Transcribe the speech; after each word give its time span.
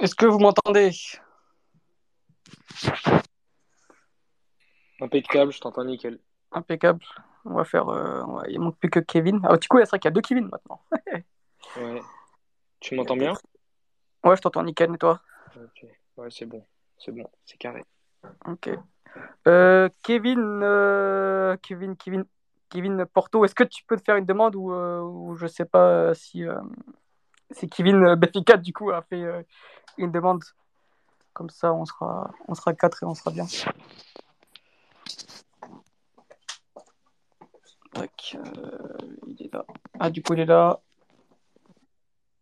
Est-ce 0.00 0.14
que 0.14 0.26
vous 0.26 0.38
m'entendez? 0.38 0.90
Impeccable, 5.00 5.52
je 5.52 5.60
t'entends 5.60 5.84
nickel. 5.84 6.18
Impeccable. 6.52 7.00
On 7.44 7.54
va 7.54 7.64
faire. 7.64 7.88
euh, 7.88 8.22
on 8.26 8.34
va- 8.34 8.48
Il 8.48 8.60
manque 8.60 8.76
plus 8.78 8.90
que 8.90 9.00
Kevin. 9.00 9.40
Ah, 9.44 9.56
du 9.56 9.68
coup, 9.68 9.78
c'est 9.78 9.88
vrai 9.88 9.98
qu'il 9.98 10.08
y 10.08 10.12
a 10.12 10.14
deux 10.14 10.20
Kevin 10.20 10.48
maintenant. 10.48 10.80
Ouais. 11.76 12.00
Tu 12.80 12.96
m'entends 12.96 13.16
bien? 13.16 13.32
Ouais, 14.24 14.34
je 14.34 14.40
t'entends 14.40 14.64
nickel, 14.64 14.92
et 14.94 14.98
toi? 14.98 15.20
Ok. 15.54 15.86
Ouais, 16.16 16.28
c'est 16.30 16.46
bon. 16.46 16.64
C'est 16.98 17.12
bon, 17.12 17.24
c'est 17.44 17.58
carré. 17.58 17.84
Ok. 18.46 18.70
Euh, 19.46 19.88
Kevin, 20.02 20.60
euh, 20.64 21.56
Kevin, 21.62 21.96
Kevin, 21.96 22.24
Kevin 22.70 23.06
Porto, 23.06 23.44
est-ce 23.44 23.54
que 23.54 23.62
tu 23.64 23.84
peux 23.84 23.96
te 23.96 24.02
faire 24.02 24.16
une 24.16 24.24
demande 24.26 24.56
ou, 24.56 24.72
euh, 24.72 25.00
ou 25.00 25.36
je 25.36 25.46
sais 25.46 25.64
pas 25.64 26.12
si, 26.14 26.44
euh, 26.44 26.58
si 27.50 27.68
Kevin 27.68 28.04
euh, 28.04 28.16
Benfica 28.16 28.56
du 28.56 28.72
coup 28.72 28.90
a 28.90 29.02
fait 29.02 29.22
euh, 29.22 29.42
une 29.98 30.10
demande. 30.10 30.42
Comme 31.32 31.50
ça, 31.50 31.72
on 31.72 31.84
sera, 31.84 32.30
on 32.48 32.54
sera 32.54 32.74
quatre 32.74 33.02
et 33.02 33.06
on 33.06 33.14
sera 33.14 33.30
bien. 33.30 33.46
Euh, 38.34 38.98
il 39.26 39.42
est 39.42 39.52
là. 39.52 39.64
Ah, 39.98 40.10
du 40.10 40.22
coup, 40.22 40.34
il 40.34 40.40
est 40.40 40.46
là. 40.46 40.80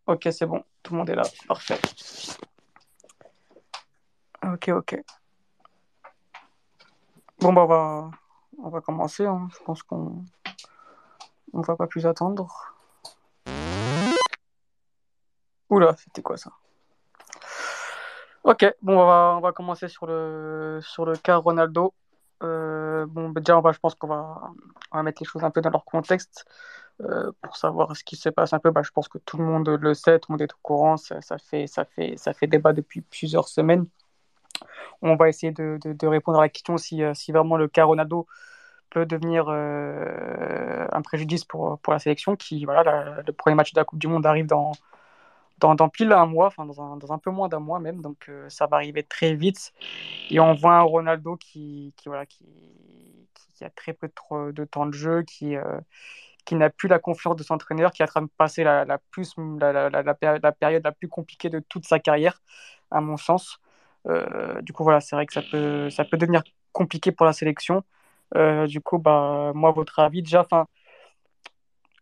Ok, 0.07 0.29
c'est 0.31 0.47
bon. 0.47 0.65
Tout 0.83 0.95
le 0.95 0.99
monde 0.99 1.11
est 1.11 1.15
là. 1.15 1.25
Parfait. 1.47 1.79
Ok, 4.43 4.69
ok. 4.69 5.03
Bon, 7.41 7.53
bah, 7.53 7.63
on 7.63 7.67
va, 7.67 8.11
on 8.63 8.69
va 8.71 8.81
commencer. 8.81 9.27
hein. 9.27 9.49
Je 9.53 9.63
pense 9.65 9.83
qu'on 9.83 10.25
on 11.53 11.61
va 11.61 11.77
pas 11.77 11.87
plus 11.87 12.07
attendre. 12.07 12.75
Oula, 15.79 15.95
c'était 15.97 16.23
quoi 16.23 16.37
ça? 16.37 16.51
Ok, 18.43 18.67
bon, 18.83 18.99
on 18.99 19.07
va, 19.07 19.35
on 19.37 19.41
va 19.41 19.53
commencer 19.53 19.87
sur 19.87 20.07
le, 20.07 20.81
sur 20.83 21.05
le 21.05 21.15
cas 21.15 21.37
Ronaldo. 21.37 21.95
Euh, 22.43 23.07
bon, 23.07 23.29
bah, 23.29 23.41
déjà, 23.41 23.57
on 23.57 23.61
va, 23.61 23.71
je 23.71 23.79
pense 23.79 23.95
qu'on 23.95 24.09
va, 24.09 24.41
on 24.91 24.97
va 24.97 25.03
mettre 25.05 25.23
les 25.23 25.27
choses 25.29 25.45
un 25.45 25.53
peu 25.53 25.61
dans 25.61 25.71
leur 25.71 25.85
contexte 25.85 26.47
euh, 27.01 27.31
pour 27.43 27.57
savoir 27.57 27.95
ce 27.97 28.03
qui 28.03 28.17
se 28.17 28.29
passe 28.29 28.53
un 28.53 28.59
peu. 28.59 28.73
Bah, 28.73 28.83
je 28.83 28.91
pense 28.91 29.07
que 29.07 29.19
tout 29.19 29.37
le 29.39 29.45
monde 29.45 29.69
le 29.69 29.95
sait, 29.95 30.19
tout 30.19 30.33
le 30.33 30.35
monde 30.35 30.43
est 30.43 30.53
au 30.53 30.59
courant. 30.63 30.97
Ça, 30.97 31.21
fait, 31.39 31.69
ça 31.69 31.85
fait, 31.85 32.17
ça 32.17 32.33
fait 32.33 32.49
débat 32.49 32.73
depuis 32.73 33.01
plusieurs 33.03 33.47
semaines. 33.47 33.87
On 35.01 35.15
va 35.15 35.29
essayer 35.29 35.53
de, 35.53 35.79
de- 35.85 36.07
répondre 36.09 36.39
à 36.39 36.43
la 36.43 36.49
question 36.49 36.77
si, 36.77 37.05
euh, 37.05 37.15
si 37.15 37.31
vraiment 37.31 37.57
le 37.57 37.69
cas 37.69 37.85
Ronaldo 37.85 38.27
peut 38.91 39.07
devenir 39.07 39.49
un 39.49 41.03
préjudice 41.03 41.45
pour, 41.45 41.79
pour 41.79 41.93
la 41.93 42.01
sélection 42.01 42.35
qui, 42.35 42.65
voilà, 42.65 43.23
le 43.25 43.33
premier 43.33 43.55
match 43.55 43.73
de 43.75 43.79
la 43.79 43.85
Coupe 43.85 44.01
du 44.01 44.09
Monde 44.09 44.27
arrive 44.27 44.47
dans, 44.47 44.73
dans, 45.59 45.89
pile 45.89 46.13
un 46.13 46.27
mois, 46.27 46.47
enfin 46.47 46.67
dans 46.67 47.13
un, 47.13 47.19
peu 47.19 47.31
moins 47.31 47.49
d'un 47.49 47.61
mois 47.61 47.81
même, 47.81 48.01
donc 48.01 48.29
euh, 48.29 48.49
ça 48.49 48.67
va 48.67 48.77
arriver 48.77 49.03
très 49.03 49.35
vite. 49.35 49.73
Et 50.31 50.41
on 50.41 50.55
voit 50.55 50.75
un 50.75 50.83
Ronaldo 50.83 51.37
qui, 51.37 51.93
voilà, 52.07 52.27
qui, 52.27 52.45
a 53.61 53.71
très 53.71 53.93
peu 53.93 54.09
de, 54.53 54.65
temps 54.65 54.87
de 54.87 54.93
jeu, 54.93 55.23
qui, 55.23 55.57
euh, 55.57 55.81
qui 56.45 56.55
n'a 56.55 56.71
plus 56.71 56.89
la 56.89 57.01
confiance 57.01 57.37
de 57.37 57.43
son 57.43 57.55
entraîneur, 57.55 57.91
qui 57.91 58.03
est 58.03 58.05
en 58.05 58.09
train 58.09 58.23
de 58.23 58.31
passer 58.37 58.63
la, 58.63 58.87
plus, 59.11 59.35
la, 59.61 59.73
la, 59.73 59.91
la, 59.91 60.03
la 60.03 60.15
péri- 60.15 60.41
la 60.43 60.53
période 60.53 60.85
la 60.85 60.93
plus 60.93 61.09
compliquée 61.09 61.51
de 61.51 61.59
toute 61.59 61.85
sa 61.87 61.99
carrière, 61.99 62.41
à 62.91 63.01
mon 63.01 63.17
sens. 63.17 63.61
Euh, 64.07 64.63
du 64.63 64.73
coup, 64.73 64.85
voilà, 64.85 65.01
c'est 65.01 65.17
vrai 65.17 65.27
que 65.27 65.33
ça 65.33 65.43
peut, 65.43 65.91
ça 65.91 66.05
peut 66.05 66.17
devenir 66.17 66.43
compliqué 66.73 67.11
pour 67.11 67.27
la 67.27 67.33
sélection. 67.33 67.83
Du 68.69 68.81
coup, 68.81 68.99
bah, 68.99 69.53
moi, 69.55 69.73
votre 69.73 69.99
avis, 69.99 70.23
déjà, 70.23 70.47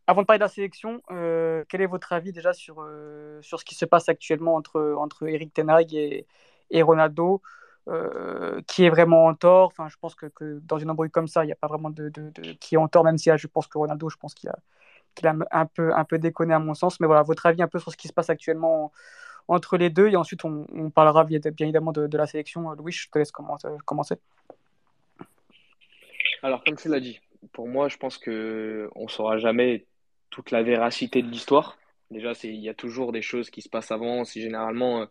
avant 0.06 0.23
de 0.23 0.26
parler 0.26 0.38
de 0.38 0.44
la 0.44 0.49
sélection, 0.49 1.03
euh, 1.11 1.64
quel 1.69 1.81
est 1.81 1.87
votre 1.87 2.12
avis 2.12 2.32
déjà 2.32 2.53
sur, 2.53 2.76
euh, 2.81 3.41
sur 3.43 3.58
ce 3.58 3.64
qui 3.64 3.75
se 3.75 3.85
passe 3.85 4.08
actuellement 4.08 4.55
entre, 4.55 4.94
entre 4.99 5.26
Eric 5.26 5.53
Ten 5.53 5.69
Hag 5.69 5.94
et, 5.94 6.26
et 6.70 6.82
Ronaldo 6.82 7.43
euh, 7.88 8.61
Qui 8.69 8.85
est 8.85 8.91
vraiment 8.91 9.26
en 9.26 9.35
tort? 9.35 9.67
Enfin, 9.67 9.88
Je 9.88 9.97
pense 10.00 10.14
que, 10.14 10.26
que 10.26 10.61
dans 10.62 10.79
une 10.79 10.91
embrouille 10.91 11.11
comme 11.11 11.26
ça, 11.26 11.43
il 11.43 11.49
n'y 11.49 11.53
a 11.53 11.56
pas 11.56 11.67
vraiment 11.67 11.91
de, 11.91 12.08
de, 12.08 12.31
qui 12.61 12.76
est 12.76 12.79
en 12.79 12.88
tort, 12.88 13.05
même 13.05 13.19
si 13.19 13.31
là, 13.31 13.37
je 13.37 13.49
pense 13.49 13.67
que 13.67 13.79
Ronaldo, 13.79 14.08
je 14.08 14.17
pense 14.17 14.35
qu'il 14.35 14.49
a, 14.49 14.56
qu'il 15.17 15.26
a 15.26 15.35
un, 15.50 15.67
peu, 15.67 15.93
un 15.93 16.05
peu 16.05 16.19
déconné 16.19 16.55
à 16.55 16.61
mon 16.61 16.75
sens. 16.75 17.00
Mais 17.00 17.06
voilà, 17.08 17.23
votre 17.23 17.47
avis 17.47 17.62
un 17.62 17.69
peu 17.69 17.81
sur 17.81 17.91
ce 17.91 17.97
qui 17.97 18.06
se 18.06 18.12
passe 18.12 18.31
actuellement 18.31 18.93
entre 19.49 19.76
les 19.76 19.91
deux. 19.91 20.08
Et 20.08 20.17
ensuite, 20.17 20.44
on, 20.44 20.91
parlera 20.91 21.25
bien, 21.25 21.41
évidemment 21.58 21.91
de, 21.91 22.06
de, 22.06 22.19
la 22.19 22.26
sélection. 22.26 22.70
Louis, 22.75 22.93
je 22.93 23.11
te 23.11 23.19
laisse 23.19 23.32
commencer. 23.32 24.17
Alors, 26.44 26.62
comme 26.62 26.76
tu 26.76 26.88
l'as 26.88 27.00
dit, 27.00 27.20
pour 27.53 27.67
moi, 27.67 27.88
je 27.88 27.97
pense 27.97 28.19
que 28.19 28.88
on 28.94 29.08
saura 29.08 29.38
jamais 29.38 29.85
toute 30.31 30.50
la 30.50 30.62
véracité 30.62 31.23
de 31.23 31.28
l'histoire. 31.28 31.78
Déjà, 32.11 32.32
il 32.44 32.56
y 32.56 32.69
a 32.69 32.75
toujours 32.75 33.12
des 33.12 33.23
choses 33.23 33.50
qui 33.50 33.62
se 33.62 33.69
passent 33.69 33.90
avant. 33.90 34.25
C'est 34.25 34.40
généralement, 34.40 35.02
euh, 35.02 35.06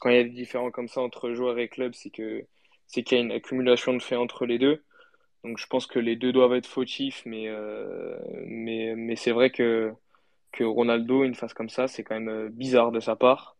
quand 0.00 0.10
il 0.10 0.16
y 0.16 0.20
a 0.20 0.24
des 0.24 0.30
différends 0.30 0.70
comme 0.70 0.88
ça 0.88 1.00
entre 1.00 1.32
joueurs 1.32 1.58
et 1.58 1.68
clubs, 1.68 1.94
c'est 1.94 2.10
que, 2.10 2.44
c'est 2.86 3.02
qu'il 3.02 3.18
y 3.18 3.20
a 3.20 3.24
une 3.24 3.32
accumulation 3.32 3.92
de 3.94 4.02
faits 4.02 4.18
entre 4.18 4.46
les 4.46 4.58
deux. 4.58 4.82
Donc, 5.44 5.58
je 5.58 5.66
pense 5.66 5.86
que 5.86 5.98
les 5.98 6.16
deux 6.16 6.32
doivent 6.32 6.54
être 6.54 6.66
fautifs, 6.66 7.22
mais, 7.26 7.48
euh, 7.48 8.18
mais, 8.46 8.94
mais 8.96 9.16
c'est 9.16 9.32
vrai 9.32 9.50
que, 9.50 9.92
que 10.52 10.64
Ronaldo, 10.64 11.24
une 11.24 11.34
phase 11.34 11.54
comme 11.54 11.68
ça, 11.70 11.88
c'est 11.88 12.04
quand 12.04 12.14
même 12.16 12.28
euh, 12.28 12.48
bizarre 12.50 12.92
de 12.92 13.00
sa 13.00 13.16
part. 13.16 13.56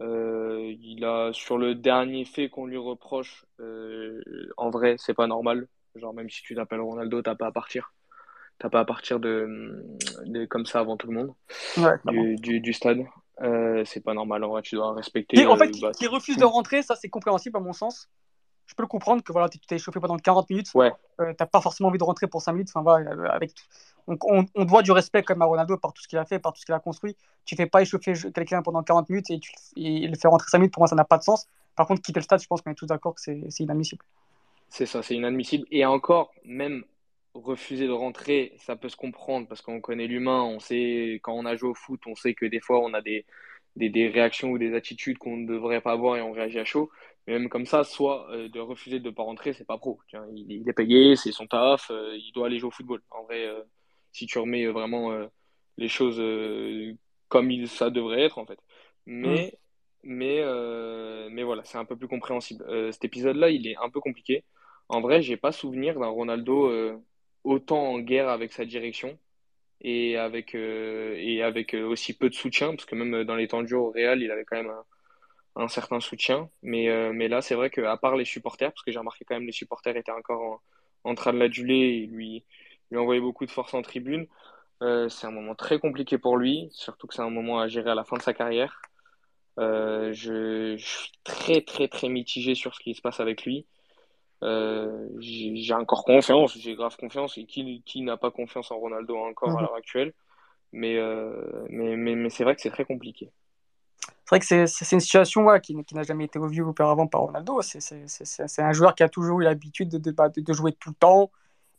Il 0.00 1.04
a, 1.04 1.32
sur 1.32 1.56
le 1.56 1.74
dernier 1.74 2.24
fait 2.24 2.48
qu'on 2.50 2.66
lui 2.66 2.76
reproche, 2.76 3.46
en 4.56 4.70
vrai, 4.70 4.96
c'est 4.98 5.14
pas 5.14 5.26
normal. 5.26 5.68
Genre, 5.96 6.12
même 6.12 6.28
si 6.28 6.42
tu 6.42 6.54
t'appelles 6.54 6.80
Ronaldo, 6.80 7.22
t'as 7.22 7.36
pas 7.36 7.46
à 7.46 7.52
partir. 7.52 7.92
T'as 8.58 8.68
pas 8.68 8.80
à 8.80 8.84
partir 8.84 9.20
de, 9.20 9.84
de 10.26 10.44
comme 10.44 10.64
ça 10.64 10.80
avant 10.80 10.96
tout 10.96 11.08
le 11.08 11.14
monde 11.14 11.34
ouais, 11.76 11.96
du, 12.06 12.36
du, 12.36 12.60
du, 12.60 12.72
stade. 12.72 13.04
Euh, 13.42 13.82
c'est 13.84 14.00
pas 14.00 14.14
normal. 14.14 14.44
En 14.44 14.48
vrai, 14.48 14.62
tu 14.62 14.76
dois 14.76 14.94
respecter. 14.94 15.40
Et 15.40 15.46
en 15.46 15.56
fait, 15.56 15.68
euh, 15.68 15.80
bah, 15.82 15.90
qui, 15.92 16.06
refuse 16.06 16.36
de 16.36 16.44
rentrer, 16.44 16.82
ça 16.82 16.94
c'est 16.94 17.08
compréhensible 17.08 17.56
à 17.56 17.60
mon 17.60 17.72
sens. 17.72 18.08
Je 18.66 18.74
peux 18.74 18.82
le 18.82 18.88
comprendre 18.88 19.22
que 19.22 19.32
voilà, 19.32 19.48
tu 19.48 19.58
t'es 19.58 19.74
échauffé 19.74 20.00
pendant 20.00 20.16
40 20.16 20.48
minutes. 20.48 20.70
Ouais. 20.74 20.92
Euh, 21.20 21.34
t'as 21.36 21.46
pas 21.46 21.60
forcément 21.60 21.88
envie 21.88 21.98
de 21.98 22.04
rentrer 22.04 22.28
pour 22.28 22.40
5 22.40 22.52
minutes. 22.52 22.70
Enfin, 22.70 22.82
voilà, 22.82 23.32
avec... 23.32 23.52
on, 24.06 24.16
on, 24.22 24.46
on, 24.54 24.64
doit 24.64 24.82
du 24.82 24.90
respect 24.92 25.22
quand 25.22 25.34
même 25.34 25.42
à 25.42 25.46
Ronaldo 25.46 25.76
par 25.76 25.92
tout 25.92 26.02
ce 26.02 26.08
qu'il 26.08 26.18
a 26.18 26.24
fait, 26.24 26.38
par 26.38 26.52
tout 26.52 26.60
ce 26.60 26.64
qu'il 26.64 26.74
a 26.74 26.78
construit. 26.78 27.16
Tu 27.44 27.56
fais 27.56 27.66
pas 27.66 27.82
échauffer 27.82 28.14
quelqu'un 28.32 28.62
pendant 28.62 28.82
40 28.82 29.10
minutes 29.10 29.30
et, 29.30 29.38
tu, 29.38 29.52
et 29.76 30.06
le 30.06 30.16
faire 30.16 30.30
rentrer 30.30 30.48
5 30.48 30.58
minutes, 30.58 30.72
pour 30.72 30.80
moi, 30.80 30.88
ça 30.88 30.96
n'a 30.96 31.04
pas 31.04 31.18
de 31.18 31.24
sens. 31.24 31.46
Par 31.76 31.86
contre, 31.86 32.00
quitter 32.00 32.20
le 32.20 32.24
stade, 32.24 32.40
je 32.40 32.46
pense 32.46 32.62
qu'on 32.62 32.70
est 32.70 32.76
tous 32.76 32.86
d'accord 32.86 33.14
que 33.14 33.20
c'est 33.20 33.60
inadmissible. 33.60 34.04
C'est 34.70 34.86
ça, 34.86 35.02
c'est 35.02 35.14
inadmissible. 35.14 35.66
Et 35.70 35.84
encore, 35.84 36.32
même 36.44 36.84
refuser 37.34 37.86
de 37.86 37.92
rentrer, 37.92 38.54
ça 38.58 38.76
peut 38.76 38.88
se 38.88 38.96
comprendre 38.96 39.48
parce 39.48 39.60
qu'on 39.60 39.80
connaît 39.80 40.06
l'humain, 40.06 40.42
on 40.42 40.60
sait, 40.60 41.20
quand 41.22 41.34
on 41.34 41.44
a 41.44 41.56
joué 41.56 41.70
au 41.70 41.74
foot, 41.74 42.00
on 42.06 42.14
sait 42.14 42.34
que 42.34 42.46
des 42.46 42.60
fois 42.60 42.80
on 42.80 42.94
a 42.94 43.02
des, 43.02 43.26
des, 43.76 43.88
des 43.90 44.08
réactions 44.08 44.50
ou 44.50 44.58
des 44.58 44.74
attitudes 44.74 45.18
qu'on 45.18 45.36
ne 45.36 45.46
devrait 45.46 45.80
pas 45.80 45.92
avoir 45.92 46.16
et 46.16 46.22
on 46.22 46.32
réagit 46.32 46.58
à 46.58 46.64
chaud. 46.64 46.90
Mais 47.26 47.38
même 47.38 47.48
comme 47.48 47.66
ça, 47.66 47.84
soit 47.84 48.30
euh, 48.30 48.48
de 48.48 48.60
refuser 48.60 49.00
de 49.00 49.08
ne 49.08 49.14
pas 49.14 49.22
rentrer, 49.22 49.52
c'est 49.54 49.66
pas 49.66 49.78
pro. 49.78 49.98
Tiens, 50.08 50.26
il, 50.34 50.50
il, 50.50 50.68
est 50.68 50.72
payé, 50.72 51.16
c'est 51.16 51.32
son 51.32 51.46
taf, 51.46 51.90
euh, 51.90 52.16
il 52.16 52.32
doit 52.32 52.46
aller 52.46 52.58
jouer 52.58 52.68
au 52.68 52.70
football. 52.70 53.02
En 53.10 53.24
vrai, 53.24 53.46
euh, 53.46 53.62
si 54.12 54.26
tu 54.26 54.38
remets 54.38 54.66
vraiment 54.66 55.12
les 55.76 55.88
choses 55.88 56.22
comme 57.28 57.50
il, 57.50 57.68
ça 57.68 57.90
devrait 57.90 58.22
être, 58.22 58.38
en 58.38 58.46
fait. 58.46 58.58
Mais, 59.06 59.52
mmh. 60.04 60.08
mais, 60.08 61.30
mais 61.30 61.42
voilà, 61.42 61.64
c'est 61.64 61.78
un 61.78 61.84
peu 61.84 61.96
plus 61.96 62.06
compréhensible. 62.06 62.64
Cet 62.92 63.04
épisode-là, 63.04 63.50
il 63.50 63.66
est 63.66 63.76
un 63.76 63.90
peu 63.90 64.00
compliqué. 64.00 64.44
En 64.88 65.00
vrai, 65.00 65.20
j'ai 65.20 65.36
pas 65.36 65.50
souvenir 65.50 65.98
d'un 65.98 66.06
Ronaldo 66.06 66.70
autant 67.44 67.82
en 67.92 67.98
guerre 68.00 68.28
avec 68.28 68.52
sa 68.52 68.64
direction 68.64 69.18
et 69.80 70.16
avec, 70.16 70.54
euh, 70.54 71.14
et 71.18 71.42
avec 71.42 71.74
euh, 71.74 71.84
aussi 71.86 72.16
peu 72.16 72.30
de 72.30 72.34
soutien, 72.34 72.70
parce 72.70 72.86
que 72.86 72.94
même 72.94 73.24
dans 73.24 73.36
les 73.36 73.48
temps 73.48 73.66
jeu 73.66 73.76
au 73.76 73.90
Real, 73.90 74.22
il 74.22 74.30
avait 74.30 74.44
quand 74.44 74.56
même 74.56 74.72
un, 75.56 75.68
certain 75.68 76.00
soutien. 76.00 76.50
Mais, 76.62 76.88
euh, 76.88 77.12
mais 77.12 77.28
là, 77.28 77.42
c'est 77.42 77.54
vrai 77.54 77.70
qu'à 77.70 77.96
part 77.96 78.16
les 78.16 78.24
supporters, 78.24 78.72
parce 78.72 78.82
que 78.82 78.92
j'ai 78.92 78.98
remarqué 78.98 79.24
quand 79.24 79.34
même 79.34 79.46
les 79.46 79.52
supporters 79.52 79.96
étaient 79.96 80.12
encore 80.12 80.62
en, 81.04 81.14
train 81.14 81.32
de 81.32 81.38
l'aduler 81.38 81.74
et 81.74 82.06
lui, 82.06 82.44
lui 82.90 82.98
envoyer 82.98 83.20
beaucoup 83.20 83.46
de 83.46 83.50
force 83.50 83.74
en 83.74 83.82
tribune, 83.82 84.26
euh, 84.82 85.08
c'est 85.08 85.26
un 85.26 85.30
moment 85.30 85.54
très 85.54 85.78
compliqué 85.78 86.18
pour 86.18 86.36
lui, 86.36 86.68
surtout 86.72 87.06
que 87.06 87.14
c'est 87.14 87.22
un 87.22 87.30
moment 87.30 87.60
à 87.60 87.68
gérer 87.68 87.90
à 87.90 87.94
la 87.94 88.04
fin 88.04 88.16
de 88.16 88.22
sa 88.22 88.34
carrière. 88.34 88.82
Euh, 89.58 90.12
je 90.12 90.76
suis 90.76 91.12
très, 91.22 91.62
très, 91.62 91.88
très 91.88 92.08
mitigé 92.08 92.54
sur 92.54 92.74
ce 92.74 92.80
qui 92.80 92.94
se 92.94 93.00
passe 93.00 93.20
avec 93.20 93.44
lui. 93.44 93.66
Euh, 94.44 95.08
j'ai 95.20 95.72
encore 95.74 96.04
confiance, 96.04 96.56
j'ai 96.58 96.74
grave 96.74 96.96
confiance. 96.96 97.38
Et 97.38 97.46
qui, 97.46 97.82
qui 97.86 98.02
n'a 98.02 98.16
pas 98.16 98.30
confiance 98.30 98.70
en 98.70 98.76
Ronaldo 98.78 99.16
encore 99.16 99.50
Mhm. 99.50 99.58
à 99.58 99.62
l'heure 99.62 99.74
actuelle? 99.74 100.12
Mais, 100.72 100.96
euh, 100.98 101.66
mais, 101.70 101.96
mais, 101.96 102.14
mais 102.16 102.30
c'est 102.30 102.44
vrai 102.44 102.54
que 102.56 102.62
c'est 102.62 102.70
très 102.70 102.84
compliqué. 102.84 103.30
C'est 104.00 104.30
vrai 104.30 104.40
que 104.40 104.46
c'est- 104.46 104.92
une 104.92 105.00
situation 105.00 105.44
ouais, 105.44 105.60
qui, 105.60 105.76
qui 105.84 105.94
n'a 105.94 106.02
jamais 106.02 106.24
été 106.24 106.38
revue 106.38 106.62
auparavant 106.62 107.06
par 107.06 107.22
Ronaldo. 107.22 107.60
C'est- 107.62 108.62
un 108.62 108.72
joueur 108.72 108.94
qui 108.94 109.02
a 109.02 109.08
toujours 109.08 109.40
eu 109.40 109.44
l'habitude 109.44 109.88
de, 109.90 109.98
de, 109.98 110.10
de, 110.10 110.40
de 110.40 110.52
jouer 110.52 110.72
tout 110.72 110.90
le 110.90 110.94
temps. 110.96 111.30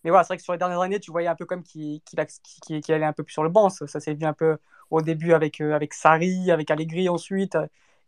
Mais 0.03 0.11
voilà, 0.11 0.23
c'est 0.23 0.29
vrai 0.29 0.37
que 0.37 0.43
sur 0.43 0.53
les 0.53 0.59
dernières 0.59 0.81
années, 0.81 0.99
tu 0.99 1.11
voyais 1.11 1.27
un 1.27 1.35
peu 1.35 1.45
comme 1.45 1.63
qu'il 1.63 2.01
a- 2.17 2.25
qu'il- 2.25 2.81
qu'il 2.81 2.93
allait 2.95 3.05
un 3.05 3.13
peu 3.13 3.23
plus 3.23 3.33
sur 3.33 3.43
le 3.43 3.49
banc. 3.49 3.69
Ça, 3.69 3.87
ça 3.87 3.99
s'est 3.99 4.13
vu 4.13 4.25
un 4.25 4.33
peu 4.33 4.57
au 4.91 5.01
début 5.01 5.33
avec, 5.33 5.61
euh, 5.61 5.73
avec 5.73 5.93
Sarri, 5.93 6.51
avec 6.51 6.69
Allegri 6.71 7.09
ensuite, 7.09 7.57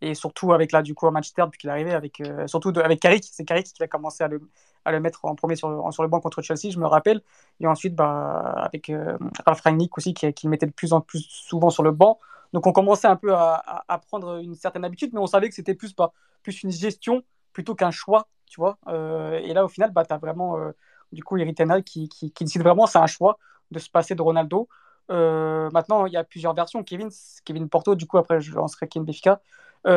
et 0.02 0.14
surtout 0.14 0.54
avec 0.54 0.72
là, 0.72 0.82
du 0.82 0.94
coup, 0.94 1.08
à 1.08 1.12
Manchester, 1.12 1.44
depuis 1.46 1.58
qu'il 1.58 1.70
est 1.70 1.74
arrivé, 1.74 1.94
avec, 1.94 2.22
euh, 2.22 2.48
surtout 2.48 2.72
avec 2.76 3.00
Carrick. 3.00 3.26
C'est 3.32 3.46
Carrick 3.46 3.68
qui 3.68 3.82
a 3.84 3.88
commencé 3.88 4.24
à 4.24 4.28
le, 4.28 4.42
à 4.86 4.92
le 4.92 5.00
mettre 5.00 5.26
en 5.26 5.36
premier 5.36 5.56
sur, 5.56 5.92
sur 5.92 6.04
le 6.04 6.10
banc 6.10 6.20
contre 6.20 6.42
Chelsea, 6.42 6.72
je 6.72 6.80
me 6.80 6.86
rappelle. 6.86 7.22
Et 7.60 7.68
ensuite, 7.68 7.96
bah, 7.96 8.54
avec 8.58 8.90
euh, 8.90 9.18
Rangnick 9.46 9.98
aussi, 9.98 10.14
qui, 10.14 10.32
qui 10.34 10.46
le 10.46 10.52
mettait 10.52 10.68
de 10.68 10.72
plus 10.72 10.94
en 10.94 11.02
plus 11.02 11.22
souvent 11.22 11.70
sur 11.70 11.84
le 11.84 11.92
banc. 11.92 12.20
Donc 12.54 12.66
on 12.68 12.72
commençait 12.72 13.08
un 13.08 13.16
peu 13.16 13.34
à, 13.34 13.84
à, 13.88 13.98
prendre 13.98 14.38
une 14.38 14.56
certaine 14.56 14.86
habitude, 14.86 15.12
mais 15.14 15.20
on 15.20 15.28
savait 15.28 15.50
que 15.50 15.56
c'était 15.56 15.74
plus, 15.74 15.94
pas, 15.94 16.14
plus 16.44 16.64
une 16.64 16.72
gestion 16.72 17.24
plutôt 17.52 17.76
qu'un 17.76 17.92
choix, 17.92 18.28
tu 18.46 18.60
vois. 18.60 18.78
Euh, 18.88 19.40
et 19.40 19.54
là, 19.54 19.66
au 19.66 19.68
final, 19.68 19.92
bah, 19.92 20.04
as 20.10 20.18
vraiment, 20.18 20.58
euh, 20.58 20.72
du 21.12 21.24
coup, 21.24 21.38
Eric 21.38 21.58
qui, 21.86 22.08
qui, 22.08 22.32
qui, 22.32 22.44
décide 22.44 22.62
vraiment, 22.62 22.88
c'est 22.88 23.00
un 23.00 23.08
choix 23.08 23.38
de 23.72 23.80
se 23.80 23.90
passer 23.90 24.16
de 24.16 24.22
Ronaldo. 24.22 24.70
Euh, 25.10 25.70
maintenant, 25.72 26.06
il 26.06 26.14
y 26.14 26.18
a 26.18 26.24
plusieurs 26.24 26.54
versions. 26.54 26.84
Kevin, 26.84 27.10
Kevin 27.46 27.70
Porto, 27.70 27.96
du 27.96 28.06
coup, 28.06 28.18
après, 28.18 28.42
je 28.42 28.54
lancerai 28.54 28.88
Kevin 28.88 29.06
Béfica. 29.06 29.42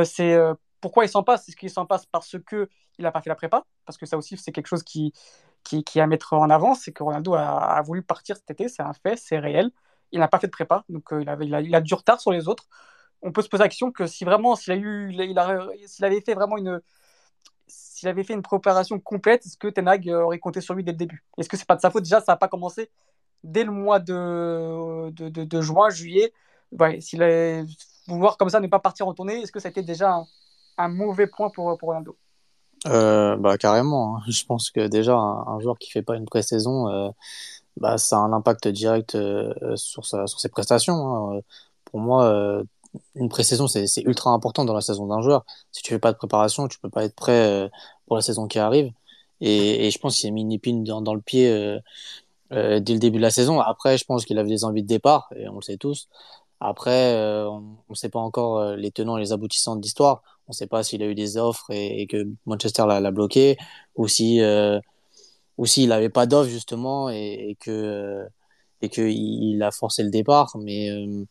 C'est 0.04 0.38
pourquoi 0.80 1.04
il 1.04 1.08
s'en 1.08 1.22
passe? 1.22 1.48
Est-ce 1.48 1.56
qu'il 1.56 1.70
s'en 1.70 1.86
passe 1.86 2.06
parce 2.06 2.36
qu'il 2.48 2.68
n'a 2.98 3.12
pas 3.12 3.20
fait 3.20 3.30
la 3.30 3.36
prépa? 3.36 3.64
Parce 3.84 3.98
que 3.98 4.06
ça 4.06 4.16
aussi, 4.16 4.36
c'est 4.36 4.52
quelque 4.52 4.66
chose 4.66 4.82
qui, 4.82 5.12
qui, 5.64 6.00
à 6.00 6.06
mettre 6.06 6.32
en 6.32 6.50
avant. 6.50 6.74
C'est 6.74 6.92
que 6.92 7.02
Ronaldo 7.02 7.34
a, 7.34 7.80
voulu 7.82 8.02
partir 8.02 8.36
cet 8.36 8.50
été, 8.50 8.68
c'est 8.68 8.82
un 8.82 8.92
fait, 8.92 9.16
c'est 9.16 9.38
réel. 9.38 9.70
Il 10.12 10.20
n'a 10.20 10.28
pas 10.28 10.38
fait 10.38 10.48
de 10.48 10.52
prépa, 10.52 10.84
donc 10.88 11.08
il, 11.12 11.28
avait, 11.28 11.46
il, 11.46 11.54
a, 11.54 11.60
il, 11.60 11.80
du 11.82 11.94
retard 11.94 12.20
sur 12.20 12.32
les 12.32 12.48
autres. 12.48 12.66
On 13.22 13.32
peut 13.32 13.42
se 13.42 13.48
poser 13.48 13.62
la 13.62 13.68
question 13.68 13.92
que 13.92 14.06
si 14.06 14.24
vraiment, 14.24 14.56
s'il 14.56 14.72
a 14.72 14.76
eu, 14.76 15.12
il 15.12 15.38
avait 15.38 16.20
fait 16.20 16.34
vraiment 16.34 16.56
une, 16.56 16.80
s'il 18.00 18.08
avait 18.08 18.24
fait 18.24 18.34
une 18.34 18.42
préparation 18.42 18.98
complète, 18.98 19.46
est-ce 19.46 19.56
que 19.56 19.68
Tenag 19.68 20.08
aurait 20.08 20.38
compté 20.38 20.60
sur 20.60 20.74
lui 20.74 20.82
dès 20.84 20.92
le 20.92 20.96
début? 20.96 21.24
Est-ce 21.38 21.48
que 21.48 21.56
c'est 21.56 21.66
pas 21.66 21.76
de 21.76 21.80
sa 21.80 21.90
faute? 21.90 22.02
Déjà, 22.02 22.20
ça 22.20 22.32
n'a 22.32 22.36
pas 22.36 22.48
commencé 22.48 22.90
dès 23.44 23.64
le 23.64 23.70
mois 23.70 24.00
de, 24.00 25.60
juin, 25.60 25.90
juillet. 25.90 26.32
Ouais, 26.72 27.00
s'il 27.00 27.22
vouloir 28.14 28.36
comme 28.36 28.50
ça 28.50 28.60
ne 28.60 28.66
pas 28.68 28.78
partir 28.78 29.08
en 29.08 29.14
tournée, 29.14 29.40
est-ce 29.40 29.52
que 29.52 29.60
ça 29.60 29.68
a 29.68 29.70
été 29.70 29.82
déjà 29.82 30.24
un, 30.78 30.88
mauvais 30.88 31.26
point 31.26 31.50
pour, 31.50 31.76
pour 31.78 31.88
Ronaldo? 31.88 32.16
Euh, 32.86 33.36
bah 33.36 33.58
carrément. 33.58 34.16
Hein. 34.16 34.22
Je 34.28 34.44
pense 34.44 34.70
que 34.70 34.86
déjà 34.86 35.16
un, 35.16 35.60
joueur 35.60 35.78
qui 35.78 35.90
fait 35.90 36.02
pas 36.02 36.16
une 36.16 36.24
pré-saison, 36.24 36.88
euh, 36.88 37.10
bah 37.76 37.98
ça 37.98 38.16
a 38.16 38.20
un 38.20 38.32
impact 38.32 38.68
direct 38.68 39.14
euh, 39.14 39.52
sur 39.76 40.04
ses 40.06 40.48
prestations. 40.48 41.34
Hein. 41.36 41.40
Pour 41.84 42.00
moi, 42.00 42.62
une 43.14 43.28
pré-saison 43.28 43.66
c'est 43.66 44.02
ultra 44.02 44.30
important 44.30 44.64
dans 44.64 44.74
la 44.74 44.80
saison 44.80 45.06
d'un 45.06 45.22
joueur. 45.22 45.44
Si 45.72 45.82
tu 45.82 45.92
fais 45.92 45.98
pas 45.98 46.12
de 46.12 46.16
préparation, 46.16 46.68
tu 46.68 46.78
peux 46.78 46.90
pas 46.90 47.04
être 47.04 47.14
prêt 47.14 47.70
pour 48.06 48.16
la 48.16 48.22
saison 48.22 48.46
qui 48.48 48.58
arrive. 48.58 48.92
Et, 49.40 49.86
et 49.86 49.90
je 49.90 49.98
pense 49.98 50.18
qu'il 50.18 50.28
a 50.28 50.32
mis 50.32 50.42
une 50.42 50.52
épine 50.52 50.84
dans, 50.84 51.00
dans 51.02 51.14
le 51.14 51.20
pied 51.20 51.48
dès 52.50 52.80
le 52.80 52.98
début 52.98 53.18
de 53.18 53.22
la 53.22 53.30
saison. 53.30 53.60
Après, 53.60 53.98
je 53.98 54.04
pense 54.04 54.24
qu'il 54.24 54.38
avait 54.38 54.48
des 54.48 54.64
envies 54.64 54.82
de 54.82 54.88
départ 54.88 55.30
et 55.36 55.48
on 55.48 55.56
le 55.56 55.62
sait 55.62 55.76
tous. 55.76 56.08
Après, 56.60 57.16
on 57.16 57.76
ne 57.88 57.94
sait 57.94 58.10
pas 58.10 58.20
encore 58.20 58.76
les 58.76 58.90
tenants 58.90 59.16
et 59.16 59.20
les 59.20 59.32
aboutissants 59.32 59.76
de 59.76 59.82
l'histoire. 59.82 60.22
On 60.50 60.52
ne 60.52 60.56
sait 60.56 60.66
pas 60.66 60.82
s'il 60.82 61.00
a 61.04 61.06
eu 61.06 61.14
des 61.14 61.36
offres 61.36 61.70
et, 61.70 62.08
que 62.08 62.26
Manchester 62.44 62.84
l'a 62.84 63.10
bloqué 63.12 63.56
ou 63.94 64.08
si 64.08 64.40
euh, 64.42 64.80
ou 65.58 65.66
s'il 65.66 65.90
n'avait 65.90 66.08
pas 66.08 66.26
d'offre 66.26 66.50
justement 66.50 67.08
et, 67.08 67.56
que 67.60 67.70
euh, 67.70 68.26
et 68.82 68.88
que 68.88 69.02
il 69.02 69.62
a 69.62 69.70
forcé 69.70 70.02
le 70.02 70.10
départ. 70.10 70.56
Mais 70.58 70.90
euh, 70.90 71.24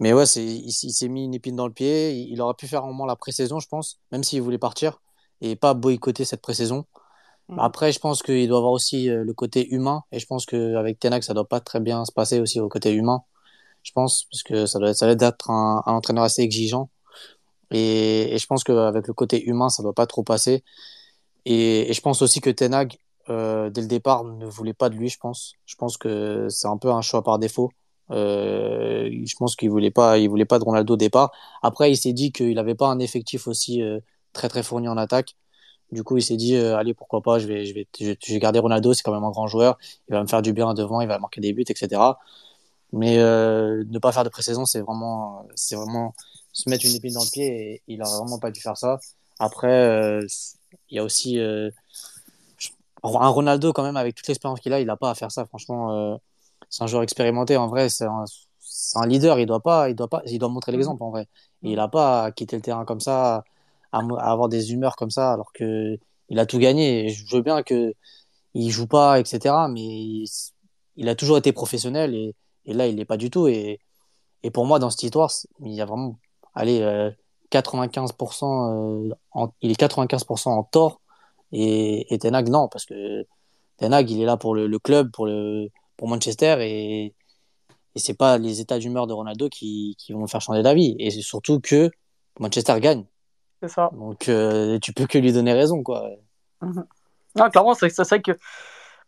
mais 0.00 0.12
ouais, 0.12 0.26
c'est 0.26 0.44
il, 0.44 0.72
s'est 0.72 1.08
mis 1.08 1.24
une 1.26 1.34
épine 1.34 1.54
dans 1.54 1.68
le 1.68 1.72
pied. 1.72 2.12
Il, 2.12 2.42
aurait 2.42 2.54
pu 2.54 2.66
faire 2.66 2.84
au 2.84 2.92
moins 2.92 3.06
la 3.06 3.14
pré-saison, 3.14 3.60
je 3.60 3.68
pense, 3.68 4.00
même 4.10 4.24
s'il 4.24 4.42
voulait 4.42 4.58
partir 4.58 5.00
et 5.40 5.54
pas 5.54 5.74
boycotter 5.74 6.24
cette 6.24 6.42
pré-saison. 6.42 6.86
Mm. 7.48 7.60
Après, 7.60 7.92
je 7.92 8.00
pense 8.00 8.22
qu'il 8.24 8.48
doit 8.48 8.58
avoir 8.58 8.72
aussi 8.72 9.06
le 9.06 9.32
côté 9.34 9.68
humain 9.72 10.02
et 10.10 10.18
je 10.18 10.26
pense 10.26 10.44
qu'avec 10.44 10.98
Tenac, 10.98 11.22
ça 11.22 11.34
doit 11.34 11.48
pas 11.48 11.60
très 11.60 11.78
bien 11.78 12.04
se 12.04 12.12
passer 12.12 12.40
aussi 12.40 12.58
au 12.60 12.68
côté 12.68 12.92
humain. 12.92 13.22
Je 13.82 13.92
pense 13.92 14.26
parce 14.30 14.42
que 14.42 14.66
ça 14.66 14.78
doit, 14.78 14.94
ça 14.94 15.12
doit 15.14 15.28
être 15.28 15.50
un, 15.50 15.82
entraîneur 15.86 16.24
assez 16.24 16.42
exigeant 16.42 16.90
et, 17.70 18.36
je 18.38 18.46
pense 18.46 18.64
qu'avec 18.64 19.06
le 19.06 19.14
côté 19.14 19.44
humain, 19.44 19.68
ça 19.68 19.82
ne 19.82 19.86
doit 19.86 19.94
pas 19.94 20.06
trop 20.06 20.22
passer. 20.22 20.64
Et, 21.46 21.92
je 21.92 22.00
pense 22.00 22.22
aussi 22.22 22.40
que 22.40 22.50
Tenag, 22.50 22.96
euh, 23.30 23.70
dès 23.70 23.82
le 23.82 23.88
départ, 23.88 24.24
ne 24.24 24.46
voulait 24.46 24.74
pas 24.74 24.88
de 24.88 24.96
lui, 24.96 25.08
je 25.08 25.18
pense. 25.18 25.54
Je 25.66 25.76
pense 25.76 25.96
que 25.96 26.48
c'est 26.50 26.68
un 26.68 26.76
peu 26.78 26.90
un 26.90 27.02
choix 27.02 27.22
par 27.22 27.38
défaut. 27.38 27.70
Euh, 28.10 29.08
je 29.24 29.36
pense 29.36 29.56
qu'il 29.56 29.70
voulait 29.70 29.90
pas, 29.92 30.18
il 30.18 30.28
voulait 30.28 30.44
pas 30.44 30.58
de 30.58 30.64
Ronaldo 30.64 30.94
au 30.94 30.96
départ. 30.96 31.32
Après, 31.62 31.90
il 31.92 31.96
s'est 31.96 32.12
dit 32.12 32.32
qu'il 32.32 32.54
n'avait 32.54 32.74
pas 32.74 32.88
un 32.88 32.98
effectif 32.98 33.46
aussi 33.48 33.82
euh, 33.82 34.00
très 34.32 34.48
très 34.48 34.62
fourni 34.62 34.88
en 34.88 34.96
attaque. 34.96 35.36
Du 35.92 36.04
coup, 36.04 36.16
il 36.16 36.22
s'est 36.22 36.36
dit, 36.36 36.56
allez, 36.56 36.94
pourquoi 36.94 37.20
pas, 37.20 37.38
je 37.40 37.48
vais, 37.48 37.66
je 37.66 37.74
vais, 37.74 37.88
je 37.98 38.32
vais 38.32 38.38
garder 38.38 38.60
Ronaldo, 38.60 38.92
c'est 38.94 39.02
quand 39.02 39.12
même 39.12 39.24
un 39.24 39.30
grand 39.30 39.48
joueur, 39.48 39.76
il 40.08 40.12
va 40.12 40.22
me 40.22 40.28
faire 40.28 40.40
du 40.42 40.52
bien 40.52 40.72
devant, 40.72 41.00
il 41.00 41.08
va 41.08 41.18
marquer 41.18 41.40
des 41.40 41.52
buts, 41.52 41.64
etc. 41.68 42.00
Mais 42.92 43.18
euh, 43.18 43.84
ne 43.88 43.98
pas 43.98 44.12
faire 44.12 44.24
de 44.24 44.28
pré-saison, 44.28 44.66
c'est 44.66 44.80
vraiment, 44.80 45.46
c'est 45.54 45.76
vraiment 45.76 46.14
se 46.52 46.68
mettre 46.68 46.84
une 46.84 46.94
épine 46.94 47.14
dans 47.14 47.24
le 47.24 47.30
pied 47.30 47.46
et 47.46 47.82
il 47.86 48.02
a 48.02 48.04
vraiment 48.04 48.38
pas 48.38 48.50
dû 48.50 48.60
faire 48.60 48.76
ça. 48.76 48.98
Après, 49.38 49.68
euh, 49.68 50.20
il 50.90 50.96
y 50.96 50.98
a 50.98 51.04
aussi 51.04 51.38
euh, 51.38 51.70
un 53.04 53.28
Ronaldo 53.28 53.72
quand 53.72 53.82
même 53.82 53.96
avec 53.96 54.14
toute 54.14 54.26
l'expérience 54.28 54.60
qu'il 54.60 54.72
a, 54.72 54.80
il 54.80 54.86
n'a 54.86 54.96
pas 54.96 55.10
à 55.10 55.14
faire 55.14 55.32
ça. 55.32 55.46
Franchement, 55.46 55.92
euh, 55.92 56.16
c'est 56.68 56.84
un 56.84 56.86
joueur 56.86 57.02
expérimenté. 57.02 57.56
En 57.56 57.68
vrai, 57.68 57.88
c'est 57.88 58.04
un, 58.04 58.24
un, 58.96 59.06
leader. 59.06 59.38
Il 59.38 59.46
doit 59.46 59.60
pas, 59.60 59.88
il 59.90 59.94
doit 59.96 60.08
pas, 60.08 60.22
il 60.26 60.38
doit 60.38 60.48
montrer 60.48 60.72
l'exemple 60.72 61.02
en 61.02 61.10
vrai. 61.10 61.26
Il 61.62 61.76
n'a 61.76 61.88
pas 61.88 62.24
à 62.24 62.32
quitter 62.32 62.56
le 62.56 62.62
terrain 62.62 62.84
comme 62.84 63.00
ça, 63.00 63.44
à, 63.92 63.98
avoir 64.20 64.48
des 64.48 64.72
humeurs 64.72 64.96
comme 64.96 65.10
ça, 65.10 65.32
alors 65.32 65.52
que 65.52 65.98
il 66.28 66.38
a 66.38 66.46
tout 66.46 66.58
gagné. 66.58 67.08
Je 67.10 67.24
veux 67.34 67.42
bien 67.42 67.62
que 67.62 67.94
il 68.54 68.70
joue 68.70 68.86
pas, 68.86 69.20
etc. 69.20 69.54
Mais 69.70 69.80
il, 69.80 70.26
il 70.96 71.08
a 71.08 71.14
toujours 71.14 71.38
été 71.38 71.52
professionnel 71.52 72.14
et, 72.14 72.34
et 72.70 72.72
là, 72.72 72.86
il 72.86 72.96
n'est 72.96 73.04
pas 73.04 73.16
du 73.16 73.30
tout. 73.30 73.48
Et, 73.48 73.80
et 74.42 74.50
pour 74.50 74.66
moi, 74.66 74.78
dans 74.78 74.90
cette 74.90 75.02
histoire, 75.02 75.30
il 75.60 75.74
y 75.74 75.80
a 75.80 75.84
vraiment 75.84 76.18
allez, 76.54 76.80
95%, 77.50 78.44
euh, 78.44 79.10
euh, 79.10 79.14
en, 79.32 79.52
il 79.60 79.70
est 79.70 79.80
95% 79.80 80.48
en 80.48 80.62
tort 80.62 81.00
et, 81.52 82.12
et 82.12 82.18
Tenag 82.18 82.48
non, 82.48 82.68
parce 82.68 82.86
que 82.86 83.26
Tenag 83.78 84.10
il 84.10 84.20
est 84.20 84.24
là 84.24 84.36
pour 84.36 84.54
le, 84.54 84.78
club, 84.78 85.10
pour, 85.10 85.26
le, 85.26 85.68
pour 85.96 86.08
Manchester 86.08 86.56
et, 86.60 87.14
et 87.94 87.98
c'est 87.98 88.14
pas 88.14 88.38
les 88.38 88.60
états 88.60 88.78
d'humeur 88.78 89.06
de 89.06 89.12
Ronaldo 89.12 89.48
qui, 89.48 89.96
qui 89.98 90.12
vont 90.12 90.26
faire 90.26 90.40
changer 90.40 90.62
d'avis. 90.62 90.94
Et 90.98 91.10
c'est 91.10 91.22
surtout 91.22 91.60
que 91.60 91.90
Manchester 92.38 92.78
gagne. 92.80 93.04
C'est 93.60 93.68
ça. 93.68 93.90
Donc 93.92 94.28
euh, 94.28 94.78
tu 94.78 94.92
peux 94.92 95.06
que 95.06 95.18
lui 95.18 95.32
donner 95.32 95.52
raison, 95.52 95.82
quoi. 95.82 96.08
Mhm. 96.62 96.84
Non, 97.36 97.48
clairement, 97.48 97.74
c'est 97.74 97.96
vrai 97.96 98.20
que 98.20 98.32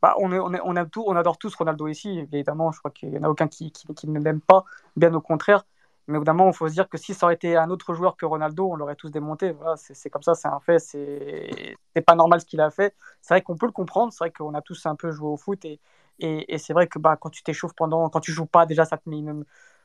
bah, 0.02 0.16
on, 0.18 1.16
adore 1.16 1.38
tous 1.38 1.54
Ronaldo 1.54 1.86
ici, 1.86 2.18
évidemment. 2.32 2.72
Je 2.72 2.80
crois 2.80 2.90
qu'il 2.90 3.10
n'y 3.10 3.18
en 3.18 3.22
a 3.22 3.28
aucun 3.28 3.46
qui, 3.46 3.70
qui, 3.70 4.08
ne 4.10 4.18
l'aime 4.18 4.40
pas, 4.40 4.64
bien 4.96 5.14
au 5.14 5.20
contraire. 5.20 5.64
Mais 6.08 6.16
évidemment, 6.16 6.48
il 6.48 6.54
faut 6.54 6.68
se 6.68 6.72
dire 6.74 6.88
que 6.88 6.98
si 6.98 7.14
ça 7.14 7.26
aurait 7.26 7.36
été 7.36 7.56
un 7.56 7.70
autre 7.70 7.94
joueur 7.94 8.16
que 8.16 8.26
Ronaldo, 8.26 8.68
on 8.68 8.74
l'aurait 8.74 8.96
tous 8.96 9.10
démonté. 9.10 9.54
C'est 9.76 10.10
comme 10.10 10.22
ça, 10.22 10.34
c'est 10.34 10.48
un 10.48 10.58
fait. 10.58 10.80
C'est 10.80 11.76
pas 12.04 12.16
normal 12.16 12.40
ce 12.40 12.46
qu'il 12.46 12.60
a 12.60 12.70
fait. 12.70 12.96
C'est 13.20 13.34
vrai 13.34 13.42
qu'on 13.42 13.56
peut 13.56 13.66
le 13.66 13.72
comprendre. 13.72 14.12
C'est 14.12 14.18
vrai 14.24 14.32
qu'on 14.32 14.54
a 14.54 14.60
tous 14.62 14.84
un 14.86 14.96
peu 14.96 15.12
joué 15.12 15.28
au 15.28 15.36
foot. 15.36 15.64
Et, 15.64 16.58
c'est 16.58 16.72
vrai 16.72 16.88
que 16.88 16.98
bah, 16.98 17.16
quand 17.16 17.30
tu 17.30 17.44
t'échauffes 17.44 17.74
pendant. 17.74 18.08
Quand 18.08 18.20
tu 18.20 18.32
joues 18.32 18.46
pas, 18.46 18.66
déjà, 18.66 18.84
ça 18.84 18.98
te 18.98 19.08
met 19.08 19.22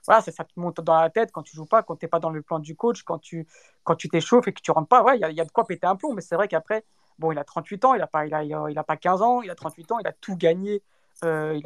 Voilà, 0.07 0.23
monte 0.55 0.81
dans 0.81 0.99
la 0.99 1.11
tête 1.11 1.31
quand 1.31 1.43
tu 1.43 1.55
joues 1.55 1.65
pas, 1.67 1.83
quand 1.83 1.95
tu 1.97 2.05
n'es 2.05 2.09
pas 2.09 2.19
dans 2.19 2.31
le 2.31 2.41
plan 2.41 2.57
du 2.57 2.75
coach, 2.75 3.03
quand 3.03 3.19
tu 3.19 3.47
quand 3.83 3.95
tu 3.95 4.09
t'échauffes 4.09 4.47
et 4.47 4.53
que 4.53 4.61
tu 4.61 4.71
rentres 4.71 4.87
pas. 4.87 5.03
Il 5.15 5.19
y, 5.19 5.35
y 5.35 5.41
a 5.41 5.45
de 5.45 5.51
quoi 5.51 5.67
péter 5.67 5.85
un 5.85 5.95
plomb. 5.95 6.13
Mais 6.13 6.21
c'est 6.21 6.35
vrai 6.35 6.47
qu'après, 6.47 6.83
bon, 7.19 7.31
il 7.31 7.37
a 7.37 7.43
38 7.43 7.85
ans, 7.85 7.93
il 7.93 7.99
n'a 7.99 8.07
pas, 8.07 8.25
il 8.25 8.33
a, 8.33 8.43
il 8.43 8.77
a 8.77 8.83
pas 8.83 8.97
15 8.97 9.21
ans, 9.21 9.41
il 9.41 9.49
a 9.49 9.55
38 9.55 9.91
ans, 9.91 9.99
il 9.99 10.07
a 10.07 10.13
tout 10.13 10.35
gagné. 10.35 10.81
Euh, 11.23 11.59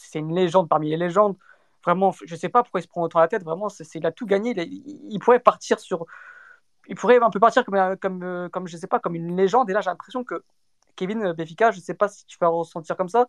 c'est 0.00 0.18
une 0.18 0.34
légende 0.34 0.68
parmi 0.68 0.90
les 0.90 0.96
légendes. 0.96 1.36
Vraiment, 1.84 2.12
je 2.24 2.34
sais 2.34 2.48
pas 2.48 2.62
pourquoi 2.62 2.80
il 2.80 2.82
se 2.82 2.88
prend 2.88 3.02
autant 3.02 3.20
la 3.20 3.28
tête. 3.28 3.44
Vraiment, 3.44 3.68
il 3.94 4.06
a 4.06 4.12
tout 4.12 4.26
gagné. 4.26 4.54
Il, 4.58 5.18
pourrait 5.20 5.38
partir 5.38 5.78
sur. 5.78 6.06
Il 6.88 6.96
pourrait 6.96 7.20
un 7.22 7.30
peu 7.30 7.38
partir 7.38 7.64
comme, 7.64 7.96
comme, 7.98 8.48
comme, 8.50 8.66
je 8.66 8.76
sais 8.76 8.88
pas, 8.88 8.98
comme 8.98 9.14
une 9.14 9.36
légende. 9.36 9.70
Et 9.70 9.72
là, 9.72 9.80
j'ai 9.80 9.90
l'impression 9.90 10.24
que 10.24 10.42
Kevin 10.96 11.32
Benfica, 11.32 11.70
je 11.70 11.78
sais 11.78 11.94
pas 11.94 12.08
si 12.08 12.26
tu 12.26 12.38
vas 12.40 12.48
ressentir 12.48 12.96
comme 12.96 13.08
ça, 13.08 13.28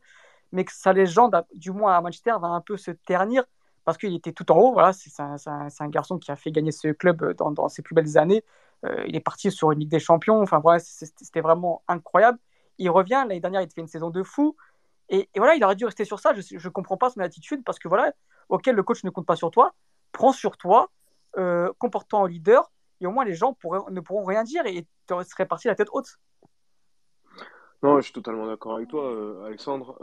mais 0.52 0.66
que 0.66 0.72
sa 0.72 0.94
légende, 0.94 1.46
du 1.54 1.72
moins 1.72 1.96
à 1.96 2.02
Manchester, 2.02 2.34
va 2.42 2.48
un 2.48 2.62
peu 2.62 2.78
se 2.78 2.92
ternir 2.92 3.44
parce 3.86 3.98
qu'il 3.98 4.16
était 4.16 4.32
tout 4.32 4.52
en 4.52 4.58
haut. 4.58 4.74
Voilà, 4.74 4.92
c'est 4.94 5.12
un, 5.22 5.36
un, 5.46 5.90
garçon 5.90 6.18
qui 6.18 6.32
a 6.32 6.36
fait 6.36 6.52
gagner 6.52 6.72
ce 6.72 6.90
club 6.90 7.34
dans, 7.34 7.52
dans 7.52 7.70
ses 7.70 7.84
plus 7.84 7.94
belles 7.94 8.18
années. 8.18 8.44
Euh, 8.86 9.04
il 9.08 9.16
est 9.16 9.22
parti 9.22 9.52
sur 9.52 9.72
une 9.72 9.80
Ligue 9.80 9.90
des 9.90 10.00
Champions. 10.00 10.42
Enfin, 10.42 10.60
voilà, 10.60 10.80
c'était 10.80 11.42
vraiment 11.42 11.84
incroyable. 11.88 12.40
Il 12.78 12.90
revient. 12.90 13.24
L'année 13.28 13.40
dernière, 13.40 13.62
il 13.62 13.70
fait 13.70 13.82
une 13.82 13.88
saison 13.88 14.10
de 14.10 14.24
fou. 14.24 14.56
Et, 15.10 15.30
voilà, 15.36 15.56
il 15.56 15.64
aurait 15.64 15.76
dû 15.76 15.86
rester 15.86 16.06
sur 16.06 16.20
ça. 16.20 16.34
Je 16.34 16.56
ne 16.56 16.72
comprends 16.72 16.98
pas 16.98 17.10
son 17.10 17.22
attitude 17.22 17.64
parce 17.64 17.80
que 17.80 17.88
voilà, 17.88 18.14
auquel 18.50 18.76
le 18.76 18.84
coach 18.84 19.04
ne 19.04 19.10
compte 19.10 19.26
pas 19.26 19.36
sur 19.36 19.52
toi, 19.52 19.74
prends 20.12 20.34
sur 20.34 20.58
toi, 20.58 20.90
euh, 21.38 21.72
comporte-toi 21.80 22.20
en 22.20 22.26
leader, 22.26 22.70
et 23.00 23.08
au 23.08 23.12
moins 23.12 23.24
les 23.24 23.34
gens 23.34 23.56
ne 23.90 24.00
pourront 24.02 24.26
rien 24.26 24.44
dire 24.44 24.66
et 24.66 24.86
tu 25.08 25.16
serais 25.30 25.46
parti 25.46 25.68
la 25.68 25.76
tête 25.76 25.88
haute. 25.92 26.18
Non, 27.84 27.98
je 27.98 28.06
suis 28.06 28.14
totalement 28.14 28.48
d'accord 28.48 28.76
avec 28.76 28.90
toi, 28.90 29.06
euh, 29.06 29.46
Alexandre. 29.46 29.98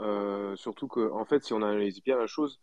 Surtout 0.55 0.87
que, 0.87 1.11
en 1.11 1.25
fait, 1.25 1.43
si 1.43 1.53
on 1.53 1.61
analyse 1.61 2.01
bien 2.01 2.17
la 2.17 2.25
chose, 2.25 2.59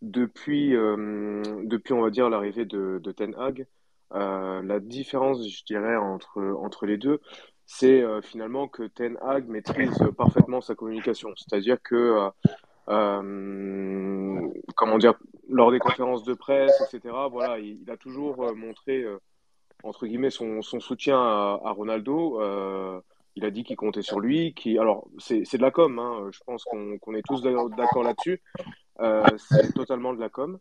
depuis, 0.00 0.70
depuis 0.70 1.92
on 1.92 2.00
va 2.00 2.10
dire, 2.10 2.30
l'arrivée 2.30 2.64
de, 2.64 3.00
de, 3.02 3.12
Ten 3.12 3.34
Hag, 3.34 3.66
la 4.12 4.80
différence, 4.80 5.46
je 5.48 5.64
dirais, 5.64 5.96
entre, 5.96 6.40
entre 6.60 6.86
les 6.86 6.98
deux, 6.98 7.20
c'est 7.66 8.04
finalement 8.22 8.68
que 8.68 8.82
Ten 8.84 9.16
Hag 9.22 9.48
maîtrise 9.48 9.96
parfaitement 10.16 10.60
sa 10.60 10.74
communication. 10.74 11.30
C'est-à-dire 11.36 11.80
que 11.82 12.30
euh, 12.88 14.50
comment 14.74 14.98
dire, 14.98 15.14
lors 15.48 15.70
des 15.70 15.78
conférences 15.78 16.24
de 16.24 16.34
presse, 16.34 16.72
etc. 16.80 17.14
Voilà, 17.30 17.58
il, 17.58 17.88
a 17.90 17.96
toujours 17.96 18.44
euh, 18.44 18.54
montré 18.54 19.02
euh, 19.02 19.18
entre 19.84 20.06
guillemets 20.06 20.30
son, 20.30 20.62
son 20.62 20.80
soutien 20.80 21.18
à, 21.18 21.70
Ronaldo. 21.70 22.40
il 23.34 23.44
a 23.44 23.50
dit 23.50 23.64
qu'il 23.64 23.76
comptait 23.76 24.02
sur 24.02 24.20
lui. 24.20 24.54
Qui, 24.54 24.78
alors 24.78 25.08
c'est 25.18 25.40
de 25.40 25.62
la 25.62 25.70
com. 25.70 25.98
Hein, 25.98 26.28
je 26.32 26.40
pense 26.44 26.64
qu'on 26.64 27.14
est 27.14 27.22
tous 27.26 27.42
d'accord 27.42 28.02
là-dessus. 28.02 28.42
c'est 29.38 29.72
totalement 29.74 30.12
de 30.12 30.20
la 30.20 30.28
com. 30.28 30.58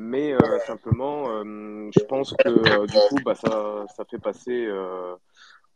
Mais 0.00 0.32
euh, 0.32 0.60
simplement, 0.60 1.28
euh, 1.28 1.90
je 1.90 2.04
pense 2.06 2.32
que 2.32 2.48
euh, 2.48 2.86
du 2.86 2.98
coup, 3.08 3.18
bah, 3.24 3.34
ça, 3.34 3.84
ça 3.96 4.04
fait 4.04 4.20
passer 4.20 4.68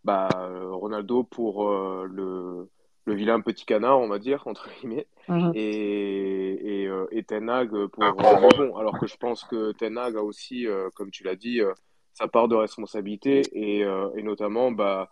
bah, 0.04 0.48
Ronaldo 0.70 1.24
pour 1.24 1.68
le, 1.70 2.68
le 3.04 3.14
vilain 3.14 3.40
petit 3.40 3.66
canard, 3.66 3.98
on 3.98 4.08
va 4.08 4.20
dire, 4.20 4.44
entre 4.46 4.68
guillemets, 4.70 5.08
Mhm. 5.28 5.52
et, 5.56 6.84
et, 6.84 6.90
et 7.10 7.22
Ten 7.24 7.50
Hag 7.50 7.70
pour 7.88 8.04
le 8.04 8.12
bon. 8.56 8.76
Alors 8.76 8.98
que 8.98 9.06
je 9.08 9.16
pense 9.16 9.42
que 9.44 9.72
Ten 9.72 9.98
Hag 9.98 10.16
a 10.16 10.22
aussi, 10.22 10.66
comme 10.94 11.10
tu 11.10 11.24
l'as 11.24 11.36
dit, 11.36 11.60
sa 12.12 12.28
part 12.28 12.46
de 12.46 12.54
responsabilité, 12.54 13.40
et, 13.52 13.80
et 13.80 14.22
notamment 14.22 14.70
bah, 14.70 15.10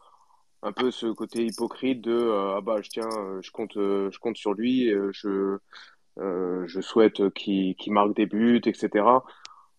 un 0.62 0.72
peu 0.72 0.92
ce 0.92 1.06
côté 1.06 1.44
hypocrite 1.44 2.00
de 2.00 2.30
ah 2.56 2.60
bah, 2.60 2.80
je 2.80 2.90
tiens, 2.90 3.08
je 3.40 3.50
compte, 3.50 3.74
je 3.74 4.18
compte 4.20 4.36
sur 4.36 4.54
lui, 4.54 4.92
je 5.10 5.58
je 6.18 6.80
souhaite 6.80 7.32
qu'il 7.34 7.76
marque 7.88 8.14
des 8.14 8.26
buts, 8.26 8.60
etc. 8.64 9.22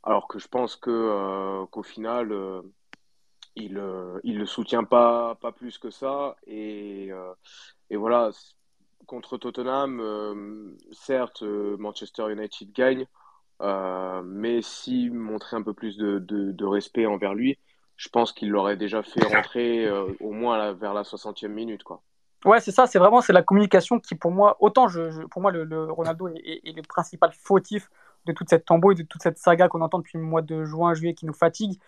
Alors 0.04 0.28
que 0.28 0.40
je 0.40 0.48
pense 0.48 0.80
euh, 0.88 1.66
qu'au 1.68 1.84
final, 1.84 2.32
euh, 2.32 2.62
il 3.56 3.78
euh, 3.78 4.20
il 4.24 4.40
le 4.40 4.46
soutient 4.46 4.84
pas 4.84 5.36
pas 5.36 5.52
plus 5.52 5.78
que 5.78 5.92
ça. 5.92 6.36
Et, 6.48 7.10
euh, 7.12 7.34
voilà, 7.92 8.32
contre 9.06 9.38
Tottenham, 9.38 10.00
euh, 10.00 10.76
certes, 10.92 11.44
euh, 11.44 11.78
Manchester 11.78 12.32
United 12.32 12.72
gagne, 12.72 13.06
euh, 13.62 14.22
mais 14.24 14.62
s'il 14.62 15.14
montrait 15.14 15.58
un 15.58 15.64
peu 15.64 15.74
plus 15.74 15.98
de, 15.98 16.66
respect 16.66 17.06
envers 17.06 17.34
lui, 17.36 17.60
je 17.98 18.10
pense 18.10 18.32
qu'il 18.32 18.50
l'aurait 18.50 18.78
déjà 18.78 19.04
fait 19.04 19.24
rentrer 19.24 19.86
euh, 19.86 20.12
au 20.22 20.32
moins 20.32 20.74
vers 20.74 20.94
la 20.94 21.04
60e 21.04 21.50
minute, 21.50 21.84
quoi. 21.84 22.02
Ouais, 22.44 22.60
c'est 22.60 22.72
ça, 22.72 22.88
c'est 22.88 22.98
vraiment 22.98 23.22
c'est 23.22 23.34
la 23.34 23.44
communication 23.44 24.00
qui, 24.00 24.16
pour 24.16 24.32
moi, 24.32 24.58
autant 24.62 24.88
je, 24.88 25.12
je- 25.12 25.22
pour 25.24 25.42
moi, 25.44 25.52
le, 25.52 25.64
le 25.64 25.92
Ronaldo 25.92 26.28
est, 26.30 26.40
est- 26.40 26.70
est 26.70 26.74
le 26.76 26.82
principal 26.82 27.32
fautif 27.34 27.90
de 28.26 28.34
toute 28.34 28.50
cette 28.50 28.66
tambouille, 28.66 28.96
de 28.96 29.04
toute 29.04 29.22
cette 29.22 29.38
saga 29.38 29.68
qu'on 29.68 29.82
entend 29.82 30.00
depuis 30.00 30.18
le 30.18 30.24
mois 30.24 30.42
de 30.42 30.64
juin, 30.66 30.94
juillet, 30.96 31.14
qui 31.14 31.26
nous 31.28 31.34
fatigue. 31.34 31.80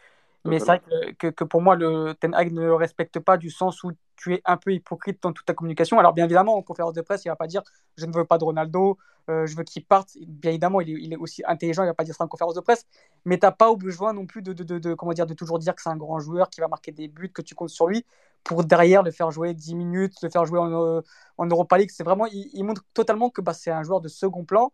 Mais 0.46 0.60
c'est 0.60 0.74
vrai 0.74 0.82
que, 1.20 1.30
que, 1.32 1.44
pour 1.46 1.62
moi, 1.62 1.76
le 1.76 2.14
Ten 2.16 2.34
Hag 2.36 2.54
ne 2.54 2.62
le 2.62 2.76
respecte 2.76 3.20
pas 3.20 3.38
du 3.38 3.50
sens 3.52 3.84
où 3.84 3.92
tu 4.18 4.34
es 4.36 4.42
un 4.46 4.58
peu 4.58 4.74
hypocrite 4.74 5.22
dans 5.24 5.34
toute 5.34 5.46
ta 5.46 5.54
communication. 5.56 6.00
Alors, 6.00 6.14
bien 6.14 6.26
évidemment, 6.26 6.58
en 6.58 6.64
conférence 6.64 6.94
de 6.94 7.02
presse, 7.02 7.26
il 7.26 7.30
va 7.30 7.36
pas 7.38 7.48
dire 7.48 7.64
je 7.98 8.06
ne 8.08 8.14
veux 8.14 8.26
pas 8.26 8.38
de 8.40 8.46
Ronaldo, 8.46 8.98
euh, 9.30 9.48
je 9.48 9.56
veux 9.58 9.64
qu'il 9.64 9.86
parte. 9.86 10.18
Bien 10.28 10.52
évidemment, 10.52 10.82
il 10.82 10.90
est, 10.92 11.02
il 11.04 11.14
est 11.14 11.18
aussi 11.18 11.44
intelligent, 11.48 11.84
il 11.84 11.88
va 11.88 11.94
pas 11.96 12.04
dire 12.06 12.16
ça 12.16 12.26
en 12.26 12.28
conférence 12.30 12.56
de 12.56 12.62
presse. 12.62 12.86
Mais 13.26 13.40
tu 13.40 13.46
n'as 13.46 13.52
pas 13.52 13.74
besoin 13.76 14.14
non 14.14 14.26
plus 14.28 14.42
de, 14.42 14.54
de, 14.54 14.64
de, 14.64 14.80
de, 14.80 14.94
comment 14.96 15.14
dire, 15.14 15.28
de 15.28 15.34
toujours 15.36 15.60
dire 15.60 15.76
que 15.76 15.82
c'est 15.82 15.90
un 15.90 15.98
grand 15.98 16.20
joueur, 16.20 16.50
qui 16.50 16.62
va 16.62 16.68
marquer 16.70 16.92
des 16.92 17.08
buts, 17.08 17.32
que 17.32 17.42
tu 17.42 17.56
comptes 17.56 17.70
sur 17.70 17.88
lui, 17.88 18.06
pour 18.44 18.64
derrière 18.64 19.04
le 19.04 19.12
faire 19.12 19.32
jouer 19.32 19.54
10 19.54 19.76
minutes, 19.76 20.16
le 20.22 20.30
faire 20.30 20.46
jouer 20.46 20.60
en, 20.60 20.72
euh, 20.72 21.02
en 21.38 21.46
Europa 21.46 21.78
League. 21.78 21.92
C'est 21.92 22.04
vraiment, 22.04 22.26
il, 22.28 22.64
montre 22.64 22.84
totalement 22.94 23.30
que 23.30 23.42
bah, 23.42 23.54
c'est 23.54 23.72
un 23.72 23.84
joueur 23.84 24.02
de 24.02 24.08
second 24.08 24.44
plan. 24.44 24.72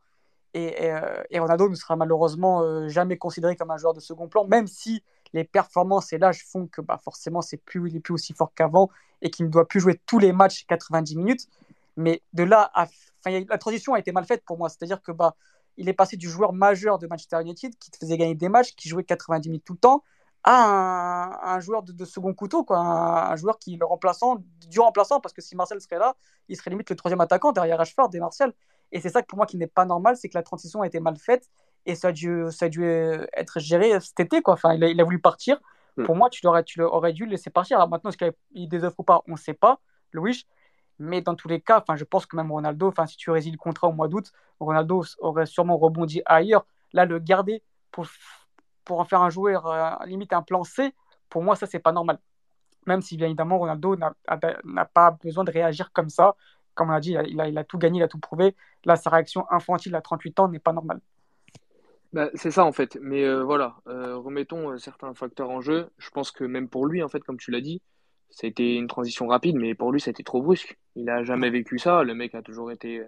Et, 0.53 0.85
et, 0.85 0.91
euh, 0.91 1.41
Ronaldo 1.41 1.69
ne 1.69 1.75
sera 1.75 1.95
malheureusement 1.95 2.63
euh, 2.63 2.87
jamais 2.87 3.17
considéré 3.17 3.55
comme 3.55 3.71
un 3.71 3.77
joueur 3.77 3.93
de 3.93 3.99
second 3.99 4.27
plan, 4.27 4.45
même 4.45 4.67
si 4.67 5.03
les 5.33 5.43
performances 5.43 6.11
et 6.11 6.17
l'âge 6.17 6.43
font 6.43 6.65
que 6.65 6.81
bah, 6.81 6.99
forcément 7.03 7.41
c'est 7.41 7.57
plus, 7.57 7.87
il 7.87 7.95
est 7.95 7.99
plus 7.99 8.15
aussi 8.15 8.33
fort 8.33 8.51
qu'avant 8.55 8.89
et 9.21 9.29
qu'il 9.29 9.45
ne 9.45 9.51
doit 9.51 9.67
plus 9.67 9.79
jouer 9.79 10.01
tous 10.07 10.17
les 10.17 10.33
matchs 10.33 10.65
90 10.65 11.15
minutes. 11.17 11.47
Mais 11.97 12.23
de 12.33 12.43
là 12.43 12.71
à. 12.73 12.87
La 13.25 13.57
transition 13.57 13.93
a 13.93 13.99
été 13.99 14.13
mal 14.13 14.23
faite 14.23 14.43
pour 14.45 14.57
moi. 14.57 14.69
C'est-à-dire 14.69 15.01
que 15.01 15.11
bah, 15.11 15.35
il 15.75 15.89
est 15.89 15.93
passé 15.93 16.15
du 16.15 16.29
joueur 16.29 16.53
majeur 16.53 16.97
de 16.99 17.05
Manchester 17.05 17.41
United 17.41 17.75
qui 17.77 17.91
te 17.91 17.97
faisait 17.97 18.17
gagner 18.17 18.33
des 18.33 18.49
matchs, 18.49 18.75
qui 18.75 18.87
jouait 18.87 19.03
90 19.03 19.49
minutes 19.49 19.65
tout 19.65 19.73
le 19.73 19.79
temps, 19.79 20.03
à 20.43 20.63
un, 20.63 21.55
un 21.55 21.59
joueur 21.59 21.83
de, 21.83 21.91
de, 21.91 22.05
second 22.05 22.33
couteau, 22.33 22.63
quoi. 22.63 22.77
Un, 22.77 23.31
un, 23.31 23.35
joueur 23.35 23.59
qui 23.59 23.75
le 23.75 23.85
remplaçant, 23.85 24.37
du 24.69 24.79
remplaçant, 24.79 25.19
parce 25.19 25.33
que 25.33 25.41
si 25.41 25.55
Marcel 25.55 25.81
serait 25.81 25.99
là, 25.99 26.15
il 26.47 26.55
serait 26.55 26.69
limite 26.69 26.89
le 26.89 26.95
troisième 26.95 27.21
attaquant 27.21 27.51
derrière 27.51 27.77
Rashford 27.77 28.09
et 28.13 28.19
Martial. 28.19 28.53
Et 28.91 29.01
c'est 29.01 29.09
ça 29.09 29.21
que 29.21 29.27
pour 29.27 29.37
moi 29.37 29.45
qui 29.45 29.57
n'est 29.57 29.67
pas 29.67 29.85
normal, 29.85 30.15
c'est 30.17 30.29
que 30.29 30.37
la 30.37 30.43
transition 30.43 30.81
a 30.81 30.87
été 30.87 30.99
mal 30.99 31.17
faite 31.17 31.49
et 31.85 31.95
ça 31.95 32.09
a 32.09 32.11
dû, 32.11 32.45
ça 32.51 32.65
a 32.65 32.69
dû 32.69 32.83
être 32.85 33.59
géré 33.59 33.99
cet 33.99 34.19
été. 34.19 34.41
Quoi. 34.41 34.55
Enfin, 34.55 34.73
il, 34.73 34.83
a, 34.83 34.89
il 34.89 34.99
a 34.99 35.03
voulu 35.03 35.19
partir. 35.19 35.59
Mm. 35.97 36.05
Pour 36.05 36.15
moi, 36.15 36.29
tu 36.29 36.41
l'aurais, 36.43 36.63
tu 36.63 36.81
aurais 36.81 37.13
dû 37.13 37.25
le 37.25 37.31
laisser 37.31 37.49
partir. 37.49 37.77
Alors 37.77 37.89
maintenant, 37.89 38.09
est-ce 38.09 38.17
qu'il 38.17 38.69
désoffre 38.69 38.99
ou 38.99 39.03
pas 39.03 39.21
On 39.27 39.33
ne 39.33 39.37
sait 39.37 39.53
pas, 39.53 39.79
Louis. 40.11 40.45
Mais 40.97 41.21
dans 41.21 41.35
tous 41.35 41.47
les 41.47 41.61
cas, 41.61 41.79
enfin, 41.79 41.95
je 41.95 42.03
pense 42.03 42.25
que 42.25 42.35
même 42.35 42.51
Ronaldo, 42.51 42.87
enfin, 42.87 43.05
si 43.05 43.15
tu 43.15 43.31
résilies 43.31 43.53
le 43.53 43.57
contrat 43.57 43.87
au 43.87 43.93
mois 43.93 44.09
d'août, 44.09 44.31
Ronaldo 44.59 45.03
aurait 45.19 45.45
sûrement 45.45 45.77
rebondi 45.77 46.21
ailleurs. 46.25 46.65
Là, 46.91 47.05
le 47.05 47.19
garder 47.19 47.63
pour, 47.91 48.05
pour 48.89 48.99
en 48.99 49.05
faire 49.05 49.21
un 49.21 49.29
joueur, 49.29 49.67
euh, 49.67 49.91
limite 50.07 50.33
un 50.33 50.41
plan 50.41 50.63
C, 50.63 50.95
pour 51.29 51.43
moi, 51.43 51.55
ça, 51.55 51.67
c'est 51.67 51.77
pas 51.77 51.91
normal. 51.91 52.17
Même 52.87 53.03
si, 53.03 53.17
bien 53.17 53.27
évidemment, 53.27 53.59
Ronaldo 53.59 53.95
n'a 53.95 54.85
pas 54.85 55.11
besoin 55.23 55.43
de 55.43 55.51
réagir 55.51 55.91
comme 55.93 56.09
ça. 56.09 56.35
Comme 56.73 56.89
on 56.89 56.93
l'a 56.93 56.99
dit, 56.99 57.15
il 57.27 57.39
a, 57.39 57.59
a, 57.59 57.63
tout 57.63 57.77
gagné, 57.77 57.99
il 57.99 58.03
a 58.03 58.07
tout 58.07 58.17
prouvé. 58.17 58.55
Là, 58.85 58.95
sa 58.95 59.11
réaction 59.11 59.45
infantile 59.51 59.93
à 59.93 60.01
38 60.01 60.39
ans 60.39 60.47
n'est 60.47 60.57
pas 60.57 60.73
normale. 60.73 61.01
Bah, 62.13 62.31
c'est 62.33 62.49
ça 62.49 62.65
en 62.65 62.71
fait, 62.71 62.97
mais 62.99 63.23
euh, 63.23 63.43
voilà, 63.43 63.75
euh, 63.87 64.17
remettons 64.17 64.75
certains 64.79 65.13
facteurs 65.13 65.51
en 65.51 65.61
jeu. 65.61 65.91
Je 65.99 66.09
pense 66.09 66.31
que 66.31 66.43
même 66.43 66.67
pour 66.67 66.87
lui, 66.87 67.03
en 67.03 67.09
fait, 67.09 67.19
comme 67.19 67.37
tu 67.37 67.51
l'as 67.51 67.61
dit, 67.61 67.83
c'était 68.31 68.73
une 68.73 68.87
transition 68.87 69.27
rapide, 69.27 69.57
mais 69.57 69.75
pour 69.75 69.91
lui, 69.91 70.01
c'était 70.01 70.23
trop 70.23 70.41
brusque. 70.41 70.79
Il 70.95 71.05
n'a 71.05 71.23
jamais 71.23 71.51
vécu 71.51 71.77
ça. 71.77 72.01
Le 72.01 72.15
mec 72.15 72.33
a 72.33 72.41
toujours 72.41 72.71
été, 72.71 73.03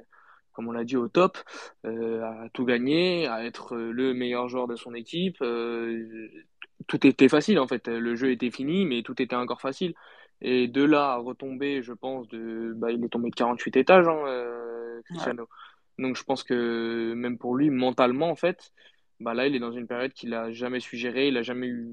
comme 0.53 0.67
on 0.67 0.72
l'a 0.72 0.84
dit, 0.84 0.98
au 0.98 1.08
top, 1.08 1.38
euh, 1.86 2.24
à 2.24 2.50
tout 2.53 2.65
gagner, 2.65 3.27
à 3.27 3.46
être 3.46 3.75
le 3.77 4.13
meilleur 4.13 4.48
joueur 4.50 4.67
de 4.67 4.75
son 4.75 4.93
équipe. 4.93 5.38
euh, 5.41 6.29
tout 6.88 7.05
était 7.05 7.29
facile 7.29 7.60
en 7.60 7.67
fait. 7.67 7.88
Le 7.88 8.15
jeu 8.15 8.31
était 8.31 8.51
fini, 8.51 8.86
mais 8.86 9.03
tout 9.03 9.22
était 9.22 9.36
encore 9.36 9.62
facile. 9.62 9.93
Et 10.41 10.67
de 10.67 10.84
là 10.84 11.13
à 11.13 11.17
retomber, 11.17 11.84
je 11.84 11.93
pense, 11.93 12.27
de, 12.29 12.74
bah, 12.75 12.91
il 12.91 13.03
est 13.03 13.10
tombé 13.10 13.29
de 13.29 13.36
48 13.36 13.77
étages, 13.77 14.08
hein, 14.08 14.24
euh, 14.27 15.01
Cristiano. 15.05 15.43
Ouais. 15.43 16.03
Donc 16.05 16.15
je 16.15 16.24
pense 16.24 16.43
que 16.43 17.13
même 17.15 17.38
pour 17.38 17.55
lui, 17.55 17.70
mentalement, 17.70 18.29
en 18.29 18.36
fait, 18.36 18.72
bah 19.20 19.34
là, 19.36 19.46
il 19.48 19.55
est 19.55 19.60
dans 19.60 19.72
une 19.72 19.88
période 19.88 20.13
qu'il 20.13 20.34
a 20.34 20.51
jamais 20.51 20.79
su 20.79 20.98
gérer, 20.98 21.27
il 21.27 21.38
a 21.38 21.43
jamais 21.43 21.67
eu, 21.67 21.89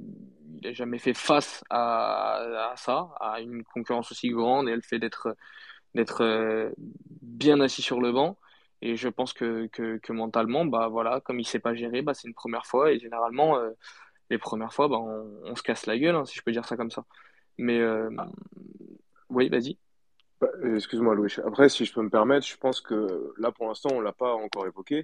il 0.63 0.67
a 0.69 0.73
jamais 0.73 0.99
fait 0.99 1.13
face 1.15 1.63
à, 1.71 2.71
à 2.73 2.77
ça, 2.77 3.11
à 3.21 3.41
une 3.41 3.65
concurrence 3.65 4.11
aussi 4.13 4.31
grande 4.31 4.69
et 4.69 4.75
le 4.75 4.81
fait 4.83 4.99
d'être 4.99 5.35
d'être 5.95 6.23
euh, 6.25 6.71
bien 7.23 7.61
assis 7.61 7.83
sur 7.83 8.01
le 8.01 8.13
banc. 8.13 8.39
Et 8.81 8.97
je 8.97 9.09
pense 9.09 9.33
que, 9.33 9.67
que, 9.67 9.99
que 9.99 10.13
mentalement, 10.13 10.65
bah 10.65 10.89
voilà, 10.89 11.21
comme 11.21 11.41
il 11.41 11.47
sait 11.47 11.59
pas 11.59 11.75
gérer, 11.75 12.03
bah 12.03 12.15
c'est 12.15 12.29
une 12.29 12.35
première 12.35 12.67
fois 12.67 12.93
et 12.93 12.99
généralement 12.99 13.59
euh, 13.59 13.71
les 14.31 14.39
premières 14.39 14.73
fois, 14.73 14.89
bah 14.89 14.99
on, 14.99 15.41
on, 15.45 15.57
se 15.57 15.63
casse 15.63 15.87
la 15.87 15.99
gueule, 15.99 16.15
hein, 16.15 16.25
si 16.25 16.37
je 16.37 16.43
peux 16.43 16.53
dire 16.53 16.65
ça 16.65 16.77
comme 16.77 16.91
ça. 16.91 17.05
Mais 17.57 17.81
euh, 17.81 18.09
ah. 18.19 18.27
oui, 19.31 19.49
vas-y. 19.49 19.79
Bah, 20.41 20.49
Excuse-moi, 20.77 21.15
Louis. 21.15 21.35
Après, 21.45 21.69
si 21.69 21.85
je 21.85 21.93
peux 21.93 22.03
me 22.03 22.11
permettre, 22.11 22.47
je 22.47 22.57
pense 22.57 22.81
que 22.81 23.33
là, 23.39 23.51
pour 23.51 23.67
l'instant, 23.67 23.91
on 23.93 24.01
l'a 24.01 24.13
pas 24.13 24.35
encore 24.35 24.67
évoqué. 24.67 25.03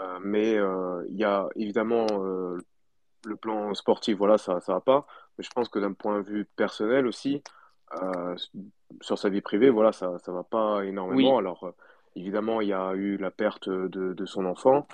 Euh, 0.00 0.18
mais 0.22 0.52
il 0.52 0.58
euh, 0.58 1.04
y 1.10 1.24
a 1.24 1.48
évidemment 1.56 2.06
euh, 2.12 2.58
le 3.24 3.36
plan 3.36 3.74
sportif, 3.74 4.16
voilà, 4.16 4.38
ça 4.38 4.60
ça 4.60 4.74
va 4.74 4.80
pas. 4.80 5.06
Mais 5.36 5.44
je 5.44 5.50
pense 5.50 5.68
que 5.68 5.78
d'un 5.78 5.92
point 5.92 6.20
de 6.20 6.26
vue 6.26 6.44
personnel 6.44 7.06
aussi, 7.06 7.42
euh, 8.00 8.36
sur 9.00 9.18
sa 9.18 9.28
vie 9.28 9.40
privée, 9.40 9.70
voilà, 9.70 9.92
ça 9.92 10.18
ça 10.18 10.30
va 10.30 10.44
pas 10.44 10.84
énormément. 10.84 11.34
Oui. 11.34 11.38
Alors 11.38 11.74
évidemment, 12.18 12.60
il 12.60 12.68
y 12.68 12.72
a 12.72 12.94
eu 12.94 13.16
la 13.16 13.30
perte 13.30 13.68
de, 13.68 14.26
son 14.26 14.44
enfant. 14.44 14.86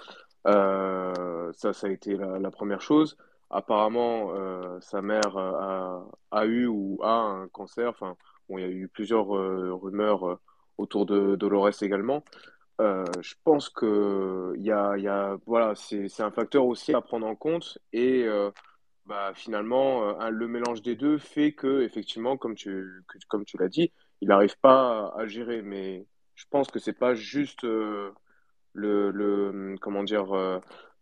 ça, 0.44 1.72
ça 1.72 1.86
a 1.86 1.90
été 1.90 2.16
la, 2.16 2.50
première 2.50 2.80
chose. 2.80 3.16
Apparemment, 3.50 4.32
sa 4.80 5.02
mère 5.02 5.36
a, 5.36 6.04
a, 6.30 6.44
eu 6.46 6.66
ou 6.66 6.98
a 7.02 7.14
un 7.14 7.48
cancer. 7.48 7.90
Enfin, 7.90 8.16
bon, 8.48 8.58
il 8.58 8.62
y 8.62 8.64
a 8.64 8.70
eu 8.70 8.88
plusieurs 8.88 9.26
rumeurs 9.26 10.38
autour 10.78 11.06
de 11.06 11.36
Dolores 11.36 11.82
également. 11.82 12.24
Euh, 12.80 13.04
je 13.20 13.34
pense 13.44 13.68
que 13.68 14.52
y 14.56 14.72
a, 14.72 14.96
y 14.98 15.06
a, 15.06 15.36
voilà, 15.46 15.74
c'est, 15.76 16.20
un 16.20 16.32
facteur 16.32 16.66
aussi 16.66 16.92
à 16.92 17.00
prendre 17.00 17.26
en 17.26 17.36
compte 17.36 17.78
et 17.92 18.24
euh, 18.24 18.50
bah, 19.06 19.32
finalement, 19.34 20.20
euh, 20.20 20.30
le 20.30 20.48
mélange 20.48 20.82
des 20.82 20.96
deux 20.96 21.18
fait 21.18 21.52
que 21.52 21.82
effectivement, 21.82 22.36
comme 22.36 22.56
tu, 22.56 23.04
l'as 23.60 23.68
dit, 23.68 23.92
il 24.20 24.28
n'arrive 24.28 24.58
pas 24.60 25.12
à, 25.16 25.26
gérer. 25.26 25.62
Mais 25.62 26.06
je 26.34 26.44
pense 26.50 26.68
que 26.68 26.78
c'est 26.78 26.92
pas 26.92 27.14
juste 27.14 27.62
le, 27.62 28.12
le, 28.72 29.76
comment 29.80 30.02
dire, 30.02 30.26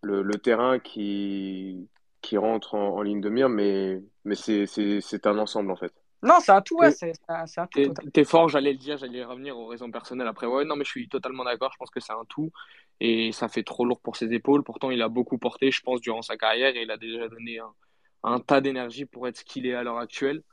le, 0.03 0.23
le 0.23 0.35
terrain 0.39 0.79
qui, 0.79 1.89
qui 2.21 2.37
rentre 2.37 2.75
en, 2.75 2.97
en 2.97 3.03
ligne 3.03 3.21
de 3.21 3.31
mire, 3.31 3.49
mais, 3.49 4.03
mais 4.25 4.35
c'est, 4.35 4.67
c'est, 4.67 5.01
c'est 5.01 5.27
un 5.27 5.39
ensemble 5.39 5.71
en 5.71 5.77
fait. 5.77 5.93
Non, 6.25 6.39
c'est 6.41 6.53
un 6.53 6.63
tout, 6.63 6.77
ouais, 6.77 6.93
c'est 6.93 7.13
un, 7.29 7.45
un, 7.57 7.67
tout. 7.67 7.95
T'es 8.13 8.25
fort, 8.25 8.49
j'allais 8.49 8.73
le 8.73 8.79
dire, 8.79 8.97
j'allais 8.97 9.25
revenir 9.25 9.59
aux 9.59 9.67
raisons 9.67 9.91
personnelles 9.91 10.29
après. 10.29 10.47
Ouais, 10.47 10.65
non, 10.65 10.77
mais 10.77 10.85
je 10.85 10.91
suis 10.91 11.09
totalement 11.09 11.43
d'accord, 11.43 11.73
je 11.73 11.79
pense 11.79 11.91
que 11.91 11.99
c'est 11.99 12.13
un 12.13 12.25
tout 12.29 12.53
et 13.01 13.33
ça 13.33 13.49
fait 13.49 13.65
trop 13.65 13.85
lourd 13.85 14.01
pour 14.01 14.15
ses 14.15 14.33
épaules. 14.33 14.63
Pourtant, 14.63 14.93
il 14.93 15.03
a 15.03 15.09
beaucoup 15.09 15.37
porté, 15.37 15.73
je 15.73 15.83
pense, 15.83 16.01
durant 16.01 16.23
sa 16.23 16.37
carrière 16.37 16.77
et 16.77 16.83
il 16.83 16.91
a 16.93 16.97
déjà 16.97 17.29
donné 17.29 17.59
un, 17.59 17.75
un 18.23 18.39
tas 18.39 18.61
d'énergie 18.61 19.05
pour 19.05 19.27
être 19.27 19.39
ce 19.39 19.45
qu'il 19.45 19.67
est 19.67 19.75
à 19.75 19.83
l'heure 19.83 19.99
actuelle. 19.99 20.45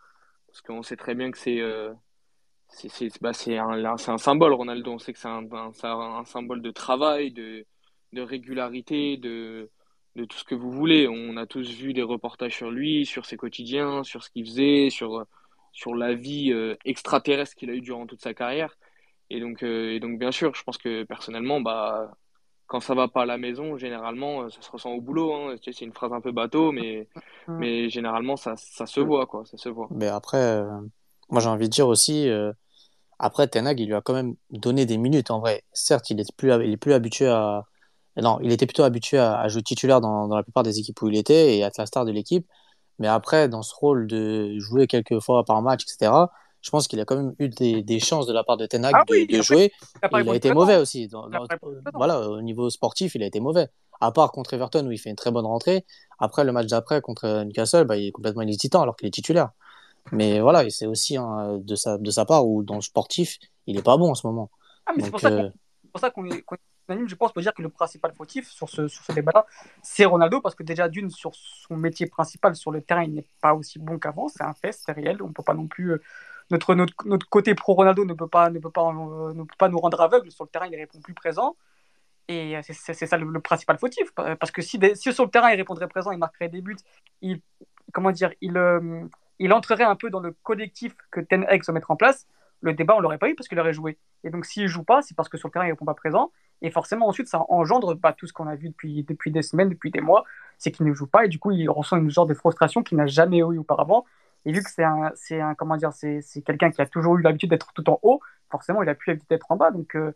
Parce 0.47 0.61
qu'on 0.61 0.81
sait 0.81 0.95
très 0.97 1.13
bien 1.13 1.29
que 1.29 1.37
c'est 1.37 1.59
euh, 1.59 1.93
c'est 2.69 3.21
bah, 3.21 3.31
un, 3.47 3.85
un 3.85 4.17
symbole, 4.17 4.53
Ronaldo. 4.53 4.91
On 4.91 4.99
sait 4.99 5.13
que 5.13 5.19
c'est 5.19 5.27
un, 5.27 5.45
un, 5.51 5.71
un, 5.83 6.25
symbole 6.25 6.61
de 6.61 6.71
travail, 6.71 7.31
de, 7.31 7.65
de 8.13 8.21
régularité, 8.21 9.17
de, 9.17 9.69
de 10.15 10.25
tout 10.25 10.37
ce 10.37 10.43
que 10.43 10.55
vous 10.55 10.71
voulez. 10.71 11.07
On 11.07 11.37
a 11.37 11.45
tous 11.45 11.69
vu 11.69 11.93
des 11.93 12.03
reportages 12.03 12.55
sur 12.55 12.71
lui, 12.71 13.05
sur 13.05 13.25
ses 13.25 13.37
quotidiens, 13.37 14.03
sur 14.03 14.23
ce 14.23 14.29
qu'il 14.29 14.45
faisait, 14.45 14.89
sur 14.89 15.25
sur 15.71 15.95
la 15.95 16.13
vie 16.13 16.51
euh, 16.51 16.75
extraterrestre 16.85 17.55
qu'il 17.55 17.69
a 17.69 17.73
eu 17.73 17.81
durant 17.81 18.05
toute 18.05 18.21
sa 18.21 18.33
carrière. 18.33 18.77
Et 19.29 19.39
donc, 19.39 19.63
euh, 19.63 19.91
et 19.93 19.99
donc, 19.99 20.19
bien 20.19 20.31
sûr, 20.31 20.55
je 20.55 20.63
pense 20.63 20.77
que 20.77 21.03
personnellement, 21.03 21.61
bah, 21.61 22.11
quand 22.67 22.79
ça 22.79 22.95
va 22.95 23.07
pas 23.07 23.23
à 23.23 23.25
la 23.25 23.37
maison, 23.37 23.77
généralement, 23.77 24.49
ça 24.49 24.61
se 24.61 24.71
ressent 24.71 24.91
au 24.91 25.01
boulot. 25.01 25.33
Hein. 25.33 25.55
C'est 25.61 25.81
une 25.81 25.93
phrase 25.93 26.13
un 26.13 26.21
peu 26.21 26.31
bateau, 26.31 26.71
mais, 26.71 27.07
mais 27.47 27.89
généralement, 27.89 28.35
ça, 28.35 28.55
ça 28.57 28.85
se 28.85 28.99
voit, 28.99 29.25
quoi. 29.25 29.45
Ça 29.45 29.57
se 29.57 29.69
voit. 29.69 29.87
Mais 29.91 30.07
après, 30.07 30.63
moi, 31.29 31.41
j'ai 31.41 31.49
envie 31.49 31.67
de 31.67 31.73
dire 31.73 31.87
aussi, 31.87 32.29
après, 33.19 33.47
Tenag, 33.47 33.79
il 33.79 33.87
lui 33.87 33.95
a 33.95 34.01
quand 34.01 34.13
même 34.13 34.35
donné 34.51 34.85
des 34.85 34.97
minutes, 34.97 35.31
en 35.31 35.39
vrai. 35.39 35.63
Certes, 35.73 36.09
il 36.09 36.19
est 36.19 36.35
plus, 36.35 36.51
il 36.65 36.71
est 36.71 36.77
plus 36.77 36.93
habitué 36.93 37.27
à, 37.27 37.65
non, 38.17 38.39
il 38.41 38.51
était 38.51 38.65
plutôt 38.65 38.83
habitué 38.83 39.17
à, 39.17 39.47
jouer 39.47 39.61
titulaire 39.63 40.01
dans, 40.01 40.27
dans, 40.27 40.35
la 40.35 40.43
plupart 40.43 40.63
des 40.63 40.79
équipes 40.79 41.01
où 41.01 41.09
il 41.09 41.17
était 41.17 41.57
et 41.57 41.63
à 41.63 41.67
être 41.67 41.77
la 41.77 41.85
star 41.85 42.05
de 42.05 42.11
l'équipe. 42.11 42.47
Mais 42.99 43.07
après, 43.07 43.47
dans 43.47 43.61
ce 43.61 43.73
rôle 43.73 44.07
de 44.07 44.57
jouer 44.59 44.87
quelques 44.87 45.19
fois 45.19 45.43
par 45.45 45.61
match, 45.61 45.83
etc., 45.83 46.11
je 46.61 46.69
pense 46.71 46.89
qu'il 46.89 46.99
a 46.99 47.05
quand 47.05 47.15
même 47.15 47.33
eu 47.39 47.47
des, 47.47 47.83
des, 47.83 47.99
chances 48.01 48.27
de 48.27 48.33
la 48.33 48.43
part 48.43 48.57
de 48.57 48.65
Tenag 48.65 48.93
ah 48.93 49.03
de, 49.07 49.41
jouer. 49.41 49.71
Il 50.11 50.29
a, 50.29 50.35
été 50.35 50.51
mauvais 50.53 50.75
aussi. 50.75 51.09
voilà, 51.93 52.29
au 52.29 52.41
niveau 52.41 52.69
sportif, 52.69 53.15
il 53.15 53.23
a 53.23 53.25
été 53.25 53.39
mauvais. 53.39 53.69
À 54.01 54.11
part 54.11 54.33
contre 54.33 54.53
Everton 54.53 54.85
où 54.85 54.91
il 54.91 54.97
fait 54.97 55.09
une 55.09 55.15
très 55.15 55.31
bonne 55.31 55.45
rentrée. 55.45 55.85
Après, 56.19 56.43
le 56.43 56.51
match 56.51 56.67
d'après 56.67 56.99
contre 56.99 57.43
Newcastle, 57.45 57.85
bah, 57.85 57.95
il 57.95 58.07
est 58.07 58.11
complètement 58.11 58.41
inhésitant 58.41 58.81
alors 58.81 58.97
qu'il 58.97 59.07
est 59.07 59.11
titulaire. 59.11 59.51
Mais 60.11 60.39
voilà, 60.39 60.69
c'est 60.69 60.85
aussi 60.85 61.17
hein, 61.17 61.59
de, 61.61 61.75
sa, 61.75 61.97
de 61.97 62.11
sa 62.11 62.25
part 62.25 62.47
où 62.47 62.63
dans 62.63 62.75
le 62.75 62.81
sportif, 62.81 63.37
il 63.67 63.77
est 63.77 63.83
pas 63.83 63.97
bon 63.97 64.11
en 64.11 64.15
ce 64.15 64.25
moment. 64.25 64.49
Ah, 64.85 64.93
mais 64.95 65.03
c'est 65.03 65.11
pour, 65.11 65.25
euh, 65.25 65.49
pour, 65.91 66.01
ça 66.01 66.09
qu'on 66.09 66.25
est, 66.25 66.43
je 67.07 67.15
pense, 67.15 67.31
pour 67.31 67.41
dire 67.41 67.53
que 67.53 67.61
le 67.61 67.69
principal 67.69 68.13
fautif 68.13 68.49
sur 68.49 68.69
ce, 68.69 68.87
sur 68.87 69.03
ce 69.03 69.11
débat-là, 69.11 69.45
c'est 69.83 70.05
Ronaldo, 70.05 70.41
parce 70.41 70.55
que 70.55 70.63
déjà, 70.63 70.89
d'une, 70.89 71.09
sur 71.09 71.33
son 71.35 71.77
métier 71.77 72.07
principal 72.07 72.55
sur 72.55 72.71
le 72.71 72.81
terrain, 72.81 73.03
il 73.03 73.13
n'est 73.13 73.27
pas 73.41 73.53
aussi 73.53 73.79
bon 73.79 73.99
qu'avant, 73.99 74.27
c'est 74.27 74.43
un 74.43 74.53
fait, 74.53 74.71
c'est 74.71 74.91
réel, 74.91 75.21
on 75.21 75.31
peut 75.31 75.43
pas 75.43 75.53
non 75.53 75.67
plus. 75.67 75.93
Euh, 75.93 76.01
notre, 76.51 76.73
notre, 76.73 76.93
notre, 77.05 77.29
côté 77.29 77.53
pro-Ronaldo 77.53 78.05
ne, 78.05 78.13
peut 78.13 78.27
pas, 78.27 78.49
ne, 78.49 78.59
peut 78.59 78.71
pas, 78.71 78.89
euh, 78.89 79.33
ne 79.33 79.43
peut 79.43 79.55
pas 79.57 79.69
nous 79.69 79.79
rendre 79.79 80.01
aveugles, 80.01 80.31
sur 80.31 80.45
le 80.45 80.49
terrain, 80.49 80.67
il 80.67 80.75
répond 80.75 80.99
plus 80.99 81.13
présent. 81.13 81.55
Et 82.27 82.57
euh, 82.57 82.61
c'est 82.63 83.05
ça 83.05 83.17
le, 83.17 83.39
principal 83.39 83.77
fautif, 83.77 84.11
parce 84.13 84.51
que 84.51 84.61
si, 84.61 84.79
si, 84.95 85.13
sur 85.13 85.25
le 85.25 85.31
terrain, 85.31 85.51
il 85.51 85.55
répondrait 85.55 85.87
présent, 85.87 86.11
il 86.11 86.19
marquerait 86.19 86.49
des 86.49 86.61
buts, 86.61 86.77
il, 87.21 87.41
comment 87.91 88.11
dire, 88.11 88.31
il, 88.41 88.57
il 89.39 89.53
entrerait 89.53 89.83
un 89.83 89.95
peu 89.95 90.09
dans 90.09 90.19
le 90.19 90.35
collectif 90.43 90.95
que 91.11 91.19
Ten 91.19 91.45
Hag 91.45 91.63
va 91.65 91.73
mettre 91.73 91.91
en 91.91 91.95
place, 91.95 92.27
le 92.61 92.73
débat, 92.73 92.95
on 92.95 92.99
l'aurait 92.99 93.17
pas 93.17 93.29
eu 93.29 93.35
parce 93.35 93.47
qu'il 93.47 93.59
aurait 93.59 93.73
joué. 93.73 93.97
Et 94.23 94.29
donc, 94.29 94.45
s'il 94.45 94.67
joue 94.67 94.83
pas, 94.83 95.01
c'est 95.01 95.15
parce 95.15 95.29
que 95.29 95.37
sur 95.37 95.47
le 95.47 95.53
terrain, 95.53 95.65
il 95.65 95.71
répond 95.71 95.85
pas 95.85 95.93
présent. 95.93 96.31
Et 96.61 96.71
forcément, 96.71 97.07
ensuite, 97.07 97.27
ça 97.27 97.45
engendre 97.47 97.95
pas 97.95 98.11
tout 98.11 98.27
ce 98.27 98.33
qu'on 98.33 98.47
a 98.47 98.55
vu 98.55 98.69
depuis, 98.69 99.03
depuis 99.03 99.31
des 99.31 99.41
semaines, 99.41 99.69
depuis 99.69 99.91
des 99.91 100.01
mois, 100.01 100.25
c'est 100.57 100.71
qu'il 100.71 100.85
ne 100.85 100.93
joue 100.93 101.07
pas 101.07 101.25
et 101.25 101.29
du 101.29 101.39
coup, 101.39 101.51
il 101.51 101.69
ressent 101.69 101.97
une 101.97 102.11
sorte 102.11 102.27
de 102.29 102.33
frustration 102.33 102.83
qu'il 102.83 102.97
n'a 102.97 103.07
jamais 103.07 103.37
eu 103.37 103.57
auparavant. 103.57 104.05
Et 104.45 104.51
vu 104.51 104.61
que 104.61 104.69
c'est 104.69 104.83
un, 104.83 105.11
c'est 105.15 105.39
un, 105.39 105.55
comment 105.55 105.77
dire, 105.77 105.93
c'est, 105.93 106.21
c'est 106.21 106.41
quelqu'un 106.41 106.69
qui 106.71 106.81
a 106.81 106.85
toujours 106.85 107.17
eu 107.17 107.21
l'habitude 107.21 107.49
d'être 107.49 107.71
tout 107.73 107.89
en 107.89 107.99
haut, 108.03 108.19
forcément, 108.49 108.83
il 108.83 108.89
a 108.89 108.95
plus 108.95 109.11
l'habitude 109.11 109.29
d'être 109.29 109.51
en 109.51 109.55
bas. 109.55 109.71
Donc, 109.71 109.95
euh, 109.95 110.13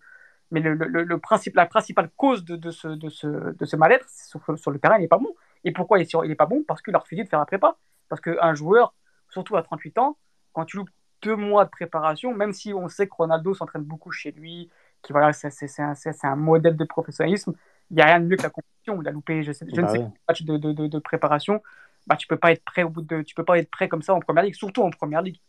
mais 0.51 0.59
le, 0.59 0.75
le, 0.75 1.17
principe, 1.17 1.55
la 1.55 1.65
principale 1.65 2.09
cause 2.15 2.43
de, 2.43 2.55
de 2.55 2.71
ce, 2.71 2.89
de 2.89 3.09
ce, 3.09 3.27
de 3.27 3.65
ce 3.65 3.75
mal-être, 3.75 4.05
sur, 4.09 4.41
sur, 4.59 4.71
le 4.71 4.79
terrain, 4.79 4.97
il 4.97 5.01
n'est 5.01 5.07
pas 5.07 5.17
bon. 5.17 5.33
Et 5.63 5.71
pourquoi 5.71 5.97
il 5.99 6.07
n'est 6.27 6.35
pas 6.35 6.45
bon? 6.45 6.63
Parce 6.67 6.81
qu'il 6.81 6.93
a 6.95 6.99
refusé 6.99 7.23
de 7.23 7.29
faire 7.29 7.39
un 7.39 7.45
prépa. 7.45 7.77
Parce 8.09 8.21
qu'un 8.21 8.53
joueur, 8.53 8.93
surtout 9.33 9.57
à 9.57 9.63
38 9.63 9.97
ans, 9.97 10.17
quand 10.53 10.65
tu 10.65 10.77
loupes 10.77 10.89
deux 11.21 11.35
mois 11.35 11.65
de 11.65 11.69
préparation, 11.69 12.33
même 12.33 12.53
si 12.53 12.73
on 12.73 12.87
sait 12.87 13.07
que 13.07 13.15
Ronaldo 13.15 13.53
s'entraîne 13.53 13.83
beaucoup 13.83 14.11
chez 14.11 14.31
lui, 14.31 14.69
qui 15.01 15.11
voilà, 15.11 15.33
c'est 15.33 15.79
un, 15.79 15.93
un, 16.23 16.35
modèle 16.35 16.77
de 16.77 16.85
professionnalisme. 16.85 17.53
Il 17.89 17.95
n'y 17.97 18.01
a 18.01 18.05
rien 18.05 18.19
de 18.19 18.25
mieux 18.25 18.37
que 18.37 18.43
la 18.43 18.49
compétition. 18.49 19.01
Il 19.01 19.07
a 19.07 19.11
loupé, 19.11 19.43
je, 19.43 19.51
sais, 19.51 19.65
je 19.73 19.81
ne 19.81 19.85
bah 19.85 19.91
sais 19.91 20.07
match 20.27 20.43
de, 20.43 20.57
de, 20.57 20.87
de, 20.87 20.99
préparation. 20.99 21.61
Bah, 22.07 22.15
tu 22.15 22.27
peux 22.27 22.37
pas 22.37 22.51
être 22.51 22.63
prêt 22.63 22.83
au 22.83 22.89
bout 22.89 23.01
de, 23.01 23.21
tu 23.21 23.35
peux 23.35 23.43
pas 23.43 23.57
être 23.57 23.69
prêt 23.69 23.87
comme 23.87 24.01
ça 24.01 24.13
en 24.13 24.19
première 24.19 24.43
ligue, 24.43 24.55
surtout 24.55 24.81
en 24.81 24.89
première 24.89 25.21
ligue. 25.21 25.39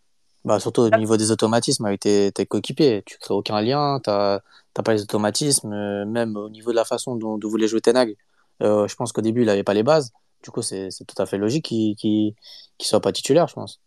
Bah, 0.45 0.61
surtout 0.61 0.83
au 0.83 0.91
niveau 0.91 1.17
des 1.17 1.31
automatismes 1.31 1.87
avec 1.87 2.01
tes, 2.01 2.31
tes 2.33 2.47
coéquipiers. 2.47 3.03
Tu 3.07 3.19
crées 3.19 3.35
aucun 3.35 3.61
lien, 3.61 4.01
tu 4.03 4.11
n'as 4.11 4.41
pas 4.85 4.93
les 4.93 5.03
automatismes, 5.03 5.73
euh, 5.73 6.05
même 6.05 6.37
au 6.37 6.51
niveau 6.51 6.71
de 6.71 6.77
la 6.77 6.85
façon 6.85 7.17
dont, 7.17 7.39
dont 7.39 7.49
voulait 7.49 7.69
jouer 7.69 7.81
Tenag. 7.81 8.17
Euh, 8.63 8.87
je 8.87 8.95
pense 8.95 9.13
qu'au 9.13 9.23
début, 9.23 9.43
il 9.43 9.47
n'avait 9.47 9.65
pas 9.65 9.75
les 9.75 9.83
bases. 9.83 10.13
Du 10.45 10.51
coup, 10.51 10.61
c'est 10.61 10.91
tout 11.09 11.21
à 11.21 11.25
fait 11.25 11.39
logique 11.39 11.65
qu'il 11.65 11.97
ne 12.05 12.85
soit 12.85 13.01
pas 13.01 13.13
titulaire, 13.13 13.49
je 13.49 13.55
pense. 13.55 13.81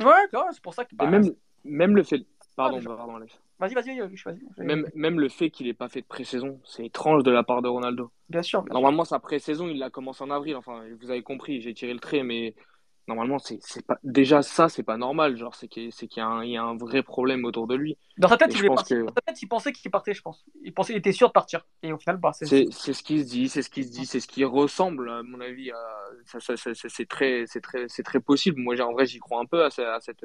Ouais, 0.00 0.26
c'est 0.52 0.62
pour 0.62 0.72
ça 0.72 0.86
que. 0.86 0.96
Bah, 0.96 1.06
même, 1.06 1.30
même 1.62 1.94
le 1.94 2.02
fait. 2.02 2.26
Pardon, 2.56 2.80
pardon, 2.82 3.16
Alex. 3.16 3.38
Vas-y, 3.58 3.74
vas-y, 3.74 3.98
vas-y. 3.98 4.40
Même, 4.58 4.88
même 4.94 5.20
le 5.20 5.28
fait 5.28 5.50
qu'il 5.50 5.66
n'ait 5.66 5.74
pas 5.74 5.88
fait 5.88 6.00
de 6.00 6.06
pré-saison, 6.06 6.58
c'est 6.64 6.86
étrange 6.86 7.22
de 7.22 7.30
la 7.30 7.42
part 7.42 7.62
de 7.62 7.68
Ronaldo. 7.68 8.10
Bien 8.28 8.42
sûr. 8.42 8.64
Normalement, 8.70 9.04
sa 9.04 9.18
pré-saison, 9.18 9.68
il 9.68 9.78
la 9.78 9.90
commencé 9.90 10.24
en 10.24 10.30
avril. 10.30 10.56
Enfin, 10.56 10.82
vous 11.00 11.10
avez 11.10 11.22
compris, 11.22 11.60
j'ai 11.60 11.74
tiré 11.74 11.92
le 11.92 12.00
trait, 12.00 12.22
mais 12.22 12.54
normalement, 13.08 13.38
c'est 13.38 13.86
pas 13.86 13.98
déjà 14.02 14.42
ça, 14.42 14.68
c'est 14.68 14.82
pas 14.82 14.96
normal. 14.96 15.36
Genre, 15.36 15.54
c'est 15.54 15.68
qu'il 15.68 15.90
y, 15.90 16.20
a 16.20 16.44
y 16.44 16.56
a 16.56 16.62
un 16.62 16.76
vrai 16.76 17.02
problème 17.02 17.44
autour 17.44 17.66
de 17.66 17.74
lui. 17.74 17.96
Dans 18.18 18.28
sa 18.28 18.36
tête, 18.36 18.54
il, 18.54 18.62
que... 18.62 19.10
tête 19.20 19.42
il, 19.42 19.48
pensait 19.48 19.72
qu'il 19.72 19.90
partait, 19.90 20.14
je 20.14 20.22
pense. 20.22 20.44
Il 20.62 20.72
pensait, 20.72 20.92
il 20.92 20.96
était 20.96 21.12
sûr 21.12 21.28
de 21.28 21.32
partir. 21.32 21.66
Et 21.82 21.92
au 21.92 21.98
final, 21.98 22.16
bah, 22.16 22.32
c'est 22.32 22.46
ce 22.46 23.02
qui 23.02 23.20
se 23.20 23.28
dit, 23.28 23.48
c'est 23.48 23.62
ce 23.62 23.70
qui 23.70 23.84
se 23.84 23.90
dit, 23.90 24.06
c'est 24.06 24.20
ce 24.20 24.28
qui 24.28 24.44
ressemble, 24.44 25.10
à 25.10 25.22
mon 25.22 25.40
avis. 25.40 25.70
À... 25.70 25.78
c'est 26.26 27.08
très, 27.08 27.44
c'est 27.46 27.60
très, 27.60 27.86
c'est 27.88 28.02
très 28.02 28.20
possible. 28.20 28.60
Moi, 28.60 28.80
en 28.80 28.92
vrai, 28.92 29.06
j'y 29.06 29.18
crois 29.18 29.40
un 29.40 29.46
peu 29.46 29.64
à, 29.64 29.68
à 29.68 30.00
cette 30.00 30.24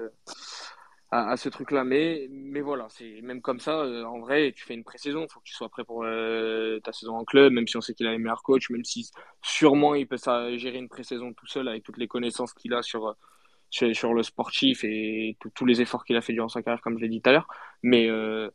à, 1.11 1.37
ce 1.37 1.49
truc-là. 1.49 1.83
Mais, 1.83 2.27
mais 2.29 2.61
voilà, 2.61 2.87
c'est 2.89 3.21
même 3.21 3.41
comme 3.41 3.59
ça. 3.59 3.79
Euh, 3.81 4.03
en 4.05 4.19
vrai, 4.19 4.53
tu 4.55 4.63
fais 4.65 4.73
une 4.73 4.83
pré-saison, 4.83 5.23
il 5.23 5.31
faut 5.31 5.39
que 5.39 5.45
tu 5.45 5.53
sois 5.53 5.69
prêt 5.69 5.83
pour 5.83 6.03
euh, 6.03 6.79
ta 6.81 6.91
saison 6.93 7.15
en 7.15 7.25
club, 7.25 7.53
même 7.53 7.67
si 7.67 7.77
on 7.77 7.81
sait 7.81 7.93
qu'il 7.93 8.07
a 8.07 8.11
les 8.11 8.17
meilleurs 8.17 8.43
coachs, 8.43 8.69
même 8.69 8.85
si 8.85 9.09
sûrement 9.41 9.95
il 9.95 10.07
peut 10.07 10.17
ça, 10.17 10.55
gérer 10.57 10.77
une 10.77 10.89
pré-saison 10.89 11.33
tout 11.33 11.47
seul 11.47 11.67
avec 11.67 11.83
toutes 11.83 11.97
les 11.97 12.07
connaissances 12.07 12.53
qu'il 12.53 12.73
a 12.73 12.81
sur, 12.81 13.15
sur, 13.69 14.13
le 14.13 14.23
sportif 14.23 14.83
et 14.83 15.37
tous 15.55 15.65
les 15.65 15.81
efforts 15.81 16.05
qu'il 16.05 16.15
a 16.15 16.21
fait 16.21 16.33
durant 16.33 16.49
sa 16.49 16.61
carrière, 16.63 16.81
comme 16.81 16.97
je 16.97 17.03
l'ai 17.03 17.09
dit 17.09 17.21
tout 17.21 17.29
à 17.29 17.33
l'heure. 17.33 17.47
Mais, 17.83 18.09
euh, 18.09 18.49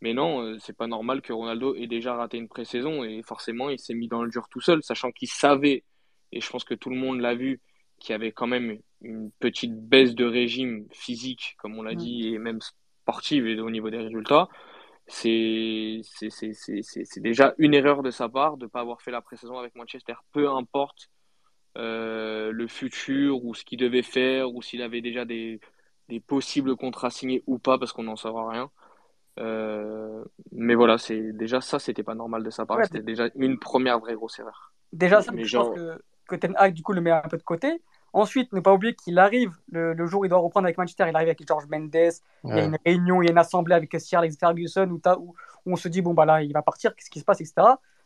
mais 0.00 0.14
non, 0.14 0.58
c'est 0.60 0.76
pas 0.76 0.86
normal 0.86 1.22
que 1.22 1.32
Ronaldo 1.32 1.74
ait 1.76 1.86
déjà 1.86 2.14
raté 2.14 2.38
une 2.38 2.48
pré-saison 2.48 3.04
et 3.04 3.22
forcément 3.22 3.70
il 3.70 3.78
s'est 3.78 3.94
mis 3.94 4.08
dans 4.08 4.22
le 4.22 4.30
dur 4.30 4.48
tout 4.50 4.60
seul, 4.60 4.82
sachant 4.82 5.12
qu'il 5.12 5.28
savait, 5.28 5.84
et 6.32 6.40
je 6.40 6.50
pense 6.50 6.64
que 6.64 6.74
tout 6.74 6.90
le 6.90 6.96
monde 6.96 7.20
l'a 7.20 7.34
vu, 7.34 7.60
qu'il 7.98 8.12
y 8.12 8.14
avait 8.14 8.32
quand 8.32 8.46
même 8.46 8.80
une 9.02 9.30
petite 9.38 9.74
baisse 9.74 10.14
de 10.14 10.24
régime 10.24 10.86
physique, 10.92 11.56
comme 11.58 11.78
on 11.78 11.82
l'a 11.82 11.94
dit, 11.94 12.34
et 12.34 12.38
même 12.38 12.60
sportive 13.02 13.46
et 13.46 13.58
au 13.60 13.70
niveau 13.70 13.90
des 13.90 13.98
résultats, 13.98 14.48
c'est 15.06 16.02
déjà 17.16 17.54
une 17.58 17.74
erreur 17.74 18.02
de 18.02 18.10
sa 18.10 18.28
part 18.28 18.56
de 18.56 18.66
ne 18.66 18.70
pas 18.70 18.80
avoir 18.80 19.02
fait 19.02 19.10
la 19.10 19.20
pré-saison 19.20 19.58
avec 19.58 19.74
Manchester. 19.74 20.14
Peu 20.32 20.48
importe 20.48 21.10
euh, 21.76 22.52
le 22.52 22.66
futur 22.66 23.44
ou 23.44 23.54
ce 23.54 23.64
qu'il 23.64 23.78
devait 23.78 24.02
faire 24.02 24.52
ou 24.54 24.62
s'il 24.62 24.82
avait 24.82 25.00
déjà 25.00 25.24
des, 25.24 25.60
des, 26.08 26.20
possibles 26.20 26.76
contrats 26.76 27.10
signés 27.10 27.42
ou 27.46 27.58
pas, 27.58 27.78
parce 27.78 27.92
qu'on 27.92 28.04
n'en 28.04 28.16
saura 28.16 28.50
rien. 28.50 28.70
Euh, 29.38 30.24
mais 30.52 30.74
voilà, 30.74 30.98
c'est 30.98 31.32
déjà 31.32 31.60
ça, 31.60 31.78
c'était 31.78 32.02
pas 32.02 32.14
normal 32.14 32.42
de 32.42 32.50
sa 32.50 32.66
part. 32.66 32.84
c'était 32.84 33.02
déjà 33.02 33.28
une 33.36 33.58
première 33.58 33.98
vraie 33.98 34.14
grosse 34.14 34.38
erreur. 34.38 34.72
Déjà, 34.92 35.22
ça, 35.22 35.32
je 35.36 35.56
pense 35.56 35.74
que, 35.74 36.02
que 36.28 36.36
Ten 36.36 36.54
Hag, 36.56 36.74
du 36.74 36.82
coup, 36.82 36.92
le 36.92 37.00
met 37.00 37.12
un 37.12 37.22
peu 37.22 37.38
de 37.38 37.42
côté. 37.42 37.80
Ensuite, 38.12 38.52
ne 38.52 38.60
pas 38.60 38.72
oublier 38.72 38.94
qu'il 38.94 39.18
arrive 39.18 39.52
le, 39.70 40.06
jour 40.06 40.22
où 40.22 40.24
il 40.24 40.28
doit 40.28 40.38
reprendre 40.38 40.66
avec 40.66 40.78
Manchester, 40.78 41.04
il 41.08 41.14
arrive 41.14 41.28
avec 41.28 41.46
George 41.46 41.66
Mendes. 41.68 41.94
Il 41.94 42.50
y 42.50 42.52
a 42.58 42.64
une 42.64 42.78
réunion, 42.84 43.22
il 43.22 43.26
y 43.26 43.28
a 43.28 43.32
une 43.32 43.38
assemblée 43.38 43.74
avec 43.74 43.94
Sir 44.00 44.18
Alex 44.18 44.36
Ferguson 44.36 44.88
où, 44.90 45.00
où, 45.18 45.34
on 45.66 45.76
se 45.76 45.88
dit 45.88 46.02
bon 46.02 46.12
bah 46.12 46.24
là 46.24 46.42
il 46.42 46.52
va 46.52 46.62
partir, 46.62 46.94
qu'est-ce 46.96 47.10
qui 47.10 47.20
se 47.20 47.24
passe, 47.24 47.40
etc. 47.40 47.54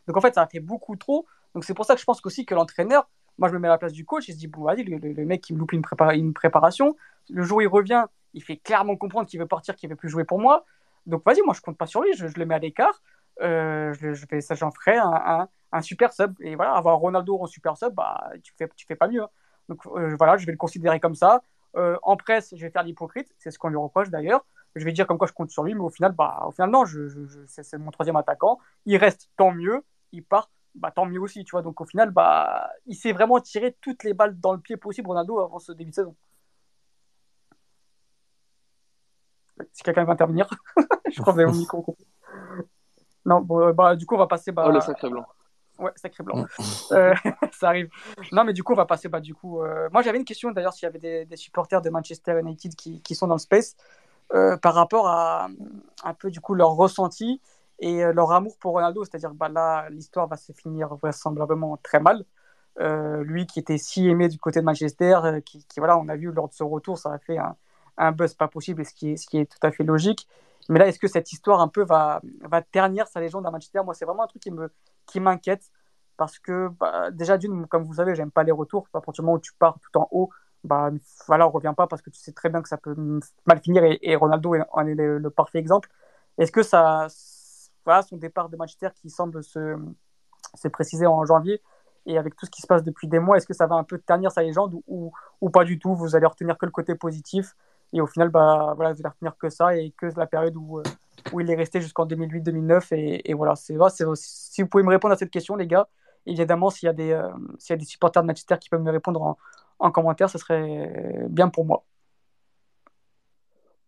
Donc 0.07 0.17
en 0.17 0.21
fait 0.21 0.35
ça 0.35 0.43
a 0.43 0.47
fait 0.47 0.61
beaucoup 0.61 0.97
trop. 0.97 1.27
Donc 1.55 1.65
c'est 1.65 1.75
pour 1.75 1.87
ça 1.87 1.95
que 1.95 2.01
je 2.01 2.05
pense 2.05 2.21
aussi 2.25 2.45
que 2.45 2.55
l'entraîneur, 2.55 3.09
moi 3.39 3.49
je 3.49 3.55
me 3.55 3.59
mets 3.61 3.69
à 3.69 3.73
la 3.73 3.79
place 3.79 3.93
du 3.93 4.05
coach, 4.05 4.29
il 4.29 4.35
se 4.35 4.39
dit 4.39 4.47
bon 4.49 4.65
vas-y 4.65 4.85
le, 4.85 5.25
mec 5.25 5.41
qui 5.41 5.55
me 5.55 5.59
loupe 5.59 5.73
une, 5.73 5.83
une, 6.13 6.35
préparation, 6.35 6.97
le 7.31 7.43
jour 7.43 7.59
où 7.59 7.61
il 7.63 7.69
revient, 7.69 8.05
il 8.35 8.43
fait 8.43 8.59
clairement 8.59 8.97
comprendre 8.97 9.27
qu'il 9.27 9.41
veut 9.41 9.47
partir, 9.47 9.75
qu'il 9.75 9.89
veut 9.89 9.97
plus 9.97 10.11
jouer 10.11 10.25
pour 10.25 10.39
moi. 10.39 10.67
Donc 11.07 11.23
vas-y, 11.25 11.41
moi 11.43 11.55
je 11.55 11.63
compte 11.63 11.79
pas 11.79 11.87
sur 11.87 12.03
lui, 12.03 12.13
je, 12.15 12.27
le 12.27 12.45
mets 12.45 12.55
à 12.55 12.59
l'écart. 12.59 13.03
Euh, 13.41 13.93
je, 13.95 14.27
fais 14.29 14.41
ça, 14.41 14.55
j'en 14.55 14.71
ferai 14.71 14.97
un, 14.97 15.49
un, 15.73 15.81
super 15.81 16.13
sub. 16.13 16.35
Et 16.41 16.57
voilà, 16.57 16.75
avoir 16.75 16.99
Ronaldo 16.99 17.39
en 17.41 17.47
super 17.47 17.77
sub, 17.77 17.95
bah 17.95 18.31
tu 18.43 18.53
fais, 18.57 18.69
tu 18.77 18.87
fais 18.87 18.97
pas 18.97 19.09
mieux. 19.09 19.23
Hein. 19.23 19.29
Donc 19.69 19.87
euh, 19.87 20.15
voilà, 20.17 20.37
je 20.37 20.47
vais 20.47 20.53
le 20.53 20.59
considérer 20.59 21.01
comme 21.01 21.15
ça. 21.15 21.43
Euh, 21.77 21.97
en 22.03 22.17
presse, 22.17 22.55
je 22.57 22.65
vais 22.65 22.71
faire 22.71 22.85
l'hypocrite, 22.85 23.35
c'est 23.39 23.51
ce 23.51 23.59
qu'on 23.59 23.69
lui 23.69 23.77
reproche 23.77 24.11
d'ailleurs. 24.11 24.45
Je 24.77 24.85
vais 24.85 24.93
dire 24.93 25.07
comme 25.07 25.19
quoi 25.19 25.27
je 25.27 25.33
compte 25.33 25.51
sur 25.51 25.65
lui, 25.65 25.75
mais 25.75 25.81
au 25.81 25.91
final, 25.91 26.13
bah, 26.13 26.43
au 26.47 26.51
final 26.51 26.71
non, 26.71 26.85
je, 26.85 27.09
c'est 27.47 27.79
mon 27.79 27.91
troisième 27.91 28.17
attaquant. 28.17 28.59
Il 28.87 28.97
reste, 28.97 29.31
tant 29.37 29.53
mieux. 29.53 29.85
Il 30.13 30.25
part, 30.25 30.51
bah, 30.75 30.91
tant 30.91 31.07
mieux 31.07 31.21
aussi, 31.21 31.45
tu 31.45 31.53
vois. 31.53 31.63
Donc 31.63 31.81
au 31.81 31.85
final, 31.85 32.11
bah, 32.11 32.71
il 32.87 32.97
s'est 32.97 33.13
vraiment 33.13 33.41
tiré 33.41 33.77
toutes 33.81 34.03
les 34.03 34.15
balles 34.15 34.39
dans 34.41 34.53
le 34.53 34.59
pied 34.61 34.77
possible, 34.77 35.09
Ronaldo, 35.09 35.39
avant 35.39 35.59
ce 35.61 35.73
début 35.73 35.91
de 35.91 35.95
saison. 35.95 36.17
Si 39.73 39.83
quelqu'un 39.85 40.05
veut 40.05 40.11
intervenir, 40.11 40.49
je 41.11 41.21
crois 41.21 41.33
que 41.33 41.37
vous 41.37 41.41
avez 41.41 41.53
mon 41.53 41.59
micro. 41.59 41.97
Non, 43.25 43.41
bon, 43.41 43.73
bah, 43.73 43.95
du 43.95 44.07
coup, 44.07 44.17
on 44.17 44.19
va 44.19 44.27
passer. 44.27 44.51
Bah, 44.51 44.65
oh, 44.69 44.73
le 44.73 44.81
sacré 44.81 45.09
blanc. 45.09 45.25
Ouais, 45.79 45.91
sacré 45.97 46.23
blanc. 46.23 46.45
Euh, 46.93 47.15
ça 47.53 47.69
arrive. 47.69 47.89
Non, 48.33 48.45
mais 48.45 48.53
du 48.53 48.63
coup, 48.63 48.73
on 48.73 48.77
va 48.77 48.87
passer. 48.87 49.09
Bah, 49.09 49.21
du 49.21 49.35
coup, 49.35 49.61
euh, 49.61 49.89
moi, 49.93 50.03
j'avais 50.03 50.19
une 50.19 50.25
question 50.25 50.51
d'ailleurs 50.53 50.73
s'il 50.73 50.85
y 50.85 50.87
avait 50.87 51.25
des, 51.25 51.37
supporters 51.37 51.83
de 51.83 51.91
Manchester 51.91 52.39
United 52.41 52.75
qui, 52.75 53.01
qui 53.01 53.15
sont 53.15 53.27
dans 53.27 53.35
le 53.35 53.41
space 53.41 53.77
euh, 54.35 54.57
par 54.57 54.75
rapport 54.75 55.09
à 55.09 55.49
un 56.05 56.15
peu 56.15 56.31
du 56.31 56.41
coup 56.41 56.55
leur 56.55 56.71
ressenti 56.71 57.41
et 57.81 58.05
leur 58.13 58.31
amour 58.33 58.57
pour 58.59 58.73
Ronaldo. 58.73 59.05
C'est-à-dire 59.05 59.31
que 59.31 59.35
bah, 59.35 59.49
là, 59.49 59.89
l'histoire 59.91 60.29
va 60.29 60.37
se 60.37 60.53
finir 60.53 60.95
vraisemblablement 60.95 61.77
très 61.79 62.01
mal. 62.01 62.25
lui 62.79 63.47
qui 63.47 63.59
était 63.59 63.79
si 63.79 64.09
aimé 64.09 64.29
du 64.29 64.39
côté 64.39 64.61
de 64.61 64.65
Manchester, 64.65 65.19
qui, 65.45 65.65
qui, 65.65 65.81
voilà, 65.81 65.99
on 65.99 66.09
a 66.09 66.17
vu 66.17 66.31
lors 66.31 66.49
de 66.49 66.55
ce 66.55 66.63
retour, 66.63 66.99
ça 66.99 67.13
a 67.13 67.19
fait 67.19 67.39
un, 67.39 67.57
un 67.97 68.13
buzz 68.13 68.35
pas 68.35 68.49
possible, 68.49 68.85
ce 68.85 68.95
qui 68.95 69.11
est, 69.11 69.17
ce 69.17 69.27
qui 69.27 69.39
est 69.39 69.47
tout 69.51 69.65
à 69.67 69.73
fait 69.73 69.85
logique. 69.85 70.29
Mais 70.69 70.79
là, 70.79 70.87
est-ce 70.87 70.99
que 70.99 71.09
cette 71.09 71.33
histoire 71.33 71.61
un 71.61 71.69
peu 71.69 71.85
va, 71.85 72.23
va 72.43 72.63
ternir 72.63 73.07
sa 73.09 73.21
légende 73.21 73.47
à 73.47 73.51
Manchester? 73.51 73.81
Moi, 73.85 73.95
c'est 73.95 74.05
vraiment 74.05 74.25
un 74.25 74.27
truc 74.27 74.43
qui 74.43 74.51
me 74.51 74.71
qui 75.07 75.21
m'inquiète 75.21 75.71
parce 76.17 76.39
que 76.39 76.69
bah, 76.69 77.11
déjà 77.11 77.39
d'une, 77.39 77.67
comme 77.67 77.85
vous 77.85 77.95
savez, 77.95 78.15
j'aime 78.15 78.31
pas 78.31 78.45
les 78.45 78.53
retours. 78.53 78.87
À 78.95 79.01
partir 79.01 79.23
du 79.23 79.27
moment 79.27 79.37
où 79.37 79.41
tu 79.41 79.53
pars 79.55 79.79
tout 79.81 79.99
en 79.99 80.09
haut, 80.11 80.31
bah 80.63 80.91
voilà, 81.27 81.45
revient 81.45 81.75
pas 81.77 81.87
parce 81.87 82.03
que 82.03 82.11
tu 82.11 82.19
sais 82.19 82.33
très 82.33 82.49
bien 82.49 82.63
que 82.63 82.69
ça 82.69 82.79
peut 82.79 82.95
mal 83.47 83.61
finir 83.61 83.83
et, 83.85 84.17
Ronaldo 84.17 84.55
en 84.73 84.87
est 84.87 84.95
le, 84.95 85.31
parfait 85.31 85.59
exemple. 85.59 85.91
Est-ce 86.39 86.53
que 86.53 86.63
ça, 86.63 87.09
voilà, 87.85 88.03
son 88.03 88.17
départ 88.17 88.49
de 88.49 88.57
Manchester 88.57 88.89
qui 88.95 89.11
semble 89.11 89.43
se, 89.43 89.77
se 90.55 90.69
préciser 90.69 91.07
en 91.07 91.25
janvier 91.25 91.61
et 92.07 92.19
avec 92.19 92.37
tout 92.37 92.47
ce 92.47 92.51
qui 92.51 92.61
se 92.61 92.67
passe 92.67 92.83
depuis 92.83 93.09
des 93.09 93.19
mois, 93.19 93.37
est-ce 93.37 93.47
que 93.47 93.55
ça 93.55 93.67
va 93.67 93.77
un 93.77 93.85
peu 93.85 93.99
ternir 93.99 94.31
sa 94.31 94.43
légende 94.43 94.79
ou, 94.87 95.13
ou, 95.41 95.51
pas 95.51 95.65
du 95.65 95.79
tout? 95.79 95.95
Vous 95.95 96.17
allez 96.17 96.27
retenir 96.27 96.59
que 96.59 96.67
le 96.67 96.73
côté 96.73 96.95
positif 96.95 97.57
et 97.93 98.01
au 98.01 98.07
final, 98.07 98.29
bah, 98.29 98.75
voilà, 98.77 98.93
vous 98.93 99.01
allez 99.01 99.09
retenir 99.09 99.37
que 99.39 99.49
ça 99.49 99.77
et 99.77 99.93
que 99.93 100.07
la 100.17 100.27
période 100.27 100.57
où, 100.57 100.83
où 101.35 101.41
il 101.41 101.51
est 101.51 101.57
resté 101.57 101.81
jusqu'en 101.81 102.07
2008-2009. 102.07 102.95
Et, 102.95 103.31
et, 103.31 103.35
voilà, 103.35 103.57
c'est 103.57 103.75
si 104.15 104.63
vous 104.63 104.69
pouvez 104.69 104.85
me 104.85 104.91
répondre 104.91 105.13
à 105.13 105.17
cette 105.17 105.31
question, 105.31 105.57
les 105.57 105.67
gars, 105.67 105.89
évidemment, 106.27 106.71
s'il 106.71 106.87
y, 106.87 106.91
a 106.91 106.93
des, 106.93 107.11
euh, 107.11 107.29
s'il 107.59 107.75
y 107.75 107.75
a 107.75 107.79
des 107.79 107.85
supporters 107.85 108.23
de 108.23 108.29
Manchester 108.29 108.57
qui 108.61 108.71
peuvent 108.71 108.83
me 108.83 108.91
répondre 108.91 109.21
en, 109.23 109.39
en 109.79 109.91
commentaire, 109.91 110.31
ce 110.31 110.39
serait 110.39 111.27
bien 111.29 111.49
pour 111.49 111.65
moi. 111.65 111.85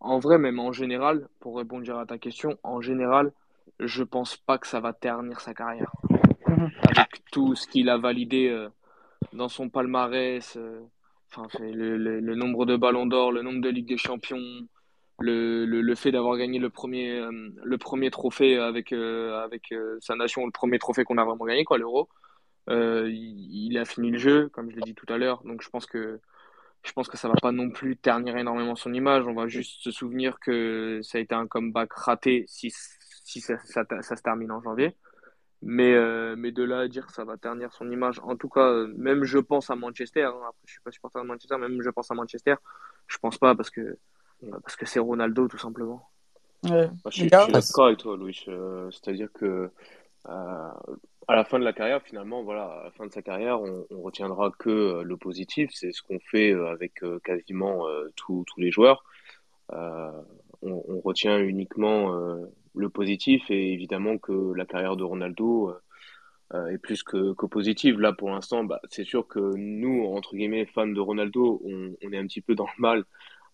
En 0.01 0.19
vrai, 0.19 0.39
même 0.39 0.59
en 0.59 0.73
général, 0.73 1.29
pour 1.41 1.57
répondre 1.57 1.99
à 1.99 2.07
ta 2.07 2.19
question, 2.19 2.59
en 2.63 2.81
général, 2.81 3.33
je 3.81 4.03
pense 4.03 4.37
pas 4.37 4.59
que 4.59 4.67
ça 4.67 4.81
va 4.81 4.93
ternir 4.93 5.41
sa 5.41 5.55
carrière. 5.55 5.91
Mhm. 6.49 6.71
Avec 6.97 7.25
tout 7.33 7.55
ce 7.55 7.67
qu'il 7.67 7.89
a 7.89 7.99
validé 7.99 8.49
euh, 8.49 8.69
dans 9.33 9.49
son 9.49 9.69
palmarès, 9.69 10.57
euh, 10.57 10.81
enfin, 11.31 11.47
le, 11.61 11.97
le, 11.97 12.35
nombre 12.35 12.67
de 12.67 12.77
ballons 12.77 13.07
d'or, 13.07 13.33
le 13.33 13.43
nombre 13.43 13.61
de 13.61 13.69
Ligue 13.69 13.89
des 13.89 13.97
Champions, 13.97 14.67
le, 15.18 15.64
le, 15.64 15.94
fait 15.94 16.12
d'avoir 16.12 16.37
gagné 16.37 16.59
le 16.59 16.70
premier, 16.70 17.18
euh, 17.18 17.50
le 17.62 17.79
premier 17.79 18.11
trophée 18.11 18.59
avec, 18.59 18.92
avec 18.92 19.74
sa 20.00 20.14
nation, 20.14 20.44
le 20.44 20.52
premier 20.52 20.79
trophée 20.79 21.05
qu'on 21.05 21.18
a 21.18 21.24
vraiment 21.24 21.46
gagné, 21.46 21.64
quoi, 21.64 21.79
l'Euro. 21.79 22.09
Il, 22.68 23.79
a 23.79 23.85
fini 23.85 24.11
le 24.11 24.18
jeu, 24.18 24.48
comme 24.50 24.70
je 24.70 24.76
l'ai 24.76 24.83
dit 24.83 24.94
tout 24.94 25.11
à 25.12 25.18
l'heure. 25.18 25.42
Donc 25.44 25.62
je 25.62 25.70
pense 25.70 25.87
que 25.87 26.20
je 26.87 26.92
pense 26.92 27.09
que 27.09 27.16
ça 27.16 27.29
va 27.29 27.35
pas 27.42 27.52
non 27.52 27.70
plus 27.70 27.96
ternir 27.96 28.37
énormément 28.37 28.76
son 28.76 28.94
image. 28.94 29.26
On 29.26 29.35
va 29.35 29.48
juste 29.48 29.83
se 29.83 29.90
souvenir 29.90 30.38
que 30.40 31.00
ça 31.02 31.18
a 31.18 31.20
été 31.20 31.35
un 31.35 31.46
comeback 31.46 31.92
raté 31.92 32.44
si, 32.46 32.72
si 33.24 33.40
ça, 33.40 33.59
ça, 33.64 33.85
se 34.16 34.22
termine 34.22 34.52
en 34.52 34.62
janvier. 34.62 34.96
Mais, 35.62 35.94
euh, 35.94 36.37
mais 36.38 36.52
de 36.52 36.62
là 36.62 36.81
à 36.81 36.88
dire 36.88 37.07
que 37.07 37.12
ça 37.12 37.24
va 37.24 37.37
ternir 37.38 37.72
son 37.72 37.90
image, 37.90 38.20
en 38.22 38.37
tout 38.37 38.48
cas, 38.48 38.87
même 38.96 39.24
je 39.24 39.38
pense 39.38 39.70
à 39.70 39.74
Manchester, 39.74 40.22
hein, 40.24 40.40
après 40.48 40.62
je 40.66 40.72
suis 40.72 40.83
pas 40.83 40.92
supporter 40.92 41.20
de 41.20 41.26
Manchester, 41.26 41.57
même 41.57 41.81
je 41.83 41.90
pense 41.90 42.11
à 42.11 42.14
Manchester, 42.14 42.57
je 43.09 43.18
pense 43.18 43.38
pas 43.38 43.55
parce 43.55 43.70
que 43.70 43.98
parce 44.62 44.77
que 44.77 44.87
c'est 44.87 45.01
Ronaldo 45.01 45.49
tout 45.49 45.59
simplement. 45.59 46.09
Bah, 46.62 46.88
je, 47.07 47.11
suis, 47.11 47.27
d'accord 47.29 47.87
avec 47.87 47.99
toi, 47.99 48.16
Louis. 48.16 48.42
Euh, 48.49 48.90
c'est-à-dire 48.90 49.29
que 49.33 49.70
euh, 50.29 50.70
à 51.29 51.35
la 51.35 51.44
fin 51.44 51.59
de 51.59 51.64
la 51.64 51.72
carrière, 51.72 52.03
finalement, 52.03 52.42
voilà, 52.42 52.64
à 52.64 52.85
la 52.85 52.90
fin 52.92 53.07
de 53.07 53.12
sa 53.12 53.22
carrière, 53.22 53.61
on, 53.61 53.87
on 53.90 54.03
retiendra 54.03 54.53
que 54.59 54.70
euh, 54.70 55.03
le 55.03 55.16
positif. 55.16 55.70
C'est 55.72 55.92
ce 55.92 56.03
qu'on 56.03 56.20
fait 56.20 56.53
euh, 56.53 56.70
avec 56.70 57.03
euh, 57.03 57.18
quasiment 57.25 57.85
tous 58.14 58.44
les 58.57 58.70
joueurs. 58.70 59.05
On, 59.70 60.25
on, 60.62 61.01
retient 61.01 61.38
uniquement 61.38 62.14
le 62.75 62.88
positif 62.88 63.51
et 63.51 63.72
évidemment 63.72 64.16
que 64.16 64.53
la 64.55 64.64
carrière 64.64 64.96
de 64.96 65.03
Ronaldo 65.03 65.75
est 66.55 66.79
plus 66.79 67.03
que, 67.03 67.35
que 67.35 67.46
positive. 67.46 67.99
Là, 67.99 68.12
pour 68.12 68.31
l'instant, 68.31 68.62
bah, 68.62 68.81
c'est 68.88 69.05
sûr 69.05 69.27
que 69.27 69.40
nous, 69.57 70.05
entre 70.05 70.37
guillemets, 70.37 70.66
fans 70.66 70.87
de 70.87 71.01
Ronaldo, 71.01 71.61
on, 71.64 71.94
on 72.03 72.12
est 72.12 72.18
un 72.18 72.27
petit 72.27 72.40
peu 72.40 72.55
dans 72.55 72.66
le 72.66 72.81
mal 72.81 73.05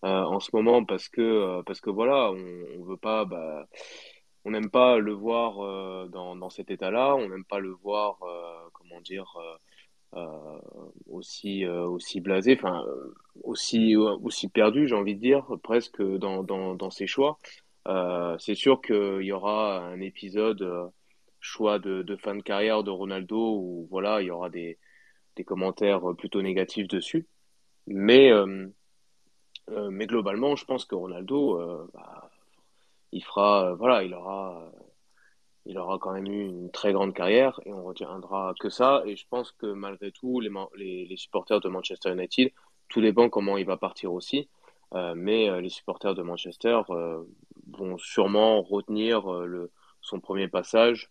en 0.03 0.39
ce 0.39 0.49
moment 0.53 0.85
parce 0.85 1.09
que, 1.09 1.61
parce 1.63 1.81
que 1.81 1.89
voilà, 1.89 2.31
on, 2.31 2.79
on 2.79 2.83
veut 2.83 2.97
pas. 2.97 3.25
Bah, 3.25 3.67
on 4.45 4.51
n'aime 4.51 4.69
pas 4.69 4.97
le 4.97 5.13
voir 5.13 5.59
euh, 5.61 6.07
dans, 6.07 6.35
dans, 6.35 6.49
cet 6.49 6.69
état-là, 6.71 7.15
on 7.15 7.29
n'aime 7.29 7.45
pas 7.45 7.59
le 7.59 7.71
voir, 7.71 8.21
euh, 8.23 8.69
comment 8.73 8.99
dire, 9.01 9.33
euh, 10.15 10.59
aussi, 11.07 11.65
aussi 11.65 12.19
blasé, 12.21 12.55
enfin, 12.57 12.85
aussi, 13.43 13.95
aussi 13.95 14.47
perdu, 14.49 14.87
j'ai 14.87 14.95
envie 14.95 15.15
de 15.15 15.21
dire, 15.21 15.45
presque 15.63 16.01
dans, 16.01 16.43
dans, 16.43 16.75
dans 16.75 16.91
ses 16.91 17.07
choix. 17.07 17.39
c'est 18.39 18.55
sûr 18.55 18.81
qu'il 18.81 19.23
y 19.23 19.31
aura 19.31 19.79
un 19.79 19.99
épisode 20.01 20.91
choix 21.39 21.79
de, 21.79 22.03
de, 22.03 22.15
fin 22.15 22.35
de 22.35 22.41
carrière 22.43 22.83
de 22.83 22.91
Ronaldo 22.91 23.37
où 23.37 23.87
voilà, 23.89 24.21
il 24.21 24.27
y 24.27 24.31
aura 24.31 24.49
des, 24.49 24.77
des 25.35 25.43
commentaires 25.43 26.01
plutôt 26.17 26.41
négatifs 26.41 26.87
dessus. 26.87 27.27
Mais, 27.87 28.31
mais 29.69 30.07
globalement, 30.07 30.55
je 30.55 30.65
pense 30.65 30.85
que 30.85 30.95
Ronaldo, 30.95 31.89
bah, 31.93 32.29
il 33.13 33.23
fera, 33.23 33.69
euh, 33.69 33.75
voilà, 33.75 34.03
il 34.03 34.13
aura, 34.13 34.61
euh, 34.61 34.79
il 35.65 35.77
aura 35.77 35.99
quand 35.99 36.11
même 36.13 36.27
eu 36.27 36.45
une 36.47 36.71
très 36.71 36.91
grande 36.93 37.13
carrière 37.13 37.59
et 37.65 37.71
on 37.71 37.83
retiendra 37.83 38.53
que 38.59 38.69
ça. 38.69 39.03
Et 39.05 39.15
je 39.15 39.25
pense 39.29 39.51
que 39.51 39.67
malgré 39.67 40.11
tout, 40.11 40.39
les, 40.41 41.15
supporters 41.15 41.61
de 41.61 41.69
Manchester 41.69 42.11
United, 42.11 42.51
tout 42.89 43.01
dépend 43.01 43.29
comment 43.29 43.57
il 43.57 43.65
va 43.65 43.77
partir 43.77 44.11
aussi. 44.13 44.49
Euh, 44.93 45.13
mais 45.15 45.61
les 45.61 45.69
supporters 45.69 46.15
de 46.15 46.21
Manchester 46.21 46.81
vont 46.87 47.97
sûrement 47.97 48.61
retenir 48.61 49.23
son 50.01 50.19
premier 50.19 50.47
passage 50.47 51.09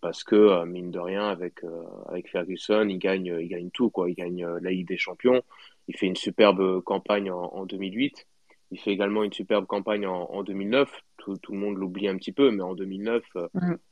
parce 0.00 0.24
que 0.24 0.64
mine 0.64 0.90
de 0.90 0.98
rien 0.98 1.28
avec 1.28 1.60
avec 2.06 2.30
Ferguson 2.30 2.86
il 2.88 2.98
gagne 2.98 3.36
il 3.38 3.48
gagne 3.48 3.70
tout 3.70 3.90
quoi 3.90 4.08
il 4.08 4.14
gagne 4.14 4.46
la 4.46 4.70
Ligue 4.70 4.88
des 4.88 4.96
Champions 4.96 5.42
il 5.88 5.96
fait 5.96 6.06
une 6.06 6.16
superbe 6.16 6.82
campagne 6.82 7.30
en, 7.30 7.42
en 7.54 7.66
2008 7.66 8.26
il 8.70 8.78
fait 8.78 8.90
également 8.90 9.24
une 9.24 9.32
superbe 9.32 9.66
campagne 9.66 10.06
en, 10.06 10.42
2009. 10.42 10.90
Tout, 11.16 11.36
tout, 11.38 11.52
le 11.52 11.58
monde 11.58 11.76
l'oublie 11.76 12.08
un 12.08 12.16
petit 12.16 12.32
peu, 12.32 12.50
mais 12.50 12.62
en 12.62 12.74
2009, 12.74 13.24
euh, 13.36 13.48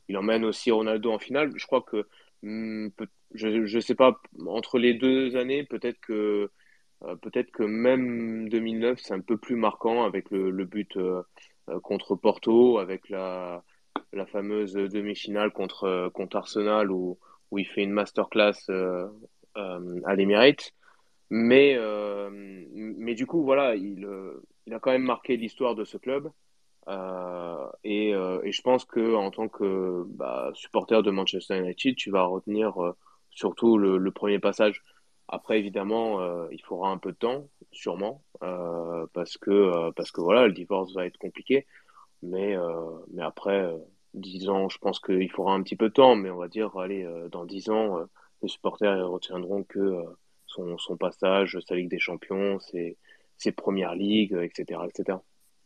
il 0.08 0.16
emmène 0.16 0.44
aussi 0.44 0.70
Ronaldo 0.70 1.12
en 1.12 1.18
finale. 1.18 1.50
Je 1.56 1.66
crois 1.66 1.82
que, 1.82 2.06
hmm, 2.42 2.88
je 3.34 3.48
ne 3.48 3.80
sais 3.80 3.94
pas, 3.94 4.20
entre 4.46 4.78
les 4.78 4.94
deux 4.94 5.36
années, 5.36 5.64
peut-être 5.64 5.98
que, 6.00 6.50
euh, 7.04 7.16
peut-être 7.16 7.50
que 7.50 7.62
même 7.62 8.48
2009, 8.48 8.98
c'est 9.00 9.14
un 9.14 9.20
peu 9.20 9.36
plus 9.38 9.56
marquant 9.56 10.04
avec 10.04 10.30
le, 10.30 10.50
le 10.50 10.64
but 10.64 10.96
euh, 10.96 11.22
contre 11.82 12.14
Porto, 12.14 12.78
avec 12.78 13.08
la, 13.08 13.64
la 14.12 14.26
fameuse 14.26 14.74
demi-finale 14.74 15.52
contre, 15.52 16.10
contre 16.12 16.36
Arsenal 16.36 16.90
où, 16.90 17.18
où 17.50 17.58
il 17.58 17.66
fait 17.66 17.82
une 17.82 17.92
masterclass 17.92 18.70
à 19.54 20.14
l'Emirates. 20.14 20.74
Mais, 21.30 21.76
mais 22.72 23.14
du 23.14 23.26
coup, 23.26 23.42
voilà, 23.42 23.74
il 23.74 24.06
il 24.66 24.74
a 24.74 24.80
quand 24.80 24.90
même 24.90 25.02
marqué 25.02 25.36
l'histoire 25.36 25.74
de 25.74 25.84
ce 25.84 25.96
club. 25.96 26.30
Euh, 26.88 27.68
et, 27.84 28.14
euh, 28.14 28.40
et, 28.44 28.52
je 28.52 28.62
pense 28.62 28.84
que 28.84 29.14
en 29.16 29.30
tant 29.30 29.48
que 29.48 30.04
bah, 30.08 30.50
supporter 30.54 31.02
de 31.02 31.10
Manchester 31.10 31.58
United, 31.58 31.96
tu 31.96 32.10
vas 32.10 32.24
retenir 32.24 32.80
euh, 32.82 32.96
surtout 33.30 33.78
le, 33.78 33.98
le, 33.98 34.10
premier 34.12 34.38
passage. 34.38 34.82
Après, 35.28 35.58
évidemment, 35.58 36.20
euh, 36.20 36.46
il 36.52 36.62
faudra 36.62 36.90
un 36.90 36.98
peu 36.98 37.10
de 37.12 37.16
temps, 37.16 37.48
sûrement, 37.72 38.22
euh, 38.44 39.06
parce 39.14 39.36
que 39.38 39.90
parce 39.92 40.12
que 40.12 40.20
voilà, 40.20 40.46
le 40.46 40.52
divorce 40.52 40.94
va 40.94 41.06
être 41.06 41.18
compliqué. 41.18 41.66
Mais 42.22 42.56
mais 43.12 43.22
après 43.22 43.72
dix 44.14 44.48
ans, 44.48 44.68
je 44.68 44.78
pense 44.78 45.00
qu'il 45.00 45.30
faudra 45.30 45.54
un 45.54 45.62
petit 45.62 45.76
peu 45.76 45.88
de 45.88 45.94
temps. 45.94 46.16
Mais 46.16 46.30
on 46.30 46.36
va 46.38 46.48
dire, 46.48 46.76
allez, 46.78 47.06
dans 47.30 47.44
dix 47.44 47.68
ans, 47.70 47.98
les 48.42 48.48
supporters 48.48 49.08
retiendront 49.08 49.64
que 49.64 50.02
son, 50.46 50.78
son 50.78 50.96
passage, 50.96 51.58
sa 51.68 51.74
Ligue 51.74 51.90
des 51.90 51.98
Champions, 51.98 52.58
c'est 52.60 52.96
ses 53.36 53.52
premières 53.52 53.94
ligues, 53.94 54.38
etc. 54.42 54.80
etc. 54.88 55.18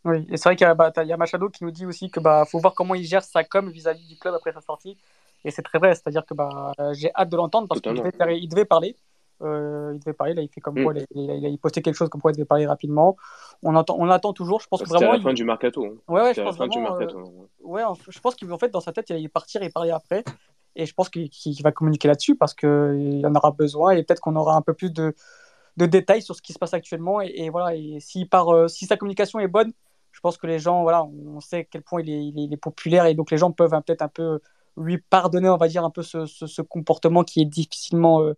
Oui, 0.04 0.26
et 0.30 0.36
c'est 0.36 0.48
vrai 0.48 0.56
qu'il 0.56 0.66
y, 0.66 0.70
a, 0.70 0.74
bah, 0.74 0.92
y 0.96 1.12
a 1.12 1.16
Machado 1.16 1.50
qui 1.50 1.62
nous 1.62 1.70
dit 1.70 1.84
aussi 1.84 2.10
que 2.10 2.20
bah 2.20 2.44
faut 2.50 2.58
voir 2.58 2.74
comment 2.74 2.94
il 2.94 3.04
gère 3.04 3.22
sa 3.22 3.44
com 3.44 3.70
vis-à-vis 3.70 4.06
du 4.08 4.16
club 4.16 4.34
après 4.34 4.52
sa 4.52 4.60
sortie. 4.60 4.96
Et 5.44 5.50
c'est 5.50 5.62
très 5.62 5.78
vrai, 5.78 5.94
c'est-à-dire 5.94 6.24
que 6.24 6.34
bah, 6.34 6.72
j'ai 6.92 7.10
hâte 7.14 7.28
de 7.28 7.36
l'entendre 7.36 7.68
parce 7.68 7.80
qu'il 7.80 7.94
devait, 7.94 8.38
il 8.38 8.48
devait 8.48 8.64
parler. 8.64 8.96
Euh, 9.42 9.92
il 9.94 10.00
devait 10.00 10.12
parler, 10.12 10.34
là 10.34 10.42
il 10.42 10.48
fait 10.48 10.60
comme 10.60 10.78
mm. 10.78 10.84
quoi, 10.84 10.92
il, 10.94 11.06
il, 11.14 11.44
il, 11.48 11.58
postait 11.58 11.80
quelque 11.80 11.94
chose 11.94 12.10
comme 12.10 12.20
quoi 12.20 12.30
il 12.30 12.34
devait 12.34 12.44
parler 12.44 12.66
rapidement. 12.66 13.16
On 13.62 13.74
attend, 13.74 13.96
on 13.98 14.08
attend 14.10 14.34
toujours. 14.34 14.60
Je 14.60 14.68
pense 14.68 14.82
que 14.82 14.88
vraiment. 14.88 15.12
à 15.12 15.16
la 15.16 15.22
fin 15.22 15.32
du 15.32 15.44
mercato. 15.44 15.84
Hein. 15.84 15.94
Ouais, 16.08 16.20
ouais, 16.20 16.34
je 16.34 16.42
pense 16.42 16.56
vraiment, 16.56 16.74
du 16.74 16.80
mercato. 16.80 17.18
Euh... 17.18 17.66
ouais, 17.66 17.82
je 18.08 18.20
pense 18.20 18.36
qu'en 18.36 18.58
fait 18.58 18.68
dans 18.68 18.80
sa 18.80 18.92
tête 18.92 19.08
il 19.08 19.16
allait 19.16 19.28
partir 19.28 19.62
et 19.62 19.70
parler 19.70 19.90
après. 19.90 20.24
Et 20.76 20.86
je 20.86 20.94
pense 20.94 21.08
qu'il 21.08 21.30
va 21.62 21.72
communiquer 21.72 22.08
là-dessus 22.08 22.36
parce 22.36 22.54
qu'il 22.54 23.22
en 23.26 23.34
aura 23.34 23.50
besoin 23.50 23.92
et 23.92 24.02
peut-être 24.02 24.20
qu'on 24.20 24.36
aura 24.36 24.54
un 24.54 24.62
peu 24.62 24.74
plus 24.74 24.92
de, 24.92 25.14
détails 25.76 26.22
sur 26.22 26.34
ce 26.34 26.42
qui 26.42 26.52
se 26.52 26.58
passe 26.58 26.74
actuellement. 26.74 27.20
Et, 27.20 27.48
voilà, 27.50 27.76
si, 27.98 28.26
par, 28.26 28.54
euh, 28.54 28.68
si 28.68 28.86
sa 28.86 28.96
communication 28.96 29.40
est 29.40 29.48
bonne, 29.48 29.72
je 30.12 30.20
pense 30.20 30.36
que 30.36 30.46
les 30.46 30.58
gens, 30.58 30.82
voilà, 30.82 31.04
on 31.04 31.40
sait 31.40 31.58
à 31.58 31.64
quel 31.64 31.82
point 31.82 32.02
il 32.02 32.52
est, 32.52 32.56
populaire 32.56 33.06
et 33.06 33.14
donc 33.14 33.30
les 33.30 33.38
gens 33.38 33.52
peuvent 33.52 33.74
hein, 33.74 33.80
peut-être 33.80 34.02
un 34.02 34.08
peu 34.08 34.40
lui 34.76 34.98
pardonner, 34.98 35.48
on 35.48 35.56
va 35.56 35.68
dire, 35.68 35.84
un 35.84 35.90
peu 35.90 36.02
ce, 36.02 36.62
comportement 36.62 37.24
qui 37.24 37.42
est 37.42 37.46
difficilement 37.46 38.22
euh, 38.22 38.34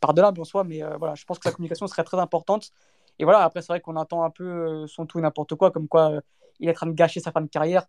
pardonnable 0.00 0.40
en 0.40 0.44
soi. 0.44 0.64
Mais 0.64 0.82
euh, 0.82 0.96
voilà, 0.98 1.14
je 1.14 1.24
pense 1.24 1.38
que 1.38 1.44
sa 1.44 1.52
communication 1.52 1.86
serait 1.86 2.04
très 2.04 2.18
importante. 2.18 2.72
Et 3.18 3.24
voilà, 3.24 3.40
après, 3.42 3.62
c'est 3.62 3.68
vrai 3.72 3.80
qu'on 3.80 3.96
attend 3.96 4.24
un 4.24 4.30
peu 4.30 4.86
son 4.86 5.06
tout 5.06 5.18
et 5.18 5.22
n'importe 5.22 5.54
quoi, 5.54 5.70
comme 5.70 5.88
quoi 5.88 6.20
il 6.60 6.68
est 6.68 6.72
en 6.72 6.74
train 6.74 6.86
de 6.86 6.92
gâcher 6.92 7.20
sa 7.20 7.32
fin 7.32 7.40
de 7.40 7.48
carrière. 7.48 7.86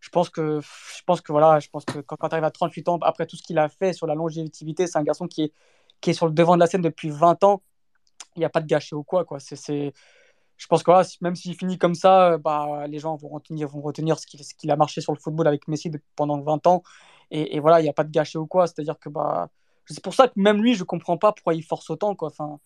Je 0.00 0.10
pense 0.10 0.30
que, 0.30 0.60
je 0.60 1.02
pense 1.06 1.20
que 1.20 1.32
voilà, 1.32 1.58
je 1.60 1.68
pense 1.68 1.84
que 1.84 1.98
quand, 2.00 2.16
quand 2.16 2.28
tu 2.28 2.34
arrives 2.34 2.44
à 2.44 2.50
38 2.50 2.88
ans, 2.88 2.98
après 3.02 3.26
tout 3.26 3.36
ce 3.36 3.42
qu'il 3.42 3.58
a 3.58 3.68
fait 3.68 3.92
sur 3.92 4.06
la 4.06 4.14
longévité, 4.14 4.86
c'est 4.86 4.98
un 4.98 5.02
garçon 5.02 5.26
qui 5.26 5.42
est, 5.42 5.52
qui 6.00 6.10
est 6.10 6.12
sur 6.12 6.26
le 6.26 6.32
devant 6.32 6.54
de 6.54 6.60
la 6.60 6.66
scène 6.66 6.82
depuis 6.82 7.10
20 7.10 7.42
ans 7.44 7.62
il 8.36 8.40
n'y 8.40 8.44
a 8.44 8.50
pas 8.50 8.60
de 8.60 8.66
gâcher 8.66 8.96
ou 8.96 9.02
quoi. 9.02 9.24
quoi. 9.24 9.38
C'est, 9.40 9.92
je 10.56 10.66
pense 10.66 10.82
que 10.82 10.90
même 11.22 11.36
s'il 11.36 11.54
finit 11.54 11.78
comme 11.78 11.94
ça, 11.94 12.38
bah, 12.38 12.86
les 12.88 12.98
gens 12.98 13.16
vont 13.16 13.28
retenir, 13.28 13.68
vont 13.68 13.80
retenir 13.80 14.18
ce 14.18 14.26
qu'il 14.26 14.70
a 14.70 14.76
marché 14.76 15.00
sur 15.00 15.12
le 15.12 15.18
football 15.18 15.46
avec 15.46 15.68
Messi 15.68 15.90
pendant 16.16 16.40
20 16.40 16.66
ans. 16.66 16.82
Et, 17.30 17.60
voilà, 17.60 17.80
il 17.80 17.82
n'y 17.82 17.88
a 17.88 17.92
pas 17.92 18.04
de 18.04 18.10
gâchis 18.10 18.38
ou 18.38 18.46
quoi. 18.46 18.66
C'est-à-dire 18.66 18.98
que 18.98 19.08
bah, 19.08 19.50
c'est 19.86 20.02
pour 20.02 20.14
ça 20.14 20.28
que 20.28 20.34
même 20.36 20.62
lui, 20.62 20.74
je 20.74 20.80
ne 20.80 20.84
comprends 20.84 21.18
pas 21.18 21.32
pourquoi 21.32 21.54
il 21.54 21.62
force 21.62 21.90
autant. 21.90 22.14
Quoi. 22.14 22.28
Enfin, 22.28 22.58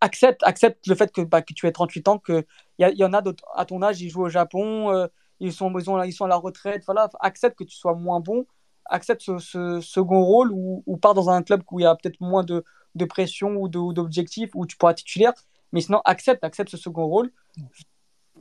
accepte, 0.00 0.42
accepte 0.44 0.86
le 0.86 0.94
fait 0.94 1.12
que, 1.12 1.22
bah, 1.22 1.42
que 1.42 1.52
tu 1.52 1.66
aies 1.66 1.72
38 1.72 2.08
ans, 2.08 2.18
qu'il 2.18 2.44
y, 2.78 2.84
y 2.84 3.04
en 3.04 3.12
a 3.12 3.22
d'autres 3.22 3.44
à 3.54 3.64
ton 3.64 3.82
âge, 3.82 4.00
ils 4.00 4.10
jouent 4.10 4.24
au 4.24 4.28
Japon, 4.28 4.90
euh, 4.92 5.06
ils, 5.40 5.52
sont, 5.52 5.72
ils, 5.78 5.84
sont, 5.84 6.02
ils 6.02 6.12
sont 6.12 6.24
à 6.24 6.28
la 6.28 6.36
retraite. 6.36 6.82
Voilà, 6.86 7.08
accepte 7.20 7.58
que 7.58 7.64
tu 7.64 7.76
sois 7.76 7.94
moins 7.94 8.20
bon, 8.20 8.46
accepte 8.86 9.22
ce, 9.38 9.80
second 9.80 10.22
rôle 10.22 10.52
ou, 10.52 10.82
ou 10.86 10.96
pars 10.96 11.14
dans 11.14 11.30
un 11.30 11.42
club 11.42 11.62
où 11.70 11.80
il 11.80 11.82
y 11.84 11.86
a 11.86 11.94
peut-être 11.94 12.20
moins 12.20 12.44
de, 12.44 12.64
de 12.94 13.04
pression 13.04 13.56
ou 13.56 13.68
d'objectifs, 13.68 14.50
où 14.54 14.66
tu 14.66 14.76
pourras 14.76 14.94
titulaire 14.94 15.34
mais 15.72 15.80
sinon, 15.80 16.00
accepte, 16.04 16.44
accepte 16.44 16.70
ce 16.70 16.76
second 16.76 17.06
rôle. 17.06 17.30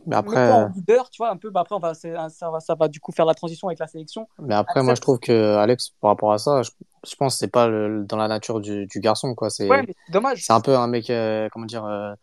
Mais 0.05 0.15
après, 0.15 0.51
en 0.51 0.69
leader, 0.69 1.09
tu 1.09 1.17
vois, 1.17 1.29
un 1.29 1.38
peu, 1.38 1.49
bah 1.49 1.59
après, 1.62 1.75
on 1.75 1.79
va, 1.79 1.93
ça, 1.93 2.29
va, 2.49 2.59
ça 2.59 2.75
va 2.75 2.88
du 2.88 2.99
coup 2.99 3.12
faire 3.12 3.25
la 3.25 3.33
transition 3.33 3.67
avec 3.67 3.79
la 3.79 3.88
sélection. 3.88 4.27
Mais 4.39 4.55
après, 4.55 4.81
moi, 4.81 4.95
je 4.95 5.01
trouve 5.01 5.19
que 5.19 5.55
Alex, 5.57 5.91
par 5.99 6.12
rapport 6.12 6.31
à 6.31 6.38
ça, 6.38 6.62
je, 6.63 7.15
pense 7.17 7.33
que 7.33 7.39
c'est 7.39 7.51
pas 7.51 7.67
le, 7.67 8.05
dans 8.05 8.17
la 8.17 8.27
nature 8.27 8.62
du, 8.62 8.88
du 8.88 8.99
garçon, 8.99 9.35
quoi. 9.35 9.49
C'est 9.49 9.69
ouais, 9.69 9.85
dommage. 10.09 10.45
C'est 10.45 10.53
un 10.53 10.62
peu 10.62 10.75
un 10.75 10.88
mec, 10.88 11.09
euh, 11.09 11.49
comment 11.51 11.65
dire, 11.65 11.85
euh, 11.85 12.13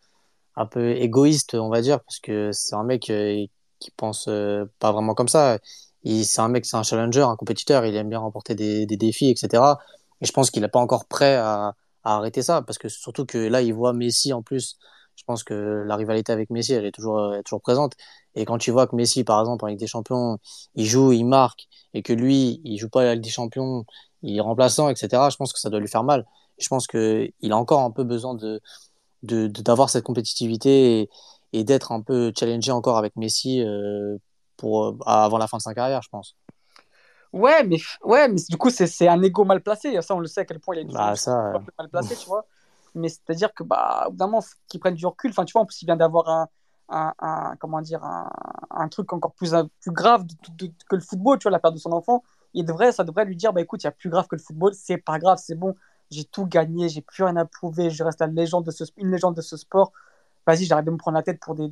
un 0.55 0.65
peu 0.65 0.89
égoïste, 0.89 1.53
on 1.53 1.69
va 1.69 1.81
dire, 1.81 1.99
parce 2.01 2.19
que 2.19 2.51
c'est 2.51 2.75
un 2.75 2.83
mec 2.83 3.09
euh, 3.11 3.45
qui 3.79 3.91
pense 3.91 4.29
pas 4.79 4.91
vraiment 4.91 5.13
comme 5.13 5.27
ça. 5.27 5.59
C'est 6.05 6.41
un 6.41 6.47
mec, 6.47 6.65
c'est 6.65 6.77
un 6.77 6.83
challenger, 6.83 7.21
un 7.21 7.35
compétiteur, 7.35 7.85
il 7.85 7.95
aime 7.95 8.09
bien 8.09 8.19
remporter 8.19 8.55
des, 8.55 8.85
défis, 8.85 9.29
etc. 9.29 9.63
Et 10.21 10.25
je 10.25 10.31
pense 10.31 10.51
qu'il 10.51 10.61
n'est 10.61 10.69
pas 10.69 10.79
encore 10.79 11.05
prêt 11.05 11.35
à, 11.35 11.75
arrêter 12.03 12.41
ça, 12.41 12.61
parce 12.61 12.77
que 12.77 12.87
surtout 12.89 13.25
que 13.25 13.37
là, 13.37 13.61
il 13.61 13.73
voit 13.73 13.91
Messi 13.93 14.31
en 14.31 14.41
plus 14.41 14.77
je 15.17 15.23
pense 15.25 15.43
que 15.43 15.83
la 15.85 15.95
rivalité 15.95 16.31
avec 16.31 16.49
Messi, 16.51 16.73
elle 16.73 16.85
est 16.85 16.91
toujours, 16.91 17.33
toujours 17.43 17.61
présente. 17.61 17.93
Et 18.35 18.45
quand 18.45 18.59
tu 18.59 18.71
vois 18.71 18.87
que 18.87 18.95
Messi, 18.95 19.23
par 19.23 19.39
exemple, 19.39 19.65
en 19.65 19.67
Ligue 19.67 19.79
des 19.79 19.87
Champions, 19.87 20.37
il 20.75 20.85
joue, 20.85 21.11
il 21.11 21.25
marque, 21.25 21.67
et 21.93 22.03
que 22.03 22.13
lui, 22.13 22.61
il 22.63 22.77
joue 22.77 22.89
pas 22.89 23.01
à 23.01 23.13
Ligue 23.15 23.23
des 23.23 23.29
Champions, 23.29 23.83
il 24.21 24.37
est 24.37 24.41
remplaçant, 24.41 24.89
etc., 24.89 25.29
je 25.31 25.37
pense 25.37 25.53
que 25.53 25.59
ça 25.59 25.69
doit 25.69 25.79
lui 25.79 25.87
faire 25.87 26.03
mal. 26.03 26.25
Je 26.59 26.67
pense 26.67 26.87
qu'il 26.87 27.51
a 27.51 27.57
encore 27.57 27.81
un 27.81 27.91
peu 27.91 28.03
besoin 28.03 28.35
de, 28.35 28.61
d'avoir 29.23 29.89
cette 29.89 30.03
compétitivité 30.03 31.09
d'être 31.53 31.91
un 31.91 32.01
peu 32.01 32.31
challengé 32.37 32.71
encore 32.71 32.97
avec 32.97 33.15
Messi 33.15 33.63
euh, 33.63 34.17
pour, 34.57 34.97
avant 35.05 35.37
la 35.37 35.47
fin 35.47 35.57
de 35.57 35.61
sa 35.61 35.73
carrière, 35.73 36.01
je 36.01 36.09
pense. 36.09 36.35
Ouais, 37.33 37.63
mais, 37.63 37.77
ouais, 38.03 38.27
mais 38.27 38.39
du 38.49 38.57
coup, 38.57 38.69
c'est 38.69 39.07
un 39.07 39.21
ego 39.21 39.43
mal 39.43 39.61
placé. 39.61 40.01
Ça, 40.01 40.15
on 40.15 40.19
le 40.19 40.27
sait 40.27 40.41
à 40.41 40.45
quel 40.45 40.59
point 40.59 40.75
il 40.75 40.81
est 40.81 40.93
bah, 40.93 41.15
ça, 41.15 41.53
mal 41.77 41.89
placé, 41.89 42.15
tu 42.15 42.27
vois 42.27 42.45
mais 42.97 43.09
c'est-à-dire 43.09 43.53
que, 43.53 43.63
bah, 43.63 44.05
évidemment, 44.09 44.43
qu'ils 44.67 44.79
prennent 44.79 44.95
du 44.95 45.05
recul. 45.05 45.31
Enfin, 45.31 45.45
tu 45.45 45.53
vois, 45.53 45.61
en 45.61 45.65
plus, 45.65 45.81
il 45.81 45.85
vient 45.85 45.95
d'avoir 45.95 46.27
un, 46.29 46.47
un, 46.89 47.55
comment 47.59 47.81
dire, 47.81 48.03
un, 48.03 48.29
un, 48.71 48.87
truc 48.89 49.13
encore 49.13 49.33
plus, 49.33 49.53
plus 49.81 49.91
grave 49.91 50.25
que 50.89 50.95
le 50.95 51.01
football, 51.01 51.39
tu 51.39 51.43
vois, 51.43 51.51
la 51.51 51.59
perte 51.59 51.75
de 51.75 51.79
son 51.79 51.91
enfant. 51.91 52.23
Il 52.53 52.65
devrait, 52.65 52.91
ça 52.91 53.03
devrait 53.03 53.25
lui 53.25 53.35
dire, 53.35 53.53
bah, 53.53 53.61
écoute, 53.61 53.83
il 53.83 53.85
y 53.85 53.89
a 53.89 53.91
plus 53.91 54.09
grave 54.09 54.27
que 54.27 54.35
le 54.35 54.41
football, 54.41 54.73
c'est 54.73 54.97
pas 54.97 55.19
grave, 55.19 55.37
c'est 55.41 55.55
bon, 55.55 55.75
j'ai 56.09 56.23
tout 56.23 56.45
gagné, 56.45 56.89
j'ai 56.89 57.01
plus 57.01 57.23
rien 57.23 57.35
à 57.35 57.45
prouver, 57.45 57.89
je 57.89 58.03
reste 58.03 58.19
la 58.19 58.27
légende 58.27 58.65
de 58.65 58.71
ce, 58.71 58.83
une 58.97 59.11
légende 59.11 59.35
de 59.35 59.41
ce 59.41 59.57
sport. 59.57 59.91
Vas-y, 60.47 60.65
j'arrête 60.65 60.85
de 60.85 60.91
me 60.91 60.97
prendre 60.97 61.17
la 61.17 61.23
tête 61.23 61.39
pour, 61.41 61.55
des, 61.55 61.69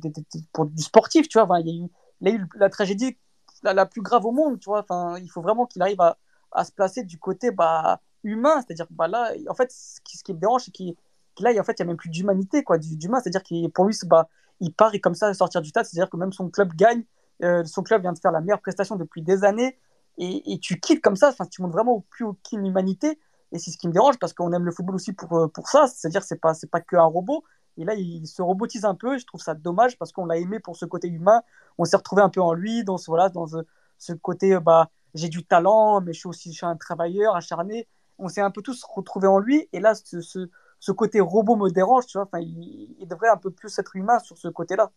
pour 0.52 0.66
du 0.66 0.82
sportif, 0.82 1.28
tu 1.28 1.40
vois. 1.40 1.60
Il, 1.60 1.88
y 2.20 2.28
a 2.28 2.32
eu, 2.32 2.46
la 2.56 2.68
tragédie 2.68 3.16
la, 3.62 3.86
plus 3.86 4.02
grave 4.02 4.24
au 4.26 4.32
monde, 4.32 4.60
tu 4.60 4.66
vois. 4.66 4.80
Enfin, 4.80 5.18
il 5.18 5.30
faut 5.30 5.40
vraiment 5.40 5.66
qu'il 5.66 5.80
arrive 5.82 6.00
à, 6.00 6.18
à, 6.52 6.64
se 6.64 6.72
placer 6.72 7.02
du 7.02 7.18
côté 7.18 7.50
bah, 7.50 8.00
humain, 8.22 8.60
c'est-à-dire 8.60 8.86
bah, 8.90 9.08
là, 9.08 9.32
en 9.48 9.54
fait, 9.54 9.72
ce 9.72 10.00
qui, 10.02 10.32
me 10.34 10.38
dérange, 10.38 10.64
c'est 10.64 10.70
qu'il 10.70 10.94
là, 11.40 11.50
en 11.58 11.64
fait, 11.64 11.72
il 11.78 11.82
n'y 11.82 11.86
a 11.86 11.88
même 11.88 11.96
plus 11.96 12.10
d'humanité, 12.10 12.62
quoi, 12.62 12.78
d'humain. 12.78 13.20
C'est-à-dire 13.20 13.42
que 13.42 13.68
pour 13.68 13.86
lui, 13.86 13.96
bah, 14.04 14.28
il 14.60 14.72
part 14.72 14.94
et 14.94 15.00
comme 15.00 15.14
ça 15.14 15.32
sortir 15.34 15.62
du 15.62 15.72
tas. 15.72 15.84
C'est-à-dire 15.84 16.10
que 16.10 16.16
même 16.16 16.32
son 16.32 16.50
club 16.50 16.74
gagne. 16.74 17.04
Euh, 17.42 17.64
son 17.64 17.82
club 17.82 18.02
vient 18.02 18.12
de 18.12 18.18
faire 18.18 18.32
la 18.32 18.40
meilleure 18.40 18.60
prestation 18.60 18.96
depuis 18.96 19.22
des 19.22 19.44
années. 19.44 19.78
Et, 20.18 20.58
tu 20.60 20.80
quittes 20.80 21.02
comme 21.02 21.16
ça. 21.16 21.28
Enfin, 21.28 21.44
tu 21.46 21.60
montres 21.62 21.74
vraiment 21.74 22.04
plus 22.10 22.24
aucune 22.24 22.66
humanité. 22.66 23.18
Et 23.52 23.58
c'est 23.58 23.70
ce 23.70 23.78
qui 23.78 23.86
me 23.86 23.92
dérange 23.92 24.18
parce 24.18 24.32
qu'on 24.32 24.52
aime 24.52 24.64
le 24.64 24.72
football 24.72 24.96
aussi 24.96 25.12
pour, 25.12 25.32
euh, 25.34 25.48
pour 25.48 25.68
ça. 25.68 25.86
C'est-à-dire 25.86 26.22
que 26.22 26.26
c'est 26.26 26.40
pas, 26.40 26.54
c'est 26.54 26.70
pas 26.70 26.80
qu'un 26.80 27.04
robot. 27.04 27.44
Et 27.76 27.84
là, 27.84 27.94
il 27.94 28.26
se 28.26 28.42
robotise 28.42 28.84
un 28.84 28.94
peu. 28.94 29.18
je 29.18 29.26
trouve 29.26 29.40
ça 29.40 29.54
dommage 29.54 29.98
parce 29.98 30.12
qu'on 30.12 30.26
l'a 30.26 30.36
aimé 30.38 30.60
pour 30.60 30.76
ce 30.76 30.84
côté 30.84 31.08
humain. 31.08 31.42
On 31.78 31.84
s'est 31.84 31.96
retrouvé 31.96 32.22
un 32.22 32.28
peu 32.28 32.40
en 32.40 32.52
lui, 32.52 32.84
dans 32.84 32.96
ce, 32.96 33.06
voilà, 33.06 33.28
dans 33.28 33.46
ce, 33.46 34.12
côté, 34.14 34.54
euh, 34.54 34.60
bah, 34.60 34.90
j'ai 35.14 35.28
du 35.28 35.44
talent, 35.44 36.00
mais 36.00 36.12
je 36.12 36.20
suis 36.20 36.28
aussi 36.28 36.56
un 36.62 36.76
travailleur 36.76 37.36
acharné. 37.36 37.86
On 38.18 38.28
s'est 38.28 38.40
un 38.40 38.50
peu 38.50 38.62
tous 38.62 38.82
retrouvés 38.84 39.28
en 39.28 39.38
lui. 39.38 39.68
Et 39.72 39.80
là, 39.80 39.94
ce, 39.94 40.92
côté 40.92 41.20
robot 41.20 41.56
me 41.56 41.70
dérange, 41.70 42.06
tu 42.06 42.18
vois. 42.18 42.28
Il, 42.40 43.06
devrait 43.06 43.28
un 43.28 43.36
peu 43.36 43.50
plus 43.50 43.78
être 43.78 43.94
humain 43.96 44.18
sur 44.20 44.38
ce 44.38 44.48
côté-là. 44.48 44.90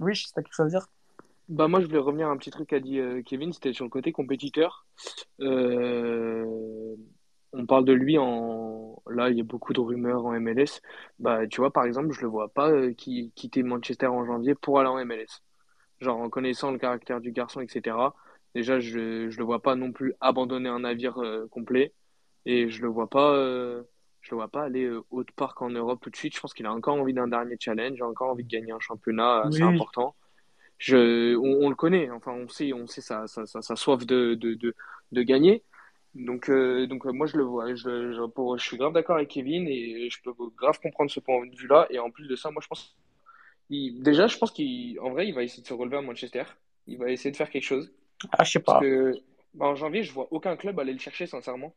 Oui, 0.00 0.12
tu 0.14 0.26
as 0.36 0.42
quelque 0.42 0.54
chose 0.54 0.66
à 0.66 0.70
dire? 0.70 0.88
Bah 1.48 1.68
moi 1.68 1.80
je 1.80 1.86
voulais 1.86 1.98
revenir 1.98 2.28
à 2.28 2.30
un 2.30 2.38
petit 2.38 2.50
truc 2.50 2.70
qu'a 2.70 2.80
dit 2.80 2.98
euh, 2.98 3.20
Kevin, 3.22 3.52
c'était 3.52 3.74
sur 3.74 3.84
le 3.84 3.90
côté 3.90 4.12
compétiteur. 4.12 4.86
Euh, 5.40 6.96
on 7.54 7.66
parle 7.66 7.84
de 7.84 7.92
lui 7.92 8.18
en 8.18 9.02
là 9.10 9.30
il 9.30 9.36
y 9.36 9.40
a 9.40 9.44
beaucoup 9.44 9.72
de 9.72 9.80
rumeurs 9.80 10.26
en 10.26 10.38
MLS. 10.40 10.80
Bah 11.18 11.46
tu 11.46 11.60
vois 11.60 11.72
par 11.72 11.84
exemple 11.84 12.12
je 12.12 12.20
le 12.22 12.28
vois 12.28 12.48
pas 12.48 12.70
euh, 12.70 12.92
qui 12.94 13.32
quitter 13.34 13.62
Manchester 13.62 14.06
en 14.08 14.24
janvier 14.24 14.54
pour 14.54 14.80
aller 14.80 14.88
en 14.88 15.04
MLS. 15.04 15.42
Genre 16.00 16.18
en 16.18 16.28
connaissant 16.30 16.70
le 16.70 16.78
caractère 16.78 17.20
du 17.20 17.32
garçon 17.32 17.60
etc. 17.60 17.96
Déjà 18.54 18.80
je 18.80 19.28
je 19.30 19.38
le 19.38 19.44
vois 19.44 19.62
pas 19.62 19.76
non 19.76 19.92
plus 19.92 20.14
abandonner 20.20 20.68
un 20.68 20.80
navire 20.80 21.20
complet. 21.50 21.92
Et 22.46 22.68
je 22.68 22.82
le 22.82 22.88
vois 22.88 23.08
pas, 23.08 23.32
euh, 23.34 23.82
je 24.20 24.30
le 24.30 24.36
vois 24.36 24.48
pas 24.48 24.64
aller 24.64 24.84
euh, 24.84 25.02
autre 25.10 25.32
part 25.34 25.54
qu'en 25.54 25.70
Europe 25.70 26.00
tout 26.02 26.10
de 26.10 26.16
suite. 26.16 26.34
Je 26.34 26.40
pense 26.40 26.54
qu'il 26.54 26.66
a 26.66 26.72
encore 26.72 26.96
envie 26.96 27.14
d'un 27.14 27.28
dernier 27.28 27.56
challenge, 27.58 28.00
a 28.02 28.06
encore 28.06 28.30
envie 28.30 28.44
de 28.44 28.48
gagner 28.48 28.72
un 28.72 28.80
championnat 28.80 29.42
assez 29.42 29.62
important. 29.62 30.14
Je, 30.78 31.36
on, 31.36 31.68
le 31.70 31.76
connaît, 31.76 32.10
enfin 32.10 32.32
on 32.32 32.48
sait, 32.48 32.72
on 32.72 32.86
sait 32.86 33.00
sa, 33.00 33.26
sa, 33.28 33.46
sa, 33.46 33.76
soif 33.76 34.04
de, 34.04 34.34
de, 34.34 34.54
de, 34.54 34.74
de, 35.12 35.22
gagner. 35.22 35.62
Donc, 36.14 36.48
euh, 36.48 36.86
donc 36.86 37.04
moi 37.06 37.26
je 37.26 37.36
le 37.36 37.44
vois. 37.44 37.74
Je, 37.74 38.12
je, 38.12 38.26
pour, 38.26 38.56
je 38.58 38.64
suis 38.64 38.76
grave 38.76 38.92
d'accord 38.92 39.16
avec 39.16 39.28
Kevin 39.28 39.66
et 39.68 40.08
je 40.10 40.22
peux 40.22 40.32
grave 40.56 40.78
comprendre 40.80 41.10
ce 41.10 41.20
point 41.20 41.44
de 41.46 41.56
vue-là. 41.56 41.86
Et 41.90 41.98
en 41.98 42.10
plus 42.10 42.28
de 42.28 42.36
ça, 42.36 42.50
moi 42.50 42.60
je 42.62 42.68
pense, 42.68 42.96
il, 43.70 44.02
déjà 44.02 44.26
je 44.26 44.38
pense 44.38 44.50
qu'en 44.50 45.10
vrai 45.10 45.26
il 45.26 45.34
va 45.34 45.42
essayer 45.42 45.62
de 45.62 45.68
se 45.68 45.74
relever 45.74 45.96
à 45.96 46.02
Manchester. 46.02 46.44
Il 46.86 46.98
va 46.98 47.10
essayer 47.10 47.30
de 47.30 47.36
faire 47.36 47.50
quelque 47.50 47.64
chose. 47.64 47.92
Ah 48.32 48.44
je 48.44 48.52
sais 48.52 48.60
pas. 48.60 48.74
Parce 48.74 48.84
que, 48.84 49.14
bah, 49.54 49.66
en 49.66 49.74
janvier 49.74 50.02
je 50.02 50.12
vois 50.12 50.28
aucun 50.30 50.56
club 50.56 50.78
aller 50.78 50.92
le 50.92 50.98
chercher 50.98 51.26
sincèrement. 51.26 51.74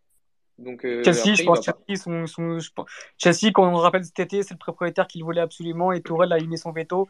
Donc, 0.60 0.86
euh, 0.86 1.04
Chelsea, 1.04 1.36
je 1.36 1.43
pense 1.43 1.63
Chelsea, 1.63 2.86
Chelsea, 3.17 3.52
quand 3.54 3.71
on 3.71 3.76
rappelle 3.76 4.04
cet 4.04 4.19
été, 4.19 4.41
c'est 4.41 4.56
le 4.56 4.60
propriétaire 4.60 5.08
qui 5.08 5.19
le 5.19 5.23
voulait 5.23 5.41
absolument 5.41 5.91
et 5.91 6.02
Tourelle 6.02 6.34
a 6.34 6.39
mis 6.39 6.58
son 6.58 6.71
veto. 6.71 7.08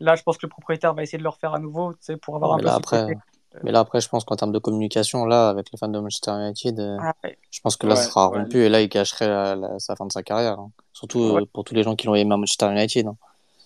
Là, 0.00 0.14
je 0.14 0.22
pense 0.22 0.38
que 0.38 0.46
le 0.46 0.50
propriétaire 0.50 0.94
va 0.94 1.02
essayer 1.02 1.18
de 1.18 1.22
le 1.22 1.28
refaire 1.28 1.54
à 1.54 1.58
nouveau, 1.58 1.92
pour 2.22 2.36
avoir 2.36 2.54
un 2.54 2.58
peu 2.58 2.64
là, 2.64 2.74
après, 2.74 3.14
Mais 3.62 3.72
là, 3.72 3.80
après, 3.80 4.00
je 4.00 4.08
pense 4.08 4.24
qu'en 4.24 4.36
termes 4.36 4.52
de 4.52 4.58
communication, 4.58 5.24
là, 5.24 5.48
avec 5.48 5.70
les 5.72 5.78
fans 5.78 5.88
de 5.88 5.98
Manchester 5.98 6.32
United, 6.32 6.78
euh, 6.80 6.96
ah, 7.00 7.14
je 7.50 7.60
pense 7.60 7.76
que 7.76 7.86
là, 7.86 7.96
ça 7.96 8.04
sera 8.04 8.26
rompu 8.26 8.58
et 8.58 8.68
là, 8.68 8.80
il 8.80 8.88
gâcherait 8.88 9.56
sa 9.78 9.96
fin 9.96 10.06
de 10.06 10.12
sa 10.12 10.22
carrière. 10.22 10.58
Hein. 10.58 10.70
Surtout 10.92 11.22
euh, 11.22 11.46
pour 11.52 11.64
tous 11.64 11.74
les 11.74 11.82
gens 11.82 11.96
qui 11.96 12.06
l'ont 12.06 12.14
aimé 12.14 12.32
à 12.32 12.36
Manchester 12.36 12.70
United. 12.70 13.06
Hein. 13.06 13.16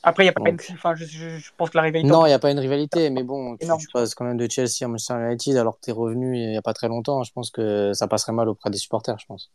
Après, 0.03 0.25
il 0.25 0.27
n'y 0.27 0.31
a 0.31 0.33
pas 0.33 0.49
une... 0.49 0.59
enfin, 0.73 0.95
je, 0.95 1.05
je, 1.05 1.51
pense 1.57 1.71
que 1.71 1.77
la 1.77 1.83
rivalité. 1.83 2.09
Non, 2.09 2.25
il 2.25 2.29
n'y 2.29 2.35
a 2.35 2.39
pas 2.39 2.51
une 2.51 2.59
rivalité, 2.59 3.11
mais 3.11 3.23
bon, 3.23 3.57
tu, 3.57 3.67
passes 3.93 4.15
quand 4.15 4.25
même 4.25 4.39
de 4.39 4.49
Chelsea 4.51 4.83
à 4.83 4.89
Manchester 4.89 5.15
United 5.15 5.57
alors 5.59 5.77
que 5.77 5.85
tu 5.85 5.91
es 5.91 5.93
revenu 5.93 6.39
il 6.39 6.51
n'y 6.51 6.57
a 6.57 6.63
pas 6.63 6.73
très 6.73 6.89
longtemps. 6.89 7.23
Je 7.23 7.33
pense 7.33 7.51
que 7.51 7.93
ça 7.93 8.09
passerait 8.09 8.33
mal 8.33 8.49
auprès 8.49 8.71
des 8.71 8.79
supporters, 8.79 9.19
je 9.19 9.27
pense. 9.27 9.51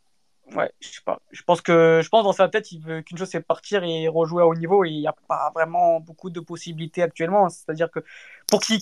Ouais, 0.54 0.72
je 0.80 0.90
sais 0.90 1.02
pas. 1.04 1.20
Je 1.32 1.42
pense 1.42 1.62
que 1.62 2.02
je 2.04 2.10
pense 2.10 2.24
dans 2.24 2.32
sa 2.32 2.48
tête, 2.48 2.72
il 2.72 2.80
veut 2.80 3.02
qu'une 3.02 3.18
chose 3.18 3.30
c'est 3.30 3.42
partir 3.42 3.84
et 3.84 4.08
rejouer 4.08 4.44
à 4.44 4.48
haut 4.48 4.54
niveau 4.54 4.86
et 4.86 4.90
il 4.90 5.00
n'y 5.00 5.08
a 5.08 5.16
pas 5.28 5.52
vraiment 5.56 6.00
beaucoup 6.00 6.30
de 6.30 6.40
possibilités 6.40 7.02
actuellement. 7.02 7.50
C'est-à-dire 7.50 7.90
que 7.90 8.00
pour 8.48 8.62
qu'il 8.62 8.80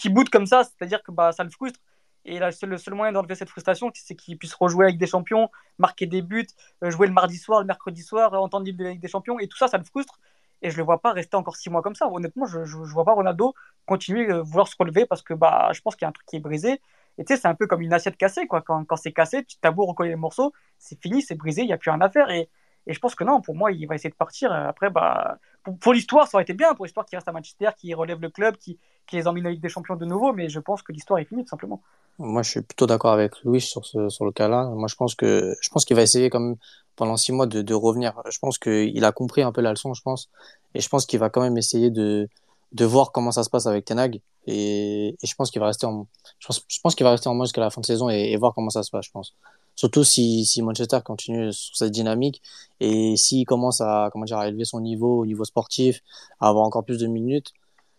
qu 0.00 0.08
boude 0.10 0.30
comme 0.30 0.46
ça, 0.46 0.64
c'est-à-dire 0.64 1.02
que 1.02 1.12
bah, 1.12 1.32
ça 1.32 1.44
le 1.44 1.50
frustre. 1.50 1.80
Et 2.24 2.38
le 2.38 2.78
seul 2.78 2.94
moyen 2.94 3.12
d'enlever 3.12 3.34
cette 3.34 3.48
frustration, 3.50 3.90
c'est 3.94 4.14
qu'il 4.14 4.38
puisse 4.38 4.54
rejouer 4.54 4.84
avec 4.86 4.96
des 4.96 5.08
champions, 5.08 5.50
marquer 5.78 6.06
des 6.06 6.22
buts, 6.22 6.46
euh, 6.84 6.90
jouer 6.90 7.08
le 7.08 7.12
mardi 7.12 7.36
soir, 7.36 7.60
le 7.60 7.66
mercredi 7.66 8.00
soir, 8.02 8.32
entendre 8.34 8.64
libre 8.64 8.84
avec 8.86 9.00
des 9.00 9.08
champions. 9.08 9.38
Et 9.40 9.48
tout 9.48 9.56
ça, 9.58 9.66
ça 9.68 9.76
le 9.76 9.84
frustre. 9.84 10.20
Et 10.62 10.70
je 10.70 10.74
ne 10.76 10.78
le 10.78 10.84
vois 10.84 11.00
pas 11.02 11.12
rester 11.12 11.36
encore 11.36 11.56
six 11.56 11.68
mois 11.68 11.82
comme 11.82 11.96
ça. 11.96 12.08
Honnêtement, 12.08 12.46
je 12.46 12.60
ne 12.60 12.86
vois 12.86 13.04
pas 13.04 13.12
Ronaldo 13.12 13.54
continuer 13.86 14.30
à 14.30 14.40
vouloir 14.40 14.68
se 14.68 14.76
relever 14.78 15.04
parce 15.06 15.22
que 15.22 15.34
bah, 15.34 15.70
je 15.72 15.80
pense 15.80 15.96
qu'il 15.96 16.04
y 16.04 16.06
a 16.06 16.08
un 16.10 16.12
truc 16.12 16.26
qui 16.26 16.36
est 16.36 16.40
brisé. 16.40 16.80
Et 17.18 17.24
tu 17.24 17.34
sais, 17.34 17.40
c'est 17.40 17.48
un 17.48 17.54
peu 17.54 17.66
comme 17.66 17.82
une 17.82 17.92
assiette 17.92 18.16
cassée. 18.16 18.46
Quoi. 18.46 18.62
Quand, 18.62 18.84
quand 18.84 18.96
c'est 18.96 19.12
cassé, 19.12 19.44
tu 19.44 19.56
t'as 19.60 19.70
beau 19.70 19.86
recoller 19.86 20.10
les 20.10 20.16
morceaux, 20.16 20.52
c'est 20.78 21.00
fini, 21.00 21.22
c'est 21.22 21.34
brisé, 21.34 21.62
il 21.62 21.66
n'y 21.66 21.72
a 21.72 21.78
plus 21.78 21.90
rien 21.90 22.00
à 22.00 22.08
faire. 22.08 22.30
Et, 22.30 22.48
et, 22.86 22.94
je 22.94 22.98
pense 22.98 23.14
que 23.14 23.24
non, 23.24 23.40
pour 23.40 23.54
moi, 23.54 23.72
il 23.72 23.86
va 23.86 23.94
essayer 23.94 24.10
de 24.10 24.16
partir. 24.16 24.52
Après, 24.52 24.90
bah, 24.90 25.38
pour, 25.80 25.92
l'histoire, 25.92 26.26
ça 26.26 26.36
aurait 26.36 26.42
été 26.42 26.54
bien. 26.54 26.74
Pour 26.74 26.84
l'histoire, 26.84 27.06
qui 27.06 27.14
reste 27.14 27.28
à 27.28 27.32
Manchester, 27.32 27.70
qui 27.76 27.92
relève 27.94 28.20
le 28.20 28.30
club, 28.30 28.56
qui, 28.56 28.78
qui 29.06 29.16
les 29.16 29.28
emmène 29.28 29.46
en 29.46 29.50
Ligue 29.50 29.62
des 29.62 29.68
Champions 29.68 29.96
de 29.96 30.04
nouveau. 30.04 30.32
Mais 30.32 30.48
je 30.48 30.58
pense 30.58 30.82
que 30.82 30.92
l'histoire 30.92 31.20
est 31.20 31.24
finie, 31.24 31.44
tout 31.44 31.50
simplement. 31.50 31.82
Moi, 32.18 32.42
je 32.42 32.50
suis 32.50 32.62
plutôt 32.62 32.86
d'accord 32.86 33.12
avec 33.12 33.42
Louis 33.44 33.60
sur, 33.60 33.84
ce, 33.84 34.08
sur 34.08 34.24
le 34.24 34.32
cas-là. 34.32 34.66
Moi, 34.74 34.88
je 34.88 34.96
pense 34.96 35.14
que 35.14 35.54
je 35.60 35.68
pense 35.68 35.84
qu'il 35.84 35.96
va 35.96 36.02
essayer 36.02 36.30
comme 36.30 36.56
pendant 36.96 37.16
six 37.16 37.32
mois 37.32 37.46
de, 37.46 37.62
de 37.62 37.74
revenir. 37.74 38.20
Je 38.30 38.38
pense 38.38 38.58
qu'il 38.58 39.04
a 39.04 39.12
compris 39.12 39.42
un 39.42 39.52
peu 39.52 39.60
la 39.60 39.70
leçon, 39.70 39.94
je 39.94 40.02
pense. 40.02 40.30
Et 40.74 40.80
je 40.80 40.88
pense 40.88 41.06
qu'il 41.06 41.18
va 41.18 41.30
quand 41.30 41.40
même 41.40 41.56
essayer 41.56 41.90
de, 41.90 42.28
de 42.72 42.84
voir 42.84 43.12
comment 43.12 43.30
ça 43.30 43.44
se 43.44 43.50
passe 43.50 43.66
avec 43.66 43.84
Tenag. 43.84 44.20
Et, 44.46 45.16
je 45.22 45.34
pense 45.34 45.50
qu'il 45.50 45.60
va 45.60 45.66
rester 45.66 45.86
en, 45.86 46.06
je 46.38 46.78
pense, 46.82 46.94
qu'il 46.94 47.04
va 47.04 47.12
rester 47.12 47.28
en 47.28 47.34
mode 47.34 47.46
jusqu'à 47.46 47.60
la 47.60 47.70
fin 47.70 47.80
de 47.80 47.86
saison 47.86 48.08
et, 48.08 48.36
voir 48.36 48.54
comment 48.54 48.70
ça 48.70 48.82
se 48.82 48.90
passe, 48.90 49.06
je 49.06 49.10
pense. 49.10 49.34
Surtout 49.74 50.04
si, 50.04 50.60
Manchester 50.62 50.98
continue 51.04 51.52
sur 51.52 51.76
cette 51.76 51.92
dynamique 51.92 52.42
et 52.80 53.16
s'il 53.16 53.46
commence 53.46 53.80
à, 53.80 54.10
comment 54.12 54.24
dire, 54.24 54.38
à 54.38 54.48
élever 54.48 54.64
son 54.64 54.80
niveau 54.80 55.20
au 55.20 55.26
niveau 55.26 55.44
sportif, 55.44 56.00
à 56.40 56.48
avoir 56.48 56.64
encore 56.64 56.84
plus 56.84 56.98
de 56.98 57.06
minutes. 57.06 57.52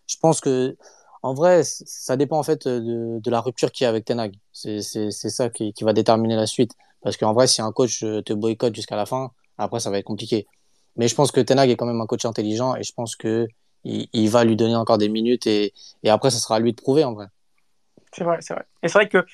Je 0.08 0.18
pense 0.22 0.42
que, 0.42 0.78
en 1.24 1.34
vrai, 1.34 1.64
ça 1.64 2.18
dépend 2.18 2.38
en 2.38 2.44
fait 2.44 2.68
de, 2.68 3.30
la 3.30 3.42
rupture 3.42 3.72
qu'il 3.72 3.86
y 3.86 3.88
a 3.88 3.90
avec 3.90 4.06
Tenag. 4.06 4.36
C'est, 4.52 4.82
ça 4.82 5.50
qui, 5.50 5.74
qui 5.74 5.84
va 5.84 5.94
déterminer 5.94 6.36
la 6.36 6.48
suite. 6.48 6.74
Parce 7.02 7.18
qu'en 7.18 7.34
vrai, 7.34 7.48
si 7.48 7.62
un 7.62 7.72
coach 7.72 8.00
te 8.02 8.34
boycotte 8.34 8.76
jusqu'à 8.76 8.96
la 8.96 9.06
fin, 9.06 9.32
après, 9.58 9.80
ça 9.80 9.90
va 9.90 9.98
être 9.98 10.06
compliqué. 10.06 10.48
Mais 10.96 11.08
je 11.08 11.16
pense 11.16 11.32
que 11.32 11.42
Tenag 11.42 11.70
est 11.70 11.76
quand 11.76 11.86
même 11.86 12.02
un 12.02 12.06
coach 12.06 12.26
intelligent 12.26 12.76
et 12.76 12.84
je 12.84 12.94
pense 12.94 13.16
que 13.16 13.48
il, 13.84 14.30
va 14.30 14.44
lui 14.44 14.56
donner 14.56 14.76
encore 14.76 14.98
des 14.98 15.10
minutes 15.10 15.48
et, 15.48 15.74
après, 16.08 16.30
ça 16.30 16.40
sera 16.40 16.56
à 16.56 16.60
lui 16.60 16.74
de 16.74 16.82
prouver 16.82 17.04
en 17.04 17.14
vrai. 17.14 17.28
C'est 18.12 18.24
vrai, 18.24 18.38
c'est 18.42 18.54
vrai. 18.54 18.66
Et 18.82 18.88
c'est 18.88 18.98
vrai 18.98 19.10
que 19.10 19.26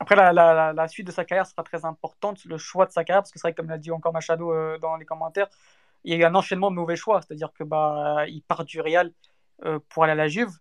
après, 0.00 0.14
la, 0.14 0.88
suite 0.88 1.06
de 1.06 1.12
sa 1.12 1.24
carrière 1.24 1.46
sera 1.46 1.62
très 1.62 1.84
importante, 1.84 2.44
le 2.44 2.58
choix 2.58 2.86
de 2.86 2.92
sa 2.92 3.04
carrière, 3.04 3.22
parce 3.22 3.32
que 3.32 3.38
c'est 3.38 3.48
vrai 3.48 3.54
comme 3.54 3.68
l'a 3.68 3.78
dit 3.78 3.90
encore 3.90 4.12
Machado 4.12 4.52
euh, 4.52 4.78
dans 4.78 4.96
les 4.96 5.04
commentaires, 5.04 5.48
il 6.04 6.12
y 6.12 6.16
a 6.16 6.18
eu 6.18 6.24
un 6.24 6.34
enchaînement 6.34 6.70
de 6.70 6.76
mauvais 6.76 6.96
choix, 6.96 7.20
c'est-à-dire 7.20 7.52
que 7.52 7.64
bah, 7.64 8.24
il 8.28 8.42
part 8.42 8.64
du 8.64 8.80
Real 8.80 9.12
euh, 9.64 9.80
pour 9.88 10.04
aller 10.04 10.12
à 10.12 10.16
la 10.16 10.28
Juve, 10.28 10.52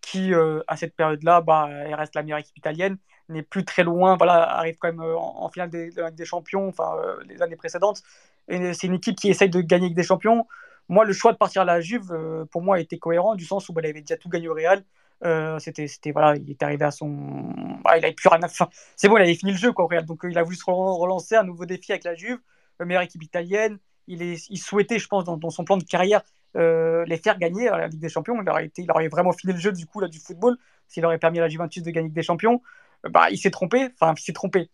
qui 0.00 0.32
euh, 0.32 0.62
à 0.66 0.76
cette 0.76 0.96
période-là, 0.96 1.42
bah, 1.42 1.66
reste 1.66 2.14
la 2.14 2.22
meilleure 2.22 2.38
équipe 2.38 2.56
italienne, 2.56 2.96
n'est 3.28 3.42
plus 3.42 3.64
très 3.64 3.82
loin, 3.82 4.16
voilà, 4.16 4.56
arrive 4.56 4.76
quand 4.78 4.88
même 4.88 5.02
en, 5.02 5.48
finale 5.50 5.68
des, 5.68 5.90
des 6.12 6.24
champions, 6.24 6.68
enfin 6.68 6.96
les 7.26 7.42
années 7.42 7.56
précédentes. 7.56 8.02
C'est 8.48 8.84
une 8.84 8.94
équipe 8.94 9.16
qui 9.16 9.28
essaye 9.28 9.50
de 9.50 9.60
gagner 9.60 9.86
avec 9.86 9.96
des 9.96 10.04
champions. 10.04 10.46
Moi, 10.88 11.04
le 11.04 11.12
choix 11.12 11.32
de 11.32 11.36
partir 11.36 11.62
à 11.62 11.64
la 11.64 11.80
Juve, 11.80 12.12
pour 12.50 12.62
moi, 12.62 12.80
était 12.80 12.98
cohérent, 12.98 13.34
du 13.34 13.44
sens 13.44 13.68
où 13.68 13.72
bah, 13.72 13.80
il 13.84 13.90
avait 13.90 14.00
déjà 14.00 14.16
tout 14.16 14.28
gagné 14.28 14.48
au 14.48 14.54
Real. 14.54 14.84
Euh, 15.24 15.58
c'était, 15.58 15.86
c'était 15.86 16.12
voilà, 16.12 16.36
il 16.36 16.50
est 16.50 16.62
arrivé 16.62 16.84
à 16.84 16.90
son, 16.90 17.52
ah, 17.84 17.96
il 17.96 18.04
avait 18.04 18.12
plus 18.12 18.28
rien 18.28 18.42
à 18.42 18.48
faire. 18.48 18.68
C'est 18.96 19.08
bon, 19.08 19.16
il 19.16 19.22
avait 19.22 19.34
fini 19.34 19.52
le 19.52 19.58
jeu 19.58 19.72
quoi, 19.72 19.84
au 19.84 19.88
Real. 19.88 20.04
Donc 20.04 20.20
il 20.28 20.36
a 20.38 20.42
voulu 20.42 20.56
se 20.56 20.64
relancer 20.66 21.36
un 21.36 21.44
nouveau 21.44 21.64
défi 21.64 21.92
avec 21.92 22.04
la 22.04 22.14
Juve, 22.14 22.38
meilleure 22.80 23.02
équipe 23.02 23.22
italienne. 23.22 23.78
Il 24.08 24.22
est, 24.22 24.48
il 24.50 24.58
souhaitait, 24.58 24.98
je 24.98 25.08
pense, 25.08 25.24
dans, 25.24 25.36
dans 25.36 25.50
son 25.50 25.64
plan 25.64 25.78
de 25.78 25.84
carrière, 25.84 26.22
euh, 26.56 27.04
les 27.06 27.16
faire 27.16 27.38
gagner 27.38 27.68
à 27.68 27.78
la 27.78 27.88
Ligue 27.88 28.00
des 28.00 28.08
Champions. 28.08 28.40
Il 28.40 28.48
aurait 28.48 28.66
été, 28.66 28.82
il 28.82 28.90
aurait 28.90 29.08
vraiment 29.08 29.32
fini 29.32 29.52
le 29.52 29.58
jeu 29.58 29.72
du 29.72 29.86
coup 29.86 30.00
là 30.00 30.08
du 30.08 30.18
football 30.18 30.56
s'il 30.86 31.04
aurait 31.04 31.18
permis 31.18 31.38
à 31.38 31.42
la 31.42 31.48
Juventus 31.48 31.82
de 31.82 31.90
gagner 31.90 32.04
la 32.04 32.08
Ligue 32.08 32.14
des 32.14 32.22
Champions. 32.22 32.62
Euh, 33.04 33.08
bah, 33.08 33.30
il 33.30 33.38
s'est 33.38 33.50
trompé. 33.50 33.88
Enfin, 33.98 34.14
il 34.16 34.22
s'est 34.22 34.32
trompé. 34.32 34.70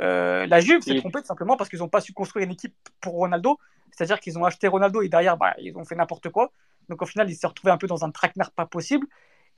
Euh, 0.00 0.46
la 0.46 0.60
Juve 0.60 0.80
s'est 0.80 0.96
trompée 0.96 1.20
tout 1.20 1.26
simplement 1.26 1.56
parce 1.56 1.70
qu'ils 1.70 1.78
n'ont 1.78 1.88
pas 1.88 2.00
su 2.00 2.12
construire 2.12 2.46
une 2.46 2.52
équipe 2.52 2.74
pour 3.00 3.14
Ronaldo. 3.14 3.58
C'est-à-dire 3.94 4.20
qu'ils 4.20 4.38
ont 4.38 4.44
acheté 4.44 4.68
Ronaldo 4.68 5.02
et 5.02 5.08
derrière, 5.08 5.36
bah, 5.36 5.54
ils 5.58 5.76
ont 5.76 5.84
fait 5.84 5.94
n'importe 5.94 6.28
quoi. 6.30 6.52
Donc 6.88 7.02
au 7.02 7.06
final, 7.06 7.30
il 7.30 7.34
s'est 7.34 7.46
retrouvé 7.46 7.72
un 7.72 7.78
peu 7.78 7.86
dans 7.86 8.04
un 8.04 8.10
traquenard 8.10 8.50
pas 8.50 8.66
possible. 8.66 9.06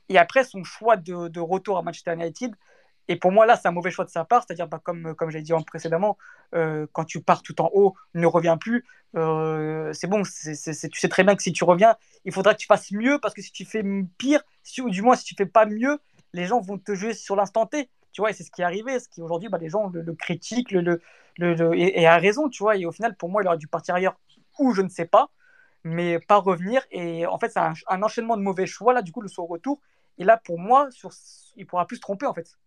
Et 0.09 0.19
après, 0.19 0.45
son 0.45 0.63
choix 0.63 0.97
de, 0.97 1.41
retour 1.41 1.79
à 1.79 1.83
Manchester 1.83 2.13
United, 2.15 2.55
et 3.09 3.17
pour 3.17 3.31
moi, 3.31 3.47
là, 3.47 3.57
c'est 3.57 3.69
un 3.69 3.73
mauvais 3.73 3.91
choix 3.91 4.05
de 4.05 4.11
sa 4.11 4.25
part. 4.25 4.45
C'est-à-dire, 4.45 4.67
bah, 4.67 4.81
comme, 4.83 5.15
comme 5.15 5.31
j'ai 5.31 5.41
dit 5.41 5.53
précédemment, 5.67 6.19
euh, 6.55 6.87
quand 6.93 7.05
tu 7.05 7.23
pars 7.23 7.43
tout 7.43 7.61
en 7.61 7.71
haut, 7.73 7.95
ne 8.15 8.27
reviens 8.27 8.57
plus. 8.57 8.85
Euh, 9.17 9.93
c'est 9.93 10.09
bon, 10.09 10.23
tu 10.23 10.55
sais 10.55 11.09
très 11.09 11.25
bien 11.25 11.37
que 11.37 11.43
si 11.43 11.53
tu 11.53 11.65
reviens, 11.65 11.97
il 12.25 12.33
faudra 12.33 12.55
que 12.55 12.59
tu 12.59 12.67
fasses 12.67 12.91
mieux 12.91 13.19
parce 13.21 13.33
que 13.33 13.43
si 13.43 13.53
tu 13.53 13.65
fais 13.65 13.85
pire, 14.19 14.43
ou 14.81 14.91
du 14.91 15.03
moins 15.03 15.17
si 15.17 15.25
tu 15.25 15.35
fais 15.37 15.47
pas 15.47 15.67
mieux, 15.67 15.99
les 16.33 16.45
gens 16.47 16.61
vont 16.61 16.79
te 16.79 16.95
jouer 16.95 17.15
sur 17.15 17.37
l'instant 17.37 17.67
T. 17.67 17.89
Tu 18.13 18.23
vois, 18.23 18.31
et 18.31 18.33
c'est 18.33 18.45
ce 18.45 18.51
qui 18.51 18.63
est 18.63 18.65
arrivé. 18.65 18.99
Ce 18.99 19.09
qui 19.09 19.23
aujourd'hui, 19.23 19.49
bah, 19.49 19.59
les 19.59 19.69
gens 19.69 19.89
le, 19.93 20.13
critiquent 20.15 20.73
le, 20.73 20.81
le, 20.81 21.01
le, 21.37 21.75
et, 21.79 22.01
et, 22.01 22.07
a 22.07 22.17
raison, 22.17 22.49
tu 22.49 22.63
vois. 22.63 22.77
Et 22.77 22.87
au 22.87 22.93
final, 22.93 23.15
pour 23.17 23.29
moi, 23.29 23.43
il 23.43 23.47
aurait 23.47 23.59
dû 23.59 23.69
partir 23.69 23.95
ailleurs 23.95 24.17
ou 24.59 24.73
je 24.75 24.83
ne 24.83 24.89
sais 24.89 25.07
pas, 25.07 25.31
mais 25.85 26.19
pas 26.21 26.37
revenir. 26.37 26.83
Et 26.91 27.27
en 27.27 27.39
fait, 27.39 27.51
c'est 27.51 27.61
un, 27.61 28.03
enchaînement 28.03 28.37
de 28.37 28.43
mauvais 28.43 28.67
choix, 28.67 28.93
là, 28.93 29.03
du 29.03 29.13
coup, 29.13 29.23
de 29.23 29.29
son 29.29 29.47
retour. 29.47 29.81
Et 30.19 30.25
là, 30.25 30.37
pour 30.37 30.59
moi, 30.59 30.91
sur, 30.91 31.11
il 31.57 31.67
pourra 31.67 31.87
plus 31.87 31.97
se 31.97 32.01
tromper, 32.03 32.27
en 32.27 32.35
fait. 32.35 32.59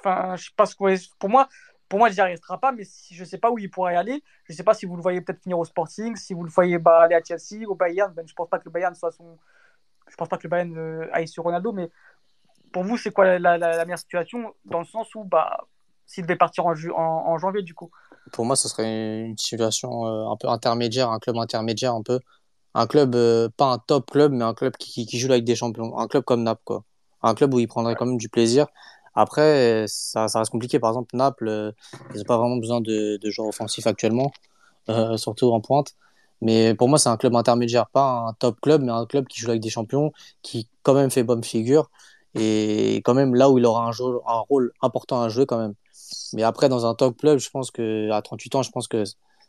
Enfin, 0.00 0.36
je 0.36 0.44
sais 0.46 0.50
pas 0.56 0.66
ce 0.66 0.74
que, 0.74 1.18
pour 1.18 1.30
moi, 1.30 1.48
pour 1.92 1.98
moi, 1.98 2.08
il 2.08 2.14
n'y 2.14 2.22
restera 2.22 2.58
pas, 2.58 2.72
mais 2.72 2.84
si, 2.84 3.14
je 3.14 3.20
ne 3.20 3.26
sais 3.26 3.36
pas 3.36 3.50
où 3.50 3.58
il 3.58 3.70
pourrait 3.70 3.96
aller. 3.96 4.24
Je 4.44 4.54
ne 4.54 4.56
sais 4.56 4.64
pas 4.64 4.72
si 4.72 4.86
vous 4.86 4.96
le 4.96 5.02
voyez 5.02 5.20
peut-être 5.20 5.42
finir 5.42 5.58
au 5.58 5.64
Sporting, 5.66 6.16
si 6.16 6.32
vous 6.32 6.42
le 6.42 6.50
voyez 6.50 6.78
bah, 6.78 7.02
aller 7.02 7.14
à 7.14 7.22
Chelsea, 7.22 7.66
au 7.68 7.74
Bayern. 7.74 8.12
Ben, 8.14 8.26
je 8.26 8.32
pense 8.32 8.48
pas 8.48 8.58
que 8.58 8.64
le 8.64 8.70
Bayern 8.70 8.94
soit 8.94 9.12
son. 9.12 9.38
Je 10.08 10.16
pense 10.16 10.28
pas 10.28 10.38
que 10.38 10.44
le 10.44 10.48
Bayern 10.48 10.74
euh, 10.78 11.08
aille 11.12 11.28
sur 11.28 11.44
Ronaldo, 11.44 11.72
mais 11.72 11.90
pour 12.72 12.84
vous, 12.84 12.96
c'est 12.96 13.10
quoi 13.10 13.38
la, 13.38 13.58
la, 13.58 13.76
la, 13.76 13.84
meilleure 13.84 13.98
situation 13.98 14.54
dans 14.64 14.78
le 14.78 14.86
sens 14.86 15.14
où 15.14 15.24
bah, 15.24 15.66
s'il 16.12 16.24
devait 16.24 16.36
partir 16.36 16.66
en, 16.66 16.72
en, 16.72 17.32
en, 17.32 17.38
janvier, 17.38 17.62
du 17.62 17.74
coup 17.74 17.90
Pour 18.32 18.44
moi, 18.44 18.56
ce 18.56 18.68
serait 18.68 19.22
une 19.22 19.38
situation 19.38 20.06
euh, 20.06 20.30
un 20.30 20.36
peu 20.36 20.48
intermédiaire, 20.48 21.10
un 21.10 21.18
club 21.18 21.36
intermédiaire 21.38 21.94
un 21.94 22.02
peu. 22.02 22.20
Un 22.74 22.86
club, 22.86 23.14
euh, 23.14 23.48
pas 23.56 23.66
un 23.66 23.78
top 23.78 24.10
club, 24.10 24.32
mais 24.32 24.44
un 24.44 24.54
club 24.54 24.76
qui, 24.76 25.06
qui, 25.06 25.18
joue 25.18 25.30
avec 25.30 25.44
des 25.44 25.54
champions. 25.56 25.96
Un 25.98 26.06
club 26.08 26.24
comme 26.24 26.42
Naples, 26.42 26.62
quoi. 26.64 26.84
Un 27.22 27.34
club 27.34 27.54
où 27.54 27.60
il 27.60 27.68
prendrait 27.68 27.94
quand 27.94 28.06
même 28.06 28.18
du 28.18 28.28
plaisir. 28.28 28.66
Après, 29.14 29.84
ça, 29.88 30.28
ça 30.28 30.38
reste 30.40 30.50
compliqué. 30.50 30.78
Par 30.78 30.90
exemple, 30.90 31.16
Naples, 31.16 31.48
euh, 31.48 31.72
ils 32.14 32.18
n'ont 32.18 32.24
pas 32.24 32.38
vraiment 32.38 32.56
besoin 32.56 32.80
de, 32.80 33.18
de 33.18 33.30
joueurs 33.30 33.48
offensifs 33.48 33.86
actuellement, 33.86 34.32
euh, 34.88 35.16
surtout 35.16 35.52
en 35.52 35.60
pointe. 35.60 35.94
Mais 36.40 36.74
pour 36.74 36.88
moi, 36.88 36.98
c'est 36.98 37.08
un 37.08 37.16
club 37.16 37.36
intermédiaire, 37.36 37.88
pas 37.88 38.26
un 38.28 38.32
top 38.34 38.60
club, 38.60 38.82
mais 38.82 38.92
un 38.92 39.06
club 39.06 39.26
qui 39.28 39.40
joue 39.40 39.50
avec 39.50 39.62
des 39.62 39.70
champions, 39.70 40.12
qui 40.42 40.68
quand 40.82 40.94
même 40.94 41.10
fait 41.10 41.22
bonne 41.22 41.44
figure, 41.44 41.90
et 42.34 42.96
quand 43.04 43.14
même 43.14 43.34
là 43.34 43.50
où 43.50 43.58
il 43.58 43.66
aura 43.66 43.86
un, 43.86 43.92
jeu, 43.92 44.04
un 44.26 44.40
rôle 44.40 44.72
important 44.82 45.22
à 45.22 45.28
jouer 45.28 45.46
quand 45.46 45.58
même. 45.58 45.74
Mais 46.34 46.42
après, 46.42 46.68
dans 46.68 46.86
un 46.86 46.94
top 46.94 47.18
club, 47.18 47.38
je 47.38 47.50
pense 47.50 47.70
que 47.70 48.10
à 48.10 48.22
38 48.22 48.54
ans, 48.56 48.62
je 48.62 48.70
pense 48.70 48.88
que 48.88 49.04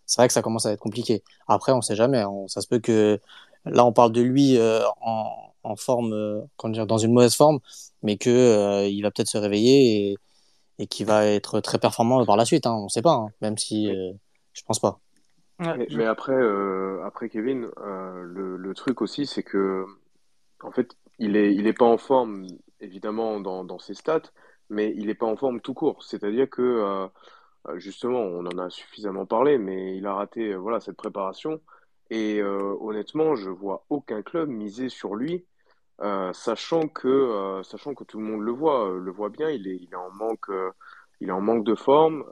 c'est 0.05 0.17
vrai 0.17 0.27
que 0.27 0.33
ça 0.33 0.41
commence 0.41 0.65
à 0.65 0.71
être 0.71 0.79
compliqué. 0.79 1.23
Après, 1.47 1.71
on 1.71 1.81
sait 1.81 1.95
jamais. 1.95 2.23
On, 2.25 2.47
ça 2.47 2.61
se 2.61 2.67
peut 2.67 2.79
que 2.79 3.19
là, 3.65 3.85
on 3.85 3.93
parle 3.93 4.11
de 4.11 4.21
lui 4.21 4.57
euh, 4.57 4.81
en, 5.01 5.53
en 5.63 5.75
forme, 5.75 6.13
euh, 6.13 6.41
dire, 6.65 6.85
dans 6.85 6.97
une 6.97 7.13
mauvaise 7.13 7.35
forme, 7.35 7.59
mais 8.01 8.17
que 8.17 8.29
euh, 8.29 8.87
il 8.87 9.01
va 9.01 9.11
peut-être 9.11 9.29
se 9.29 9.37
réveiller 9.37 10.11
et, 10.11 10.17
et 10.79 10.87
qui 10.87 11.03
va 11.03 11.25
être 11.25 11.59
très 11.61 11.79
performant 11.79 12.25
par 12.25 12.37
la 12.37 12.45
suite. 12.45 12.65
Hein, 12.65 12.73
on 12.73 12.85
ne 12.85 12.89
sait 12.89 13.01
pas, 13.01 13.13
hein, 13.13 13.29
même 13.41 13.57
si 13.57 13.89
euh, 13.89 14.11
je 14.53 14.61
pense 14.63 14.79
pas. 14.79 14.99
Mais, 15.59 15.87
mais, 15.91 16.05
après, 16.05 16.33
euh, 16.33 17.03
après 17.05 17.29
Kevin, 17.29 17.69
euh, 17.77 18.23
le, 18.23 18.57
le, 18.57 18.73
truc 18.73 19.01
aussi, 19.01 19.25
c'est 19.25 19.43
que 19.43 19.85
en 20.61 20.71
fait, 20.71 20.97
il 21.19 21.37
est, 21.37 21.53
il 21.53 21.67
est 21.67 21.73
pas 21.73 21.85
en 21.85 21.97
forme 21.97 22.47
évidemment 22.79 23.39
dans, 23.39 23.63
dans 23.63 23.79
ses 23.79 23.93
stats, 23.93 24.23
mais 24.69 24.93
il 24.95 25.09
est 25.09 25.15
pas 25.15 25.25
en 25.25 25.35
forme 25.37 25.61
tout 25.61 25.73
court. 25.73 26.03
C'est-à-dire 26.03 26.49
que 26.49 26.61
euh, 26.61 27.07
justement, 27.77 28.19
on 28.19 28.45
en 28.45 28.57
a 28.57 28.69
suffisamment 28.69 29.25
parlé, 29.25 29.57
mais 29.57 29.95
il 29.97 30.05
a 30.07 30.13
raté 30.13 30.55
voilà 30.55 30.79
cette 30.79 30.97
préparation. 30.97 31.61
Et 32.09 32.39
euh, 32.41 32.75
honnêtement, 32.79 33.35
je 33.35 33.49
vois 33.49 33.85
aucun 33.89 34.21
club 34.21 34.49
miser 34.49 34.89
sur 34.89 35.15
lui 35.15 35.45
euh, 36.01 36.33
sachant 36.33 36.87
que 36.87 37.07
euh, 37.07 37.63
sachant 37.63 37.93
que 37.95 38.03
tout 38.03 38.19
le 38.19 38.25
monde 38.25 38.41
le 38.41 38.51
voit, 38.51 38.91
le 38.99 39.11
voit 39.11 39.29
bien, 39.29 39.49
il 39.49 39.67
est, 39.67 39.77
il 39.77 39.89
est 39.91 39.95
en 39.95 40.11
manque, 40.11 40.47
il 41.21 41.29
est 41.29 41.31
en 41.31 41.41
manque 41.41 41.63
de 41.63 41.75
forme. 41.75 42.23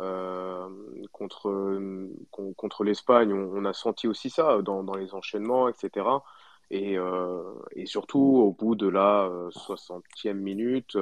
contre 1.12 1.80
contre 2.56 2.84
l'Espagne, 2.84 3.34
on, 3.34 3.52
on, 3.56 3.66
a 3.66 3.74
senti 3.74 4.08
aussi 4.08 4.30
ça 4.30 4.62
dans, 4.62 4.84
dans 4.84 4.96
les 4.96 5.14
enchaînements, 5.14 5.68
etc. 5.70 6.06
Et, 6.70 6.98
et 7.76 7.86
surtout 7.86 8.20
au 8.20 8.52
bout 8.54 8.76
de 8.76 8.88
la 8.88 9.30
60e 9.52 10.34
minute, 10.34 10.98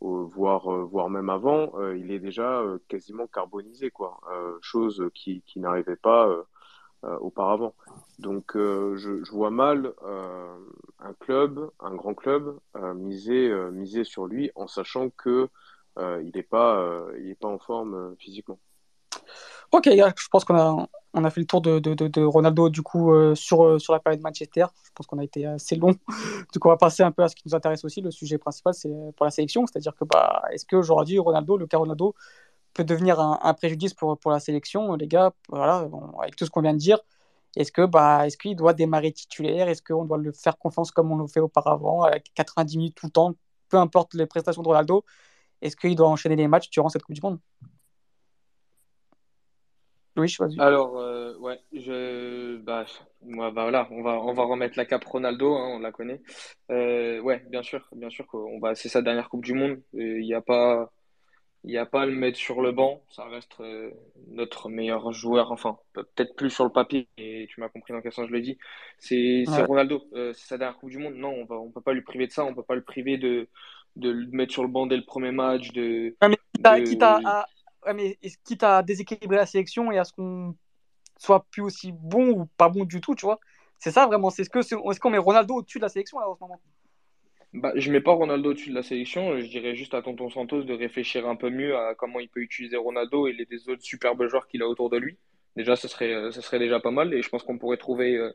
voire 0.00 0.70
voire 0.86 1.10
même 1.10 1.28
avant, 1.28 1.72
il 1.92 2.10
est 2.12 2.20
déjà 2.20 2.62
quasiment 2.88 3.26
carbonisé, 3.26 3.90
quoi. 3.90 4.20
chose 4.60 5.10
qui, 5.14 5.42
qui 5.46 5.58
n'arrivait 5.60 5.96
pas 5.96 6.44
euh, 7.04 7.16
auparavant. 7.20 7.74
Donc 8.18 8.56
euh, 8.56 8.96
je, 8.96 9.22
je, 9.22 9.30
vois 9.30 9.50
mal 9.50 9.92
euh, 10.02 10.58
un 10.98 11.12
club, 11.12 11.70
un 11.78 11.94
grand 11.94 12.12
club, 12.14 12.58
miser, 12.96 13.52
miser 13.70 14.02
sur 14.02 14.26
lui 14.26 14.50
en 14.56 14.66
sachant 14.66 15.08
que 15.10 15.48
il 15.96 16.32
n'est 16.34 16.42
pas, 16.42 17.06
il 17.18 17.28
est 17.30 17.34
pas 17.36 17.48
en 17.48 17.58
forme 17.58 18.16
physiquement. 18.18 18.58
Ok, 19.70 19.84
je 19.86 20.28
pense 20.30 20.44
qu'on 20.44 20.56
a, 20.56 20.88
on 21.12 21.24
a 21.24 21.30
fait 21.30 21.40
le 21.40 21.46
tour 21.46 21.60
de, 21.60 21.78
de, 21.78 21.94
de, 21.94 22.22
Ronaldo 22.22 22.70
du 22.70 22.82
coup 22.82 23.12
euh, 23.12 23.34
sur, 23.34 23.80
sur 23.80 23.92
la 23.92 24.00
période 24.00 24.22
Manchester. 24.22 24.66
Je 24.84 24.90
pense 24.94 25.06
qu'on 25.06 25.18
a 25.18 25.24
été 25.24 25.44
assez 25.46 25.76
long. 25.76 25.94
coup, 26.60 26.68
on 26.68 26.70
va 26.70 26.76
passer 26.76 27.02
un 27.02 27.10
peu 27.10 27.22
à 27.22 27.28
ce 27.28 27.36
qui 27.36 27.42
nous 27.46 27.54
intéresse 27.54 27.84
aussi. 27.84 28.00
Le 28.00 28.10
sujet 28.10 28.38
principal, 28.38 28.72
c'est 28.74 28.90
pour 29.16 29.24
la 29.24 29.30
sélection. 29.30 29.66
C'est-à-dire 29.66 29.94
que 29.94 30.04
bah, 30.04 30.42
est-ce 30.52 30.64
qu'aujourd'hui, 30.64 31.18
Ronaldo, 31.18 31.56
le 31.58 31.66
cas 31.66 31.78
Ronaldo, 31.78 32.14
peut 32.74 32.84
devenir 32.84 33.20
un, 33.20 33.54
préjudice 33.54 33.94
pour, 33.94 34.18
pour 34.18 34.30
la 34.30 34.40
sélection, 34.40 34.94
les 34.94 35.08
gars, 35.08 35.32
voilà, 35.48 35.88
avec 36.22 36.36
tout 36.36 36.44
ce 36.46 36.50
qu'on 36.50 36.62
vient 36.62 36.74
de 36.74 36.78
dire. 36.78 36.98
Est-ce 37.56 37.72
que 37.72 37.84
bah, 37.86 38.26
est-ce 38.26 38.36
qu'il 38.36 38.56
doit 38.56 38.74
démarrer 38.74 39.12
titulaire? 39.12 39.68
Est-ce 39.68 39.82
qu'on 39.82 40.04
doit 40.04 40.18
le 40.18 40.32
faire 40.32 40.58
confiance 40.58 40.90
comme 40.92 41.10
on 41.10 41.16
le 41.16 41.26
fait 41.26 41.40
auparavant, 41.40 42.02
avec 42.02 42.32
90 42.34 42.78
minutes 42.78 42.94
tout 42.94 43.06
le 43.06 43.12
temps, 43.12 43.34
peu 43.68 43.78
importe 43.78 44.14
les 44.14 44.26
prestations 44.26 44.62
de 44.62 44.68
Ronaldo? 44.68 45.04
Est-ce 45.60 45.76
qu'il 45.76 45.96
doit 45.96 46.08
enchaîner 46.08 46.36
les 46.36 46.48
matchs 46.48 46.70
durant 46.70 46.88
cette 46.88 47.02
Coupe 47.02 47.14
du 47.14 47.20
Monde? 47.22 47.40
Oui. 50.18 50.34
Alors, 50.58 50.98
euh, 50.98 51.36
ouais, 51.38 51.60
je, 51.72 52.56
bah, 52.58 52.84
bah, 53.22 53.50
voilà, 53.50 53.88
on 53.90 54.02
va, 54.02 54.20
on 54.20 54.32
va 54.32 54.44
remettre 54.44 54.76
la 54.76 54.84
cape 54.84 55.04
Ronaldo, 55.04 55.54
hein, 55.54 55.74
on 55.76 55.78
la 55.78 55.92
connaît. 55.92 56.20
Euh, 56.70 57.20
ouais, 57.20 57.44
bien 57.48 57.62
sûr, 57.62 57.86
bien 57.92 58.10
sûr 58.10 58.26
qu'on 58.26 58.58
va, 58.58 58.74
c'est 58.74 58.88
sa 58.88 59.00
dernière 59.02 59.28
Coupe 59.28 59.44
du 59.44 59.54
Monde. 59.54 59.80
Il 59.94 60.20
n'y 60.20 60.34
a 60.34 60.40
pas, 60.40 60.90
il 61.64 61.70
n'y 61.70 61.78
a 61.78 61.86
pas 61.86 62.02
à 62.02 62.06
le 62.06 62.12
mettre 62.12 62.38
sur 62.38 62.60
le 62.62 62.72
banc, 62.72 63.02
ça 63.10 63.24
reste 63.24 63.60
euh, 63.60 63.90
notre 64.28 64.68
meilleur 64.68 65.12
joueur, 65.12 65.52
enfin 65.52 65.78
peut-être 65.92 66.34
plus 66.36 66.50
sur 66.50 66.64
le 66.64 66.70
papier, 66.70 67.08
et 67.18 67.46
tu 67.48 67.60
m'as 67.60 67.68
compris 67.68 67.92
dans 67.92 68.00
quel 68.00 68.12
sens 68.12 68.26
je 68.28 68.32
le 68.32 68.40
dis. 68.40 68.58
C'est 68.98 69.44
ouais. 69.46 69.64
Ronaldo, 69.64 70.02
euh, 70.14 70.32
c'est 70.34 70.46
sa 70.48 70.58
dernière 70.58 70.78
Coupe 70.78 70.90
du 70.90 70.98
Monde. 70.98 71.14
Non, 71.14 71.30
on 71.30 71.44
va, 71.44 71.56
on 71.56 71.70
peut 71.70 71.80
pas 71.80 71.92
lui 71.92 72.02
priver 72.02 72.26
de 72.26 72.32
ça, 72.32 72.44
on 72.44 72.54
peut 72.54 72.62
pas 72.62 72.74
le 72.74 72.82
priver 72.82 73.18
de, 73.18 73.48
de 73.96 74.10
le 74.10 74.26
mettre 74.28 74.52
sur 74.52 74.62
le 74.62 74.68
banc 74.68 74.86
dès 74.86 74.96
le 74.96 75.04
premier 75.04 75.30
match. 75.32 75.70
De, 75.72 76.16
Ouais, 76.22 76.28
mais 76.28 76.82
quitte 76.82 77.02
à- 77.02 77.46
ouais, 77.88 77.94
mais 77.94 78.18
quitte 78.44 78.62
à 78.62 78.82
déséquilibrer 78.82 79.36
la 79.36 79.46
sélection 79.46 79.90
et 79.90 79.98
à 79.98 80.04
ce 80.04 80.12
qu'on 80.12 80.54
soit 81.18 81.44
plus 81.50 81.62
aussi 81.62 81.92
bon 81.92 82.30
ou 82.30 82.46
pas 82.56 82.68
bon 82.68 82.84
du 82.84 83.00
tout, 83.00 83.14
tu 83.14 83.26
vois. 83.26 83.40
C'est 83.78 83.90
ça 83.90 84.06
vraiment. 84.06 84.30
C'est 84.30 84.44
ce 84.44 84.50
que 84.50 84.60
est-ce 84.60 85.00
qu'on 85.00 85.10
met 85.10 85.18
Ronaldo 85.18 85.56
au-dessus 85.56 85.78
de 85.78 85.82
la 85.82 85.88
sélection 85.88 86.18
là 86.18 86.28
en 86.28 86.34
ce 86.34 86.40
moment? 86.40 86.60
Bah, 87.54 87.72
je 87.76 87.90
mets 87.90 88.00
pas 88.00 88.12
Ronaldo 88.12 88.50
au-dessus 88.50 88.70
de 88.70 88.74
la 88.74 88.82
sélection. 88.82 89.38
Je 89.38 89.46
dirais 89.46 89.74
juste 89.74 89.94
à 89.94 90.02
Tonton 90.02 90.28
Santos 90.28 90.64
de 90.64 90.74
réfléchir 90.74 91.26
un 91.26 91.36
peu 91.36 91.50
mieux 91.50 91.76
à 91.76 91.94
comment 91.94 92.20
il 92.20 92.28
peut 92.28 92.40
utiliser 92.40 92.76
Ronaldo 92.76 93.26
et 93.26 93.32
les 93.32 93.68
autres 93.68 93.82
superbes 93.82 94.26
joueurs 94.28 94.46
qu'il 94.48 94.62
a 94.62 94.68
autour 94.68 94.90
de 94.90 94.98
lui. 94.98 95.16
Déjà, 95.56 95.74
ce 95.74 95.88
serait, 95.88 96.12
euh, 96.12 96.30
ce 96.30 96.40
serait 96.40 96.58
déjà 96.58 96.78
pas 96.78 96.90
mal 96.90 97.14
et 97.14 97.22
je 97.22 97.28
pense 97.28 97.42
qu'on 97.42 97.58
pourrait 97.58 97.78
trouver 97.78 98.16
euh, 98.16 98.32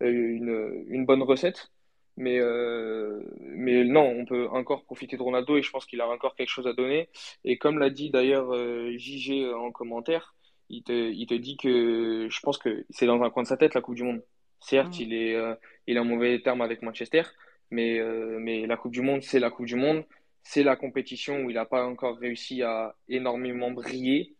une, 0.00 0.84
une 0.88 1.04
bonne 1.04 1.22
recette. 1.22 1.70
Mais, 2.16 2.38
euh, 2.40 3.22
mais 3.40 3.84
non, 3.84 4.06
on 4.06 4.24
peut 4.24 4.48
encore 4.48 4.84
profiter 4.84 5.16
de 5.16 5.22
Ronaldo 5.22 5.56
et 5.56 5.62
je 5.62 5.70
pense 5.70 5.84
qu'il 5.86 6.00
a 6.00 6.08
encore 6.08 6.34
quelque 6.34 6.48
chose 6.48 6.66
à 6.66 6.72
donner. 6.72 7.08
Et 7.44 7.58
comme 7.58 7.78
l'a 7.78 7.90
dit 7.90 8.10
d'ailleurs 8.10 8.54
euh, 8.54 8.96
JG 8.96 9.52
en 9.54 9.70
commentaire, 9.70 10.34
il 10.70 10.82
te, 10.82 10.92
il 10.92 11.26
te 11.26 11.34
dit 11.34 11.56
que 11.56 12.28
je 12.30 12.40
pense 12.40 12.58
que 12.58 12.84
c'est 12.90 13.06
dans 13.06 13.22
un 13.22 13.30
coin 13.30 13.42
de 13.42 13.48
sa 13.48 13.56
tête 13.56 13.74
la 13.74 13.80
Coupe 13.82 13.94
du 13.96 14.02
Monde. 14.02 14.22
Certes, 14.60 14.98
Mm. 14.98 15.02
il 15.02 15.14
est, 15.14 15.34
euh, 15.36 15.54
il 15.86 15.96
est 15.96 16.00
en 16.00 16.04
mauvais 16.04 16.40
terme 16.40 16.60
avec 16.62 16.82
Manchester, 16.82 17.22
mais, 17.70 17.98
euh, 18.00 18.38
mais 18.40 18.66
la 18.66 18.76
Coupe 18.76 18.92
du 18.92 19.02
Monde, 19.02 19.22
c'est 19.22 19.38
la 19.40 19.50
Coupe 19.50 19.66
du 19.66 19.76
Monde. 19.76 20.04
C'est 20.42 20.62
la 20.62 20.76
compétition 20.76 21.42
où 21.42 21.50
il 21.50 21.54
n'a 21.54 21.66
pas 21.66 21.84
encore 21.84 22.18
réussi 22.18 22.62
à 22.62 22.94
énormément 23.08 23.70
briller. 23.70 24.34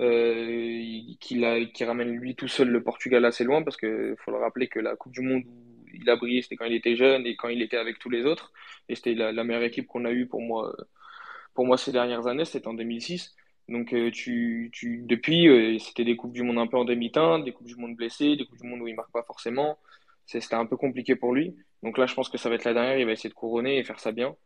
Euh, 0.00 0.98
qu'il 1.20 1.70
qui 1.74 1.84
ramène 1.84 2.08
lui 2.16 2.34
tout 2.34 2.48
seul 2.48 2.68
le 2.68 2.82
Portugal 2.82 3.24
assez 3.24 3.44
loin 3.44 3.62
parce 3.62 3.76
que 3.76 4.16
faut 4.18 4.32
le 4.32 4.38
rappeler 4.38 4.66
que 4.66 4.80
la 4.80 4.96
Coupe 4.96 5.12
du 5.12 5.20
Monde 5.20 5.44
où 5.46 5.71
il 5.94 6.08
a 6.10 6.16
brillé, 6.16 6.42
c'était 6.42 6.56
quand 6.56 6.64
il 6.66 6.74
était 6.74 6.96
jeune 6.96 7.26
et 7.26 7.36
quand 7.36 7.48
il 7.48 7.62
était 7.62 7.76
avec 7.76 7.98
tous 7.98 8.10
les 8.10 8.24
autres. 8.24 8.52
Et 8.88 8.94
c'était 8.96 9.14
la, 9.14 9.32
la 9.32 9.44
meilleure 9.44 9.62
équipe 9.64 9.86
qu'on 9.86 10.04
a 10.04 10.12
eue 10.12 10.26
pour 10.26 10.40
moi, 10.42 10.74
pour 11.54 11.66
moi 11.66 11.76
ces 11.76 11.92
dernières 11.92 12.26
années, 12.26 12.44
c'était 12.44 12.68
en 12.68 12.74
2006. 12.74 13.34
Donc 13.68 13.92
euh, 13.94 14.10
tu, 14.10 14.70
tu, 14.72 15.02
depuis, 15.06 15.48
euh, 15.48 15.78
c'était 15.78 16.04
des 16.04 16.16
Coupes 16.16 16.32
du 16.32 16.42
Monde 16.42 16.58
un 16.58 16.66
peu 16.66 16.76
en 16.76 16.84
demi-teinte, 16.84 17.44
des 17.44 17.52
Coupes 17.52 17.66
du 17.66 17.76
Monde 17.76 17.96
blessées, 17.96 18.36
des 18.36 18.44
Coupes 18.46 18.60
du 18.60 18.66
Monde 18.66 18.80
où 18.82 18.88
il 18.88 18.94
marque 18.94 19.12
pas 19.12 19.22
forcément. 19.22 19.78
C'était 20.26 20.54
un 20.54 20.66
peu 20.66 20.76
compliqué 20.76 21.16
pour 21.16 21.32
lui. 21.34 21.56
Donc 21.82 21.98
là, 21.98 22.06
je 22.06 22.14
pense 22.14 22.28
que 22.28 22.38
ça 22.38 22.48
va 22.48 22.54
être 22.56 22.64
la 22.64 22.74
dernière. 22.74 22.98
Il 22.98 23.06
va 23.06 23.12
essayer 23.12 23.30
de 23.30 23.34
couronner 23.34 23.78
et 23.78 23.84
faire 23.84 24.00
ça 24.00 24.12
bien. 24.12 24.36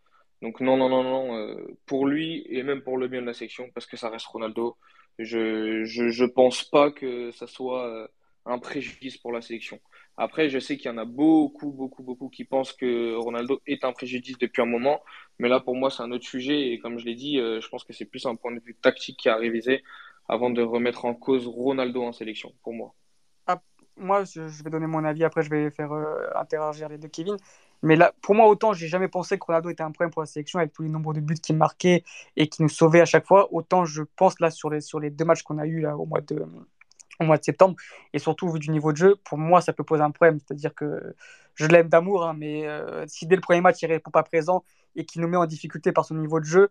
Donc 0.43 0.61
non, 0.61 0.77
non, 0.77 0.89
non, 0.89 1.03
non. 1.03 1.37
euh, 1.37 1.57
pour 1.87 2.07
lui 2.07 2.45
et 2.49 2.63
même 2.63 2.83
pour 2.83 2.99
le 2.99 3.09
bien 3.09 3.21
de 3.23 3.27
la 3.27 3.35
section, 3.35 3.71
parce 3.75 3.87
que 3.87 3.97
ça 3.97 4.11
reste 4.11 4.27
Ronaldo, 4.27 4.77
je, 5.19 5.85
je 5.85 6.25
pense 6.25 6.65
pas 6.65 6.91
que 6.91 7.31
ça 7.33 7.47
soit 7.47 7.87
euh, 7.87 8.09
un 8.45 8.59
préjudice 8.59 9.17
pour 9.17 9.33
la 9.33 9.41
sélection. 9.43 9.81
Après, 10.17 10.49
je 10.49 10.59
sais 10.59 10.77
qu'il 10.77 10.91
y 10.91 10.95
en 10.95 10.99
a 10.99 11.05
beaucoup, 11.05 11.71
beaucoup, 11.71 12.03
beaucoup 12.03 12.29
qui 12.29 12.45
pensent 12.45 12.73
que 12.73 13.14
Ronaldo 13.17 13.61
est 13.67 13.85
un 13.85 13.93
préjudice 13.93 14.39
depuis 14.39 14.62
un 14.62 14.67
moment. 14.67 15.03
Mais 15.39 15.49
là, 15.49 15.61
pour 15.61 15.77
moi, 15.77 15.91
c'est 15.91 16.03
un 16.03 16.11
autre 16.11 16.25
sujet. 16.25 16.73
Et 16.73 16.79
comme 16.79 16.99
je 16.99 17.05
l'ai 17.05 17.14
dit, 17.14 17.39
euh, 17.39 17.61
je 17.61 17.69
pense 17.69 17.85
que 17.85 17.93
c'est 17.93 18.07
plus 18.07 18.25
un 18.25 18.35
point 18.35 18.53
de 18.53 18.61
vue 18.61 18.75
tactique 18.75 19.19
qui 19.19 19.29
a 19.29 19.37
révisé 19.37 19.83
avant 20.29 20.51
de 20.51 20.62
remettre 20.62 21.05
en 21.05 21.14
cause 21.14 21.47
Ronaldo 21.47 22.03
en 22.03 22.12
sélection, 22.12 22.53
pour 22.62 22.73
moi. 22.73 22.95
Ah, 23.47 23.61
moi, 23.97 24.25
je, 24.25 24.62
vais 24.62 24.71
donner 24.71 24.87
mon 24.87 25.05
avis. 25.05 25.23
Après, 25.23 25.43
je 25.43 25.51
vais 25.51 25.71
faire 25.71 25.93
euh, 25.93 26.27
interagir 26.35 26.89
les 26.89 26.99
deux 26.99 27.09
Kevin. 27.09 27.37
Mais 27.83 27.97
là, 27.97 28.14
pour 28.23 28.35
moi, 28.35 28.47
autant 28.49 28.73
j'ai 28.73 28.89
jamais 28.89 29.09
pensé 29.09 29.39
que 29.39 29.45
Ronaldo 29.45 29.69
était 29.69 29.83
un 29.83 29.91
problème 29.91 30.11
pour 30.11 30.23
la 30.23 30.27
sélection 30.27 30.59
avec 30.59 30.73
tous 30.73 30.83
les 30.83 30.89
nombres 30.89 31.12
de 31.12 31.21
buts 31.21 31.35
qu'il 31.35 31.57
marquait 31.57 32.05
et 32.37 32.49
qui 32.49 32.62
nous 32.62 32.69
sauvait 32.69 33.03
à 33.03 33.05
chaque 33.05 33.27
fois. 33.27 33.53
Autant 33.53 33.85
je 33.85 34.03
pense 34.17 34.41
là 34.41 34.51
sur 34.51 34.71
les, 34.71 34.81
sur 34.81 34.99
les 34.99 35.11
deux 35.11 35.27
matchs 35.27 35.43
qu'on 35.43 35.59
a 35.59 35.67
eu 35.67 35.81
là 35.81 35.97
au 35.97 36.07
mois 36.07 36.23
de 36.23 36.47
au 37.21 37.25
mois 37.25 37.39
de 37.39 37.45
septembre 37.45 37.77
et 38.12 38.19
surtout 38.19 38.49
vu 38.51 38.59
du 38.59 38.71
niveau 38.71 38.93
de 38.93 38.97
jeu, 38.97 39.17
pour 39.25 39.39
moi 39.39 39.61
ça 39.61 39.73
peut 39.73 39.85
poser 39.85 40.03
un 40.03 40.11
problème. 40.11 40.39
C'est-à-dire 40.39 40.75
que 40.75 41.14
je 41.55 41.67
l'aime 41.67 41.89
d'amour, 41.89 42.25
hein, 42.25 42.35
mais 42.37 42.67
euh, 42.67 43.05
si 43.07 43.27
dès 43.27 43.37
le 43.37 43.41
premier 43.41 43.61
match 43.61 43.83
il 43.83 43.87
répond 43.87 44.11
pas 44.11 44.23
présent 44.23 44.64
et 44.95 45.05
qu'il 45.05 45.23
nous 45.23 45.29
met 45.29 45.37
en 45.37 45.47
difficulté 45.47 45.93
par 45.93 46.05
son 46.05 46.14
niveau 46.14 46.41
de 46.41 46.45
jeu, 46.45 46.71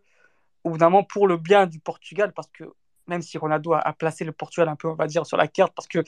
au 0.64 0.72
bout 0.72 1.04
pour 1.10 1.28
le 1.28 1.38
bien 1.38 1.68
du 1.68 1.80
Portugal, 1.80 2.34
parce 2.34 2.48
que 2.50 2.64
même 3.08 3.22
si 3.22 3.38
Ronaldo 3.38 3.74
a, 3.74 3.93
placé 3.93 4.26
le 4.26 4.32
Portugal 4.32 4.68
un 4.68 4.76
peu 4.76 4.88
on 4.88 4.96
va 4.96 5.08
dire 5.08 5.26
sur 5.26 5.38
la 5.38 5.48
carte, 5.48 5.74
parce 5.76 5.88
que 5.88 6.04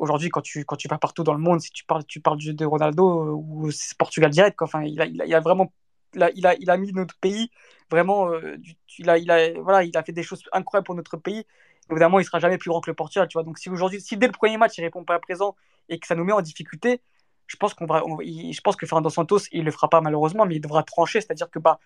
aujourd'hui, 0.00 0.30
quand 0.30 0.40
tu, 0.40 0.64
quand 0.64 0.76
tu 0.76 0.88
vas 0.88 0.98
partout 0.98 1.22
dans 1.22 1.34
le 1.34 1.40
monde, 1.40 1.60
si 1.60 1.70
tu 1.70 1.84
parles, 1.84 2.04
tu 2.06 2.20
parles 2.20 2.38
de 2.38 2.64
Ronaldo 2.64 3.28
euh, 3.28 3.32
ou 3.32 3.70
c'est 3.70 3.96
Portugal 3.96 4.30
direct, 4.30 4.56
quoi. 4.56 4.66
Enfin, 4.66 4.82
il 4.82 5.00
a, 5.00 5.06
il 5.06 5.34
a, 5.34 5.40
vraiment, 5.40 5.72
il 6.14 6.22
a, 6.46 6.54
il 6.58 6.70
a, 6.70 6.76
mis 6.76 6.92
notre 6.92 7.16
pays 7.18 7.50
vraiment, 7.90 8.30
euh, 8.32 8.56
il 8.98 9.10
a, 9.10 9.18
il 9.18 9.30
a, 9.30 9.52
voilà, 9.60 9.84
il 9.84 9.96
a 9.96 10.02
fait 10.02 10.12
des 10.12 10.22
choses 10.22 10.42
incroyables 10.52 10.86
pour 10.86 10.94
notre 10.94 11.16
pays. 11.16 11.44
Évidemment, 11.90 12.20
il 12.20 12.24
sera 12.24 12.38
jamais 12.38 12.58
plus 12.58 12.70
grand 12.70 12.80
que 12.80 12.90
le 12.90 12.94
Portugal, 12.94 13.26
tu 13.28 13.34
vois. 13.34 13.42
Donc, 13.42 13.58
si 13.58 13.68
aujourd'hui, 13.68 14.00
si 14.00 14.16
dès 14.16 14.26
le 14.26 14.32
premier 14.32 14.56
match, 14.56 14.78
il 14.78 14.82
répond 14.82 15.04
pas 15.04 15.14
à 15.14 15.18
présent 15.18 15.56
et 15.88 15.98
que 15.98 16.06
ça 16.06 16.14
nous 16.14 16.24
met 16.24 16.32
en 16.32 16.40
difficulté, 16.40 17.02
je 17.46 17.56
pense 17.56 17.74
qu'on 17.74 17.86
va, 17.86 18.02
je 18.20 18.60
pense 18.60 18.76
que 18.76 18.86
Fernando 18.86 19.10
Santos, 19.10 19.40
il 19.50 19.64
le 19.64 19.72
fera 19.72 19.88
pas 19.88 20.00
malheureusement, 20.00 20.46
mais 20.46 20.56
il 20.56 20.60
devra 20.60 20.84
trancher, 20.84 21.20
c'est-à-dire 21.20 21.50
que 21.50 21.58
bah, 21.58 21.80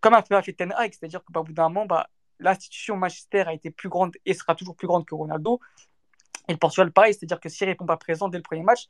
comme 0.00 0.14
a 0.14 0.42
fait 0.42 0.52
Ten 0.52 0.72
Hag, 0.76 0.92
c'est-à-dire 0.92 1.20
que 1.20 1.32
bah, 1.32 1.40
au 1.40 1.44
bout 1.44 1.52
d'un 1.52 1.68
moment, 1.68 1.86
bah, 1.86 2.08
l'institution 2.40 2.96
Manchester 2.96 3.42
a 3.46 3.54
été 3.54 3.70
plus 3.70 3.88
grande 3.88 4.12
et 4.26 4.34
sera 4.34 4.54
toujours 4.54 4.74
plus 4.74 4.88
grande 4.88 5.06
que 5.06 5.14
Ronaldo. 5.14 5.60
Et 6.48 6.52
le 6.52 6.58
Portugal, 6.58 6.92
pareil, 6.92 7.14
c'est-à-dire 7.14 7.40
que 7.40 7.48
s'il 7.48 7.68
répond 7.68 7.86
pas 7.86 7.96
présent 7.96 8.28
dès 8.28 8.38
le 8.38 8.42
premier 8.42 8.62
match, 8.62 8.88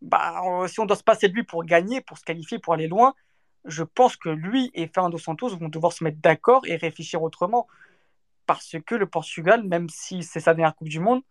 bah, 0.00 0.40
si 0.68 0.80
on 0.80 0.86
doit 0.86 0.96
se 0.96 1.02
passer 1.02 1.28
de 1.28 1.34
lui 1.34 1.42
pour 1.42 1.64
gagner, 1.64 2.00
pour 2.00 2.18
se 2.18 2.24
qualifier, 2.24 2.58
pour 2.58 2.72
aller 2.72 2.86
loin, 2.86 3.14
je 3.64 3.82
pense 3.82 4.16
que 4.16 4.28
lui 4.28 4.70
et 4.74 4.86
Fernando 4.86 5.18
Santos 5.18 5.56
vont 5.56 5.68
devoir 5.68 5.92
se 5.92 6.04
mettre 6.04 6.18
d'accord 6.18 6.62
et 6.66 6.76
réfléchir 6.76 7.22
autrement. 7.22 7.66
Parce 8.46 8.76
que 8.84 8.94
le 8.94 9.06
Portugal, 9.06 9.64
même 9.64 9.88
si 9.88 10.22
c'est 10.22 10.40
sa 10.40 10.54
dernière 10.54 10.74
Coupe 10.74 10.88
du 10.88 11.00
Monde, 11.00 11.22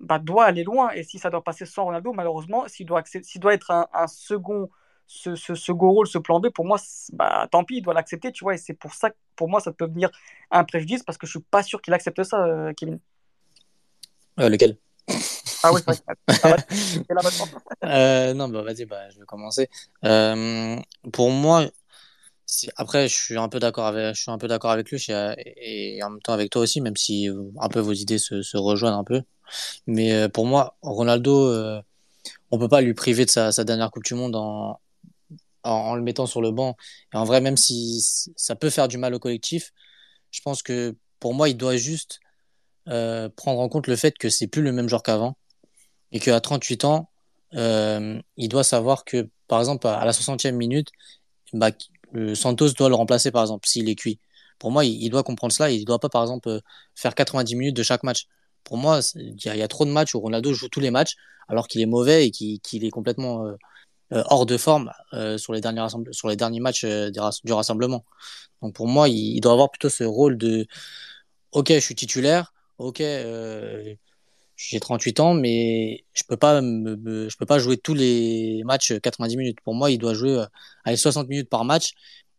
bah, 0.00 0.18
doit 0.18 0.44
aller 0.44 0.64
loin. 0.64 0.90
Et 0.90 1.04
si 1.04 1.18
ça 1.18 1.30
doit 1.30 1.44
passer 1.44 1.66
sans 1.66 1.84
Ronaldo, 1.84 2.12
malheureusement, 2.12 2.66
s'il 2.68 2.86
doit, 2.86 3.02
s'il 3.04 3.40
doit 3.40 3.54
être 3.54 3.70
un, 3.70 3.86
un 3.92 4.06
second, 4.06 4.68
ce, 5.06 5.36
ce 5.36 5.54
second 5.54 5.90
rôle, 5.90 6.06
ce 6.06 6.18
plan 6.18 6.40
B, 6.40 6.48
pour 6.48 6.64
moi, 6.64 6.78
bah, 7.12 7.48
tant 7.50 7.64
pis, 7.64 7.76
il 7.76 7.82
doit 7.82 7.94
l'accepter, 7.94 8.32
tu 8.32 8.44
vois. 8.44 8.54
Et 8.54 8.58
c'est 8.58 8.74
pour 8.74 8.94
ça 8.94 9.10
que 9.10 9.16
pour 9.36 9.48
moi, 9.48 9.60
ça 9.60 9.72
peut 9.72 9.86
venir 9.86 10.10
un 10.50 10.64
préjudice 10.64 11.02
parce 11.02 11.18
que 11.18 11.26
je 11.26 11.32
suis 11.32 11.40
pas 11.40 11.62
sûr 11.62 11.80
qu'il 11.80 11.94
accepte 11.94 12.22
ça, 12.24 12.44
euh, 12.44 12.72
Kevin. 12.74 12.98
Euh, 14.38 14.48
lequel? 14.48 14.76
Ah 15.62 15.72
oui, 15.72 15.80
c'est 15.86 16.02
vrai. 16.42 16.56
Ah. 17.82 17.98
Euh, 17.98 18.34
non, 18.34 18.48
bah 18.48 18.62
vas-y, 18.62 18.84
bah, 18.84 19.08
je 19.10 19.18
vais 19.18 19.26
commencer. 19.26 19.68
Euh, 20.04 20.76
pour 21.12 21.30
moi, 21.30 21.66
après, 22.76 23.08
je 23.08 23.14
suis 23.14 23.36
un 23.36 23.48
peu 23.48 23.58
d'accord 23.58 23.86
avec, 23.86 24.14
je 24.14 24.20
suis 24.22 24.30
un 24.30 24.38
peu 24.38 24.48
d'accord 24.48 24.70
avec 24.70 24.90
lui 24.90 25.04
et, 25.08 26.02
en 26.02 26.10
même 26.10 26.20
temps 26.20 26.32
avec 26.32 26.50
toi 26.50 26.62
aussi, 26.62 26.80
même 26.80 26.96
si 26.96 27.28
euh, 27.28 27.42
un 27.60 27.68
peu 27.68 27.80
vos 27.80 27.92
idées 27.92 28.18
se, 28.18 28.56
rejoignent 28.56 28.98
un 28.98 29.04
peu. 29.04 29.22
Mais 29.86 30.12
euh, 30.12 30.28
pour 30.28 30.46
moi, 30.46 30.76
Ronaldo, 30.82 31.48
euh, 31.48 31.80
on 32.50 32.58
peut 32.58 32.68
pas 32.68 32.80
lui 32.80 32.94
priver 32.94 33.24
de 33.24 33.30
sa, 33.30 33.52
dernière 33.64 33.90
Coupe 33.90 34.04
du 34.04 34.14
Monde 34.14 34.36
en, 34.36 34.80
en, 35.64 35.94
le 35.96 36.02
mettant 36.02 36.26
sur 36.26 36.40
le 36.40 36.52
banc. 36.52 36.76
Et 37.12 37.16
en 37.16 37.24
vrai, 37.24 37.40
même 37.40 37.56
si 37.56 38.00
ça 38.36 38.54
peut 38.56 38.70
faire 38.70 38.88
du 38.88 38.98
mal 38.98 39.14
au 39.14 39.18
collectif, 39.18 39.72
je 40.30 40.40
pense 40.42 40.62
que 40.62 40.96
pour 41.20 41.34
moi, 41.34 41.48
il 41.48 41.56
doit 41.56 41.76
juste 41.76 42.20
euh, 42.88 43.28
prendre 43.28 43.60
en 43.60 43.68
compte 43.68 43.88
le 43.88 43.96
fait 43.96 44.16
que 44.16 44.28
c'est 44.28 44.46
plus 44.46 44.62
le 44.62 44.72
même 44.72 44.88
joueur 44.88 45.02
qu'avant 45.02 45.36
et 46.12 46.20
qu'à 46.20 46.40
38 46.40 46.84
ans, 46.84 47.10
il 47.52 48.48
doit 48.48 48.64
savoir 48.64 49.04
que, 49.04 49.28
par 49.48 49.60
exemple, 49.60 49.86
à 49.88 50.04
la 50.04 50.12
60e 50.12 50.52
minute, 50.52 50.90
bah, 51.52 51.70
Santos 52.34 52.70
doit 52.70 52.88
le 52.88 52.94
remplacer, 52.94 53.30
par 53.30 53.42
exemple, 53.42 53.66
s'il 53.66 53.88
est 53.88 53.94
cuit. 53.94 54.18
Pour 54.58 54.70
moi, 54.70 54.84
il, 54.84 55.10
doit 55.10 55.22
comprendre 55.22 55.52
cela. 55.52 55.70
Il 55.70 55.80
ne 55.80 55.84
doit 55.84 55.98
pas, 55.98 56.08
par 56.08 56.22
exemple, 56.22 56.48
euh, 56.48 56.60
faire 56.94 57.14
90 57.14 57.56
minutes 57.56 57.76
de 57.76 57.82
chaque 57.82 58.02
match. 58.02 58.26
Pour 58.64 58.78
moi, 58.78 59.00
il 59.14 59.36
y, 59.44 59.62
a 59.62 59.68
trop 59.68 59.84
de 59.84 59.90
matchs 59.90 60.14
où 60.14 60.20
Ronaldo 60.20 60.52
joue 60.52 60.68
tous 60.68 60.80
les 60.80 60.90
matchs 60.90 61.14
alors 61.48 61.68
qu'il 61.68 61.80
est 61.80 61.86
mauvais 61.86 62.26
et 62.26 62.30
qu'il 62.30 62.84
est 62.84 62.90
complètement 62.90 63.46
euh, 63.46 63.54
euh, 64.12 64.22
hors 64.26 64.46
de 64.46 64.56
forme 64.56 64.92
euh, 65.14 65.36
sur 65.36 65.52
les 65.52 65.60
derniers 65.60 66.60
matchs 66.60 66.84
euh, 66.84 67.10
du 67.10 67.52
rassemblement. 67.52 68.04
Donc 68.62 68.74
pour 68.74 68.86
moi, 68.86 69.08
il, 69.08 69.40
doit 69.40 69.52
avoir 69.52 69.70
plutôt 69.70 69.88
ce 69.88 70.04
rôle 70.04 70.38
de 70.38 70.66
OK, 71.52 71.72
je 71.72 71.80
suis 71.80 71.94
titulaire, 71.96 72.54
OK, 72.78 73.00
euh, 73.00 73.94
j'ai 74.56 74.80
38 74.80 75.20
ans, 75.20 75.34
mais 75.34 76.04
je 76.14 76.22
peux 76.28 76.36
pas 76.36 76.60
me, 76.62 76.96
me- 76.96 77.28
je 77.28 77.36
peux 77.36 77.46
pas 77.46 77.58
jouer 77.58 77.76
tous 77.78 77.94
les 77.94 78.62
matchs 78.64 78.98
90 79.00 79.36
minutes. 79.36 79.60
Pour 79.62 79.74
moi, 79.74 79.90
il 79.90 79.98
doit 79.98 80.14
jouer 80.14 80.30
euh, 80.38 80.46
allez, 80.84 80.96
60 80.96 81.28
minutes 81.28 81.48
par 81.50 81.64
match 81.64 81.92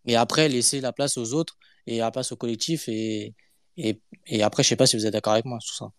et 0.05 0.15
après 0.15 0.49
laisser 0.49 0.81
la 0.81 0.93
place 0.93 1.17
aux 1.17 1.33
autres 1.33 1.57
et 1.87 1.99
la 1.99 2.11
place 2.11 2.31
au 2.31 2.35
collectif 2.37 2.87
et, 2.89 3.35
et, 3.77 4.01
et 4.27 4.43
après, 4.43 4.63
je 4.63 4.69
sais 4.69 4.75
pas 4.75 4.87
si 4.87 4.97
vous 4.97 5.05
êtes 5.05 5.13
d'accord 5.13 5.33
avec 5.33 5.45
moi 5.45 5.59
sur 5.61 5.75
ça. 5.75 5.91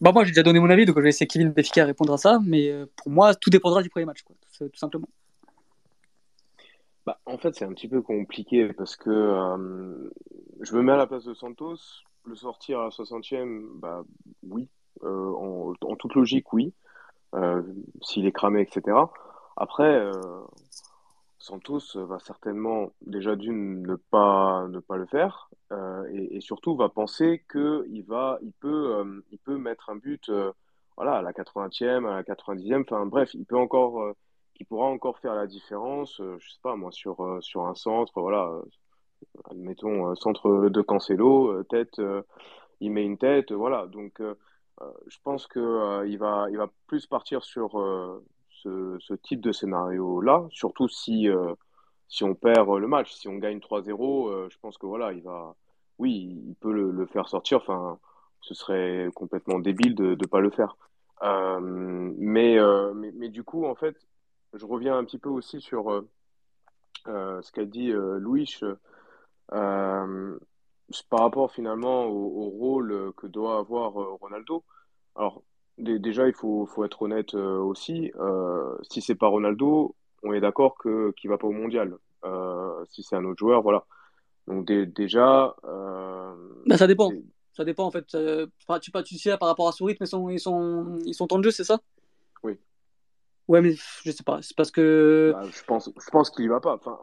Bah, 0.00 0.12
moi, 0.12 0.24
j'ai 0.24 0.30
déjà 0.30 0.42
donné 0.42 0.58
mon 0.60 0.70
avis, 0.70 0.84
donc 0.86 0.96
je 0.96 1.00
vais 1.00 1.08
laisser 1.08 1.26
Kevin 1.26 1.50
Béfica 1.50 1.84
répondre 1.84 2.12
à 2.12 2.18
ça. 2.18 2.40
Mais 2.44 2.68
euh, 2.70 2.86
pour 2.96 3.10
moi, 3.10 3.34
tout 3.34 3.50
dépendra 3.50 3.82
du 3.82 3.90
premier 3.90 4.06
match, 4.06 4.22
quoi, 4.22 4.34
tout, 4.58 4.68
tout 4.68 4.78
simplement. 4.78 5.08
Bah, 7.06 7.20
en 7.26 7.38
fait, 7.38 7.54
c'est 7.54 7.64
un 7.64 7.72
petit 7.72 7.88
peu 7.88 8.02
compliqué 8.02 8.72
parce 8.72 8.96
que 8.96 9.10
euh, 9.10 10.10
je 10.60 10.74
me 10.74 10.82
mets 10.82 10.92
à 10.92 10.96
la 10.96 11.06
place 11.06 11.24
de 11.24 11.34
Santos. 11.34 11.76
Le 12.26 12.34
sortir 12.34 12.80
à 12.80 12.84
la 12.84 12.90
60e, 12.90 13.78
bah 13.80 14.02
oui. 14.42 14.68
Euh, 15.02 15.32
en, 15.32 15.96
toute 15.96 16.14
logique, 16.14 16.52
oui. 16.52 16.72
Euh, 17.34 17.62
s'il 18.02 18.26
est 18.26 18.32
cramé, 18.32 18.60
etc. 18.60 18.96
Après, 19.56 19.82
euh, 19.82 20.12
Santos 21.38 21.96
va 21.96 22.18
certainement 22.20 22.92
déjà 23.02 23.36
d'une 23.36 23.82
ne 23.82 23.96
pas 23.96 24.66
ne 24.68 24.78
pas 24.78 24.96
le 24.96 25.06
faire 25.06 25.50
et, 26.10 26.40
surtout 26.40 26.76
va 26.76 26.88
penser 26.88 27.44
que 27.48 27.84
il 27.90 28.02
va 28.04 28.38
il 28.42 28.52
peut 28.52 29.22
il 29.30 29.38
peut 29.38 29.58
mettre 29.58 29.90
un 29.90 29.96
but 29.96 30.30
voilà 30.96 31.16
à 31.16 31.22
la 31.22 31.32
80e 31.32 32.06
à 32.08 32.14
la 32.14 32.22
90e 32.22 32.82
enfin 32.82 33.04
bref 33.04 33.34
il 33.34 33.44
peut 33.44 33.58
encore 33.58 34.14
qui 34.54 34.64
pourra 34.64 34.86
encore 34.86 35.18
faire 35.18 35.34
la 35.34 35.46
différence 35.46 36.16
je 36.18 36.48
sais 36.48 36.60
pas 36.62 36.76
moi 36.76 36.92
sur 36.92 37.38
sur 37.42 37.66
un 37.66 37.74
centre 37.74 38.20
voilà 38.20 38.50
admettons, 39.50 40.14
centre 40.14 40.68
de 40.68 40.80
Cancelo, 40.80 41.62
tête, 41.64 42.00
il 42.80 42.90
met 42.90 43.04
une 43.04 43.18
tête, 43.18 43.52
voilà. 43.52 43.86
Donc, 43.86 44.20
je 45.06 45.18
pense 45.22 45.46
que 45.46 46.06
il 46.06 46.18
va, 46.18 46.46
il 46.50 46.56
va 46.56 46.68
plus 46.86 47.06
partir 47.06 47.44
sur 47.44 47.72
ce, 48.50 48.96
ce, 49.00 49.14
type 49.14 49.40
de 49.40 49.52
scénario-là, 49.52 50.46
surtout 50.50 50.88
si, 50.88 51.28
si 52.08 52.24
on 52.24 52.34
perd 52.34 52.68
le 52.78 52.86
match. 52.86 53.12
Si 53.12 53.28
on 53.28 53.36
gagne 53.36 53.58
3-0, 53.58 54.50
je 54.50 54.58
pense 54.58 54.78
que 54.78 54.86
voilà, 54.86 55.12
il 55.12 55.22
va, 55.22 55.54
oui, 55.98 56.42
il 56.48 56.54
peut 56.56 56.72
le, 56.72 57.06
faire 57.06 57.28
sortir. 57.28 57.58
Enfin, 57.58 57.98
ce 58.40 58.54
serait 58.54 59.08
complètement 59.14 59.58
débile 59.58 59.94
de 59.94 60.14
ne 60.14 60.26
pas 60.26 60.40
le 60.40 60.50
faire. 60.50 60.76
Euh, 61.22 61.60
mais, 61.60 62.58
euh, 62.58 62.92
mais, 62.94 63.12
mais, 63.12 63.28
du 63.28 63.44
coup, 63.44 63.64
en 63.66 63.74
fait, 63.74 63.96
je 64.52 64.66
reviens 64.66 64.96
un 64.96 65.04
petit 65.04 65.18
peu 65.18 65.28
aussi 65.28 65.60
sur 65.60 65.90
euh, 65.90 67.42
ce 67.42 67.52
qu'a 67.52 67.64
dit 67.64 67.92
Louis 67.92 68.60
par 71.10 71.20
rapport 71.20 71.52
finalement 71.52 72.06
au, 72.06 72.48
rôle 72.50 73.12
que 73.16 73.26
doit 73.26 73.58
avoir 73.58 73.92
Ronaldo. 74.20 74.64
Alors, 75.16 75.42
déjà, 75.78 76.28
il 76.28 76.34
faut, 76.34 76.66
faut 76.66 76.84
être 76.84 77.02
honnête 77.02 77.34
aussi. 77.34 78.12
si 78.90 79.00
c'est 79.00 79.14
pas 79.14 79.28
Ronaldo, 79.28 79.94
on 80.22 80.32
est 80.32 80.40
d'accord 80.40 80.76
que 80.76 81.12
qu'il 81.12 81.30
va 81.30 81.38
pas 81.38 81.46
au 81.46 81.52
mondial. 81.52 81.96
si 82.90 83.02
c'est 83.02 83.16
un 83.16 83.24
autre 83.24 83.38
joueur, 83.38 83.62
voilà. 83.62 83.86
Donc 84.46 84.66
déjà. 84.66 85.54
Ben, 86.66 86.76
ça 86.76 86.86
dépend. 86.86 87.10
Ça 87.54 87.64
dépend 87.64 87.84
en 87.84 87.90
fait. 87.90 88.14
Euh, 88.14 88.46
tu, 88.82 88.90
tu 89.04 89.18
sais 89.18 89.36
par 89.38 89.48
rapport 89.48 89.68
à 89.68 89.72
son 89.72 89.84
rythme, 89.84 90.04
ils 90.04 90.08
sont, 90.08 90.28
ils 90.28 90.40
sont, 90.40 90.98
ils 91.04 91.14
sont 91.14 91.26
temps 91.28 91.38
de 91.38 91.44
jeu, 91.44 91.52
c'est 91.52 91.64
ça? 91.64 91.78
Oui. 92.42 92.58
Ouais, 93.46 93.60
mais 93.60 93.74
je 94.04 94.10
sais 94.10 94.24
pas. 94.24 94.42
C'est 94.42 94.56
parce 94.56 94.72
que. 94.72 95.32
Bah, 95.32 95.48
je 95.48 95.64
pense, 95.64 95.88
je 95.96 96.10
pense 96.10 96.30
qu'il 96.30 96.44
y 96.44 96.48
va 96.48 96.60
pas. 96.60 96.74
Enfin, 96.74 96.98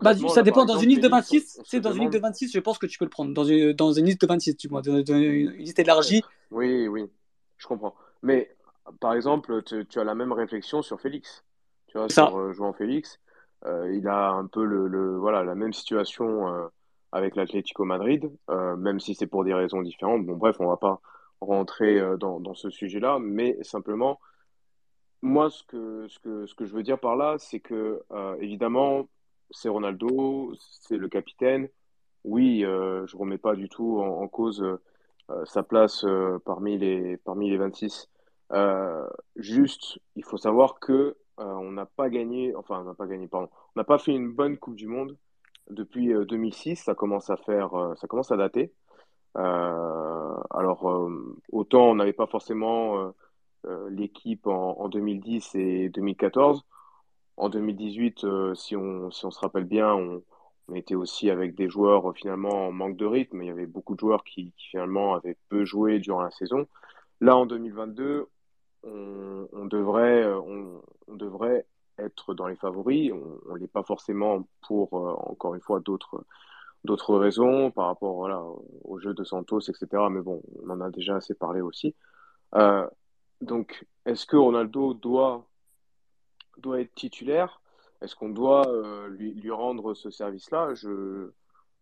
bah, 0.00 0.14
ça 0.28 0.42
dépend. 0.42 0.64
dans 0.64 0.78
une 0.78 0.90
liste 0.90 1.02
de 1.02 1.08
26, 1.08 1.60
c'est 1.64 1.80
dans 1.80 1.92
une 1.92 2.02
liste 2.02 2.12
de 2.14 2.18
26, 2.18 2.52
je 2.52 2.60
pense 2.60 2.78
que 2.78 2.86
tu 2.86 2.98
peux 2.98 3.04
le 3.04 3.10
prendre. 3.10 3.32
Dans 3.32 3.44
une, 3.44 3.72
dans 3.72 3.92
une 3.92 4.06
liste 4.06 4.20
de 4.20 4.26
26, 4.26 4.56
tu 4.56 4.68
vois, 4.68 4.82
dans, 4.82 4.96
une 4.96 5.50
liste 5.52 5.78
élargie. 5.78 6.22
Oui, 6.50 6.88
oui, 6.88 7.04
je 7.58 7.66
comprends. 7.66 7.94
Mais 8.22 8.54
par 9.00 9.14
exemple, 9.14 9.62
tu, 9.62 9.86
tu 9.86 9.98
as 9.98 10.04
la 10.04 10.14
même 10.14 10.32
réflexion 10.32 10.82
sur 10.82 11.00
Félix. 11.00 11.44
Tu 11.86 11.98
vois, 11.98 12.08
sur 12.08 12.36
euh, 12.36 12.52
jouant 12.52 12.72
Félix, 12.72 13.20
euh, 13.66 13.94
il 13.94 14.08
a 14.08 14.30
un 14.30 14.46
peu 14.46 14.64
le, 14.64 14.88
le, 14.88 15.16
voilà, 15.16 15.44
la 15.44 15.54
même 15.54 15.72
situation. 15.72 16.48
Euh, 16.48 16.66
avec 17.12 17.36
l'Atlético 17.36 17.84
Madrid, 17.84 18.28
même 18.48 18.98
si 18.98 19.14
c'est 19.14 19.28
pour 19.28 19.44
des 19.44 19.54
raisons 19.54 19.82
différentes. 19.82 20.26
Bon, 20.26 20.34
bref, 20.34 20.56
on 20.58 20.66
va 20.66 20.76
pas 20.76 21.00
rentrer 21.40 22.02
dans, 22.18 22.40
dans 22.40 22.54
ce 22.54 22.70
sujet-là, 22.70 23.20
mais 23.20 23.56
simplement, 23.62 24.18
moi, 25.24 25.48
ce 25.50 25.62
que, 25.64 26.06
ce 26.06 26.18
que, 26.18 26.46
ce 26.46 26.54
que 26.54 26.66
je 26.66 26.74
veux 26.74 26.82
dire 26.82 27.00
par 27.00 27.16
là, 27.16 27.36
c'est 27.38 27.58
que, 27.58 28.02
euh, 28.12 28.36
évidemment, 28.40 29.08
c'est 29.54 29.68
Ronaldo, 29.68 30.52
c'est 30.58 30.96
le 30.96 31.08
capitaine. 31.08 31.68
Oui, 32.24 32.60
je 32.62 33.16
remets 33.16 33.38
pas 33.38 33.54
du 33.54 33.68
tout 33.68 34.00
en, 34.00 34.26
cause 34.28 34.64
sa 35.44 35.62
place 35.62 36.06
parmi, 36.44 36.78
les, 36.78 37.16
parmi 37.18 37.50
les 37.50 37.58
26. 37.58 38.08
juste, 39.36 39.98
il 40.16 40.24
faut 40.24 40.38
savoir 40.38 40.80
que 40.80 41.16
on 41.36 41.70
n'a 41.72 41.86
pas 41.86 42.08
gagné, 42.08 42.54
enfin, 42.56 42.80
on 42.80 42.84
n'a 42.84 42.94
pas 42.94 43.06
gagné, 43.06 43.28
pardon, 43.28 43.50
on 43.74 43.80
n'a 43.80 43.84
pas 43.84 43.98
fait 43.98 44.12
une 44.12 44.32
bonne 44.32 44.56
Coupe 44.56 44.76
du 44.76 44.86
Monde 44.86 45.16
depuis 45.70 46.12
2006, 46.12 46.80
euh, 46.80 46.82
ça 46.84 46.94
commence 46.94 47.30
à 47.30 47.36
faire, 47.36 47.74
euh, 47.74 47.94
ça 47.96 48.06
commence 48.06 48.30
à 48.32 48.36
dater. 48.36 48.72
Euh, 49.36 50.36
alors, 50.50 51.08
autant 51.50 51.90
on 51.90 51.94
n'avait 51.96 52.12
pas 52.12 52.26
forcément 52.26 53.12
l'équipe 53.90 54.46
en, 54.46 54.88
2010 54.88 55.54
et 55.54 55.88
2014. 55.88 56.64
En 57.36 57.48
2018, 57.48 58.26
si, 58.54 58.76
on, 58.76 59.10
si 59.10 59.26
on 59.26 59.30
se 59.30 59.38
rappelle 59.40 59.64
bien, 59.64 59.92
on, 59.94 60.22
était 60.74 60.94
aussi 60.94 61.28
avec 61.30 61.54
des 61.54 61.68
joueurs 61.68 62.14
finalement 62.16 62.68
en 62.68 62.72
manque 62.72 62.96
de 62.96 63.04
rythme. 63.04 63.42
Il 63.42 63.48
y 63.48 63.50
avait 63.50 63.66
beaucoup 63.66 63.94
de 63.94 64.00
joueurs 64.00 64.24
qui, 64.24 64.52
finalement 64.56 65.14
avaient 65.14 65.36
peu 65.50 65.64
joué 65.64 65.98
durant 65.98 66.22
la 66.22 66.30
saison. 66.30 66.66
Là, 67.20 67.36
en 67.36 67.46
2022, 67.46 68.28
on, 68.84 69.66
devrait, 69.66 70.24
on, 70.26 70.82
on, 71.08 71.16
devrait 71.16 71.66
être 71.98 72.34
dans 72.34 72.46
les 72.46 72.56
favoris. 72.56 73.12
On 73.12 73.52
ne 73.52 73.58
l'est 73.58 73.66
pas 73.66 73.82
forcément 73.82 74.46
pour, 74.66 74.94
euh, 74.94 75.12
encore 75.30 75.54
une 75.54 75.60
fois, 75.60 75.80
d'autres 75.80 76.24
d'autres 76.84 77.16
raisons 77.16 77.70
par 77.70 77.86
rapport 77.86 78.14
voilà, 78.14 78.42
au 78.84 78.98
jeu 78.98 79.14
de 79.14 79.24
Santos, 79.24 79.60
etc. 79.60 79.86
Mais 80.10 80.20
bon, 80.20 80.42
on 80.62 80.70
en 80.70 80.80
a 80.80 80.90
déjà 80.90 81.16
assez 81.16 81.34
parlé 81.34 81.60
aussi. 81.60 81.94
Euh, 82.54 82.86
donc, 83.40 83.86
est-ce 84.04 84.26
que 84.26 84.36
Ronaldo 84.36 84.94
doit, 84.94 85.46
doit 86.58 86.80
être 86.80 86.94
titulaire 86.94 87.60
Est-ce 88.00 88.14
qu'on 88.14 88.30
doit 88.30 88.68
euh, 88.68 89.08
lui, 89.08 89.32
lui, 89.34 89.50
rendre 89.50 89.94
ce 89.94 90.10
service-là? 90.10 90.74
Je 90.74 91.30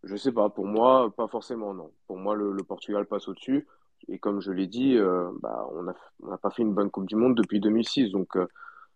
ne 0.05 0.16
sais 0.16 0.33
pas. 0.33 0.49
Pour 0.49 0.66
moi, 0.66 1.12
pas 1.16 1.29
forcément, 1.29 1.75
non. 1.75 1.91
Pour 2.07 2.16
moi, 2.18 2.35
le, 2.35 2.57
Portugal 2.62 3.07
passe 3.07 3.29
au-dessus. 3.29 3.66
Et 4.09 4.18
comme 4.18 4.41
je 4.41 4.51
l'ai 4.51 4.66
dit, 4.66 4.99
bah, 5.41 5.68
on 5.73 5.85
n'a 5.85 5.95
on 6.23 6.37
pas 6.37 6.51
fait 6.51 6.62
une 6.62 6.75
bonne 6.75 6.91
Coupe 6.91 7.07
du 7.07 7.16
Monde 7.16 7.37
depuis 7.37 7.61
2006. 7.61 8.11
Donc, 8.11 8.37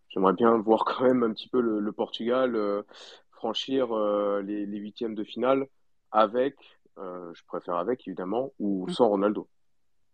j'aimerais 0.09 0.33
bien 0.33 0.57
voir 0.59 0.85
quand 0.85 1.05
même 1.05 1.22
un 1.22 1.33
petit 1.33 1.49
peu 1.49 1.61
le, 1.61 1.93
Portugal 1.93 2.57
euh, 2.57 2.83
franchir 3.31 3.95
euh, 3.95 4.43
les, 4.43 4.64
huitièmes 4.64 5.14
de 5.14 5.24
finale 5.24 5.66
avec, 6.11 6.57
euh, 6.99 7.33
je 7.35 7.43
préfère 7.47 7.77
avec 7.77 8.07
évidemment, 8.07 8.53
ou 8.59 8.87
mm. 8.87 8.93
sans 8.93 9.09
Ronaldo. 9.09 9.49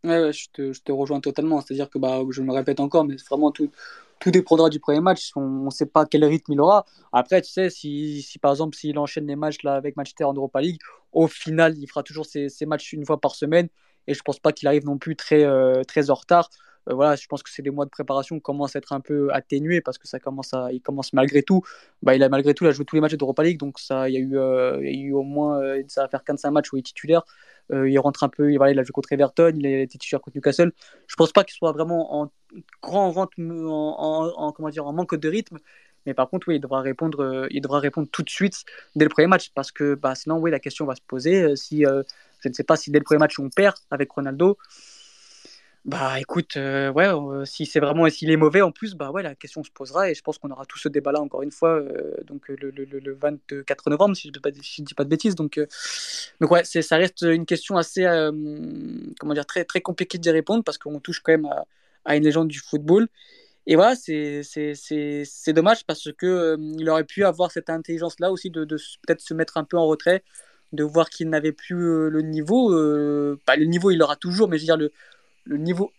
Ouais, 0.05 0.33
je, 0.33 0.51
te, 0.51 0.73
je, 0.73 0.83
te, 0.83 0.91
rejoins 0.91 1.21
totalement. 1.21 1.61
C'est-à-dire 1.61 1.89
que 1.89 1.99
bah, 1.99 2.23
je 2.31 2.43
me 2.43 2.53
répète 2.53 2.81
encore, 2.81 3.05
mais 3.05 3.15
vraiment 3.29 3.53
tout, 3.53 3.71
tout 4.23 4.31
dépendra 4.31 4.71
du 4.71 4.81
premier 4.81 5.01
match. 5.01 5.31
On 5.37 5.65
ne 5.65 5.71
sait 5.71 5.87
pas 5.87 6.07
quel 6.07 6.25
rythme 6.25 6.53
il 6.53 6.61
aura. 6.61 6.85
Après, 7.13 7.43
tu 7.43 7.51
sais, 7.51 7.71
si, 7.71 8.23
si 8.23 8.39
par 8.39 8.53
exemple, 8.53 8.77
s'il 8.77 8.99
enchaîne 8.99 9.27
les 9.27 9.37
matchs 9.37 9.63
là, 9.63 9.75
avec 9.75 9.97
Manchester 9.97 10.25
en 10.25 10.35
Europa 10.35 10.61
League, 10.61 10.81
au 11.13 11.27
final, 11.27 11.77
il 11.79 11.87
fera 11.87 12.03
toujours 12.03 12.27
ses, 12.27 12.49
ses 12.49 12.67
matchs 12.67 12.93
une 12.93 13.05
fois 13.05 13.21
par 13.21 13.35
semaine. 13.35 13.69
Et 14.07 14.15
je 14.15 14.19
ne 14.21 14.23
pense 14.25 14.41
pas 14.41 14.53
qu'il 14.53 14.67
arrive 14.69 14.85
non 14.85 14.99
plus 14.99 15.17
très, 15.17 15.47
très 15.85 16.11
en 16.11 16.15
retard. 16.15 16.49
Euh, 16.89 16.95
voilà, 16.95 17.17
je 17.17 17.27
pense 17.27 17.43
que 17.43 17.51
ces 17.51 17.63
mois 17.71 17.85
de 17.85 17.91
préparation 17.91 18.41
commencent 18.41 18.77
à 18.77 18.79
être 18.79 18.93
un 18.93 19.01
peu 19.01 19.33
atténués 19.33 19.81
parce 19.81 19.99
que 19.99 20.09
ça 20.09 20.19
commence 20.19 20.53
à, 20.55 20.73
il 20.73 20.81
commence 20.81 21.13
malgré 21.13 21.43
tout. 21.43 21.63
Bah, 22.03 22.15
il 22.15 22.23
a 22.23 22.29
malgré 22.29 22.55
tout 22.55 22.65
il 22.67 22.73
joué 22.73 22.85
tous 22.85 22.97
les 22.97 23.01
matchs 23.01 23.15
d'Europa 23.15 23.43
League, 23.43 23.59
donc 23.59 23.79
ça, 23.79 24.09
il 24.09 24.15
y 24.15 24.17
a 24.17 24.21
eu, 24.21 24.37
euh, 24.37 24.79
il 24.83 25.01
y 25.01 25.03
a 25.05 25.07
eu 25.07 25.13
au 25.13 25.23
moins, 25.23 25.61
euh, 25.63 25.83
ça 25.89 26.03
va 26.03 26.09
faire 26.09 26.25
15 26.25 26.45
matchs 26.47 26.73
où 26.73 26.77
il 26.77 26.81
est 26.81 26.83
titulaire. 26.83 27.23
Il 27.71 27.99
rentre 27.99 28.23
un 28.25 28.29
peu, 28.29 28.53
il, 28.53 28.61
a 28.63 28.83
joué 28.83 28.93
contre 28.93 29.13
Everton, 29.13 29.53
il 29.57 29.67
a 29.67 29.81
été 29.81 29.99
titulaire 29.99 30.21
contre 30.21 30.37
Newcastle. 30.37 30.73
Je 31.07 31.17
pense 31.17 31.33
pas 31.33 31.45
qu'il 31.45 31.55
soit 31.55 31.73
vraiment 31.73 32.21
en 32.21 32.33
grand 32.83 33.11
vente, 33.11 33.33
en, 33.39 34.33
en, 34.37 34.53
comment 34.53 34.69
dire, 34.69 34.87
en 34.87 34.93
manque 34.93 35.15
de 35.15 35.29
rythme. 35.29 35.59
Mais 36.05 36.15
par 36.15 36.29
contre, 36.29 36.49
oui, 36.49 36.57
il 36.57 36.61
devra 36.61 36.81
répondre, 36.81 37.47
il 37.51 37.61
devra 37.61 37.79
répondre 37.79 38.09
tout 38.11 38.23
de 38.23 38.31
suite 38.31 38.65
dès 38.97 39.05
le 39.05 39.09
premier 39.09 39.29
match 39.29 39.53
parce 39.55 39.71
que 39.71 39.95
bah, 39.95 40.15
sinon, 40.15 40.39
oui, 40.39 40.51
la 40.51 40.59
question 40.59 40.85
va 40.85 40.97
se 40.97 41.03
poser. 41.07 41.57
Si, 41.57 41.85
je 42.43 42.49
ne 42.49 42.55
sais 42.55 42.65
pas 42.65 42.77
si 42.77 42.91
dès 42.91 42.99
le 42.99 43.05
premier 43.05 43.21
match 43.21 43.39
on 43.39 43.49
perd 43.49 43.77
avec 43.91 44.11
Ronaldo, 44.11 44.59
bah 45.85 46.21
écoute, 46.21 46.57
euh, 46.57 46.93
ouais, 46.93 47.09
euh, 47.09 47.45
si 47.45 47.67
c'est 47.67 47.81
vraiment 47.81 48.09
s'il 48.09 48.31
est 48.31 48.37
mauvais 48.37 48.63
en 48.63 48.71
plus, 48.71 48.95
bah 48.95 49.11
ouais, 49.11 49.25
la 49.25 49.35
question 49.35 49.65
se 49.65 49.71
posera 49.73 50.09
et 50.11 50.15
je 50.15 50.23
pense 50.23 50.39
qu'on 50.39 50.51
aura 50.53 50.65
tout 50.65 50.79
ce 50.79 50.89
débat-là 50.89 51.21
encore 51.21 51.43
une 51.43 51.51
fois, 51.51 51.71
euh, 51.71 52.15
donc 52.25 52.47
le, 52.49 52.71
le, 52.71 52.85
le, 52.85 53.15
24 53.15 53.91
novembre, 53.91 54.15
si 54.15 54.29
je 54.29 54.29
ne 54.29 54.85
dis 54.87 54.95
pas 54.95 55.03
de 55.03 55.09
bêtises. 55.09 55.35
Donc, 55.35 55.59
donc 56.41 56.51
ouais, 56.53 56.63
ça 56.65 56.97
reste 56.97 57.23
une 57.23 57.47
question 57.47 57.77
assez, 57.77 58.05
comment 59.19 59.35
dire, 59.35 59.45
très, 59.45 59.65
très 59.65 59.81
compliquée 59.81 60.19
d'y 60.19 60.31
répondre 60.31 60.63
parce 60.63 60.79
qu'on 60.79 61.01
touche 61.01 61.19
quand 61.21 61.33
même 61.33 61.49
à, 62.05 62.15
une 62.17 62.23
légende 62.23 62.49
du 62.49 62.61
football. 62.61 63.09
Et 63.67 63.75
voilà, 63.75 63.97
c'est 63.97 64.43
dommage 65.49 65.85
parce 65.85 66.13
que 66.13 66.57
il 66.79 66.89
aurait 66.91 67.05
pu 67.05 67.25
avoir 67.25 67.51
cette 67.51 67.71
intelligence-là 67.71 68.31
aussi 68.31 68.51
de, 68.51 68.65
peut-être 68.65 69.21
se 69.21 69.35
mettre 69.35 69.57
un 69.57 69.65
peu 69.65 69.79
en 69.79 69.87
retrait, 69.87 70.23
de 70.73 70.85
voir 70.85 71.11
qu'il 71.11 71.29
n'avait 71.29 71.53
plus 71.53 72.09
le 72.09 72.23
niveau. 72.23 72.71
pas 73.47 73.57
le 73.57 73.65
niveau, 73.65 73.91
il 73.91 73.99
l'aura 73.99 74.15
toujours, 74.15 74.49
mais 74.49 74.59
je 74.59 74.63
veux 74.63 74.67
dire, 74.67 74.77
le 74.77 74.93
le 75.45 75.57
niveau 75.57 75.93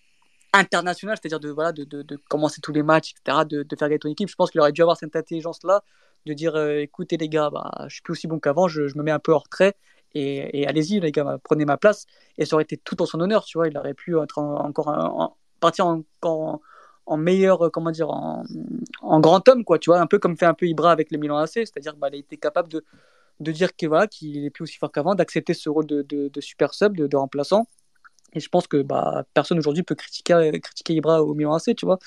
international, 0.54 1.18
c'est-à-dire 1.20 1.40
de, 1.40 1.50
voilà, 1.50 1.72
de, 1.72 1.84
de, 1.84 2.16
commencer 2.30 2.62
tous 2.62 2.72
les 2.72 2.84
matchs, 2.84 3.14
etc., 3.14 3.40
de, 3.46 3.64
de 3.64 3.76
faire 3.76 3.90
gagner 3.90 4.00
ton 4.00 4.10
équipe. 4.10 4.30
Je 4.30 4.36
pense 4.36 4.52
qu'il 4.52 4.62
aurait 4.62 4.72
dû 4.72 4.82
avoir 4.82 4.98
cette 4.98 5.16
intelligence-là, 5.16 5.84
de 6.26 6.34
dire 6.34 6.56
euh, 6.56 6.80
écoutez 6.80 7.18
les 7.18 7.28
gars, 7.28 7.50
bah, 7.50 7.72
je 7.88 7.96
suis 7.96 8.02
plus 8.04 8.14
aussi 8.14 8.28
bon 8.28 8.40
qu'avant, 8.40 8.68
je, 8.68 8.88
je, 8.88 8.98
me 8.98 9.04
mets 9.04 9.12
un 9.12 9.20
peu 9.20 9.32
hors 9.32 9.44
retrait, 9.44 9.74
et, 10.14 10.62
et 10.62 10.68
allez-y 10.68 11.00
les 11.00 11.12
gars, 11.12 11.40
prenez 11.44 11.66
ma 11.66 11.78
place. 11.78 12.06
Et 12.38 12.46
ça 12.46 12.56
aurait 12.56 12.64
été 12.64 12.78
tout 12.78 13.02
en 13.02 13.06
son 13.06 13.20
honneur, 13.20 13.46
tu 13.46 13.58
vois, 13.58 13.68
il 13.68 13.78
aurait 13.78 13.96
pu 13.96 14.18
être 14.20 14.38
encore 14.38 14.88
en, 14.90 15.38
partir 15.60 15.88
encore 15.88 16.62
en, 17.08 17.18
meilleur, 17.18 17.66
euh, 17.66 17.70
comment 17.70 17.92
dire, 17.92 18.10
en, 18.12 18.44
en, 19.02 19.20
grand 19.20 19.48
homme, 19.50 19.66
quoi, 19.66 19.80
tu 19.80 19.90
vois, 19.90 20.00
un 20.00 20.08
peu 20.08 20.20
comme 20.20 20.38
fait 20.38 20.46
un 20.46 20.54
peu 20.54 20.68
Ibra 20.68 20.92
avec 20.92 21.12
le 21.12 21.18
Milan 21.18 21.38
AC, 21.38 21.54
c'est-à-dire 21.54 21.96
bah, 21.96 22.10
il 22.14 22.24
a 22.32 22.38
capable 22.38 22.70
de, 22.70 22.86
de 23.40 23.52
dire 23.52 23.76
qu'il 23.76 23.90
voilà, 23.90 24.08
qu'il 24.08 24.46
est 24.46 24.50
plus 24.52 24.64
aussi 24.64 24.78
fort 24.78 24.92
qu'avant, 24.92 25.16
d'accepter 25.16 25.56
ce 25.56 25.70
rôle 25.70 25.88
de, 25.88 26.04
de, 26.04 26.42
super 26.42 26.76
sub, 26.76 26.96
de 26.96 27.18
remplaçant 27.18 27.68
et 28.34 28.40
je 28.40 28.50
pense 28.50 28.68
que 28.68 28.82
bah, 28.82 29.26
personne 29.34 29.60
aujourd'hui 29.60 29.84
peut 29.84 29.96
critiquer, 29.96 30.52
critiquer 30.62 30.94
Ibra 30.94 31.24
au 31.24 31.34
Milan 31.34 31.54
AC, 31.54 31.76
tu 31.76 31.86
vois. 31.86 32.00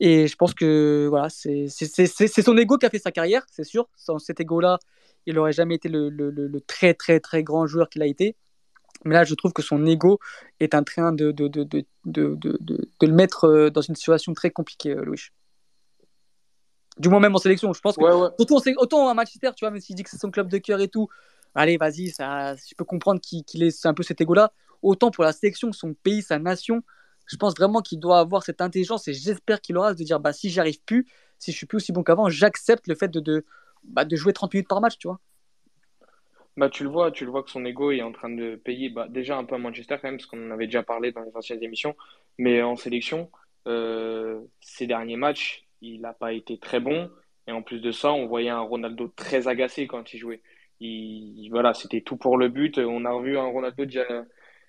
Et 0.00 0.26
je 0.26 0.36
pense 0.36 0.52
que 0.54 1.06
voilà, 1.08 1.28
c'est 1.30 1.68
son 1.68 2.56
ego 2.56 2.76
qui 2.76 2.86
a 2.86 2.90
fait 2.90 2.98
sa 2.98 3.12
carrière, 3.12 3.46
c'est 3.50 3.64
sûr. 3.64 3.88
Sans 3.96 4.18
cet 4.18 4.40
ego-là, 4.40 4.78
il 5.24 5.34
n'aurait 5.34 5.52
jamais 5.52 5.76
été 5.76 5.88
le, 5.88 6.10
le, 6.10 6.30
le, 6.30 6.60
très 6.60 6.94
très 6.94 7.20
très 7.20 7.42
grand 7.42 7.66
joueur 7.66 7.88
qu'il 7.88 8.02
a 8.02 8.06
été. 8.06 8.36
Mais 9.04 9.14
là, 9.14 9.24
je 9.24 9.34
trouve 9.34 9.52
que 9.52 9.62
son 9.62 9.84
ego 9.86 10.18
est 10.60 10.74
en 10.74 10.82
train 10.82 11.12
de, 11.12 11.30
de, 11.30 11.48
de, 11.48 11.64
de, 11.64 11.84
de, 12.04 12.58
de 12.60 13.06
le 13.06 13.12
mettre 13.12 13.44
euh, 13.44 13.70
dans 13.70 13.82
une 13.82 13.94
situation 13.94 14.32
très 14.32 14.50
compliquée, 14.50 14.92
euh, 14.92 15.04
Louis. 15.04 15.20
Du 16.98 17.08
moins 17.10 17.20
même 17.20 17.34
en 17.34 17.38
sélection, 17.38 17.72
je 17.74 17.80
pense 17.80 17.96
que 17.96 18.02
ouais, 18.02 18.12
ouais. 18.12 18.28
Autant, 18.38 18.56
autant 18.78 19.08
à 19.08 19.14
Manchester, 19.14 19.50
tu 19.54 19.64
vois, 19.64 19.70
même 19.70 19.80
s'il 19.80 19.96
dit 19.96 20.02
que 20.02 20.08
c'est 20.08 20.18
son 20.18 20.30
club 20.30 20.48
de 20.48 20.56
cœur 20.58 20.80
et 20.80 20.88
tout, 20.88 21.08
allez, 21.54 21.76
vas-y, 21.76 22.08
je 22.08 22.74
peux 22.74 22.84
comprendre 22.84 23.20
qu'il 23.20 23.44
qu'il 23.44 23.62
ait 23.62 23.86
un 23.86 23.94
peu 23.94 24.02
cet 24.02 24.20
ego-là. 24.20 24.52
Autant 24.82 25.10
pour 25.10 25.24
la 25.24 25.32
sélection, 25.32 25.72
son 25.72 25.94
pays, 25.94 26.22
sa 26.22 26.38
nation, 26.38 26.82
je 27.26 27.36
pense 27.36 27.54
vraiment 27.54 27.80
qu'il 27.80 27.98
doit 27.98 28.20
avoir 28.20 28.42
cette 28.42 28.60
intelligence 28.60 29.08
et 29.08 29.14
j'espère 29.14 29.60
qu'il 29.60 29.76
aura 29.76 29.94
de 29.94 30.02
dire 30.02 30.20
bah, 30.20 30.32
si 30.32 30.50
j'arrive 30.50 30.80
plus, 30.84 31.06
si 31.38 31.52
je 31.52 31.56
suis 31.56 31.66
plus 31.66 31.76
aussi 31.76 31.92
bon 31.92 32.02
qu'avant, 32.02 32.28
j'accepte 32.28 32.86
le 32.86 32.94
fait 32.94 33.08
de, 33.08 33.20
de, 33.20 33.44
bah, 33.84 34.04
de 34.04 34.16
jouer 34.16 34.32
30 34.32 34.54
minutes 34.54 34.68
par 34.68 34.80
match, 34.80 34.98
tu 34.98 35.08
vois. 35.08 35.20
Bah, 36.56 36.70
tu 36.70 36.84
le 36.84 36.88
vois, 36.88 37.10
tu 37.10 37.24
le 37.24 37.30
vois 37.30 37.42
que 37.42 37.50
son 37.50 37.64
ego 37.66 37.90
est 37.90 38.00
en 38.00 38.12
train 38.12 38.30
de 38.30 38.56
payer 38.56 38.88
bah, 38.88 39.08
déjà 39.08 39.36
un 39.36 39.44
peu 39.44 39.56
à 39.56 39.58
Manchester 39.58 39.96
quand 40.00 40.08
même, 40.08 40.16
parce 40.16 40.26
qu'on 40.26 40.48
en 40.48 40.52
avait 40.52 40.66
déjà 40.66 40.82
parlé 40.82 41.12
dans 41.12 41.20
les 41.20 41.36
anciennes 41.36 41.62
émissions, 41.62 41.94
mais 42.38 42.62
en 42.62 42.76
sélection, 42.76 43.30
euh, 43.66 44.40
ces 44.60 44.86
derniers 44.86 45.16
matchs, 45.16 45.66
il 45.82 46.00
n'a 46.00 46.14
pas 46.14 46.32
été 46.32 46.58
très 46.58 46.80
bon. 46.80 47.10
Et 47.46 47.52
en 47.52 47.62
plus 47.62 47.80
de 47.80 47.92
ça, 47.92 48.12
on 48.12 48.26
voyait 48.26 48.48
un 48.48 48.60
Ronaldo 48.60 49.08
très 49.08 49.48
agacé 49.48 49.86
quand 49.86 50.14
il 50.14 50.18
jouait. 50.18 50.40
Il, 50.80 51.48
voilà, 51.50 51.74
c'était 51.74 52.00
tout 52.00 52.16
pour 52.16 52.38
le 52.38 52.48
but. 52.48 52.78
On 52.78 53.04
a 53.04 53.12
revu 53.12 53.38
un 53.38 53.44
Ronaldo 53.44 53.84
déjà, 53.84 54.04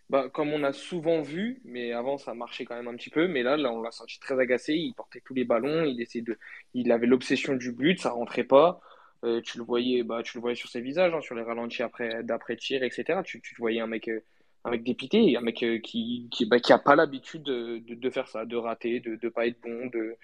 bah, 0.09 0.29
comme 0.33 0.53
on 0.53 0.63
a 0.63 0.71
souvent 0.73 1.21
vu, 1.21 1.61
mais 1.65 1.91
avant 1.91 2.17
ça 2.17 2.33
marchait 2.33 2.63
quand 2.65 2.75
même 2.75 2.87
un 2.87 2.95
petit 2.95 3.09
peu. 3.09 3.27
Mais 3.27 3.43
là, 3.43 3.57
là 3.57 3.71
on 3.73 3.81
l'a 3.81 3.91
senti 3.91 4.19
très 4.19 4.39
agacé. 4.39 4.73
Il 4.73 4.93
portait 4.93 5.21
tous 5.21 5.33
les 5.33 5.43
ballons. 5.43 5.83
Il 5.85 6.01
essayait 6.01 6.23
de, 6.23 6.37
il 6.73 6.91
avait 6.91 7.07
l'obsession 7.07 7.55
du 7.55 7.71
but. 7.73 7.99
Ça 7.99 8.11
rentrait 8.11 8.43
pas. 8.45 8.79
Euh, 9.23 9.41
tu 9.41 9.57
le 9.57 9.63
voyais, 9.63 10.03
bah, 10.03 10.21
tu 10.23 10.37
le 10.37 10.41
voyais 10.41 10.55
sur 10.55 10.69
ses 10.69 10.81
visages, 10.81 11.13
hein, 11.13 11.21
sur 11.21 11.35
les 11.35 11.41
ralentis 11.41 11.83
après, 11.83 12.23
d'après 12.23 12.55
tir, 12.55 12.83
etc. 12.83 13.21
Tu, 13.25 13.41
tu 13.41 13.55
voyais 13.57 13.79
un 13.81 13.87
mec, 13.87 14.07
euh, 14.09 14.23
un 14.63 14.71
mec 14.71 14.83
dépité, 14.83 15.35
un 15.37 15.41
mec 15.41 15.63
euh, 15.63 15.79
qui, 15.79 16.27
qui, 16.31 16.45
bah, 16.45 16.59
qui 16.59 16.73
a 16.73 16.77
pas 16.79 16.95
l'habitude 16.95 17.43
de, 17.43 17.79
de, 17.79 17.95
de, 17.95 18.09
faire 18.09 18.27
ça, 18.27 18.45
de 18.45 18.55
rater, 18.55 18.99
de 18.99 19.17
ne 19.21 19.29
pas 19.29 19.47
être 19.47 19.59
bon, 19.61 19.87
de, 19.87 20.17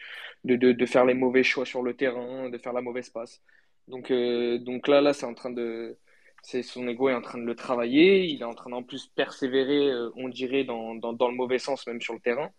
de, 0.45 0.71
de, 0.73 0.85
faire 0.85 1.05
les 1.05 1.13
mauvais 1.15 1.43
choix 1.43 1.65
sur 1.65 1.81
le 1.83 1.95
terrain, 1.95 2.49
de 2.49 2.57
faire 2.57 2.73
la 2.73 2.81
mauvaise 2.81 3.09
passe. 3.09 3.41
Donc, 3.87 4.11
euh, 4.11 4.59
donc 4.59 4.87
là, 4.87 5.01
là, 5.01 5.13
c'est 5.13 5.25
en 5.25 5.33
train 5.33 5.51
de, 5.51 5.97
c'est 6.43 6.61
son 6.63 6.87
ego 6.87 7.09
est 7.09 7.15
en 7.15 7.21
train 7.21 7.39
de 7.39 7.45
le 7.45 7.55
travailler. 7.55 8.25
Il 8.25 8.41
est 8.41 8.45
en 8.45 8.53
train 8.53 8.69
d'en 8.69 8.83
plus 8.83 9.07
persévérer, 9.07 9.89
euh, 9.91 10.11
on 10.15 10.29
dirait, 10.29 10.63
dans, 10.65 10.95
dans, 10.95 11.13
dans, 11.13 11.29
le 11.29 11.35
mauvais 11.35 11.59
sens, 11.59 11.87
même 11.87 12.01
sur 12.01 12.13
le 12.13 12.19
terrain, 12.19 12.51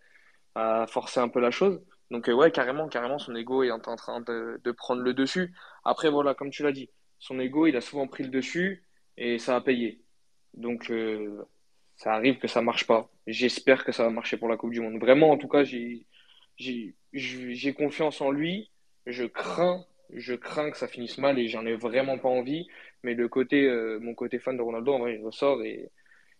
à 0.54 0.86
forcer 0.88 1.20
un 1.20 1.28
peu 1.28 1.40
la 1.40 1.50
chose. 1.50 1.82
Donc, 2.10 2.28
ouais, 2.28 2.50
carrément, 2.50 2.88
carrément, 2.88 3.18
son 3.18 3.34
ego 3.36 3.62
est 3.62 3.70
en 3.70 3.80
train 3.80 4.20
de, 4.20 4.60
de 4.62 4.72
prendre 4.72 5.02
le 5.02 5.14
dessus. 5.14 5.54
Après, 5.84 6.10
voilà, 6.10 6.34
comme 6.34 6.50
tu 6.50 6.62
l'as 6.62 6.72
dit, 6.72 6.90
son 7.18 7.38
ego, 7.40 7.66
il 7.66 7.76
a 7.76 7.80
souvent 7.80 8.06
pris 8.08 8.24
le 8.24 8.30
dessus 8.30 8.84
et 9.16 9.38
ça 9.38 9.56
a 9.56 9.60
payé. 9.60 10.02
Donc, 10.54 10.90
euh, 10.90 11.44
ça 11.96 12.14
arrive 12.14 12.38
que 12.38 12.48
ça 12.48 12.62
marche 12.62 12.86
pas. 12.86 13.10
J'espère 13.26 13.84
que 13.84 13.92
ça 13.92 14.04
va 14.04 14.10
marcher 14.10 14.36
pour 14.36 14.48
la 14.48 14.56
Coupe 14.56 14.72
du 14.72 14.80
Monde. 14.80 14.98
Vraiment, 15.00 15.30
en 15.30 15.38
tout 15.38 15.48
cas, 15.48 15.64
j'ai 15.64 16.06
confiance 17.76 18.20
en 18.20 18.30
lui. 18.30 18.70
Je 19.06 19.24
crains, 19.24 19.84
je 20.14 20.34
crains 20.34 20.70
que 20.70 20.76
ça 20.76 20.88
finisse 20.88 21.18
mal 21.18 21.38
et 21.38 21.48
j'en 21.48 21.66
ai 21.66 21.74
vraiment 21.74 22.18
pas 22.18 22.28
envie. 22.28 22.66
Mais 23.02 23.14
le 23.14 23.28
côté, 23.28 23.66
euh, 23.66 23.98
mon 24.00 24.14
côté 24.14 24.38
fan 24.38 24.56
de 24.56 24.62
Ronaldo, 24.62 24.94
en 24.94 24.98
vrai, 25.00 25.16
il 25.16 25.24
ressort 25.24 25.62
et, 25.62 25.90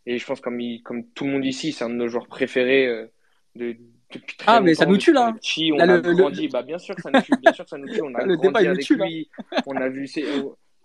et 0.07 0.19
je 0.19 0.27
pense 0.27 0.41
comme, 0.41 0.61
il, 0.61 0.83
comme 0.83 1.07
tout 1.09 1.25
le 1.25 1.31
monde 1.31 1.45
ici, 1.45 1.73
c'est 1.73 1.85
un 1.85 1.91
de 1.91 1.95
nos 1.95 2.09
joueurs 2.09 2.27
préférés 2.27 2.87
euh, 2.87 3.07
de, 3.55 3.77
depuis 4.13 4.37
très 4.37 4.53
ah, 4.53 4.61
mais 4.61 4.75
ça 4.75 4.87
nous 4.87 4.97
tue 4.97 5.13
là. 5.13 5.33
Petit, 5.33 5.73
on 5.73 5.77
là, 5.77 5.85
a 5.85 5.87
le, 5.99 6.15
grandi. 6.15 6.47
Le... 6.47 6.53
Bah, 6.53 6.63
bien 6.63 6.79
sûr 6.79 6.95
que 6.95 7.03
ça 7.03 7.11
nous 7.11 7.21
tue. 7.21 7.33
Bien 7.41 7.53
sûr 7.53 7.65
que 7.65 7.71
ça 7.71 7.79
nous 7.79 7.89
tue. 7.89 8.03
On 8.03 8.15
a 8.15 8.23
le 8.25 8.37
grandi 8.37 8.67
avec 8.67 8.85
tue, 8.85 8.97
lui. 8.97 9.29
On 9.67 9.77
a 9.77 9.89
vu 9.89 10.07
ses, 10.07 10.25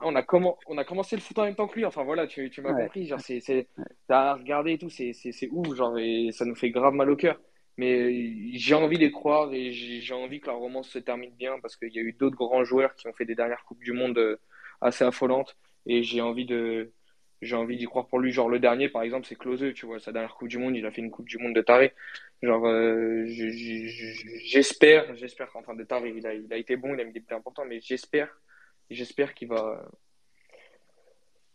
on 0.01 0.15
a, 0.15 0.23
comment, 0.23 0.57
on 0.67 0.77
a 0.77 0.83
commencé 0.83 1.15
le 1.15 1.21
foot 1.21 1.37
en 1.39 1.43
même 1.43 1.55
temps 1.55 1.67
que 1.67 1.75
lui. 1.75 1.85
Enfin 1.85 2.03
voilà, 2.03 2.27
tu, 2.27 2.49
tu 2.49 2.61
m'as 2.61 2.73
ouais. 2.73 2.83
compris. 2.83 3.07
Genre, 3.07 3.19
c'est, 3.19 3.39
c'est, 3.39 3.67
t'as 4.07 4.35
regardé 4.35 4.73
et 4.73 4.77
tout, 4.77 4.89
c'est, 4.89 5.13
c'est, 5.13 5.31
c'est 5.31 5.49
ouf. 5.51 5.75
Genre, 5.75 5.97
et 5.97 6.29
ça 6.31 6.45
nous 6.45 6.55
fait 6.55 6.69
grave 6.69 6.93
mal 6.93 7.09
au 7.09 7.15
cœur. 7.15 7.39
Mais 7.77 8.51
j'ai 8.53 8.75
envie 8.75 8.97
d'y 8.97 9.11
croire 9.11 9.53
et 9.53 9.71
j'ai 9.71 10.13
envie 10.13 10.41
que 10.41 10.47
la 10.47 10.53
romance 10.53 10.89
se 10.89 10.99
termine 10.99 11.33
bien 11.35 11.59
parce 11.61 11.77
qu'il 11.77 11.93
y 11.93 11.99
a 11.99 12.01
eu 12.01 12.13
d'autres 12.13 12.35
grands 12.35 12.63
joueurs 12.63 12.93
qui 12.95 13.07
ont 13.07 13.13
fait 13.13 13.25
des 13.25 13.35
dernières 13.35 13.63
Coupes 13.65 13.83
du 13.83 13.93
Monde 13.93 14.17
euh, 14.17 14.37
assez 14.81 15.03
affolantes. 15.05 15.57
Et 15.85 16.03
j'ai 16.03 16.21
envie 16.21 16.45
de, 16.45 16.91
d'y 17.41 17.85
croire 17.85 18.07
pour 18.07 18.19
lui. 18.19 18.31
Genre, 18.31 18.49
le 18.49 18.59
dernier, 18.59 18.89
par 18.89 19.03
exemple, 19.03 19.25
c'est 19.27 19.37
Closeux, 19.37 19.73
tu 19.73 19.85
vois, 19.85 19.99
sa 19.99 20.11
dernière 20.11 20.35
Coupe 20.35 20.49
du 20.49 20.57
Monde, 20.57 20.75
il 20.75 20.85
a 20.85 20.91
fait 20.91 21.01
une 21.01 21.11
Coupe 21.11 21.27
du 21.27 21.37
Monde 21.37 21.55
de 21.55 21.61
taré. 21.61 21.93
Genre, 22.41 22.65
euh, 22.67 23.25
j'espère, 24.45 25.15
j'espère 25.15 25.49
qu'enfin 25.51 25.75
de 25.75 25.83
taré, 25.83 26.13
il 26.15 26.25
a, 26.27 26.33
il 26.33 26.51
a 26.53 26.57
été 26.57 26.75
bon, 26.75 26.93
il 26.93 27.01
a 27.01 27.03
mis 27.03 27.13
des 27.13 27.19
buts 27.21 27.33
importants, 27.33 27.65
mais 27.65 27.79
j'espère, 27.81 28.29
j'espère 28.89 29.33
qu'il 29.33 29.49
va, 29.49 29.89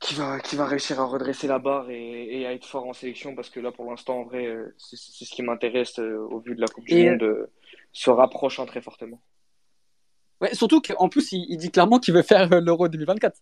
qui 0.04 0.14
va, 0.14 0.38
qui 0.38 0.54
va 0.54 0.66
réussir 0.66 1.00
à 1.00 1.06
redresser 1.06 1.46
la 1.46 1.58
barre 1.58 1.88
et, 1.88 2.40
et, 2.40 2.46
à 2.46 2.52
être 2.52 2.66
fort 2.66 2.86
en 2.86 2.92
sélection 2.92 3.34
parce 3.34 3.48
que 3.48 3.58
là, 3.58 3.72
pour 3.72 3.90
l'instant, 3.90 4.20
en 4.20 4.24
vrai, 4.24 4.46
c'est 4.76 4.96
ce 4.96 5.34
qui 5.34 5.42
m'intéresse 5.42 5.98
euh, 5.98 6.18
au 6.30 6.40
vu 6.40 6.54
de 6.54 6.60
la 6.60 6.66
Coupe 6.66 6.84
du 6.84 6.94
et 6.94 7.10
Monde, 7.10 7.22
euh, 7.22 7.50
se 7.92 8.10
rapprochant 8.10 8.66
très 8.66 8.82
fortement. 8.82 9.20
Ouais, 10.42 10.54
surtout 10.54 10.82
qu'en 10.82 11.08
plus, 11.08 11.32
il, 11.32 11.46
il, 11.48 11.56
dit 11.56 11.70
clairement 11.70 11.98
qu'il 11.98 12.12
veut 12.12 12.22
faire 12.22 12.60
l'Euro 12.60 12.88
2024. 12.88 13.38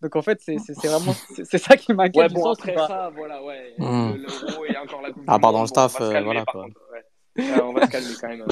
Donc 0.00 0.16
en 0.16 0.22
fait, 0.22 0.40
c'est 0.40 0.56
vraiment 0.86 1.12
c'est 1.44 1.58
ça 1.58 1.76
qui 1.76 1.92
m'inquiète. 1.92 2.32
Ouais, 2.32 2.40
bon, 2.40 2.50
après 2.50 2.74
ça, 2.74 3.10
voilà, 3.14 3.44
ouais. 3.44 3.74
Mmh. 3.78 4.14
L'Euro 4.14 4.64
et 4.64 4.76
encore 4.78 5.02
la 5.02 5.12
Coupe 5.12 5.24
à 5.26 5.38
part 5.38 5.52
dans 5.52 5.62
le 5.62 5.66
staff, 5.66 5.98
bon, 5.98 6.04
euh, 6.04 6.22
voilà. 6.22 6.44
Quoi. 6.46 6.62
Contre, 6.62 6.80
ouais. 6.92 7.60
on 7.62 7.72
va 7.74 7.86
se 7.86 7.90
calmer 7.90 8.14
quand 8.18 8.28
même. 8.28 8.46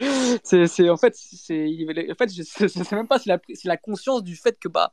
c'est 0.42 0.90
en 0.90 0.96
fait 0.96 1.14
c'est 1.16 1.66
en 2.10 2.14
fait 2.14 2.32
je 2.32 2.42
je 2.42 2.66
sais 2.66 2.96
même 2.96 3.08
pas 3.08 3.18
si 3.18 3.28
la 3.28 3.38
si 3.54 3.66
la 3.66 3.76
conscience 3.76 4.22
du 4.22 4.36
fait 4.36 4.58
que 4.58 4.68
bah 4.68 4.92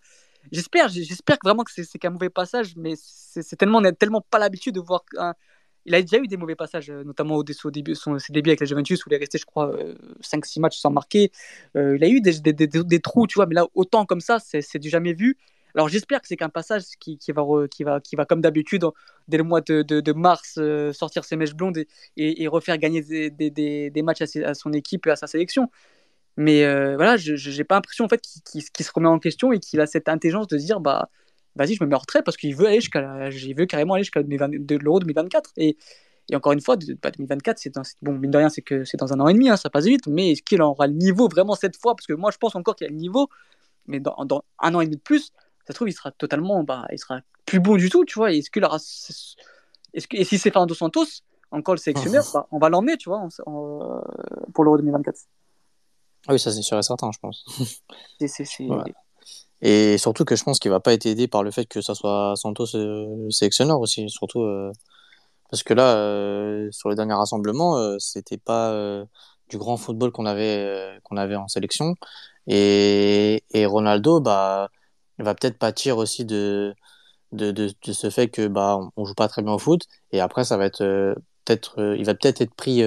j'espère 0.52 0.88
j'espère 0.90 1.38
vraiment 1.44 1.64
que 1.64 1.72
c'est 1.72 2.00
qu'un 2.00 2.10
mauvais 2.10 2.30
passage 2.30 2.76
mais 2.76 2.94
c'est 2.98 3.56
tellement 3.56 3.80
on 3.80 3.82
n'a 3.82 3.92
tellement 3.92 4.22
pas 4.22 4.40
l'habitude 4.40 4.76
de 4.76 4.80
voir 4.80 5.04
il 5.88 5.96
a 5.96 6.02
déjà 6.02 6.18
eu 6.18 6.28
des 6.28 6.36
mauvais 6.38 6.56
passages, 6.56 6.92
notamment 6.92 7.38
au, 7.38 7.44
au 7.64 7.72
début, 7.72 7.96
son, 7.96 8.20
ses 8.20 8.34
débuts 8.34 8.50
avec 8.50 8.60
la 8.60 8.66
Juventus, 8.66 9.06
où 9.06 9.10
il 9.10 9.14
est 9.14 9.18
resté, 9.18 9.38
je 9.38 9.46
crois, 9.46 9.74
5-6 10.22 10.60
matchs 10.60 10.78
sans 10.78 10.92
marquer. 10.92 11.32
Euh, 11.78 11.96
il 11.96 12.04
a 12.04 12.10
eu 12.10 12.20
des, 12.20 13.00
trous, 13.00 13.26
tu 13.26 13.36
vois, 13.36 13.46
mais 13.46 13.56
là, 13.56 13.66
autant 13.74 14.06
comme 14.06 14.20
ça, 14.20 14.38
c'est 14.40 14.80
du 14.80 14.90
jamais 14.90 15.14
vu. 15.14 15.38
Alors 15.76 15.90
j'espère 15.90 16.22
que 16.22 16.28
c'est 16.28 16.38
qu'un 16.38 16.50
passage 16.50 16.84
qui, 17.00 17.20
va 17.30 17.44
qui, 17.70 17.84
va, 17.84 18.02
qui 18.02 18.16
va, 18.16 18.26
comme 18.26 18.42
d'habitude, 18.42 18.84
dès 19.28 19.38
le 19.38 19.44
mois 19.44 19.62
de, 19.62 20.12
mars, 20.12 20.56
euh, 20.58 20.92
sortir 20.92 21.24
ses 21.24 21.36
mèches 21.36 21.54
blondes 21.54 21.84
et, 22.18 22.48
refaire 22.48 22.78
gagner 22.78 23.02
des, 23.02 24.02
matchs 24.04 24.24
à, 24.44 24.54
son 24.56 24.74
équipe 24.74 25.08
et 25.08 25.12
à 25.12 25.16
sa 25.16 25.28
sélection. 25.28 25.70
Mais 26.38 26.64
euh, 26.64 26.96
voilà, 26.96 27.18
je 27.18 27.58
n'ai 27.58 27.64
pas 27.64 27.76
l'impression 27.76 28.06
en 28.06 28.10
fait 28.10 28.22
qu'il 28.22 28.64
qu 28.64 28.72
qu 28.72 28.84
se 28.84 28.92
remet 28.94 29.08
en 29.08 29.20
question 29.20 29.52
et 29.52 29.60
qu'il 29.60 29.82
a 29.82 29.88
cette 29.88 30.08
intelligence 30.08 30.48
de 30.48 30.58
dire 30.58 30.80
bah 30.80 31.10
vas-y, 31.58 31.76
je 31.76 31.84
me 31.84 31.90
mets 31.90 31.96
en 31.96 32.00
retrait 32.00 32.24
parce 32.24 32.38
qu'il 32.38 32.56
veut 32.56 32.68
aller 32.68 32.80
jusqu'à, 32.80 33.30
il 33.30 33.56
veut 33.56 33.66
carrément 33.66 33.96
aller 33.96 34.04
jusqu'à 34.04 34.22
l'Euro 34.22 35.00
2024. 35.00 35.52
Et, 35.58 35.78
et, 36.30 36.36
encore 36.36 36.52
une 36.54 36.62
fois, 36.62 36.78
bah, 37.02 37.12
2024, 37.12 37.58
c'est 37.58 37.74
bon, 38.02 38.14
mine 38.14 38.32
de 38.32 38.38
rien, 38.38 38.50
c'est 38.50 38.62
que 38.62 38.84
c'est 38.84 38.98
dans 38.98 39.14
un 39.14 39.20
an 39.20 39.28
et 39.28 39.34
demi, 39.34 39.50
hein, 39.50 39.58
ça 39.58 39.70
passe 39.70 39.86
vite. 39.86 40.08
Mais 40.08 40.32
est-ce 40.32 40.44
qu'il 40.44 40.62
aura 40.62 40.88
le 40.88 40.94
niveau 40.94 41.28
vraiment 41.28 41.56
cette 41.56 41.78
fois? 41.78 41.96
Parce 41.96 42.08
que 42.08 42.14
moi, 42.14 42.32
je 42.32 42.38
pense 42.38 42.56
encore 42.56 42.76
qu'il 42.76 42.88
a 42.88 42.90
le 42.90 42.96
niveau, 42.96 43.30
mais 43.88 44.00
dans, 44.00 44.16
dans, 44.26 44.44
un 44.60 44.76
an 44.76 44.82
et 44.82 44.86
demi 44.86 44.98
de 44.98 45.02
plus, 45.02 45.32
ça 45.66 45.70
se 45.70 45.74
trouve, 45.74 45.90
il 45.90 45.94
sera 45.94 46.12
totalement, 46.12 46.64
bah, 46.64 46.86
il 46.92 47.00
sera 47.00 47.22
plus 47.46 47.60
bon 47.60 47.76
du 47.76 47.90
tout, 47.90 48.06
tu 48.06 48.20
vois. 48.20 48.32
Est-ce 48.32 48.52
qu'il 48.52 48.64
aura, 48.64 48.78
est-ce 48.78 50.08
que, 50.08 50.18
et 50.18 50.24
si 50.24 50.38
c'est 50.38 50.52
Fernando 50.52 50.74
Santos, 50.74 51.06
encore 51.52 51.76
le 51.76 51.80
sélectionneur, 51.80 52.26
bah, 52.34 52.48
on 52.52 52.60
va 52.60 52.70
l'emmener, 52.70 52.98
tu 52.98 53.10
vois, 53.10 53.26
pour 54.54 54.64
l'Euro 54.64 54.78
2024. 54.78 55.18
Oui, 56.30 56.40
ça 56.40 56.52
c'est 56.52 56.62
sûr 56.62 56.78
et 56.78 56.84
certain, 56.84 57.12
je 57.12 57.20
pense. 57.20 57.46
C'est 58.20 58.44
ouais. 58.60 58.94
Et 59.62 59.98
surtout 59.98 60.24
que 60.24 60.36
je 60.36 60.44
pense 60.44 60.60
qu'il 60.60 60.70
va 60.70 60.80
pas 60.80 60.94
être 60.94 61.08
aidé 61.08 61.28
par 61.28 61.42
le 61.42 61.50
fait 61.50 61.66
que 61.66 61.82
ça 61.82 61.96
soit 61.96 62.36
Santos 62.36 62.76
euh, 62.76 63.28
sélectionneur 63.32 63.80
aussi, 63.80 64.08
surtout 64.08 64.42
euh, 64.44 64.72
parce 65.50 65.64
que 65.64 65.74
là, 65.74 65.96
euh, 65.98 66.70
sur 66.72 66.90
les 66.90 66.96
derniers 66.96 67.14
rassemblements, 67.14 67.78
euh, 67.78 67.98
c'était 68.00 68.38
pas 68.38 68.72
euh, 68.72 69.06
du 69.50 69.58
grand 69.58 69.78
football 69.78 70.12
qu'on 70.12 70.26
avait 70.26 71.00
qu'on 71.04 71.18
avait 71.18 71.36
en 71.36 71.48
sélection. 71.48 71.96
Et, 72.48 73.44
et 73.52 73.66
Ronaldo, 73.66 74.20
bah, 74.22 74.70
va 75.20 75.36
peut-être 75.36 75.58
pâtir 75.58 75.98
aussi 75.98 76.26
de, 76.26 76.74
de, 77.34 77.52
de, 77.52 77.72
de, 77.86 77.94
ce 77.94 78.10
fait 78.10 78.30
que 78.30 78.48
bah 78.48 78.80
on 78.98 79.06
joue 79.06 79.16
pas 79.16 79.28
très 79.30 79.44
bien 79.44 79.54
au 79.54 79.60
foot. 79.60 79.84
Et 80.12 80.20
après, 80.22 80.46
ça 80.46 80.58
va 80.58 80.66
être 80.66 81.16
peut-être, 81.46 81.96
il 81.98 82.06
va 82.06 82.16
peut-être 82.16 82.42
être 82.42 82.56
pris 82.56 82.84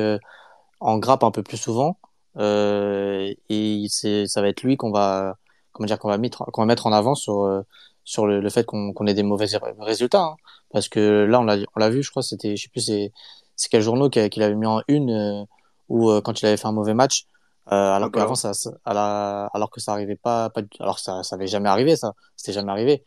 en 0.81 0.99
grappe 0.99 1.25
un 1.25 1.31
peu 1.31 1.43
plus 1.43 1.59
souvent. 1.59 1.99
Et 2.39 3.87
c'est, 3.89 4.27
ça 4.27 4.41
va 4.41 4.49
être 4.49 4.63
lui 4.63 4.77
qu'on 4.77 4.91
va 4.91 5.37
comment 5.73 5.87
dire 5.87 5.99
qu'on 5.99 6.09
va 6.09 6.19
mettre 6.19 6.45
qu'on 6.53 6.63
va 6.63 6.67
mettre 6.67 6.87
en 6.87 6.93
avant 6.93 7.15
sur 7.15 7.45
euh, 7.45 7.63
sur 8.05 8.27
le, 8.27 8.41
le 8.41 8.51
fait 8.51 8.65
qu'on 8.65 8.93
qu 8.93 9.09
ait 9.09 9.15
des 9.15 9.23
mauvais 9.23 9.47
résultats 9.79 10.23
hein. 10.23 10.37
parce 10.71 10.89
que 10.89 11.25
là 11.25 11.41
on 11.41 11.45
l'a 11.45 11.59
on 11.77 11.81
l'a 11.81 11.91
vu 11.91 12.03
je 12.03 12.11
crois 12.11 12.23
c'était 12.23 12.57
je 12.57 12.65
sais 12.65 12.69
plus 12.69 12.81
c'est 12.81 13.13
c'est 13.57 13.69
quel 13.69 13.83
journaux 13.83 14.11
qu'il 14.11 14.29
qu 14.31 14.43
avait 14.43 14.55
mis 14.55 14.67
en 14.67 14.83
une 14.89 15.11
euh, 15.11 15.45
ou 15.89 16.11
euh, 16.11 16.21
quand 16.21 16.41
il 16.41 16.47
avait 16.47 16.57
fait 16.57 16.67
un 16.67 16.73
mauvais 16.73 16.95
match 16.95 17.27
euh, 17.73 17.93
alors 17.93 18.09
okay. 18.09 18.21
qu'avant 18.21 18.35
ça, 18.35 18.53
ça 18.55 18.71
alors 18.85 19.71
que 19.71 19.81
ça 19.81 19.93
arrivait 19.93 20.17
pas, 20.17 20.51
pas 20.51 20.63
alors 20.81 20.97
que 20.97 21.03
ça 21.03 21.23
ça 21.23 21.37
avait 21.37 21.47
jamais 21.47 21.69
arrivé 21.69 21.97
ça 21.97 22.15
c'était 22.37 22.53
jamais 22.53 22.73
arrivé 22.73 23.05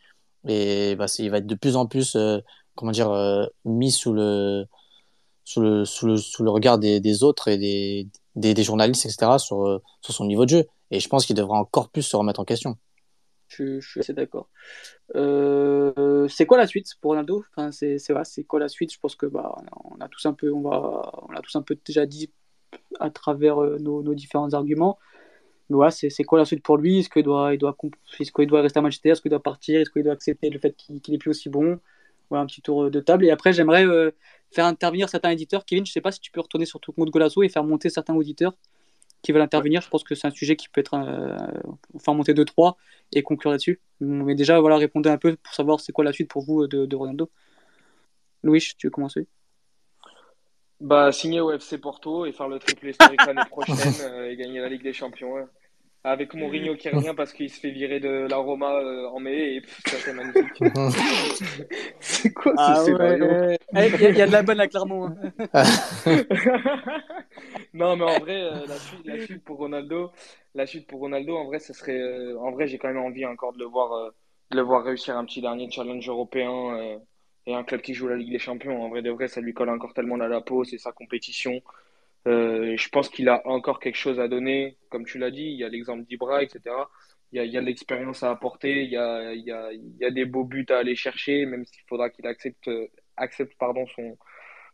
et 0.47 0.95
bah 0.95 1.05
il 1.19 1.32
va 1.32 1.38
être 1.38 1.47
de 1.47 1.55
plus 1.55 1.76
en 1.76 1.88
plus 1.88 2.15
euh, 2.15 2.39
comment 2.76 2.91
dire 2.91 3.11
euh, 3.11 3.45
mis 3.65 3.91
sous 3.91 4.13
le 4.13 4.65
sous 5.43 5.61
le 5.61 5.86
sous 5.86 6.07
le 6.07 6.17
sous 6.17 6.43
le 6.43 6.51
regard 6.51 6.78
des, 6.78 6.99
des 6.99 7.24
autres 7.24 7.47
et 7.47 7.57
des, 7.57 8.07
des, 8.36 8.53
des 8.53 8.63
journalistes 8.63 9.05
etc 9.05 9.34
sur 9.38 9.81
sur 10.01 10.13
son 10.13 10.25
niveau 10.25 10.45
de 10.45 10.49
jeu. 10.49 10.65
Et 10.91 10.99
je 10.99 11.09
pense 11.09 11.25
qu'il 11.25 11.36
devra 11.36 11.57
encore 11.57 11.89
plus 11.89 12.03
se 12.03 12.15
remettre 12.15 12.39
en 12.39 12.45
question. 12.45 12.77
Je, 13.47 13.79
suis 13.81 13.99
assez 13.99 14.13
d'accord. 14.13 14.49
Euh, 15.15 16.27
c'est 16.27 16.45
quoi 16.45 16.57
la 16.57 16.67
suite 16.67 16.88
pour 17.01 17.11
Ronaldo? 17.11 17.43
Enfin, 17.51 17.71
c'est, 17.71 17.97
c'est, 17.99 18.43
quoi 18.43 18.59
la 18.59 18.67
suite? 18.67 18.93
Je 18.93 18.99
pense 18.99 19.15
que 19.15 19.25
bah, 19.25 19.55
on 19.86 19.99
a 20.01 20.07
tous 20.07 20.25
un 20.25 20.34
peu, 20.34 20.51
on 20.51 20.61
va, 20.61 21.11
on 21.29 21.36
a 21.36 21.41
tous 21.41 21.55
un 21.55 21.61
peu 21.61 21.77
déjà 21.86 22.05
dit 22.05 22.31
à 22.99 23.09
travers 23.09 23.61
euh, 23.61 23.77
nos, 23.79 24.01
nos, 24.01 24.15
différents 24.15 24.53
arguments. 24.53 24.97
ouais, 25.69 25.91
c'est 25.91 26.23
quoi 26.23 26.39
la 26.39 26.45
suite 26.45 26.63
pour 26.63 26.77
lui? 26.77 26.99
Est-ce 26.99 27.09
qu'il 27.09 27.23
doit, 27.23 27.53
il 27.53 27.59
doit, 27.59 27.77
est 28.19 28.31
qu'il 28.31 28.47
doit 28.47 28.61
rester 28.61 28.79
à 28.79 28.81
Manchester? 28.81 29.09
Est-ce 29.09 29.21
qu'il 29.21 29.31
doit 29.31 29.43
partir? 29.43 29.81
Est-ce 29.81 29.89
qu'il 29.89 30.03
doit 30.03 30.13
accepter 30.13 30.49
le 30.49 30.59
fait 30.59 30.75
qu'il 30.75 31.01
n'est 31.09 31.17
plus 31.17 31.29
aussi 31.29 31.49
bon? 31.49 31.79
Voilà, 32.30 32.43
un 32.43 32.45
petit 32.45 32.61
tour 32.61 32.89
de 32.89 32.99
table. 32.99 33.26
Et 33.26 33.32
après, 33.32 33.53
j'aimerais 33.53 33.86
euh, 33.86 34.11
faire 34.51 34.65
intervenir 34.65 35.09
certains 35.09 35.32
éditeurs. 35.32 35.65
Kevin, 35.65 35.86
je 35.86 35.91
sais 35.91 36.01
pas 36.01 36.11
si 36.11 36.19
tu 36.19 36.32
peux 36.32 36.41
retourner 36.41 36.65
sur 36.65 36.80
tout 36.80 36.93
le 36.95 37.01
monde 37.01 37.09
Golasso 37.09 37.43
et 37.43 37.49
faire 37.49 37.63
monter 37.63 37.89
certains 37.89 38.15
auditeurs 38.15 38.53
qui 39.21 39.32
veulent 39.32 39.41
intervenir. 39.41 39.82
Je 39.82 39.89
pense 39.89 40.03
que 40.03 40.15
c'est 40.15 40.28
un 40.28 40.32
sujet 40.32 40.55
qui 40.55 40.69
peut 40.69 40.82
être 40.82 40.95
euh, 40.95 41.38
faire 41.99 42.13
monter 42.13 42.34
2-3 42.34 42.76
et 43.13 43.24
conclure 43.24 43.51
là-dessus. 43.51 43.80
Mais 43.99 44.36
déjà, 44.36 44.59
voilà, 44.59 44.78
répondez 44.78 45.09
un 45.09 45.17
peu 45.17 45.36
pour 45.36 45.53
savoir 45.53 45.80
c'est 45.80 45.91
quoi 45.91 46.03
la 46.03 46.13
suite 46.13 46.30
pour 46.30 46.43
vous 46.43 46.67
de, 46.67 46.86
de 46.86 46.95
Ronaldo. 46.95 47.30
Louis, 48.43 48.59
tu 48.78 48.88
veux 48.88 48.91
commencer? 48.91 49.28
Bah, 50.84 51.13
signer 51.13 51.39
au 51.39 51.49
FC 51.51 51.78
Porto 51.78 52.26
et 52.26 52.34
faire 52.34 52.49
le 52.49 52.59
triple 52.59 52.89
historique 52.89 53.26
l'année 53.26 53.45
prochaine 53.49 53.78
euh, 54.01 54.30
et 54.30 54.36
gagner 54.36 54.59
la 54.59 54.67
Ligue 54.67 54.84
des 54.84 54.91
Champions. 54.91 55.47
Avec 56.05 56.33
Mourinho 56.33 56.75
qui 56.75 56.89
revient 56.89 57.13
parce 57.15 57.31
qu'il 57.31 57.49
se 57.49 57.59
fait 57.59 57.71
virer 57.71 58.01
de 58.01 58.27
la 58.29 58.35
Roma 58.35 58.73
euh, 58.73 59.07
en 59.07 59.19
mai 59.19 59.55
et 59.55 59.61
ça 59.85 59.97
c'est 59.97 60.13
magnifique. 60.13 60.61
c'est 62.01 62.33
quoi 62.33 62.53
ah, 62.57 62.83
ouais, 62.83 63.57
eh, 63.75 64.09
Il 64.09 64.17
y, 64.17 64.21
a 64.21 64.27
de 64.27 64.31
la 64.31 64.43
bonne 64.43 64.59
à 64.59 64.67
Clermont. 64.67 65.05
Hein. 65.07 65.31
non 67.73 67.95
mais 67.95 68.03
en 68.03 68.19
vrai 68.19 68.41
euh, 68.43 68.65
la, 68.67 68.75
suite, 68.75 69.05
la, 69.05 69.25
suite, 69.25 69.43
pour 69.45 69.57
Ronaldo, 69.59 70.11
la 70.55 70.65
suite 70.65 70.87
pour 70.87 70.99
Ronaldo 70.99 71.37
en 71.37 71.45
vrai 71.45 71.59
ce 71.59 71.71
serait 71.71 72.33
en 72.33 72.51
vrai 72.51 72.67
j'ai 72.67 72.77
quand 72.77 72.89
même 72.89 72.97
envie 72.97 73.25
encore 73.25 73.53
de 73.53 73.59
le 73.59 73.65
voir 73.65 74.11
de 74.51 74.57
le 74.57 74.61
voir 74.61 74.83
réussir 74.83 75.17
un 75.17 75.23
petit 75.23 75.41
dernier 75.41 75.71
challenge 75.71 76.09
européen 76.09 76.99
et 77.45 77.53
un 77.53 77.63
club 77.63 77.81
qui 77.81 77.93
joue 77.93 78.07
la 78.07 78.15
Ligue 78.15 78.31
des 78.31 78.39
Champions. 78.39 78.83
En 78.83 78.89
vrai 78.89 79.01
de 79.01 79.09
vrai, 79.09 79.27
ça 79.27 79.41
lui 79.41 79.53
colle 79.53 79.69
encore 79.69 79.93
tellement 79.93 80.19
à 80.19 80.27
la 80.27 80.41
peau, 80.41 80.63
c'est 80.63 80.77
sa 80.77 80.91
compétition. 80.91 81.61
Euh, 82.28 82.78
je 82.78 82.89
pense 82.89 83.09
qu'il 83.09 83.28
a 83.30 83.45
encore 83.47 83.80
quelque 83.80 83.97
chose 83.97 84.19
à 84.19 84.28
donner. 84.28 84.78
Comme 84.89 85.05
tu 85.05 85.17
l'as 85.19 85.32
dit, 85.32 85.43
il 85.43 85.57
y 85.57 85.63
a 85.63 85.69
l'exemple 85.69 86.03
d'Ibra, 86.03 86.43
etc. 86.43 86.61
Il 87.32 87.43
y 87.43 87.57
a, 87.57 87.61
de 87.61 87.65
l'expérience 87.65 88.21
à 88.21 88.30
apporter, 88.30 88.84
il 88.84 88.91
y 88.91 88.97
a, 88.97 90.11
des 90.11 90.26
beaux 90.26 90.43
buts 90.43 90.67
à 90.69 90.78
aller 90.78 90.95
chercher, 90.95 91.47
même 91.47 91.65
s'il 91.65 91.82
faudra 91.89 92.11
qu'il 92.11 92.28
accepte, 92.28 92.69
accepte 93.17 93.57
pardon, 93.57 93.88
son, 93.88 94.17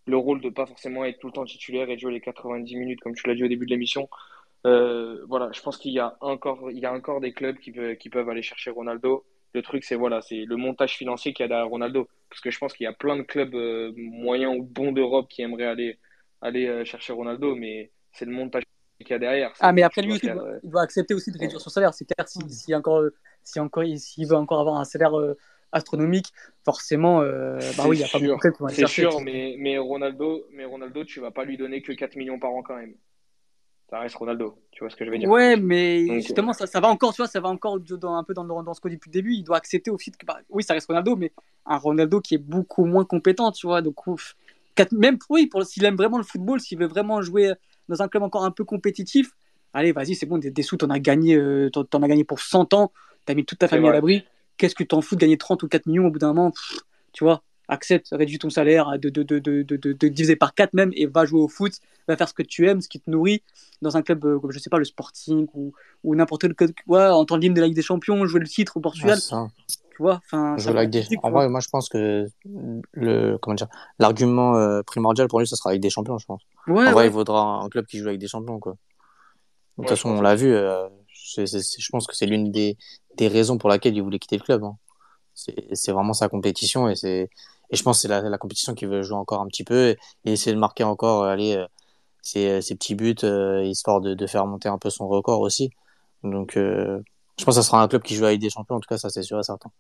le 0.06 0.18
rôle 0.18 0.42
de 0.42 0.50
pas 0.50 0.66
forcément 0.66 1.06
être 1.06 1.20
tout 1.20 1.28
le 1.28 1.34
temps 1.34 1.46
titulaire 1.46 1.90
et 1.90 1.98
jouer 1.98 2.12
les 2.12 2.20
90 2.22 2.76
minutes, 2.76 3.00
comme 3.00 3.16
tu 3.16 3.28
l'as 3.28 3.36
dit 3.36 3.44
au 3.44 3.48
début 3.48 3.66
de 3.66 3.72
l'émission. 3.72 4.10
Euh, 4.66 5.24
voilà, 5.28 5.50
je 5.54 5.62
pense 5.62 5.78
qu'il 5.78 5.94
y 5.94 6.00
a 6.00 6.18
encore, 6.22 6.70
il 6.72 6.80
y 6.80 6.86
a 6.86 6.94
encore 6.94 7.22
des 7.22 7.34
clubs 7.34 7.58
qui 7.58 8.10
peuvent 8.10 8.30
aller 8.30 8.42
chercher 8.42 8.72
Ronaldo. 8.72 9.26
Le 9.54 9.62
truc, 9.62 9.84
c'est 9.84 9.96
voilà, 9.96 10.22
c'est 10.22 10.46
le 10.46 10.56
montage 10.58 10.96
financier 10.96 11.34
qu'il 11.34 11.44
y 11.44 11.46
a 11.46 11.48
derrière 11.48 11.70
Ronaldo. 11.70 12.08
Parce 12.30 12.42
que 12.42 12.52
je 12.52 12.60
pense 12.60 12.74
qu'il 12.74 12.84
y 12.84 12.88
a 12.88 12.94
plein 12.94 13.18
de 13.18 13.24
clubs 13.24 13.56
euh, 13.56 13.94
moyens 13.96 14.56
ou 14.58 14.64
bons 14.64 14.92
d'Europe 14.92 15.28
qui 15.30 15.42
aimeraient 15.42 15.66
aller, 15.66 15.98
aller 16.42 16.68
euh, 16.68 16.86
chercher 16.86 17.14
Ronaldo, 17.14 17.56
mais 17.56 17.92
c'est 18.12 18.26
le 18.26 18.32
montage 18.32 18.64
qu'il 19.00 19.10
y 19.10 19.14
a 19.14 19.20
derrière. 19.20 19.54
Ah, 19.60 19.72
mais 19.72 19.84
après, 19.84 20.02
lui, 20.02 20.20
il, 20.22 20.36
doit, 20.64 20.82
accepter 20.82 21.14
aussi 21.14 21.32
de 21.32 21.38
réduire 21.38 21.62
son 21.62 21.70
salaire. 21.70 21.94
C'est 21.94 22.06
clair, 22.06 22.28
s'il 22.28 22.50
si, 22.50 22.76
encore, 22.76 23.04
si 23.44 23.60
encore, 23.60 23.84
veut 23.84 24.36
encore 24.36 24.60
avoir 24.60 24.78
un 24.78 24.86
salaire 24.86 25.18
euh, 25.18 25.38
astronomique, 25.72 26.32
forcément, 26.66 27.20
bah 27.20 27.86
oui, 27.88 27.98
il 27.98 28.00
n'y 28.00 28.04
a 28.04 28.08
pas 28.08 28.20
beaucoup 28.20 28.68
de 28.68 28.74
C'est 28.74 28.88
sûr, 28.88 29.22
mais, 29.22 29.56
mais, 29.58 29.78
Ronaldo, 29.78 30.48
mais 30.52 30.66
Ronaldo, 30.66 31.04
tu 31.06 31.20
vas 31.20 31.32
pas 31.32 31.46
lui 31.46 31.58
donner 31.58 31.82
que 31.82 31.94
4 31.94 32.16
millions 32.16 32.40
par 32.40 32.52
an 32.52 32.64
quand 32.64 32.76
même 32.76 32.96
ça 33.90 34.00
reste 34.00 34.16
Ronaldo. 34.16 34.56
Tu 34.72 34.84
vois 34.84 34.90
ce 34.90 34.96
que 34.96 35.04
je 35.04 35.10
veux 35.10 35.18
dire 35.18 35.28
Ouais, 35.28 35.56
mais 35.58 36.22
justement, 36.22 36.54
ça, 36.54 36.68
ça, 36.68 36.80
va 36.80 36.90
encore, 36.90 37.14
tu 37.14 37.18
vois, 37.18 37.28
ça 37.28 37.40
va 37.40 37.50
encore 37.50 37.80
dans, 37.80 38.16
un 38.16 38.24
peu 38.24 38.34
dans, 38.34 38.46
dans 38.46 38.74
ce 38.74 38.80
qu'on 38.80 38.90
dit 38.90 38.96
depuis 38.96 39.10
le 39.10 39.14
début. 39.14 39.34
Il 39.34 39.44
doit 39.44 39.58
accepter 39.58 39.90
au 39.90 39.98
fait 39.98 40.12
que, 40.12 40.26
bah, 40.26 40.40
oui, 40.50 40.64
ça 40.64 40.74
reste 40.74 40.88
Ronaldo, 40.88 41.16
mais 41.16 41.32
un 41.66 41.78
Ronaldo 41.78 42.22
qui 42.22 42.36
est 42.36 42.40
beaucoup 42.40 42.86
moins 42.86 43.04
compétent, 43.04 43.52
tu 43.52 43.66
vois. 43.66 43.82
Donc, 43.82 44.06
ouf, 44.06 44.36
même 44.92 45.18
oui, 45.30 45.48
pour, 45.48 45.64
s'il 45.66 45.86
aime 45.86 45.96
vraiment 45.96 46.18
le 46.18 46.24
football, 46.24 46.60
s'il 46.60 46.78
veut 46.78 46.88
vraiment 46.88 47.22
jouer 47.22 47.54
dans 47.88 48.02
un 48.02 48.08
club 48.08 48.24
encore 48.24 48.44
un 48.44 48.52
peu 48.52 48.64
compétitif, 48.64 49.32
allez, 49.74 49.92
vas-y, 49.92 50.16
c'est 50.16 50.26
bon, 50.26 50.38
des, 50.38 50.64
sous, 50.64 50.78
t'en 50.78 50.90
as 50.90 51.00
gagné, 51.00 51.36
euh, 51.36 51.70
t'en, 51.70 52.02
as 52.02 52.08
gagné 52.08 52.24
pour 52.24 52.40
100 52.40 52.74
ans, 52.74 52.92
t'as 53.26 53.34
mis 53.34 53.46
toute 53.46 53.60
ta 53.60 53.68
famille 53.68 53.90
à 53.90 53.94
l'abri. 53.94 54.24
Qu'est-ce 54.58 54.76
que 54.76 54.84
t'en 54.84 55.02
fous 55.02 55.16
de 55.16 55.22
gagner 55.22 55.38
30 55.38 55.64
ou 55.64 55.68
4 55.68 55.86
millions 55.86 56.08
au 56.08 56.12
bout 56.12 56.20
d'un 56.20 56.34
moment 56.34 56.54
Tu 57.14 57.24
vois 57.24 57.44
accepte, 57.70 58.10
réduis 58.12 58.40
ton 58.40 58.50
salaire 58.50 58.98
de, 59.00 59.10
de, 59.10 59.22
de, 59.22 59.40
de, 59.40 60.08
diviser 60.08 60.36
par 60.36 60.56
4 60.56 60.74
même 60.74 60.92
et 60.96 61.06
va 61.06 61.26
jouer 61.26 61.40
au 61.40 61.48
foot, 61.48 61.74
va 62.08 62.18
faire 62.18 62.28
ce 62.28 62.34
que 62.34 62.42
tu 62.42 62.68
aimes, 62.68 62.82
ce 62.82 62.90
qui 62.90 63.00
te 63.00 63.10
nourrit 63.10 63.44
dans 63.82 63.96
un 63.96 64.02
club 64.02 64.26
euh, 64.26 64.40
comme 64.40 64.52
je 64.52 64.60
sais 64.60 64.72
pas 64.72 64.80
le 64.80 64.86
Sporting 64.86 65.48
ou, 65.54 65.72
ou 66.04 66.16
n'importe 66.16 66.42
quel 66.42 66.56
club, 66.56 66.72
ouais, 66.88 67.06
en 67.06 67.24
temps 67.26 67.38
libre 67.38 67.56
de 67.56 67.62
la 67.62 67.68
Ligue 67.68 67.76
des 67.76 67.84
Champions, 67.84 68.26
jouer 68.26 68.40
le 68.40 68.48
titre 68.48 68.78
au 68.78 68.80
Portugal. 68.80 69.20
Tu 70.00 70.04
vois, 70.04 70.22
enfin. 70.32 70.56
En 71.24 71.32
vrai, 71.32 71.50
moi 71.50 71.60
je 71.60 71.68
pense 71.68 71.90
que 71.90 72.26
le 72.94 73.38
comment 73.38 73.56
dire, 73.56 73.68
l'argument 74.00 74.56
euh, 74.56 74.82
primordial 74.82 75.28
pour 75.28 75.42
lui, 75.42 75.48
ça 75.48 75.58
sera 75.58 75.72
avec 75.72 75.82
des 75.82 75.90
champions, 75.90 76.18
je 76.18 76.26
pense. 76.26 76.42
Ouais, 76.68 76.88
en 76.88 76.92
vrai, 76.94 77.08
il 77.08 77.12
vaudra 77.12 77.60
un 77.62 77.68
club 77.68 77.86
qui 77.86 77.98
joue 77.98 78.08
avec 78.08 78.20
des 78.22 78.30
champions, 78.30 78.60
quoi. 78.60 78.78
De 79.78 79.84
toute 79.84 79.90
façon, 79.90 80.12
on 80.12 80.22
l'a 80.22 80.36
vu. 80.36 80.54
Euh, 80.54 80.88
je 81.12 81.90
pense 81.92 82.08
que 82.08 82.16
c'est 82.16 82.28
l'une 82.28 82.50
des, 82.50 82.78
des 83.18 83.28
raisons 83.28 83.58
pour 83.58 83.68
laquelle 83.68 83.94
il 83.94 84.02
voulait 84.02 84.20
quitter 84.20 84.38
le 84.38 84.44
club. 84.44 84.64
Hein. 84.64 84.78
C'est 85.36 85.92
vraiment 85.92 86.14
sa 86.14 86.30
compétition 86.30 86.88
et 86.88 86.96
c'est 86.96 87.30
et 87.72 87.76
je 87.76 87.84
pense 87.84 87.98
que 87.98 88.02
c'est 88.04 88.08
la, 88.08 88.22
la, 88.22 88.38
compétition 88.38 88.74
qui 88.74 88.86
veut 88.86 89.04
jouer 89.04 89.18
encore 89.18 89.42
un 89.42 89.48
petit 89.48 89.66
peu 89.66 89.90
et, 89.90 89.98
essayer 90.32 90.54
de 90.54 90.60
marquer 90.60 90.86
encore 90.86 91.24
euh, 91.24 91.30
aller 91.30 91.62
ses, 92.22 92.62
ses, 92.62 92.76
petits 92.76 92.96
buts 92.96 93.16
euh, 93.26 93.64
histoire 93.64 94.00
de, 94.00 94.14
de, 94.14 94.28
faire 94.28 94.46
monter 94.48 94.70
un 94.70 94.78
peu 94.78 94.90
son 94.90 95.10
record 95.10 95.42
aussi. 95.42 95.72
Donc 96.24 96.58
je 97.40 97.46
pense 97.46 97.56
que 97.56 97.62
ça 97.62 97.68
sera 97.68 97.82
un 97.82 97.88
club 97.88 98.04
qui 98.04 98.16
joue 98.16 98.26
avec 98.26 98.40
des 98.40 98.50
champions, 98.50 98.76
en 98.76 98.80
tout 98.80 98.88
cas 98.88 98.98
ça 98.98 99.10
c'est 99.10 99.24
sûr 99.24 99.40
et 99.40 99.44
certain. 99.44 99.72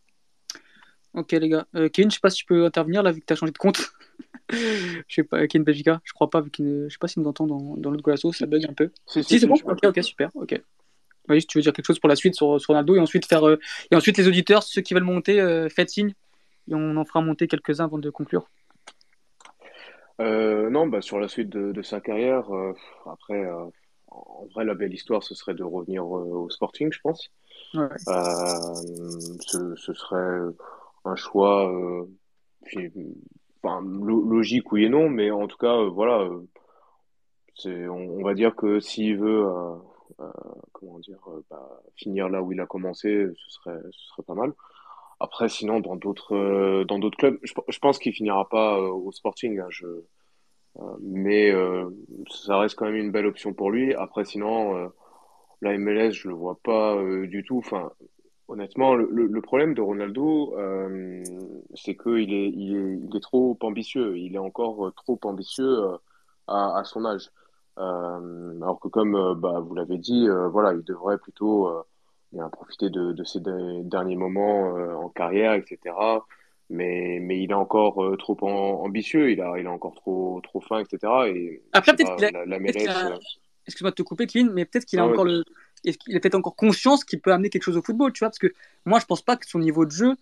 Ok 1.13 1.31
les 1.33 1.49
gars. 1.49 1.67
Euh, 1.75 1.89
Kevin, 1.89 2.09
je 2.09 2.15
sais 2.15 2.21
pas 2.21 2.29
si 2.29 2.37
tu 2.37 2.45
peux 2.45 2.65
intervenir 2.65 3.03
là 3.03 3.11
vu 3.11 3.19
que 3.19 3.25
tu 3.25 3.33
as 3.33 3.35
changé 3.35 3.51
de 3.51 3.57
compte. 3.57 3.81
je 4.51 5.03
sais 5.07 5.23
pas, 5.23 5.45
Kevin 5.47 5.63
Belgica, 5.63 6.01
je 6.03 6.13
crois 6.13 6.29
pas, 6.29 6.41
vu 6.41 6.49
qu'il 6.49 6.85
je 6.87 6.93
sais 6.93 6.99
pas 6.99 7.07
s'il 7.07 7.21
nous 7.21 7.29
entend 7.29 7.47
dans, 7.47 7.75
dans 7.77 7.91
l'autre 7.91 8.03
Golasso, 8.03 8.31
ça 8.31 8.45
bug 8.45 8.65
un 8.67 8.73
peu. 8.73 8.91
Si, 9.05 9.23
si, 9.23 9.39
c'est 9.39 9.47
bon 9.47 9.55
Ok, 9.65 9.79
ok, 9.83 10.03
super. 10.03 10.29
Ok. 10.35 10.59
Oui, 11.27 11.41
si 11.41 11.47
tu 11.47 11.59
veux 11.59 11.61
dire 11.61 11.73
quelque 11.73 11.85
chose 11.85 11.99
pour 11.99 12.09
la 12.09 12.15
suite 12.15 12.33
sur, 12.33 12.59
sur 12.59 12.69
Ronaldo 12.69 12.95
et 12.95 12.99
ensuite 12.99 13.27
faire 13.27 13.43
et 13.91 13.95
ensuite 13.95 14.17
les 14.17 14.27
auditeurs, 14.27 14.63
ceux 14.63 14.81
qui 14.81 14.95
veulent 14.95 15.03
monter, 15.03 15.67
faites 15.69 15.89
signe 15.89 16.13
et 16.69 16.75
on 16.75 16.95
en 16.97 17.05
fera 17.05 17.21
monter 17.21 17.47
quelques-uns 17.47 17.85
avant 17.85 17.97
de 17.97 18.09
conclure. 18.09 18.47
Euh, 20.19 20.69
non, 20.69 20.87
bah, 20.87 21.01
sur 21.01 21.19
la 21.19 21.27
suite 21.27 21.49
de, 21.49 21.81
sa 21.81 22.01
carrière, 22.01 22.53
euh, 22.53 22.73
après, 23.05 23.45
euh, 23.45 23.65
en 24.07 24.47
vrai, 24.53 24.65
la 24.65 24.73
belle 24.73 24.93
histoire, 24.93 25.23
ce 25.23 25.33
serait 25.33 25.53
de 25.53 25.63
revenir 25.63 26.05
au 26.05 26.49
Sporting, 26.49 26.91
je 26.91 26.99
pense. 27.01 27.31
Ce, 27.73 27.79
serait 29.93 30.53
un 31.05 31.15
choix 31.15 31.71
logique, 33.63 34.71
oui 34.71 34.85
et 34.85 34.89
non, 34.89 35.09
mais 35.09 35.31
en 35.31 35.47
tout 35.47 35.57
cas, 35.57 35.83
voilà, 35.83 36.29
on, 37.65 38.23
va 38.23 38.33
dire 38.33 38.55
que 38.55 38.79
s'il 38.79 39.17
veut, 39.17 39.45
comment 40.71 40.99
dire, 40.99 41.19
bah, 41.49 41.81
finir 41.95 42.29
là 42.29 42.41
où 42.41 42.51
il 42.51 42.59
a 42.59 42.65
commencé, 42.65 43.27
ce 43.35 43.51
serait, 43.51 43.79
ce 43.91 44.07
serait 44.09 44.23
pas 44.23 44.35
mal. 44.35 44.53
Après, 45.19 45.49
sinon, 45.49 45.81
dans 45.81 45.97
d'autres 45.97 46.33
euh, 46.33 47.09
clubs, 47.17 47.37
je, 47.43 47.79
pense 47.79 47.99
qu'il 47.99 48.13
finira 48.13 48.47
pas 48.47 48.77
euh, 48.77 48.87
au 48.87 49.11
Sporting. 49.11 49.59
Hein, 49.59 49.67
euh, 50.77 50.81
mais 51.01 51.51
ça 52.29 52.57
reste 52.57 52.75
quand 52.75 52.85
même 52.85 52.95
une 52.95 53.11
belle 53.11 53.25
option 53.25 53.53
pour 53.53 53.69
lui. 53.69 53.93
Après, 53.93 54.23
sinon, 54.23 54.91
la 55.61 55.77
MLS, 55.77 56.11
je 56.11 56.27
le 56.27 56.33
vois 56.33 56.59
pas 56.63 56.97
du 57.27 57.43
tout. 57.43 57.57
Enfin, 57.57 57.91
honnêtement, 58.47 58.95
le, 58.95 59.07
le, 59.09 59.41
problème 59.41 59.73
de 59.73 59.81
Ronaldo, 59.81 60.55
c'est 61.75 61.95
qu'il 61.95 62.33
est, 62.33 62.49
il 62.49 62.75
est, 62.75 62.99
il 63.03 63.15
est 63.15 63.21
trop 63.21 63.57
ambitieux. 63.61 64.17
Il 64.17 64.35
est 64.35 64.39
encore 64.39 64.93
trop 64.95 65.19
ambitieux 65.23 65.97
à, 66.47 66.77
à 66.79 66.83
son 66.83 67.05
âge. 67.05 67.29
alors 67.77 68.79
que 68.81 68.87
comme 68.87 69.39
bah, 69.39 69.59
vous 69.59 69.75
l'avez 69.75 69.97
dit, 69.97 70.27
voilà, 70.51 70.73
il 70.73 70.83
devrait 70.83 71.17
plutôt 71.17 71.69
profité 72.51 72.89
de, 72.89 73.11
de 73.11 73.23
ses 73.23 73.39
derniers 73.83 74.15
moments 74.15 74.77
euh, 74.77 74.93
en 74.93 75.09
carrière, 75.09 75.53
etc. 75.53 75.95
Mais, 76.69 77.19
mais 77.21 77.41
il 77.41 77.49
est 77.49 77.55
encore 77.55 78.03
euh, 78.03 78.15
trop 78.15 78.37
ambitieux, 78.43 79.31
il 79.31 79.41
a, 79.41 79.57
il 79.57 79.65
a 79.65 79.71
encore 79.71 79.95
trop, 79.95 80.39
trop 80.43 80.61
faim, 80.61 80.79
etc. 80.79 81.11
Et, 81.27 81.63
Après, 81.73 81.95
peut-être 81.95 82.15
qu'il 82.15 82.25
a, 82.25 82.45
la, 82.45 82.55
euh, 82.57 83.17
Excuse-moi 83.69 83.91
de 83.91 83.95
te 83.95 84.01
couper, 84.01 84.27
Kevin, 84.27 84.51
mais 84.51 84.65
peut-être 84.65 84.85
qu'il 84.85 84.99
a 84.99 85.05
encore 85.05 85.25
le. 85.25 85.45
Il 85.85 86.15
a 86.15 86.19
peut-être 86.19 86.35
encore 86.35 86.55
conscience 86.55 87.05
qu'il 87.05 87.21
peut 87.21 87.31
amener 87.31 87.49
quelque 87.49 87.63
chose 87.63 87.77
au 87.77 87.81
football, 87.81 88.11
tu 88.11 88.19
vois, 88.19 88.29
parce 88.29 88.39
que 88.39 88.53
moi, 88.85 88.99
je 88.99 89.05
pense 89.05 89.21
pas 89.21 89.37
que 89.37 89.47
son 89.47 89.59
niveau 89.59 89.85
de 89.85 89.91
jeu, 89.91 90.15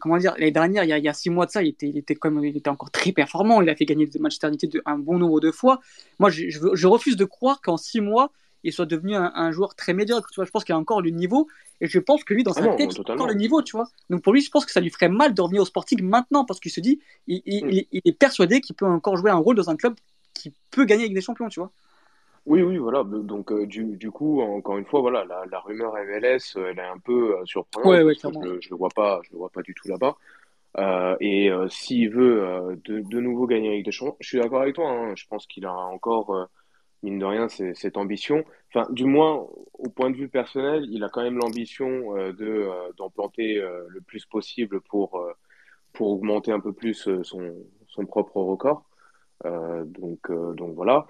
comment 0.00 0.16
dire, 0.16 0.34
l'année 0.38 0.50
dernière, 0.50 0.82
il 0.82 0.88
y, 0.88 0.92
a, 0.92 0.98
il 0.98 1.04
y, 1.04 1.08
a, 1.08 1.12
six 1.12 1.30
mois 1.30 1.46
de 1.46 1.52
ça, 1.52 1.62
il 1.62 1.68
était, 1.68 1.88
il 1.88 1.96
était, 1.96 2.16
comme, 2.16 2.44
il 2.44 2.56
était 2.56 2.70
encore 2.70 2.90
très 2.90 3.12
performant. 3.12 3.62
Il 3.62 3.68
a 3.68 3.76
fait 3.76 3.84
gagner 3.84 4.10
Manchester 4.18 4.48
United 4.48 4.82
un 4.86 4.98
bon 4.98 5.18
nombre 5.18 5.38
de 5.38 5.52
fois. 5.52 5.80
Moi, 6.18 6.30
je, 6.30 6.48
je, 6.48 6.58
je 6.72 6.86
refuse 6.88 7.16
de 7.16 7.24
croire 7.24 7.60
qu'en 7.60 7.76
six 7.76 8.00
mois, 8.00 8.32
il 8.64 8.72
soit 8.72 8.86
devenu 8.86 9.14
un, 9.14 9.52
joueur 9.52 9.74
très 9.76 9.92
médiocre. 9.92 10.28
Tu 10.30 10.36
vois, 10.36 10.46
je 10.46 10.50
pense 10.50 10.64
qu'il 10.64 10.74
a 10.74 10.78
encore 10.78 11.02
le 11.02 11.10
niveau 11.10 11.46
et 11.80 11.86
je 11.86 11.98
pense 11.98 12.24
que 12.24 12.32
lui, 12.32 12.42
dans 12.42 12.52
ah 12.52 12.62
sa 12.62 12.68
tête, 12.74 12.94
il 12.94 13.10
a 13.10 13.12
encore 13.12 13.26
le 13.26 13.34
niveau, 13.34 13.62
tu 13.62 13.76
vois. 13.76 13.88
Donc 14.08 14.22
pour 14.22 14.32
lui, 14.32 14.40
je 14.40 14.50
pense 14.50 14.64
que 14.64 14.72
ça 14.72 14.80
lui 14.80 14.90
ferait 14.90 15.10
mal 15.10 15.34
de 15.34 15.42
revenir 15.42 15.62
au 15.62 15.66
Sporting 15.66 16.02
maintenant 16.02 16.44
parce 16.44 16.60
qu'il 16.60 16.72
se 16.72 16.80
dit, 16.80 16.98
il, 17.26 17.42
il, 17.44 17.66
mm. 17.66 18.00
est 18.04 18.18
persuadé 18.18 18.62
qu'il 18.62 18.74
peut 18.74 18.86
encore 18.86 19.16
jouer 19.18 19.30
un 19.30 19.36
rôle 19.36 19.54
dans 19.54 19.68
un 19.68 19.76
club 19.76 19.94
qui 20.32 20.52
peut 20.70 20.86
gagner 20.86 21.04
avec 21.04 21.14
des 21.14 21.20
champions, 21.20 21.48
tu 21.48 21.60
vois. 21.60 21.70
Oui, 22.46 22.62
oui, 22.62 22.76
voilà. 22.76 23.04
Donc, 23.04 23.50
euh, 23.52 23.66
du, 23.66 23.96
du, 23.96 24.10
coup, 24.10 24.42
encore 24.42 24.76
une 24.76 24.84
fois, 24.84 25.00
voilà, 25.00 25.24
la, 25.24 25.60
rumeur 25.60 25.94
MLS, 25.94 26.56
euh, 26.56 26.70
elle 26.70 26.78
est 26.78 26.82
un 26.82 26.98
peu 26.98 27.38
euh, 27.38 27.46
surprenante. 27.46 27.90
Ouais, 27.90 28.02
ouais, 28.02 28.14
je, 28.14 28.60
je 28.60 28.70
le 28.70 28.76
vois 28.76 28.90
pas, 28.94 29.20
je 29.24 29.32
le 29.32 29.38
vois 29.38 29.48
pas 29.48 29.62
du 29.62 29.74
tout 29.74 29.88
là-bas. 29.88 30.16
et 31.20 31.50
s'il 31.68 32.10
veut 32.10 32.78
de, 32.84 33.00
de, 33.00 33.20
nouveau 33.20 33.46
gagner 33.46 33.68
avec 33.68 33.84
des 33.84 33.92
champions, 33.92 34.16
je 34.20 34.28
suis 34.28 34.38
d'accord 34.38 34.62
avec 34.62 34.74
toi. 34.74 34.90
Hein, 34.90 35.14
je 35.16 35.24
pense 35.26 35.46
qu'il 35.46 35.64
a 35.64 35.72
encore 35.72 36.48
mine 37.04 37.18
de 37.18 37.24
rien, 37.24 37.48
cette 37.48 37.96
ambition. 37.96 38.44
Enfin, 38.70 38.90
du 38.90 39.04
moins, 39.04 39.46
au 39.74 39.88
point 39.90 40.10
de 40.10 40.16
vue 40.16 40.28
personnel, 40.28 40.86
il 40.90 41.04
a 41.04 41.08
quand 41.08 41.22
même 41.22 41.38
l'ambition 41.38 42.16
euh, 42.16 42.32
de 42.32 42.46
euh, 42.46 42.92
d'en 42.96 43.10
planter 43.10 43.58
euh, 43.58 43.84
le 43.88 44.00
plus 44.00 44.24
possible 44.24 44.80
pour, 44.80 45.22
pour 45.92 46.08
augmenter 46.10 46.50
un 46.50 46.60
peu 46.60 46.72
plus 46.72 47.08
son, 47.22 47.54
son 47.86 48.06
propre 48.06 48.38
record. 48.38 48.84
donc, 49.44 50.30
donc 50.56 50.74
voilà. 50.74 51.06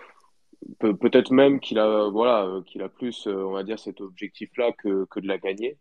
Peut-être 0.78 1.30
même 1.32 1.60
qu'il 1.60 1.78
a, 1.78 2.08
voilà, 2.08 2.60
qu'il 2.66 2.82
a 2.82 2.88
plus, 2.88 3.26
on 3.26 3.52
va 3.52 3.62
dire, 3.64 3.78
cet 3.78 4.00
objectif-là 4.00 4.72
que, 4.72 5.04
que 5.06 5.20
de 5.20 5.28
la 5.28 5.38
gagner. 5.38 5.78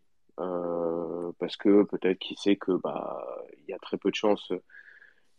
parce 1.38 1.56
que 1.56 1.84
peut-être 1.84 2.18
qu'il 2.18 2.38
sait 2.38 2.56
que 2.56 2.72
bah, 2.72 3.26
il 3.58 3.70
y 3.70 3.74
a 3.74 3.78
très 3.78 3.98
peu 3.98 4.10
de 4.10 4.14
chances 4.14 4.52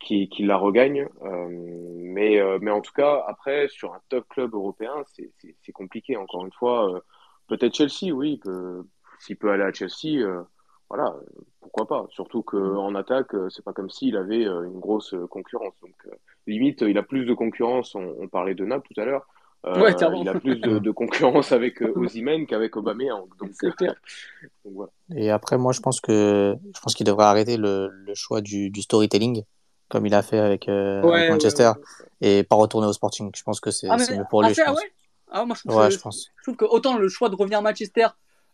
qui, 0.00 0.28
qui 0.28 0.44
la 0.44 0.56
regagne. 0.56 1.08
Euh, 1.22 1.48
mais, 1.50 2.40
euh, 2.40 2.58
mais 2.60 2.70
en 2.70 2.80
tout 2.80 2.92
cas, 2.92 3.24
après, 3.26 3.68
sur 3.68 3.94
un 3.94 4.00
top 4.08 4.26
club 4.28 4.54
européen, 4.54 4.92
c'est 5.06 5.72
compliqué. 5.72 6.16
Encore 6.16 6.44
une 6.44 6.52
fois, 6.52 6.94
euh, 6.94 7.00
peut-être 7.48 7.74
Chelsea, 7.74 8.12
oui, 8.12 8.40
s'il 9.20 9.36
peut 9.36 9.50
aller 9.50 9.64
à 9.64 9.72
Chelsea, 9.72 10.26
voilà, 10.88 11.14
pourquoi 11.60 11.86
pas. 11.86 12.06
Surtout 12.10 12.42
qu'en 12.42 12.94
attaque, 12.94 13.32
c'est 13.50 13.64
pas 13.64 13.72
comme 13.72 13.90
s'il 13.90 14.16
avait 14.16 14.44
une 14.44 14.78
grosse 14.78 15.14
concurrence. 15.30 15.74
Donc, 15.82 15.94
limite, 16.46 16.82
il 16.82 16.98
a 16.98 17.02
plus 17.02 17.24
de 17.24 17.34
concurrence. 17.34 17.94
On, 17.94 18.28
parlait 18.28 18.54
de 18.54 18.64
Naples 18.64 18.88
tout 18.94 19.00
à 19.00 19.04
l'heure. 19.04 19.26
Euh, 19.66 19.92
il 20.20 20.28
a 20.28 20.34
plus 20.34 20.56
de, 20.56 20.78
de 20.78 20.90
concurrence 20.92 21.50
avec 21.50 21.82
euh, 21.82 21.92
Ozymen 21.96 22.46
qu'avec 22.46 22.76
Aubameyang. 22.76 23.26
Donc, 23.40 23.50
clair. 23.76 23.94
donc, 24.64 24.74
voilà. 24.74 24.92
Et 25.14 25.30
après, 25.30 25.58
moi, 25.58 25.72
je 25.72 25.80
pense 25.80 26.00
que 26.00 26.56
je 26.74 26.80
pense 26.80 26.94
qu'il 26.94 27.04
devrait 27.06 27.24
arrêter 27.24 27.56
le, 27.56 27.88
le 27.88 28.14
choix 28.14 28.40
du, 28.40 28.70
du 28.70 28.82
storytelling 28.82 29.42
comme 29.88 30.06
il 30.06 30.14
a 30.14 30.22
fait 30.22 30.38
avec, 30.38 30.68
euh, 30.68 31.02
Manchester, 31.30 31.72
et 32.20 32.42
pas 32.42 32.56
retourner 32.56 32.86
au 32.86 32.92
Sporting. 32.92 33.30
Je 33.34 33.42
pense 33.42 33.60
que 33.60 33.70
c'est 33.70 33.88
ah, 33.88 33.96
mieux 33.96 34.24
pour 34.28 34.42
lui. 34.42 34.54
je 34.54 34.62
pense. 34.62 34.80
Ah, 35.28 35.44
moi, 35.44 35.56
je, 35.56 35.68
trouve 35.68 35.90
je, 35.90 35.98
pense. 35.98 36.30
je 36.36 36.42
trouve 36.42 36.56
que 36.56 36.64
autant 36.64 36.98
le 36.98 37.08
choix 37.08 37.28
de 37.28 37.34
revenir 37.34 37.58
à 37.58 37.62
Manchester 37.62 38.06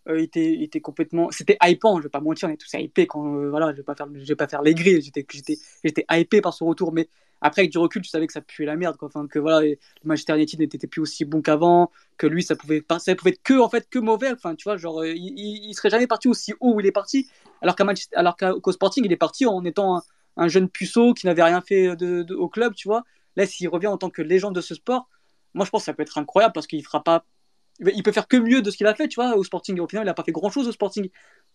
euh, 0.08 0.20
était, 0.20 0.62
était 0.62 0.80
complètement. 0.80 1.30
C'était 1.30 1.56
hypant, 1.62 1.98
je 1.98 2.04
vais 2.04 2.08
pas 2.08 2.20
mentir, 2.20 2.48
on 2.48 2.52
est 2.52 2.56
tous 2.56 2.72
hypés 2.74 3.06
quand. 3.06 3.36
Euh, 3.36 3.50
voilà, 3.50 3.72
je 3.72 3.78
vais 3.78 3.82
pas 3.82 3.94
faire, 3.94 4.08
je 4.12 4.24
vais 4.24 4.36
pas 4.36 4.48
faire 4.48 4.62
les 4.62 4.74
grilles, 4.74 5.02
j'étais, 5.02 5.24
j'étais, 5.30 5.58
j'étais 5.84 6.04
hypé 6.10 6.40
par 6.40 6.54
son 6.54 6.66
retour, 6.66 6.92
mais 6.92 7.08
après, 7.42 7.62
avec 7.62 7.72
du 7.72 7.78
recul, 7.78 8.02
tu 8.02 8.08
savais 8.08 8.26
que 8.26 8.32
ça 8.32 8.40
puait 8.40 8.64
la 8.64 8.76
merde, 8.76 8.96
quoi. 8.96 9.08
Enfin, 9.08 9.26
que 9.26 9.38
voilà, 9.38 9.60
le 9.60 9.76
Manchester 10.04 10.34
United 10.34 10.60
n'était 10.60 10.86
plus 10.86 11.00
aussi 11.00 11.24
bon 11.24 11.42
qu'avant, 11.42 11.90
que 12.16 12.26
lui, 12.26 12.42
ça 12.42 12.56
pouvait, 12.56 12.84
ça 12.98 13.14
pouvait 13.14 13.32
être 13.32 13.42
que, 13.42 13.58
en 13.60 13.68
fait, 13.68 13.88
que 13.90 13.98
mauvais. 13.98 14.32
Enfin, 14.32 14.54
tu 14.54 14.64
vois, 14.64 14.76
genre, 14.76 15.04
il, 15.04 15.16
il, 15.16 15.74
serait 15.74 15.90
jamais 15.90 16.06
parti 16.06 16.28
aussi 16.28 16.54
haut 16.60 16.74
où 16.74 16.80
il 16.80 16.86
est 16.86 16.92
parti, 16.92 17.28
alors 17.60 18.36
qu'au 18.36 18.72
Sporting, 18.72 19.04
il 19.04 19.12
est 19.12 19.16
parti 19.16 19.44
en 19.44 19.64
étant 19.64 19.96
un, 19.96 20.02
un 20.36 20.48
jeune 20.48 20.68
puceau 20.68 21.14
qui 21.14 21.26
n'avait 21.26 21.42
rien 21.42 21.60
fait 21.60 21.88
au 22.30 22.48
club, 22.48 22.74
tu 22.74 22.88
vois. 22.88 23.04
Là, 23.36 23.46
s'il 23.46 23.68
revient 23.68 23.86
en 23.86 23.98
tant 23.98 24.10
que 24.10 24.22
légende 24.22 24.54
de 24.54 24.60
ce 24.60 24.74
sport, 24.74 25.08
moi 25.54 25.64
je 25.64 25.70
pense 25.70 25.82
que 25.82 25.86
ça 25.86 25.94
peut 25.94 26.02
être 26.02 26.18
incroyable 26.18 26.52
parce 26.52 26.66
qu'il 26.66 26.84
fera 26.84 27.02
pas. 27.02 27.24
Il 27.80 28.02
peut 28.02 28.12
faire 28.12 28.28
que 28.28 28.36
mieux 28.36 28.62
de 28.62 28.70
ce 28.70 28.76
qu'il 28.76 28.86
a 28.86 28.94
fait, 28.94 29.08
tu 29.08 29.16
vois, 29.16 29.34
au 29.36 29.42
Sporting. 29.42 29.80
Au 29.80 29.88
final, 29.88 30.04
il 30.04 30.06
n'a 30.06 30.14
pas 30.14 30.22
fait 30.22 30.32
grand 30.32 30.50
chose 30.50 30.68
au 30.68 30.72
Sporting. 30.72 31.08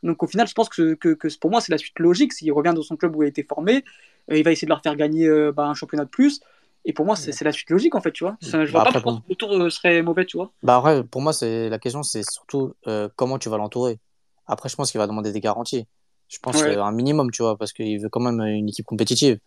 Donc 0.04 0.22
au 0.24 0.28
final, 0.28 0.48
je 0.48 0.54
pense 0.54 0.68
que, 0.68 0.96
que, 0.96 1.10
que 1.10 1.28
pour 1.38 1.52
moi, 1.52 1.62
c'est 1.62 1.72
la 1.72 1.78
suite 1.78 1.98
logique. 2.00 2.34
S'il 2.34 2.52
revient 2.52 2.74
dans 2.76 2.82
son 2.82 2.98
club 2.98 3.16
où 3.16 3.24
il 3.24 3.28
a 3.28 3.30
été 3.30 3.44
formé, 3.44 3.78
euh, 3.78 3.82
il 4.30 4.44
va 4.44 4.52
essayer 4.52 4.66
de 4.66 4.70
leur 4.70 4.82
faire 4.82 4.96
gagner 4.96 5.26
euh, 5.26 5.52
bah, 5.52 5.66
un 5.66 5.74
championnat 5.74 6.06
de 6.06 6.10
plus. 6.10 6.42
Et 6.86 6.94
pour 6.94 7.06
moi, 7.06 7.16
c'est 7.16 7.44
la 7.44 7.52
suite 7.52 7.70
logique, 7.70 7.96
en 7.96 8.02
fait, 8.02 8.12
tu 8.12 8.24
vois. 8.24 8.38
je 8.42 8.72
vois 8.72 8.84
bah, 8.84 8.92
pas 8.92 9.02
pourquoi 9.02 9.22
le 9.28 9.36
tour 9.36 9.54
euh, 9.54 9.70
serait 9.70 10.02
mauvais, 10.02 10.26
tu 10.26 10.38
vois. 10.38 10.52
Bah 10.64 10.78
après, 10.78 11.04
pour 11.04 11.22
moi, 11.22 11.34
c'est 11.34 11.70
la 11.70 11.80
question, 11.80 12.04
c'est 12.04 12.24
surtout 12.24 12.74
comment 13.16 13.40
tu 13.40 13.50
vas 13.50 13.58
l'entourer. 13.58 14.00
Après, 14.46 14.70
je 14.70 14.76
pense 14.76 14.92
qu'il 14.92 15.00
va 15.00 15.08
demander 15.08 15.32
des 15.32 15.42
garanties. 15.42 15.86
Je 16.30 16.40
pense 16.40 16.62
un 16.62 16.92
minimum, 16.92 17.32
tu 17.32 17.42
vois, 17.42 17.58
parce 17.58 17.74
qu'il 17.74 18.00
veut 18.02 18.10
quand 18.10 18.20
même 18.20 18.42
une 18.42 18.70
équipe 18.70 18.86
compétitive. 18.86 19.40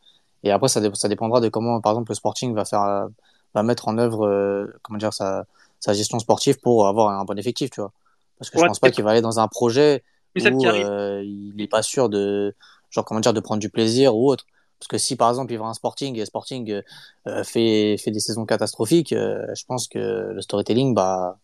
Et 0.43 0.51
après, 0.51 0.69
ça, 0.69 0.81
ça 0.95 1.09
dépendra 1.09 1.41
de 1.41 1.49
comment, 1.49 1.81
par 1.81 1.93
exemple, 1.93 2.11
le 2.11 2.15
Sporting 2.15 2.55
va 2.55 2.65
faire, 2.65 3.09
va 3.55 3.63
mettre 3.63 3.89
en 3.89 3.99
œuvre, 3.99 4.27
euh, 4.27 4.67
comment 4.83 4.99
dire, 4.99 5.13
sa, 5.13 5.45
sa 5.81 5.93
gestion 5.93 6.19
sportive 6.19 6.59
pour 6.61 6.87
avoir 6.87 7.09
un 7.09 7.25
bon 7.25 7.39
effectif, 7.39 7.71
tu 7.71 7.81
vois. 7.81 7.93
Parce 8.39 8.51
que 8.51 8.59
je 8.59 8.65
pense 8.65 8.79
pas 8.79 8.91
qu'il 8.91 9.05
va 9.05 9.11
aller 9.11 9.21
dans 9.21 9.39
un 9.39 9.49
projet 9.49 10.03
où 10.37 10.67
euh, 10.67 11.23
il 11.25 11.55
n'est 11.57 11.67
pas 11.67 11.83
sûr 11.83 12.09
de, 12.09 12.55
genre, 12.91 13.05
comment 13.05 13.21
dire, 13.21 13.35
de 13.35 13.41
prendre 13.41 13.61
du 13.61 13.69
plaisir 13.69 14.17
ou 14.17 14.31
autre. 14.31 14.47
Parce 14.81 14.89
que 14.89 14.99
si, 14.99 15.15
par 15.15 15.29
exemple, 15.29 15.53
il 15.53 15.59
va 15.59 15.67
à 15.67 15.69
un 15.69 15.75
Sporting 15.75 16.19
et 16.19 16.25
Sporting 16.25 16.83
euh, 17.27 17.45
fait, 17.45 17.97
fait 17.99 18.11
des 18.11 18.19
saisons 18.19 18.47
catastrophiques, 18.47 19.11
je 19.11 19.65
pense 19.67 19.87
que 19.89 20.33
le 20.33 20.41
storytelling, 20.41 20.95
bah, 20.95 21.39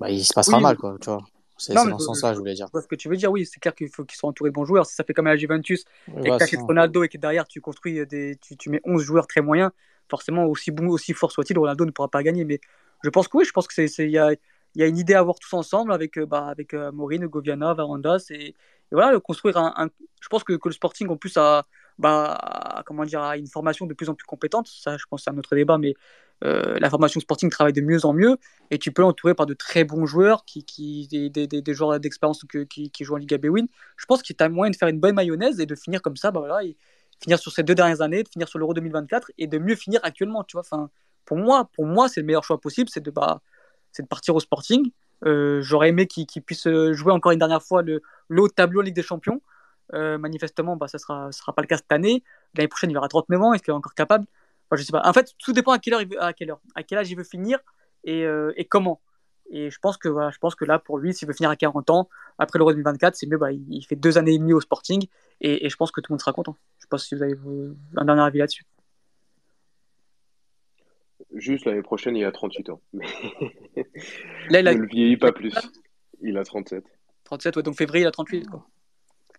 bah 0.00 0.10
il 0.10 0.24
se 0.24 0.32
passera 0.32 0.58
mal, 0.58 0.76
quoi, 0.78 0.96
tu 0.98 1.10
vois. 1.10 1.22
C'est 1.58 1.74
dans 1.74 1.98
ce 1.98 2.04
sens-là, 2.04 2.34
je 2.34 2.38
voulais 2.38 2.54
dire. 2.54 2.68
Ce 2.72 2.86
que 2.86 2.94
tu 2.94 3.08
veux 3.08 3.16
dire, 3.16 3.30
oui, 3.30 3.46
c'est 3.46 3.60
clair 3.60 3.74
qu'il 3.74 3.88
faut 3.88 4.04
qu'ils 4.04 4.16
soient 4.16 4.28
entourés 4.28 4.50
de 4.50 4.54
bons 4.54 4.64
joueurs. 4.64 4.86
Si 4.86 4.94
ça 4.94 5.04
fait 5.04 5.14
comme 5.14 5.26
à 5.26 5.30
la 5.30 5.36
Juventus, 5.36 5.84
et 6.08 6.28
que 6.28 6.46
tu 6.46 6.56
Ronaldo 6.56 7.02
et 7.02 7.08
que 7.08 7.18
derrière 7.18 7.46
tu 7.46 7.60
construis 7.60 8.06
des, 8.06 8.36
tu, 8.36 8.56
tu, 8.56 8.70
mets 8.70 8.80
11 8.84 9.02
joueurs 9.02 9.26
très 9.26 9.40
moyens, 9.40 9.70
forcément, 10.08 10.44
aussi 10.44 10.70
bon, 10.70 10.88
aussi 10.88 11.12
fort 11.14 11.32
soit-il, 11.32 11.58
Ronaldo 11.58 11.84
ne 11.84 11.90
pourra 11.90 12.08
pas 12.08 12.22
gagner. 12.22 12.44
Mais 12.44 12.60
je 13.02 13.10
pense 13.10 13.28
que 13.28 13.38
oui, 13.38 13.44
je 13.44 13.52
pense 13.52 13.66
que 13.66 13.74
c'est, 13.74 14.04
il 14.04 14.10
y 14.10 14.18
a, 14.18 14.32
y 14.74 14.82
a, 14.82 14.86
une 14.86 14.98
idée 14.98 15.14
à 15.14 15.20
avoir 15.20 15.38
tous 15.38 15.52
ensemble 15.54 15.92
avec, 15.92 16.18
euh, 16.18 16.26
bah, 16.26 16.46
avec 16.46 16.74
euh, 16.74 16.92
Maureen, 16.92 17.26
Goviana, 17.26 17.72
Varandas 17.72 18.26
et, 18.30 18.48
et 18.48 18.54
voilà, 18.92 19.18
construire 19.20 19.56
un, 19.56 19.72
un, 19.76 19.88
Je 20.20 20.28
pense 20.28 20.44
que, 20.44 20.52
que 20.54 20.68
le 20.68 20.74
Sporting 20.74 21.08
en 21.08 21.16
plus 21.16 21.36
a, 21.36 21.66
bah, 21.98 22.82
comment 22.86 23.04
dire, 23.04 23.22
a 23.22 23.36
une 23.36 23.46
formation 23.46 23.86
de 23.86 23.94
plus 23.94 24.08
en 24.08 24.14
plus 24.14 24.26
compétente. 24.26 24.68
Ça, 24.68 24.96
je 24.96 25.04
pense, 25.08 25.24
c'est 25.24 25.30
un 25.30 25.38
autre 25.38 25.54
débat, 25.54 25.78
mais 25.78 25.94
euh, 26.44 26.78
la 26.78 26.90
formation 26.90 27.18
Sporting 27.20 27.48
travaille 27.48 27.72
de 27.72 27.80
mieux 27.80 28.04
en 28.04 28.12
mieux 28.12 28.36
et 28.70 28.78
tu 28.78 28.92
peux 28.92 29.02
l'entourer 29.02 29.34
par 29.34 29.46
de 29.46 29.54
très 29.54 29.84
bons 29.84 30.04
joueurs, 30.04 30.44
qui, 30.44 30.64
qui, 30.64 31.08
des, 31.08 31.30
des, 31.30 31.46
des 31.46 31.74
joueurs 31.74 31.98
d'expérience 31.98 32.44
qui, 32.68 32.90
qui, 32.90 33.04
jouent 33.04 33.14
en 33.14 33.18
Liga 33.18 33.38
Bwin. 33.38 33.66
Je 33.96 34.04
pense 34.06 34.22
qu'il 34.22 34.36
y 34.38 34.42
a 34.42 34.48
moyen 34.48 34.70
de 34.70 34.76
faire 34.76 34.88
une 34.88 35.00
bonne 35.00 35.14
mayonnaise 35.14 35.60
et 35.60 35.66
de 35.66 35.74
finir 35.74 36.02
comme 36.02 36.16
ça, 36.16 36.30
bah 36.30 36.40
voilà, 36.40 36.60
finir 37.22 37.38
sur 37.38 37.52
ces 37.52 37.62
deux 37.62 37.74
dernières 37.74 38.02
années, 38.02 38.22
de 38.22 38.28
finir 38.28 38.48
sur 38.48 38.58
l'Euro 38.58 38.74
2024 38.74 39.32
et 39.38 39.46
de 39.46 39.58
mieux 39.58 39.76
finir 39.76 40.00
actuellement. 40.02 40.44
Tu 40.44 40.52
vois, 40.52 40.60
enfin, 40.60 40.90
pour 41.24 41.38
moi, 41.38 41.70
pour 41.74 41.86
moi, 41.86 42.08
c'est 42.08 42.20
le 42.20 42.26
meilleur 42.26 42.44
choix 42.44 42.60
possible, 42.60 42.90
c'est 42.92 43.02
de, 43.02 43.10
bah, 43.10 43.40
de 43.98 44.04
partir 44.04 44.34
au 44.34 44.40
Sporting. 44.40 44.90
Euh, 45.24 45.62
j'aurais 45.62 45.88
aimé 45.88 46.06
qu'il 46.06 46.26
puisse 46.42 46.68
jouer 46.92 47.12
encore 47.12 47.32
une 47.32 47.38
dernière 47.38 47.62
fois 47.62 47.80
le, 47.80 48.02
haut 48.30 48.48
tableau 48.48 48.82
Ligue 48.82 48.94
des 48.94 49.02
Champions. 49.02 49.40
Euh, 49.94 50.18
manifestement, 50.18 50.76
bah, 50.76 50.88
ça 50.88 50.98
ne 50.98 51.00
sera, 51.00 51.32
sera 51.32 51.52
pas 51.52 51.62
le 51.62 51.68
cas 51.68 51.76
cette 51.76 51.92
année. 51.92 52.22
L'année 52.54 52.68
prochaine, 52.68 52.90
il 52.90 52.96
aura 52.96 53.08
39 53.08 53.42
ans. 53.42 53.52
Est-ce 53.52 53.62
qu'il 53.62 53.72
est 53.72 53.76
encore 53.76 53.94
capable? 53.94 54.26
Je 54.72 54.82
sais 54.82 54.92
pas. 54.92 55.02
En 55.04 55.12
fait, 55.12 55.32
tout 55.38 55.52
dépend 55.52 55.72
à 55.72 55.78
quelle 55.78 55.94
heure, 55.94 56.02
à 56.18 56.32
quelle 56.32 56.50
heure, 56.50 56.60
à 56.74 56.82
quel 56.82 56.98
âge 56.98 57.10
il 57.10 57.16
veut 57.16 57.24
finir 57.24 57.60
et, 58.04 58.24
euh, 58.24 58.52
et 58.56 58.64
comment. 58.64 59.00
Et 59.50 59.70
je 59.70 59.78
pense 59.78 59.96
que 59.96 60.08
voilà, 60.08 60.30
je 60.30 60.38
pense 60.38 60.56
que 60.56 60.64
là 60.64 60.80
pour 60.80 60.98
lui, 60.98 61.14
s'il 61.14 61.28
veut 61.28 61.34
finir 61.34 61.50
à 61.50 61.56
40 61.56 61.88
ans, 61.90 62.08
après 62.38 62.58
l'Euro 62.58 62.72
2024, 62.72 63.14
c'est 63.14 63.28
mieux. 63.28 63.38
Bah, 63.38 63.52
il 63.52 63.82
fait 63.84 63.94
deux 63.94 64.18
années 64.18 64.34
et 64.34 64.38
demie 64.38 64.52
au 64.52 64.60
Sporting 64.60 65.06
et, 65.40 65.64
et, 65.64 65.68
je 65.68 65.76
pense 65.76 65.92
que 65.92 66.00
tout 66.00 66.10
le 66.10 66.14
monde 66.14 66.20
sera 66.20 66.32
content. 66.32 66.56
Je 66.78 66.82
sais 66.82 66.88
pas 66.88 66.98
si 66.98 67.14
vous 67.14 67.22
avez 67.22 67.36
un 67.96 68.04
dernier 68.04 68.22
avis 68.22 68.38
là-dessus. 68.38 68.64
Juste 71.34 71.64
l'année 71.64 71.82
prochaine, 71.82 72.16
il 72.16 72.24
a 72.24 72.32
38 72.32 72.70
ans. 72.70 72.80
là, 72.92 74.60
il, 74.60 74.68
a... 74.68 74.74
ne 74.74 74.86
vieillit 74.86 75.16
pas 75.16 75.32
plus. 75.32 75.54
Il 76.22 76.38
a 76.38 76.44
37. 76.44 76.84
37, 77.24 77.56
ouais, 77.56 77.62
donc 77.62 77.76
février, 77.76 78.04
il 78.04 78.06
a 78.06 78.10
38. 78.10 78.48
Quoi. 78.48 78.66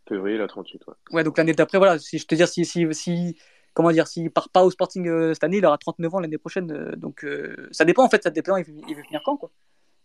Février, 0.08 0.36
il 0.36 0.42
a 0.42 0.48
38, 0.48 0.88
ouais. 0.88 0.94
Ouais, 1.12 1.24
donc 1.24 1.38
l'année 1.38 1.54
d'après, 1.54 1.78
voilà, 1.78 2.00
si 2.00 2.18
je 2.18 2.26
te 2.26 2.36
dire, 2.36 2.48
si, 2.48 2.66
si, 2.66 2.88
si, 2.94 3.38
comment 3.78 3.92
dire, 3.92 4.08
s'il 4.08 4.32
part 4.32 4.50
pas 4.50 4.64
au 4.64 4.72
Sporting 4.72 5.08
euh, 5.08 5.36
cette 5.36 5.44
année, 5.44 5.58
il 5.58 5.66
aura 5.66 5.78
39 5.78 6.16
ans 6.16 6.20
l'année 6.20 6.40
prochaine. 6.40 6.72
Euh, 6.72 6.96
donc 6.96 7.24
euh, 7.24 7.68
ça 7.72 7.86
dépend 7.86 8.04
en 8.04 8.10
fait, 8.10 8.24
ça 8.24 8.32
dépend. 8.32 8.58
Il 8.58 8.64
veut, 8.66 9.04
finir 9.04 9.22
quand 9.24 9.38
quoi 9.38 9.52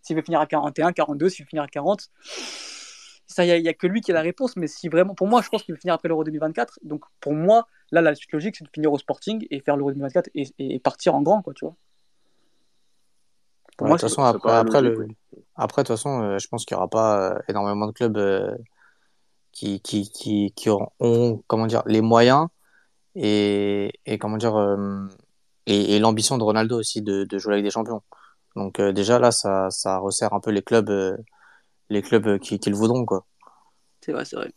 S'il 0.03 0.15
veut 0.15 0.21
finir 0.21 0.41
à 0.41 0.47
41, 0.47 0.93
42, 0.93 1.31
s'il 1.31 1.47
veut 1.47 1.49
finir 1.49 1.63
à 1.63 1.69
40, 1.69 2.11
ça 3.27 3.47
il 3.47 3.65
y, 3.65 3.69
a 3.69 3.73
que 3.73 3.87
lui 3.87 4.03
qui 4.03 4.11
a 4.11 4.15
la 4.15 4.21
réponse. 4.21 4.57
Mais 4.57 4.67
si 4.67 4.91
vraiment, 4.91 5.15
pour 5.15 5.27
moi, 5.27 5.41
je 5.41 5.49
pense 5.49 5.63
qu'il 5.63 5.75
veut 5.75 5.81
finir 5.81 5.95
après 5.95 6.09
l'Euro 6.09 6.23
2024. 6.23 6.81
Donc 6.83 7.05
pour 7.19 7.33
moi, 7.33 7.67
là, 7.93 8.03
la 8.03 8.15
suite 8.15 8.33
logique, 8.33 8.57
c'est 8.57 8.65
de 8.65 8.71
finir 8.71 8.93
au 8.93 8.99
Sporting 8.99 9.47
et 9.51 9.61
faire 9.61 9.79
l'Euro 9.79 9.91
2024 9.91 10.29
et, 10.35 10.79
partir 10.81 11.15
en 11.15 11.23
grand, 11.23 11.41
quoi, 11.41 11.55
tu 11.55 11.65
vois. 11.65 11.75
de 13.81 13.91
toute 13.91 14.01
façon, 14.03 14.23
après, 14.23 14.53
après, 14.53 14.83
le... 14.83 15.09
après, 15.57 15.83
de 15.83 15.87
toute 15.87 15.97
façon, 15.97 16.39
je 16.39 16.47
pense 16.49 16.67
qu'il 16.67 16.75
n'y 16.75 16.79
aura 16.79 16.89
pas 16.89 17.39
énormément 17.49 17.87
de 17.87 17.93
clubs 17.93 18.19
qui, 19.53 19.81
qui, 19.81 20.11
qui, 20.11 20.53
qui 20.57 20.69
auront, 20.71 21.43
comment 21.47 21.67
dire, 21.67 21.83
les 21.87 22.01
moyens 22.01 22.49
et, 23.15 23.93
euh, 24.09 25.09
et, 25.67 25.97
et 25.97 25.99
l'ambition 25.99 26.39
de 26.39 26.43
Ronaldo 26.43 26.79
aussi 26.79 27.03
de, 27.03 27.25
de 27.25 27.39
jouer 27.39 27.55
avec 27.55 27.65
des 27.65 27.71
champions. 27.71 28.03
Donc 28.57 28.81
euh, 28.81 28.93
déjà 28.93 29.19
là, 29.19 29.31
ça, 29.31 29.71
ça 29.71 29.99
resserre 29.99 30.33
un 30.33 30.41
peu 30.41 30.51
les 30.51 30.63
clubs, 30.63 30.91
euh, 30.91 31.17
les 31.91 32.03
clubs 32.03 32.39
qui, 32.39 32.59
qui 32.59 32.71
le 32.71 32.77
voudront. 32.77 33.07
C'est 34.01 34.13
vrai, 34.13 34.25
c'est 34.25 34.37
vrai. 34.37 34.53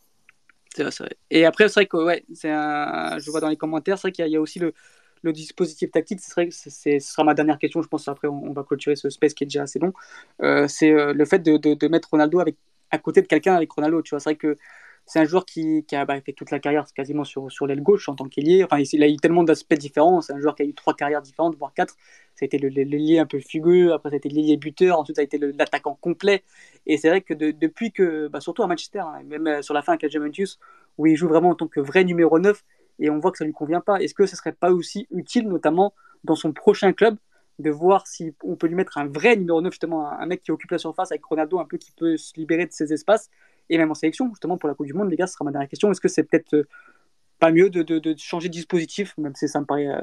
Vrai, 0.76 0.90
vrai. 0.90 1.16
Et 1.30 1.46
après, 1.46 1.68
c'est 1.68 1.74
vrai 1.74 1.86
que 1.86 1.96
ouais, 1.96 2.24
un... 2.44 3.18
je 3.18 3.30
vois 3.30 3.40
dans 3.40 3.48
les 3.48 3.56
commentaires, 3.56 3.96
c'est 3.96 4.08
vrai 4.08 4.12
qu'il 4.12 4.28
y, 4.28 4.36
a 4.36 4.40
aussi 4.40 4.58
le, 4.58 4.74
le 5.22 5.32
dispositif 5.32 5.90
tactique. 5.90 6.20
Serait, 6.20 6.50
ce 6.50 6.98
sera 6.98 7.24
ma 7.24 7.32
dernière 7.32 7.58
question, 7.58 7.80
je 7.80 7.88
pense. 7.88 8.06
Après, 8.08 8.28
on, 8.28 8.52
va 8.52 8.62
clôturer 8.62 8.94
ce 8.94 9.08
space 9.08 9.32
qui 9.32 9.44
est 9.44 9.46
déjà 9.46 9.62
assez 9.62 9.78
long. 9.78 9.94
Euh, 10.42 10.68
c'est 10.68 10.90
le 10.90 11.24
fait 11.24 11.38
de, 11.38 11.56
de, 11.56 11.72
de, 11.72 11.88
mettre 11.88 12.10
Ronaldo 12.10 12.40
avec, 12.40 12.56
à 12.90 12.98
côté 12.98 13.22
de 13.22 13.26
quelqu'un 13.26 13.54
avec 13.54 13.72
Ronaldo. 13.72 14.02
C'est 14.04 14.22
vrai 14.22 14.36
que 14.36 14.58
c'est 15.06 15.20
un 15.20 15.24
joueur 15.24 15.46
qui, 15.46 15.84
a 15.92 16.04
bah, 16.04 16.20
fait 16.20 16.32
toute 16.32 16.50
la 16.50 16.58
carrière 16.58 16.84
quasiment 16.92 17.22
sur, 17.22 17.48
l'aile 17.66 17.82
gauche 17.82 18.08
en 18.08 18.16
tant 18.16 18.28
qu'ailier. 18.28 18.64
Enfin, 18.64 18.82
il, 18.92 19.02
a 19.04 19.08
eu 19.08 19.16
tellement 19.16 19.44
d'aspects 19.44 19.74
différents. 19.74 20.20
C'est 20.20 20.32
un 20.32 20.40
joueur 20.40 20.56
qui 20.56 20.64
a 20.64 20.66
eu 20.66 20.74
trois 20.74 20.94
carrières 20.94 21.22
différentes, 21.22 21.56
voire 21.56 21.72
quatre. 21.72 21.94
Ça 22.34 22.42
a 22.42 22.46
été 22.46 22.58
l'ailier 22.58 23.20
un 23.20 23.26
peu 23.26 23.38
fugueux, 23.38 23.92
après 23.92 24.10
ça 24.10 24.14
a 24.14 24.16
été 24.18 24.28
l'ailier 24.28 24.56
buteur, 24.56 24.98
ensuite 24.98 25.16
ça 25.16 25.22
a 25.22 25.24
été 25.24 25.38
l'attaquant 25.38 25.96
complet. 26.00 26.42
Et 26.86 26.98
c'est 26.98 27.08
vrai 27.08 27.20
que 27.20 27.34
depuis 27.34 27.92
que, 27.92 28.26
bah, 28.26 28.40
surtout 28.40 28.64
à 28.64 28.66
Manchester, 28.66 28.98
hein, 28.98 29.22
même 29.24 29.46
euh, 29.46 29.62
sur 29.62 29.74
la 29.74 29.82
fin 29.82 29.92
avec 29.92 30.02
la 30.02 30.08
Juventus, 30.08 30.58
où 30.98 31.06
il 31.06 31.16
joue 31.16 31.28
vraiment 31.28 31.50
en 31.50 31.54
tant 31.54 31.68
que 31.68 31.80
vrai 31.80 32.02
numéro 32.02 32.38
9, 32.40 32.64
et 32.98 33.08
on 33.08 33.18
voit 33.18 33.30
que 33.30 33.38
ça 33.38 33.44
ne 33.44 33.48
lui 33.48 33.54
convient 33.54 33.80
pas. 33.80 34.00
Est-ce 34.00 34.14
que 34.14 34.26
ce 34.26 34.34
serait 34.34 34.52
pas 34.52 34.72
aussi 34.72 35.06
utile, 35.12 35.48
notamment 35.48 35.94
dans 36.24 36.34
son 36.34 36.52
prochain 36.52 36.92
club, 36.92 37.16
de 37.58 37.70
voir 37.70 38.06
si 38.06 38.34
on 38.42 38.56
peut 38.56 38.66
lui 38.66 38.74
mettre 38.74 38.98
un 38.98 39.06
vrai 39.06 39.36
numéro 39.36 39.62
9, 39.62 39.72
justement, 39.72 40.10
un 40.10 40.26
mec 40.26 40.42
qui 40.42 40.50
occupe 40.50 40.72
la 40.72 40.78
surface 40.78 41.12
avec 41.12 41.24
Ronaldo, 41.24 41.60
un 41.60 41.64
peu 41.64 41.78
qui 41.78 41.92
peut 41.92 42.16
se 42.16 42.34
libérer 42.36 42.66
de 42.66 42.72
ses 42.72 42.92
espaces, 42.92 43.30
et 43.68 43.78
même 43.78 43.90
en 43.90 43.94
sélection, 43.94 44.28
justement, 44.30 44.56
pour 44.56 44.68
la 44.68 44.74
Coupe 44.74 44.86
du 44.86 44.94
Monde, 44.94 45.10
les 45.10 45.16
gars, 45.16 45.26
ce 45.26 45.34
sera 45.34 45.44
ma 45.44 45.50
dernière 45.50 45.68
question. 45.68 45.90
Est-ce 45.90 46.00
que 46.00 46.08
c'est 46.08 46.24
peut-être 46.24 46.54
euh, 46.54 46.68
pas 47.38 47.50
mieux 47.50 47.70
de, 47.70 47.82
de, 47.82 48.14
changer 48.18 48.48
de 48.48 48.52
dispositif, 48.52 49.14
même 49.18 49.34
si 49.34 49.48
ça 49.48 49.60
me 49.60 49.66
paraît 49.66 49.88
euh, 49.88 50.00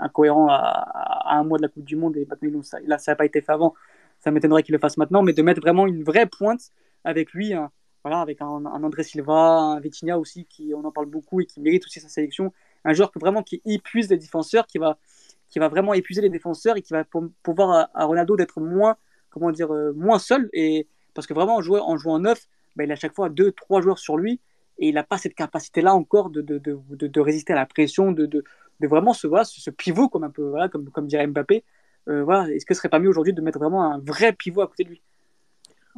incohérent 0.00 0.48
à, 0.50 1.34
un 1.36 1.44
mois 1.44 1.58
de 1.58 1.62
la 1.62 1.68
Coupe 1.68 1.84
du 1.84 1.96
Monde, 1.96 2.16
et 2.16 2.26
maintenant, 2.26 2.62
ça, 2.62 2.78
là, 2.86 2.98
ça 2.98 3.12
n'a 3.12 3.16
pas 3.16 3.26
été 3.26 3.40
fait 3.40 3.52
avant, 3.52 3.74
ça 4.20 4.30
m'étonnerait 4.30 4.62
qu'il 4.62 4.72
le 4.72 4.78
fasse 4.78 4.96
maintenant, 4.96 5.22
mais 5.22 5.32
de 5.32 5.42
mettre 5.42 5.60
vraiment 5.60 5.86
une 5.86 6.02
vraie 6.02 6.26
pointe 6.26 6.70
avec 7.04 7.32
lui, 7.32 7.54
hein, 7.54 7.70
voilà, 8.04 8.20
avec 8.20 8.40
un, 8.40 8.46
André 8.46 9.02
Silva, 9.02 9.32
un 9.32 9.80
Vitinha 9.80 10.18
aussi, 10.18 10.46
qui 10.46 10.72
on 10.74 10.84
en 10.84 10.92
parle 10.92 11.06
beaucoup 11.06 11.40
et 11.40 11.46
qui 11.46 11.60
mérite 11.60 11.84
aussi 11.84 12.00
sa 12.00 12.08
sélection, 12.08 12.52
un 12.84 12.94
joueur 12.94 13.12
vraiment 13.14 13.42
qui 13.42 13.60
épuise 13.66 14.08
les 14.08 14.16
défenseurs, 14.16 14.66
qui 14.66 14.78
va 14.78 14.98
qui 15.50 15.58
va 15.58 15.68
vraiment 15.68 15.92
épuiser 15.92 16.22
les 16.22 16.30
défenseurs 16.30 16.76
et 16.76 16.82
qui 16.82 16.92
va 16.92 17.04
pouvoir 17.42 17.90
à, 17.92 18.04
Ronaldo 18.04 18.36
d'être 18.36 18.60
moins, 18.60 18.96
comment 19.30 19.50
dire, 19.50 19.72
euh, 19.74 19.92
moins 19.92 20.18
seul. 20.18 20.48
Et, 20.52 20.86
parce 21.12 21.26
que 21.26 21.34
vraiment, 21.34 21.56
en, 21.56 21.60
jouant 21.60 22.14
en 22.14 22.18
neuf, 22.20 22.46
bah, 22.76 22.84
il 22.84 22.90
a 22.90 22.94
à 22.94 22.96
chaque 22.96 23.14
fois 23.14 23.28
deux, 23.28 23.52
trois 23.52 23.80
joueurs 23.80 23.98
sur 23.98 24.16
lui 24.16 24.40
et 24.78 24.88
il 24.88 24.94
n'a 24.94 25.04
pas 25.04 25.18
cette 25.18 25.34
capacité-là 25.34 25.94
encore 25.94 26.30
de, 26.30 26.40
de, 26.40 26.58
de, 26.58 27.06
de, 27.06 27.20
résister 27.20 27.52
à 27.52 27.56
la 27.56 27.66
pression, 27.66 28.12
de, 28.12 28.26
de, 28.26 28.42
vraiment 28.80 29.12
se 29.12 29.26
voir 29.26 29.44
ce, 29.44 29.70
pivot, 29.70 30.08
comme, 30.08 30.24
un 30.24 30.30
peu, 30.30 30.48
voilà, 30.48 30.68
comme, 30.68 30.88
comme 30.90 31.06
dirait 31.06 31.26
Mbappé. 31.26 31.64
Euh, 32.08 32.24
voilà. 32.24 32.48
Est-ce 32.50 32.64
que 32.64 32.72
ce 32.72 32.78
serait 32.78 32.88
pas 32.88 32.98
mieux 32.98 33.10
aujourd'hui 33.10 33.34
de 33.34 33.42
mettre 33.42 33.58
vraiment 33.58 33.84
un 33.84 33.98
vrai 33.98 34.32
pivot 34.32 34.62
à 34.62 34.68
côté 34.68 34.84
de 34.84 34.88
lui? 34.88 35.02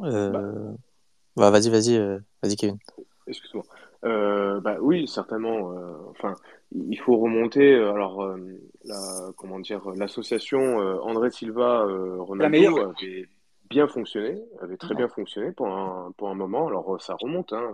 Euh... 0.01 0.73
bah, 1.37 1.49
Vas-y, 1.49 1.69
vas-y, 1.69 1.95
euh, 1.95 2.19
vas-y, 2.41 2.57
Kevin. 2.57 2.77
Excuse-moi. 3.25 3.63
Euh, 4.05 4.59
bah 4.59 4.77
oui, 4.81 5.07
certainement. 5.07 5.71
Euh, 5.71 5.93
enfin, 6.09 6.35
il 6.73 6.99
faut 6.99 7.17
remonter. 7.17 7.73
Euh, 7.73 7.93
alors, 7.93 8.35
la, 8.83 9.31
comment 9.37 9.59
dire, 9.59 9.81
l'association 9.95 10.77
André 11.03 11.31
Silva 11.31 11.85
Ronaldo 12.19 12.77
avait 12.79 13.27
bien 13.73 13.87
fonctionné, 13.87 14.41
avait 14.61 14.77
très 14.77 14.95
bien 14.95 15.07
fonctionné 15.07 15.51
pour 15.51 15.67
un 15.67 16.13
pour 16.17 16.29
un 16.29 16.35
moment. 16.35 16.67
Alors, 16.67 17.01
ça 17.01 17.15
remonte. 17.19 17.53
Hein, 17.53 17.71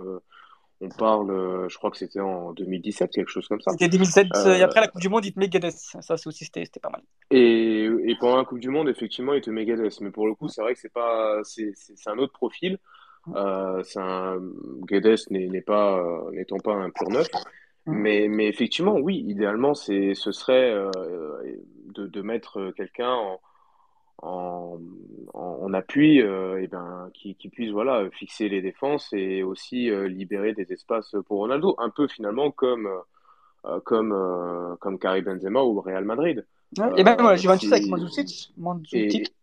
on 0.82 0.88
parle, 0.88 1.68
je 1.68 1.78
crois 1.78 1.92
que 1.92 1.98
c'était 1.98 2.22
en 2.22 2.54
2017, 2.54 3.12
quelque 3.12 3.30
chose 3.30 3.46
comme 3.50 3.60
ça. 3.60 3.72
C'était 3.72 3.90
2007, 3.90 4.28
et 4.58 4.62
après 4.64 4.80
la 4.80 4.88
Coupe 4.88 5.02
du 5.02 5.10
Monde, 5.10 5.26
il 5.26 5.34
te 5.34 5.40
met 5.40 5.50
Guedes. 5.50 5.72
Ça, 5.72 6.16
c'est 6.16 6.28
aussi, 6.28 6.46
c'était 6.46 6.80
pas 6.82 6.90
mal. 6.90 7.02
Et, 7.32 7.84
et 7.84 8.16
pendant 8.18 8.38
la 8.38 8.46
Coupe 8.46 8.60
du 8.60 8.70
Monde, 8.70 8.88
effectivement, 8.88 9.34
il 9.34 9.42
te 9.42 9.50
met 9.50 9.66
Guedes. 9.66 9.92
Mais 10.00 10.12
pour 10.12 10.26
le 10.26 10.36
coup, 10.36 10.48
c'est 10.48 10.62
vrai 10.62 10.74
que 10.74 10.80
c'est 10.80 10.94
pas, 10.94 11.42
c'est 11.44 11.74
un 12.08 12.18
autre 12.18 12.32
profil. 12.32 12.80
Euh, 13.36 13.84
un, 13.96 14.40
Guedes 14.86 15.20
n'est 15.30 15.62
pas 15.62 16.00
euh, 16.00 16.32
n'étant 16.32 16.58
pas 16.58 16.74
un 16.74 16.90
pur 16.90 17.10
neuf, 17.10 17.28
mais, 17.86 18.28
mais 18.30 18.48
effectivement, 18.48 18.96
oui, 18.96 19.24
idéalement, 19.28 19.74
c'est 19.74 20.14
ce 20.16 20.32
serait 20.32 20.72
euh, 20.72 20.90
de, 21.94 22.08
de, 22.08 22.22
mettre 22.22 22.72
quelqu'un 22.76 23.12
en, 23.12 23.40
en, 24.22 24.80
en, 25.34 25.74
appui 25.74 26.18
et 26.18 26.68
ben, 26.68 27.10
qui, 27.14 27.36
qui, 27.36 27.50
puisse 27.50 27.72
voilà, 27.72 28.10
fixer 28.12 28.50
les 28.50 28.62
défenses 28.62 29.10
et 29.14 29.44
aussi 29.44 29.90
libérer 30.08 30.54
des 30.54 30.72
espaces 30.74 31.16
pour 31.28 31.40
Ronaldo, 31.40 31.76
un 31.78 31.90
peu 31.90 32.08
finalement 32.08 32.52
comme, 32.52 32.90
comme, 33.84 34.78
comme 34.80 35.00
Karim 35.00 35.26
Benzema 35.26 35.62
ou 35.64 35.80
Real 35.82 36.06
Madrid. 36.06 36.46
et 36.98 37.04
même 37.04 37.22
moi, 37.22 37.36
Juventus 37.36 37.72
avec 37.72 37.88
Mandzukic, 37.88 38.52
Mandzukic 38.58 39.34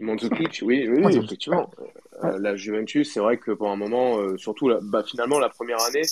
Mandzukic, 0.00 0.60
oui, 0.62 0.88
oui, 0.88 1.16
effectivement. 1.16 1.70
Euh, 2.24 2.38
la 2.38 2.56
Juventus, 2.56 3.12
c'est 3.12 3.20
vrai 3.20 3.36
que 3.36 3.52
pour 3.52 3.70
un 3.70 3.76
moment, 3.76 4.18
euh, 4.18 4.36
surtout 4.36 4.70
bah, 4.82 5.02
finalement 5.04 5.38
la 5.38 5.48
première 5.48 5.82
année, 5.82 6.02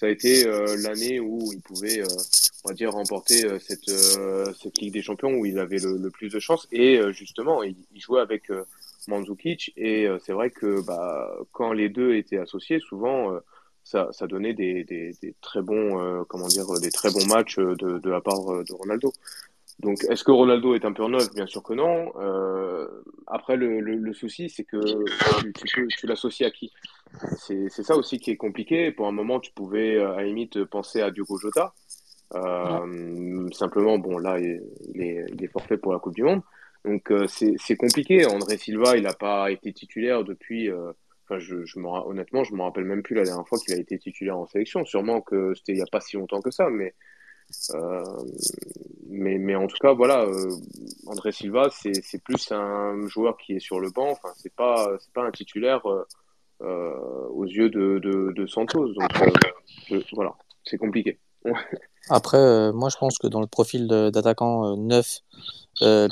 ça 0.00 0.06
a 0.06 0.08
été 0.08 0.46
euh, 0.46 0.76
l'année 0.82 1.20
où 1.20 1.52
ils 1.52 1.60
pouvaient, 1.60 2.02
on 2.64 2.68
va 2.68 2.74
dire, 2.74 2.90
remporter 2.92 3.58
cette, 3.58 3.90
cette 3.90 4.78
Ligue 4.78 4.94
des 4.94 5.02
Champions 5.02 5.34
où 5.34 5.44
ils 5.44 5.58
avaient 5.58 5.78
le, 5.78 6.08
plus 6.08 6.30
de 6.30 6.40
chances. 6.40 6.66
Et 6.72 6.98
justement, 7.12 7.62
ils, 7.62 7.76
jouaient 7.96 8.22
avec 8.22 8.50
Mandzukic. 9.08 9.74
Et 9.76 10.08
c'est 10.24 10.32
vrai 10.32 10.48
que 10.48 10.80
bah, 10.86 11.30
quand 11.52 11.74
les 11.74 11.90
deux 11.90 12.14
étaient 12.14 12.38
associés, 12.38 12.80
souvent, 12.80 13.38
ça, 13.84 14.10
donnait 14.22 14.54
des, 14.54 15.14
très 15.42 15.60
bons, 15.60 16.24
comment 16.30 16.48
dire, 16.48 16.64
des 16.80 16.90
très 16.90 17.10
bons 17.10 17.26
matchs 17.26 17.58
de, 17.58 18.08
la 18.08 18.22
part 18.22 18.64
de 18.64 18.72
Ronaldo. 18.72 19.12
Donc, 19.80 20.04
est-ce 20.04 20.24
que 20.24 20.30
Ronaldo 20.30 20.74
est 20.74 20.84
un 20.84 20.92
pur 20.92 21.08
neuf? 21.08 21.32
Bien 21.34 21.46
sûr 21.46 21.62
que 21.62 21.72
non. 21.72 22.12
Euh, 22.16 22.86
après, 23.26 23.56
le, 23.56 24.12
souci, 24.12 24.50
c'est 24.50 24.64
que 24.64 24.78
tu 25.96 26.06
l'associes 26.06 26.46
à 26.46 26.50
qui? 26.50 26.70
C'est 27.36 27.68
ça 27.68 27.96
aussi 27.96 28.18
qui 28.18 28.30
est 28.30 28.36
compliqué. 28.36 28.92
Pour 28.92 29.06
un 29.06 29.12
moment, 29.12 29.40
tu 29.40 29.52
pouvais 29.52 29.98
à 29.98 30.16
la 30.16 30.24
limite 30.24 30.64
penser 30.64 31.00
à 31.00 31.10
Diogo 31.10 31.38
Jota. 31.38 31.74
Euh, 32.34 33.48
simplement, 33.52 33.98
bon, 33.98 34.18
là, 34.18 34.38
il 34.38 35.02
est, 35.02 35.26
il 35.32 35.44
est 35.44 35.48
forfait 35.48 35.76
pour 35.76 35.92
la 35.92 35.98
Coupe 35.98 36.14
du 36.14 36.22
Monde. 36.22 36.42
Donc, 36.84 37.10
euh, 37.10 37.26
c'est 37.26 37.76
compliqué. 37.76 38.26
André 38.26 38.56
Silva, 38.56 38.96
il 38.96 39.02
n'a 39.02 39.12
pas 39.12 39.50
été 39.50 39.72
titulaire 39.72 40.24
depuis. 40.24 40.70
Euh, 40.70 40.92
enfin, 41.24 41.38
je, 41.38 41.64
je 41.64 41.78
honnêtement, 41.78 42.44
je 42.44 42.54
me 42.54 42.62
rappelle 42.62 42.84
même 42.84 43.02
plus 43.02 43.14
la 43.14 43.24
dernière 43.24 43.46
fois 43.46 43.58
qu'il 43.58 43.74
a 43.74 43.78
été 43.78 43.98
titulaire 43.98 44.38
en 44.38 44.46
sélection. 44.46 44.84
Sûrement 44.84 45.20
que 45.20 45.54
c'était 45.54 45.72
il 45.72 45.76
n'y 45.76 45.82
a 45.82 45.86
pas 45.90 46.00
si 46.00 46.16
longtemps 46.16 46.40
que 46.40 46.50
ça, 46.50 46.70
mais 46.70 46.94
euh, 47.74 48.04
mais, 49.08 49.38
mais 49.38 49.56
en 49.56 49.66
tout 49.66 49.76
cas, 49.80 49.92
voilà, 49.92 50.22
euh, 50.22 50.50
André 51.06 51.32
Silva, 51.32 51.68
c'est 51.70 52.22
plus 52.22 52.52
un 52.52 53.06
joueur 53.08 53.36
qui 53.36 53.54
est 53.54 53.60
sur 53.60 53.80
le 53.80 53.90
banc. 53.90 54.10
Enfin, 54.10 54.30
pas, 54.56 54.96
c'est 55.00 55.12
pas 55.12 55.24
un 55.24 55.32
titulaire 55.32 55.82
euh, 56.62 57.28
aux 57.30 57.44
yeux 57.44 57.70
de, 57.70 57.98
de, 57.98 58.32
de 58.34 58.46
Santos. 58.46 58.92
Donc 58.94 60.04
voilà, 60.12 60.34
c'est 60.64 60.78
compliqué. 60.78 61.18
Après, 62.08 62.72
moi, 62.72 62.88
je 62.88 62.96
pense 62.96 63.18
que 63.18 63.26
dans 63.26 63.40
le 63.40 63.46
profil 63.46 63.86
d'attaquant 63.86 64.76
neuf 64.76 65.20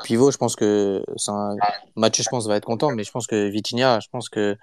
pivot, 0.05 0.31
je 0.31 0.39
pense 0.39 0.57
que 0.57 1.03
c'est 1.17 1.31
un 1.31 1.57
match, 1.97 2.23
je 2.23 2.29
pense, 2.29 2.47
va 2.47 2.57
être 2.57 2.65
content, 2.67 2.91
mais 2.93 3.05
je 3.05 3.11
pense 3.11 3.27
que 3.27 3.49
Vitinha, 3.49 4.01
je 4.01 4.09
pense 4.11 4.29
que 4.29 4.57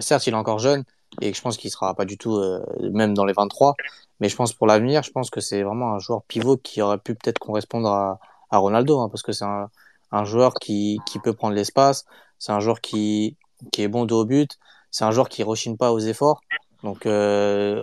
certes, 0.00 0.26
il 0.26 0.32
est 0.32 0.36
encore 0.36 0.58
jeune 0.58 0.84
et 1.20 1.32
je 1.32 1.40
pense 1.40 1.56
qu'il 1.56 1.70
sera 1.70 1.94
pas 1.94 2.04
du 2.04 2.18
tout 2.18 2.40
même 2.80 3.14
dans 3.14 3.24
les 3.24 3.32
23, 3.32 3.74
mais 4.20 4.28
je 4.28 4.36
pense 4.36 4.52
pour 4.52 4.66
l'avenir, 4.66 5.02
je 5.02 5.10
pense 5.10 5.30
que 5.30 5.40
c'est 5.40 5.62
vraiment 5.62 5.94
un 5.94 5.98
joueur 5.98 6.22
pivot 6.24 6.58
qui 6.58 6.82
aurait 6.82 6.98
pu 6.98 7.14
peut-être 7.14 7.38
correspondre 7.38 7.88
à, 7.88 8.20
à 8.50 8.58
Ronaldo, 8.58 9.00
hein, 9.00 9.08
parce 9.08 9.22
que 9.22 9.32
c'est 9.32 9.44
un, 9.44 9.70
un, 10.12 10.24
joueur 10.24 10.54
qui, 10.54 11.00
qui 11.06 11.18
peut 11.18 11.32
prendre 11.32 11.54
l'espace, 11.54 12.04
c'est 12.38 12.52
un 12.52 12.60
joueur 12.60 12.80
qui, 12.80 13.36
qui 13.72 13.82
est 13.82 13.88
bon 13.88 14.04
de 14.04 14.14
haut 14.14 14.24
but, 14.24 14.58
c'est 14.90 15.04
un 15.04 15.10
joueur 15.10 15.28
qui 15.28 15.42
rechigne 15.42 15.76
pas 15.76 15.92
aux 15.92 15.98
efforts. 16.00 16.40
Donc 16.82 17.06
euh, 17.06 17.82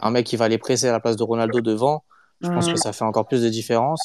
un 0.00 0.10
mec 0.10 0.26
qui 0.26 0.36
va 0.36 0.44
aller 0.44 0.58
presser 0.58 0.88
à 0.88 0.92
la 0.92 1.00
place 1.00 1.16
de 1.16 1.22
Ronaldo 1.22 1.60
devant, 1.60 2.04
je 2.40 2.48
pense 2.48 2.66
que 2.66 2.72
mm. 2.72 2.76
ça 2.76 2.92
fait 2.92 3.04
encore 3.04 3.26
plus 3.26 3.42
de 3.42 3.48
différence. 3.48 4.02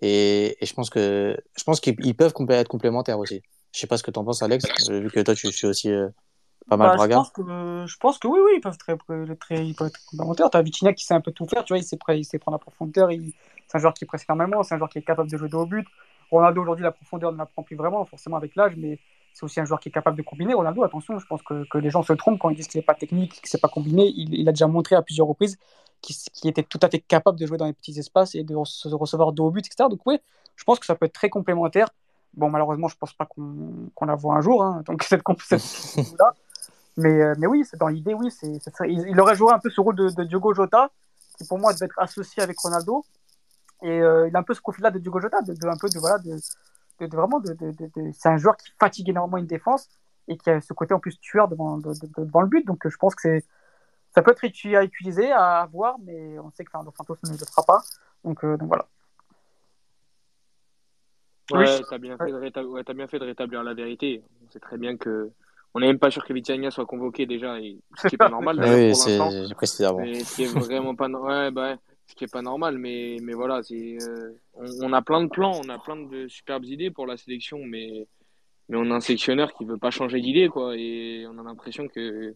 Et, 0.00 0.56
et 0.62 0.66
je 0.66 0.74
pense 0.74 0.90
que 0.90 1.36
je 1.56 1.64
pense 1.64 1.80
qu'ils 1.80 2.16
peuvent 2.16 2.32
être 2.50 2.68
complémentaires 2.68 3.18
aussi. 3.18 3.42
Je 3.72 3.80
sais 3.80 3.86
pas 3.86 3.96
ce 3.96 4.02
que 4.02 4.10
tu 4.10 4.18
en 4.18 4.24
penses, 4.24 4.42
Alex, 4.42 4.64
vu 4.88 5.10
que 5.10 5.20
toi 5.20 5.34
tu 5.34 5.50
suis 5.52 5.66
aussi 5.66 5.90
euh, 5.90 6.08
pas 6.68 6.76
mal 6.76 6.96
bah, 6.96 7.04
je 7.04 7.14
pense, 7.14 7.30
que, 7.30 7.84
je 7.86 7.96
pense 7.98 8.18
que 8.18 8.28
oui, 8.28 8.38
oui, 8.44 8.52
ils 8.56 8.60
peuvent, 8.60 8.78
très, 8.78 8.96
très, 9.36 9.66
ils 9.66 9.74
peuvent 9.74 9.88
être 9.88 10.00
complémentaires. 10.06 10.50
Tu 10.50 10.56
as 10.56 10.62
Vitinha 10.62 10.92
qui 10.92 11.04
sait 11.04 11.14
un 11.14 11.20
peu 11.20 11.32
tout 11.32 11.46
faire, 11.46 11.64
tu 11.64 11.72
vois, 11.72 11.78
il 11.78 11.84
sait, 11.84 11.98
il 12.10 12.24
sait 12.24 12.38
prendre 12.38 12.56
la 12.56 12.60
profondeur, 12.60 13.10
il... 13.10 13.32
c'est 13.66 13.76
un 13.76 13.80
joueur 13.80 13.94
qui 13.94 14.04
presse 14.04 14.24
énormément, 14.28 14.62
c'est 14.62 14.74
un 14.74 14.78
joueur 14.78 14.88
qui 14.90 14.98
est 14.98 15.02
capable 15.02 15.30
de 15.30 15.36
jouer 15.36 15.48
de 15.48 15.56
haut 15.56 15.66
but. 15.66 15.86
Ronaldo, 16.30 16.62
aujourd'hui, 16.62 16.84
la 16.84 16.92
profondeur 16.92 17.32
ne 17.32 17.38
la 17.38 17.46
prend 17.46 17.62
plus 17.62 17.76
vraiment, 17.76 18.04
forcément 18.04 18.36
avec 18.36 18.54
l'âge, 18.54 18.74
mais 18.76 18.98
c'est 19.32 19.44
aussi 19.44 19.60
un 19.60 19.64
joueur 19.64 19.80
qui 19.80 19.88
est 19.88 19.92
capable 19.92 20.16
de 20.16 20.22
combiner. 20.22 20.54
Ronaldo, 20.54 20.82
attention, 20.82 21.18
je 21.18 21.26
pense 21.26 21.42
que, 21.42 21.66
que 21.68 21.78
les 21.78 21.90
gens 21.90 22.02
se 22.02 22.12
trompent 22.12 22.38
quand 22.38 22.50
ils 22.50 22.56
disent 22.56 22.68
qu'il 22.68 22.78
n'est 22.78 22.84
pas 22.84 22.94
technique, 22.94 23.32
qu'il 23.32 23.42
ne 23.44 23.48
sait 23.48 23.58
pas 23.58 23.68
combiner. 23.68 24.06
Il, 24.14 24.34
il, 24.34 24.48
a 24.48 24.52
déjà 24.52 24.66
montré 24.66 24.96
à 24.96 25.02
plusieurs 25.02 25.26
reprises 25.26 25.58
qu'il 26.00 26.48
était 26.48 26.62
tout 26.62 26.80
à 26.82 26.88
fait 26.88 27.00
capable 27.00 27.38
de 27.38 27.46
jouer 27.46 27.58
dans 27.58 27.66
les 27.66 27.72
petits 27.72 27.98
espaces 27.98 28.34
et 28.34 28.42
de 28.42 28.54
recevoir 28.54 29.32
de 29.32 29.42
haut 29.42 29.50
but, 29.50 29.66
etc. 29.66 29.88
Donc, 29.90 30.00
oui, 30.06 30.18
je 30.56 30.64
pense 30.64 30.78
que 30.78 30.86
ça 30.86 30.94
peut 30.94 31.06
être 31.06 31.12
très 31.12 31.28
complémentaire. 31.28 31.88
Bon, 32.34 32.48
malheureusement, 32.48 32.88
je 32.88 32.94
ne 32.94 32.98
pense 32.98 33.12
pas 33.12 33.26
qu'on 33.26 34.06
la 34.06 34.14
voit 34.14 34.36
un 34.36 34.40
jour, 34.40 34.62
hein, 34.62 34.82
donc 34.86 35.02
cette, 35.02 35.22
cette 35.40 35.62
là 36.18 36.34
mais, 36.96 37.22
euh, 37.22 37.34
mais 37.38 37.46
oui, 37.46 37.64
dans 37.78 37.88
l'idée, 37.88 38.14
oui, 38.14 38.28
il, 38.86 39.20
aurait 39.20 39.34
joué 39.34 39.52
un 39.52 39.58
peu 39.58 39.70
ce 39.70 39.80
rôle 39.80 39.96
de, 39.96 40.10
de, 40.10 40.24
Diogo 40.24 40.52
Jota, 40.54 40.90
qui 41.38 41.46
pour 41.46 41.58
moi 41.58 41.72
devait 41.72 41.86
être 41.86 41.98
associé 41.98 42.42
avec 42.42 42.58
Ronaldo. 42.58 43.04
Et 43.82 43.88
euh, 43.88 44.28
il 44.28 44.36
a 44.36 44.38
un 44.38 44.42
peu 44.42 44.54
ce 44.54 44.60
profil-là 44.60 44.90
de 44.90 44.98
Diogo 44.98 45.20
Jota, 45.20 45.40
de, 45.40 45.52
un 45.66 45.76
peu 45.78 45.88
de 45.88 45.98
voilà, 45.98 46.18
de, 46.18 46.36
de 47.08 47.16
vraiment, 47.16 47.40
de, 47.40 47.56
c'est 48.12 48.28
un 48.28 48.36
joueur 48.36 48.56
qui 48.56 48.70
fatigue 48.78 49.08
énormément 49.08 49.38
une 49.38 49.46
défense 49.46 49.88
et 50.28 50.36
qui 50.36 50.50
a 50.50 50.60
ce 50.60 50.72
côté 50.72 50.94
en 50.94 51.00
plus 51.00 51.18
tueur 51.18 51.48
devant, 51.48 51.78
devant 51.78 52.40
le 52.40 52.48
but. 52.48 52.66
Donc 52.66 52.88
je 52.88 52.96
pense 52.96 53.14
que 53.14 53.22
c'est, 53.22 53.44
ça 54.14 54.22
peut 54.22 54.32
être 54.32 54.44
à 54.44 54.84
utiliser, 54.84 55.30
à 55.32 55.68
voir, 55.72 55.96
mais 56.04 56.38
on 56.38 56.50
sait 56.50 56.64
que 56.64 56.70
Fernando 56.70 56.92
Santos 56.96 57.16
ne 57.24 57.30
le 57.30 57.36
fera 57.38 57.62
pas. 57.62 57.82
Donc, 58.24 58.44
euh, 58.44 58.56
donc 58.56 58.68
voilà. 58.68 58.86
Ouais, 61.52 61.80
t'as 61.88 61.98
bien, 61.98 62.16
ouais, 62.16 62.82
as 62.86 62.94
bien 62.94 63.08
fait 63.08 63.18
de 63.18 63.24
rétablir 63.24 63.62
la 63.62 63.74
vérité. 63.74 64.22
On 64.46 64.50
sait 64.50 64.60
très 64.60 64.78
bien 64.78 64.96
que 64.96 65.30
on 65.74 65.80
n'est 65.80 65.86
même 65.86 65.98
pas 65.98 66.10
sûr 66.10 66.24
que 66.24 66.32
Vitinha 66.32 66.70
soit 66.70 66.86
convoqué 66.86 67.26
déjà, 67.26 67.56
ce 67.56 68.08
qui 68.08 68.14
n'est 68.14 68.18
pas 68.18 68.28
normal. 68.28 68.58
oui, 68.60 68.94
c'est 68.94 69.18
Ce 70.24 70.34
qui 70.34 70.44
est 70.44 70.54
vraiment 70.54 70.94
pas, 70.96 71.08
ouais, 71.08 71.50
bah, 71.50 71.76
ce 72.10 72.16
qui 72.16 72.24
est 72.24 72.32
pas 72.32 72.42
normal, 72.42 72.78
mais, 72.78 73.18
mais 73.22 73.34
voilà, 73.34 73.62
c'est, 73.62 73.98
euh, 74.02 74.32
on, 74.54 74.92
a 74.92 75.00
plein 75.02 75.22
de 75.22 75.28
plans, 75.28 75.60
on 75.64 75.68
a 75.68 75.78
plein 75.78 75.96
de 75.96 76.26
superbes 76.28 76.64
idées 76.64 76.90
pour 76.90 77.06
la 77.06 77.16
sélection, 77.16 77.58
mais, 77.64 78.08
mais 78.68 78.76
on 78.76 78.90
a 78.90 78.96
un 78.96 79.00
sélectionneur 79.00 79.52
qui 79.54 79.64
veut 79.64 79.78
pas 79.78 79.90
changer 79.90 80.20
d'idée, 80.20 80.48
quoi, 80.48 80.76
et 80.76 81.24
on 81.28 81.38
a 81.38 81.42
l'impression 81.44 81.88
que 81.88 82.34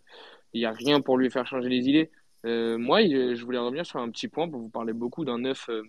il 0.53 0.61
y 0.61 0.67
a 0.67 0.73
rien 0.73 1.01
pour 1.01 1.19
lui 1.19 1.31
faire 1.31 1.47
changer 1.47 1.69
les 1.69 1.89
idées. 1.89 2.11
Euh, 2.47 2.79
moi, 2.79 3.03
je 3.03 3.45
voulais 3.45 3.59
revenir 3.59 3.85
sur 3.87 3.99
un 4.01 4.11
petit 4.11 4.29
point 4.29 4.49
pour 4.49 4.61
vous 4.61 4.69
parler 4.69 4.93
beaucoup 4.93 5.25
d'un 5.25 5.39
neuf 5.39 5.69
euh, 5.69 5.83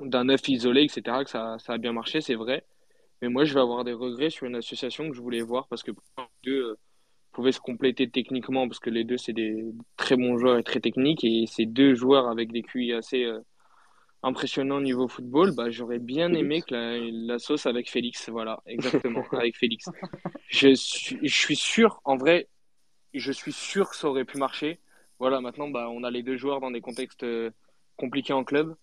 d'un 0.00 0.28
œuf 0.28 0.46
isolé, 0.48 0.82
etc., 0.84 1.24
que 1.24 1.30
ça, 1.30 1.56
ça 1.58 1.74
a 1.74 1.78
bien 1.78 1.92
marché, 1.92 2.20
c'est 2.20 2.34
vrai. 2.34 2.64
Mais 3.22 3.28
moi, 3.28 3.44
je 3.44 3.54
vais 3.54 3.60
avoir 3.60 3.84
des 3.84 3.94
regrets 3.94 4.30
sur 4.30 4.46
une 4.46 4.56
association 4.56 5.08
que 5.08 5.16
je 5.16 5.22
voulais 5.22 5.42
voir 5.42 5.68
parce 5.68 5.82
que 5.82 5.92
deux 6.44 6.76
pouvaient 7.32 7.52
se 7.52 7.60
compléter 7.60 8.08
techniquement 8.08 8.66
parce 8.68 8.80
que 8.80 8.90
les 8.90 9.04
deux, 9.04 9.16
c'est 9.16 9.32
des 9.32 9.64
très 9.96 10.16
bons 10.16 10.38
joueurs 10.38 10.58
et 10.58 10.62
très 10.62 10.80
techniques. 10.80 11.24
Et 11.24 11.44
ces 11.46 11.66
deux 11.66 11.94
joueurs 11.94 12.28
avec 12.28 12.52
des 12.52 12.62
QI 12.62 12.92
assez 12.92 13.24
euh, 13.24 13.40
impressionnants 14.22 14.76
au 14.76 14.82
niveau 14.82 15.08
football, 15.08 15.54
bah, 15.54 15.70
j'aurais 15.70 15.98
bien 15.98 16.32
aimé 16.32 16.62
que 16.62 16.74
la, 16.74 16.98
la, 17.34 17.38
sauce 17.38 17.66
avec 17.66 17.90
Félix. 17.90 18.28
Voilà, 18.28 18.60
exactement, 18.66 19.24
avec 19.32 19.56
Félix. 19.56 19.86
Je 20.48 20.74
suis, 20.74 21.18
je 21.22 21.36
suis 21.36 21.56
sûr, 21.56 22.00
en 22.04 22.16
vrai, 22.16 22.48
je 23.14 23.32
suis 23.32 23.52
sûr 23.52 23.90
que 23.90 23.96
ça 23.96 24.08
aurait 24.08 24.24
pu 24.24 24.38
marcher. 24.38 24.80
Voilà, 25.18 25.40
maintenant, 25.40 25.68
bah, 25.68 25.88
on 25.90 26.04
a 26.04 26.10
les 26.10 26.22
deux 26.22 26.36
joueurs 26.36 26.60
dans 26.60 26.70
des 26.70 26.80
contextes 26.80 27.24
euh, 27.24 27.50
compliqués 27.96 28.32
en 28.32 28.44
club. 28.44 28.74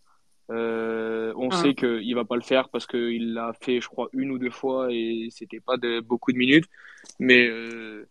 Euh, 0.51 1.33
on 1.37 1.49
ah. 1.49 1.55
sait 1.55 1.73
qu'il 1.73 2.13
va 2.13 2.25
pas 2.25 2.35
le 2.35 2.41
faire 2.41 2.69
parce 2.69 2.85
qu'il 2.85 3.33
l'a 3.33 3.53
fait, 3.61 3.81
je 3.81 3.87
crois, 3.87 4.09
une 4.13 4.31
ou 4.31 4.37
deux 4.37 4.51
fois 4.51 4.87
et 4.91 5.29
c'était 5.31 5.59
pas 5.59 5.77
de 5.77 6.01
beaucoup 6.01 6.31
de 6.31 6.37
minutes. 6.37 6.65
Mais, 7.19 7.47
euh, 7.47 8.07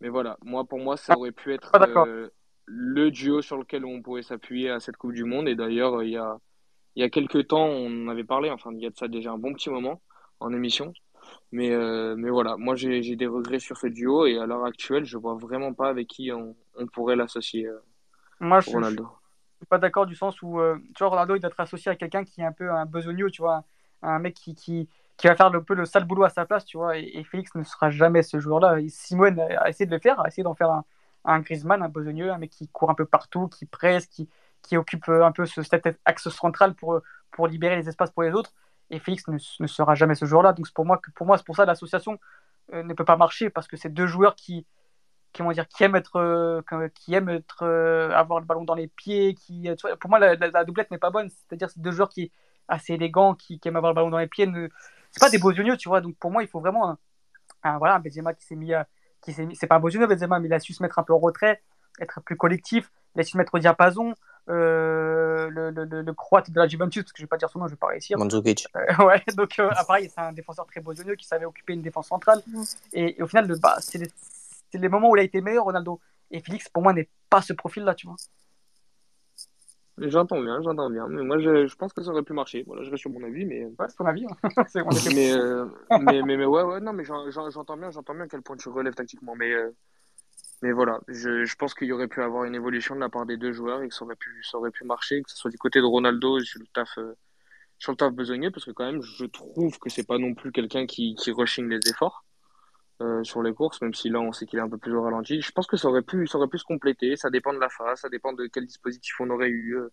mais 0.00 0.08
voilà, 0.08 0.38
moi 0.42 0.64
pour 0.64 0.78
moi, 0.78 0.96
ça 0.96 1.16
aurait 1.16 1.32
pu 1.32 1.52
être 1.52 1.72
euh, 1.74 2.28
le 2.66 3.10
duo 3.10 3.42
sur 3.42 3.56
lequel 3.56 3.84
on 3.84 4.02
pourrait 4.02 4.22
s'appuyer 4.22 4.70
à 4.70 4.80
cette 4.80 4.96
Coupe 4.96 5.12
du 5.12 5.24
Monde. 5.24 5.48
Et 5.48 5.54
d'ailleurs, 5.54 6.02
il 6.02 6.10
y 6.10 6.16
a, 6.16 6.38
il 6.96 7.02
y 7.02 7.04
a 7.04 7.10
quelques 7.10 7.48
temps, 7.48 7.66
on 7.66 8.06
en 8.06 8.08
avait 8.08 8.24
parlé, 8.24 8.50
enfin, 8.50 8.70
il 8.72 8.82
y 8.82 8.86
a 8.86 8.90
de 8.90 8.96
ça 8.96 9.08
déjà 9.08 9.32
un 9.32 9.38
bon 9.38 9.52
petit 9.52 9.70
moment 9.70 10.00
en 10.40 10.52
émission. 10.52 10.92
Mais, 11.52 11.70
mais 12.16 12.30
voilà, 12.30 12.56
moi 12.56 12.74
j'ai 12.74 13.16
des 13.16 13.26
regrets 13.26 13.58
sur 13.58 13.76
ce 13.76 13.86
duo 13.86 14.26
et 14.26 14.38
à 14.38 14.46
l'heure 14.46 14.64
actuelle, 14.64 15.04
je 15.04 15.18
vois 15.18 15.34
vraiment 15.34 15.74
pas 15.74 15.88
avec 15.88 16.06
qui 16.06 16.32
on, 16.32 16.56
on 16.76 16.86
pourrait 16.86 17.16
l'associer. 17.16 17.68
moi, 18.40 18.60
Ronaldo 18.60 19.08
suis 19.58 19.66
pas 19.66 19.78
d'accord 19.78 20.06
du 20.06 20.14
sens 20.14 20.40
où, 20.42 20.60
euh, 20.60 20.78
tu 20.94 21.00
vois, 21.00 21.08
Ronaldo, 21.08 21.34
il 21.36 21.40
doit 21.40 21.50
être 21.50 21.60
associé 21.60 21.90
à 21.90 21.96
quelqu'un 21.96 22.24
qui 22.24 22.40
est 22.40 22.44
un 22.44 22.52
peu 22.52 22.70
un 22.70 22.86
besogneux, 22.86 23.30
tu 23.30 23.42
vois, 23.42 23.64
un 24.02 24.18
mec 24.18 24.34
qui, 24.34 24.54
qui, 24.54 24.88
qui, 25.18 25.26
va 25.26 25.36
faire 25.36 25.46
un 25.46 25.60
peu 25.60 25.74
le 25.74 25.84
sale 25.84 26.04
boulot 26.04 26.24
à 26.24 26.30
sa 26.30 26.46
place, 26.46 26.64
tu 26.64 26.78
vois, 26.78 26.96
et, 26.96 27.22
Félix 27.24 27.54
ne 27.54 27.62
sera 27.64 27.90
jamais 27.90 28.22
ce 28.22 28.40
joueur-là. 28.40 28.78
Simone 28.88 29.38
a 29.40 29.68
essayé 29.68 29.86
de 29.86 29.94
le 29.94 30.00
faire, 30.00 30.20
a 30.20 30.28
essayé 30.28 30.42
d'en 30.42 30.54
faire 30.54 30.70
un, 30.70 30.84
un 31.24 31.40
Griezmann, 31.40 31.82
un 31.82 31.88
besogneux, 31.88 32.32
un 32.32 32.38
mec 32.38 32.50
qui 32.50 32.68
court 32.68 32.90
un 32.90 32.94
peu 32.94 33.04
partout, 33.04 33.48
qui 33.48 33.66
presse, 33.66 34.06
qui, 34.06 34.28
qui 34.62 34.76
occupe 34.76 35.08
un 35.08 35.32
peu 35.32 35.46
ce, 35.46 35.62
cet 35.62 35.88
axe 36.04 36.28
central 36.30 36.74
pour, 36.74 37.00
pour 37.30 37.46
libérer 37.46 37.76
les 37.76 37.88
espaces 37.88 38.10
pour 38.10 38.22
les 38.22 38.32
autres. 38.32 38.52
Et 38.90 38.98
Félix 38.98 39.24
ne, 39.28 39.66
sera 39.66 39.94
jamais 39.94 40.14
ce 40.14 40.24
joueur-là. 40.24 40.52
Donc 40.52 40.70
pour 40.72 40.86
moi, 40.86 41.00
pour 41.14 41.26
moi, 41.26 41.36
c'est 41.36 41.44
pour 41.44 41.56
ça 41.56 41.64
l'association 41.64 42.18
euh, 42.72 42.82
ne 42.82 42.94
peut 42.94 43.04
pas 43.04 43.16
marcher 43.16 43.50
parce 43.50 43.68
que 43.68 43.76
c'est 43.76 43.90
deux 43.90 44.06
joueurs 44.06 44.34
qui, 44.34 44.66
comment 45.36 45.52
dire, 45.52 45.68
qui 45.68 45.84
aime 45.84 45.96
être, 45.96 46.16
euh, 46.16 46.62
qui 46.94 47.14
aime 47.14 47.28
être, 47.28 47.62
euh, 47.62 48.10
avoir 48.10 48.40
le 48.40 48.46
ballon 48.46 48.64
dans 48.64 48.74
les 48.74 48.88
pieds. 48.88 49.34
Qui, 49.34 49.68
pour 50.00 50.10
moi, 50.10 50.18
la, 50.18 50.64
doublette 50.64 50.90
n'est 50.90 50.98
pas 50.98 51.10
bonne. 51.10 51.28
C'est-à-dire, 51.30 51.70
c'est 51.70 51.80
deux 51.80 51.92
joueurs 51.92 52.08
qui 52.08 52.32
assez 52.68 52.94
élégants, 52.94 53.34
qui, 53.34 53.58
qui 53.58 53.68
aiment 53.68 53.76
avoir 53.76 53.92
le 53.92 53.94
ballon 53.94 54.10
dans 54.10 54.18
les 54.18 54.26
pieds. 54.26 54.46
C'est 55.10 55.20
pas 55.20 55.30
des 55.30 55.38
beaux 55.38 55.52
yeux, 55.52 55.76
tu 55.76 55.88
vois. 55.88 56.00
Donc 56.00 56.16
pour 56.16 56.30
moi, 56.30 56.42
il 56.42 56.48
faut 56.48 56.60
vraiment 56.60 56.98
un, 57.62 57.78
voilà, 57.78 57.96
un 57.96 58.00
Benzema 58.00 58.34
qui 58.34 58.44
s'est 58.44 58.56
mis, 58.56 58.72
qui 59.20 59.32
s'est 59.32 59.48
c'est 59.54 59.66
pas 59.66 59.76
un 59.76 59.80
beau 59.80 59.90
Benzema, 59.90 60.38
mais 60.38 60.48
il 60.48 60.54
a 60.54 60.60
su 60.60 60.72
se 60.72 60.82
mettre 60.82 60.98
un 60.98 61.02
peu 61.02 61.12
en 61.12 61.18
retrait, 61.18 61.62
être 62.00 62.20
plus 62.22 62.36
collectif. 62.36 62.90
Il 63.14 63.20
a 63.20 63.24
su 63.24 63.32
se 63.32 63.38
mettre 63.38 63.54
au 63.54 63.58
diapason. 63.58 64.14
Euh, 64.50 65.50
le, 65.50 65.70
le, 65.70 65.84
le, 65.84 66.14
croate 66.14 66.50
de 66.50 66.58
la 66.58 66.66
Juventus, 66.66 67.02
parce 67.02 67.12
que 67.12 67.18
je 67.18 67.24
vais 67.24 67.28
pas 67.28 67.36
dire 67.36 67.50
son 67.50 67.58
nom, 67.58 67.66
je 67.66 67.72
vais 67.72 67.76
pas 67.76 67.88
réussir. 67.88 68.16
Mandzukic. 68.16 68.66
ouais, 68.98 69.22
donc 69.36 69.60
pareil, 69.86 70.10
c'est 70.12 70.22
un 70.22 70.32
défenseur 70.32 70.64
très 70.64 70.80
besogneux 70.80 71.16
qui 71.16 71.26
savait 71.26 71.44
occuper 71.44 71.74
une 71.74 71.82
défense 71.82 72.08
centrale. 72.08 72.40
Et, 72.94 73.20
au 73.22 73.26
final, 73.26 73.46
le, 73.46 73.58
bah, 73.58 73.76
c'est 73.80 74.10
c'est 74.70 74.78
les 74.78 74.88
moments 74.88 75.10
où 75.10 75.16
il 75.16 75.20
a 75.20 75.22
été 75.22 75.40
meilleur, 75.40 75.64
Ronaldo. 75.64 76.00
Et 76.30 76.40
Félix, 76.40 76.68
pour 76.68 76.82
moi, 76.82 76.92
n'est 76.92 77.08
pas 77.30 77.42
ce 77.42 77.52
profil-là, 77.52 77.94
tu 77.94 78.06
vois. 78.06 78.16
J'entends 80.00 80.40
bien, 80.40 80.60
j'entends 80.62 80.90
bien. 80.90 81.06
Mais 81.08 81.22
moi, 81.22 81.38
je, 81.38 81.66
je, 81.66 81.76
pense 81.76 81.92
que 81.92 82.02
ça 82.02 82.10
aurait 82.10 82.22
pu 82.22 82.32
marcher. 82.32 82.64
Voilà, 82.66 82.82
je 82.82 82.90
reste 82.90 83.00
sur 83.00 83.10
mon 83.10 83.22
avis, 83.22 83.44
mais. 83.44 83.64
Ouais, 83.64 83.86
c'est 83.88 83.96
ton 83.96 84.06
avis. 84.06 84.26
Hein. 84.26 84.36
mais, 85.14 85.32
euh, 85.32 85.66
mais, 86.00 86.22
mais, 86.22 86.36
mais, 86.36 86.44
ouais, 86.44 86.62
ouais, 86.62 86.80
non, 86.80 86.92
mais 86.92 87.04
j'entends 87.04 87.76
bien, 87.76 87.90
j'entends 87.90 88.14
bien 88.14 88.24
à 88.24 88.28
quel 88.28 88.42
point 88.42 88.56
tu 88.56 88.68
relèves 88.68 88.94
tactiquement. 88.94 89.34
Mais, 89.34 89.52
euh, 89.52 89.70
mais 90.62 90.72
voilà, 90.72 91.00
je, 91.08 91.44
je 91.44 91.56
pense 91.56 91.74
qu'il 91.74 91.88
y 91.88 91.92
aurait 91.92 92.08
pu 92.08 92.22
avoir 92.22 92.44
une 92.44 92.54
évolution 92.54 92.94
de 92.94 93.00
la 93.00 93.08
part 93.08 93.26
des 93.26 93.36
deux 93.36 93.52
joueurs 93.52 93.82
et 93.82 93.88
que 93.88 93.94
ça 93.94 94.04
aurait 94.04 94.16
pu, 94.16 94.42
ça 94.42 94.58
aurait 94.58 94.70
pu 94.70 94.84
marcher, 94.84 95.22
que 95.22 95.30
ce 95.30 95.36
soit 95.36 95.50
du 95.50 95.58
côté 95.58 95.80
de 95.80 95.84
Ronaldo 95.84 96.38
et 96.38 96.44
sur 96.44 96.60
le 96.60 96.66
taf, 96.66 96.98
euh, 96.98 97.14
sur 97.78 97.92
le 97.92 97.96
taf 97.96 98.12
besogneux, 98.12 98.50
parce 98.50 98.64
que 98.64 98.72
quand 98.72 98.84
même, 98.84 99.02
je 99.02 99.24
trouve 99.26 99.78
que 99.78 99.88
c'est 99.88 100.06
pas 100.06 100.18
non 100.18 100.34
plus 100.34 100.50
quelqu'un 100.50 100.86
qui, 100.86 101.14
qui 101.14 101.30
rushing 101.30 101.68
les 101.68 101.80
efforts. 101.88 102.24
Euh, 103.00 103.22
sur 103.22 103.44
les 103.44 103.54
courses, 103.54 103.80
même 103.80 103.94
si 103.94 104.08
là 104.08 104.18
on 104.18 104.32
sait 104.32 104.44
qu'il 104.44 104.58
est 104.58 104.62
un 104.62 104.68
peu 104.68 104.76
plus 104.76 104.92
au 104.92 105.02
ralenti. 105.02 105.40
Je 105.40 105.52
pense 105.52 105.68
que 105.68 105.76
ça 105.76 105.86
aurait 105.88 106.02
pu, 106.02 106.26
ça 106.26 106.36
aurait 106.36 106.48
pu 106.48 106.58
se 106.58 106.64
compléter. 106.64 107.14
Ça 107.14 107.30
dépend 107.30 107.52
de 107.52 107.60
la 107.60 107.68
phase, 107.68 108.00
ça 108.00 108.08
dépend 108.08 108.32
de 108.32 108.46
quel 108.46 108.66
dispositif 108.66 109.20
on 109.20 109.30
aurait 109.30 109.50
eu, 109.50 109.76
euh, 109.76 109.92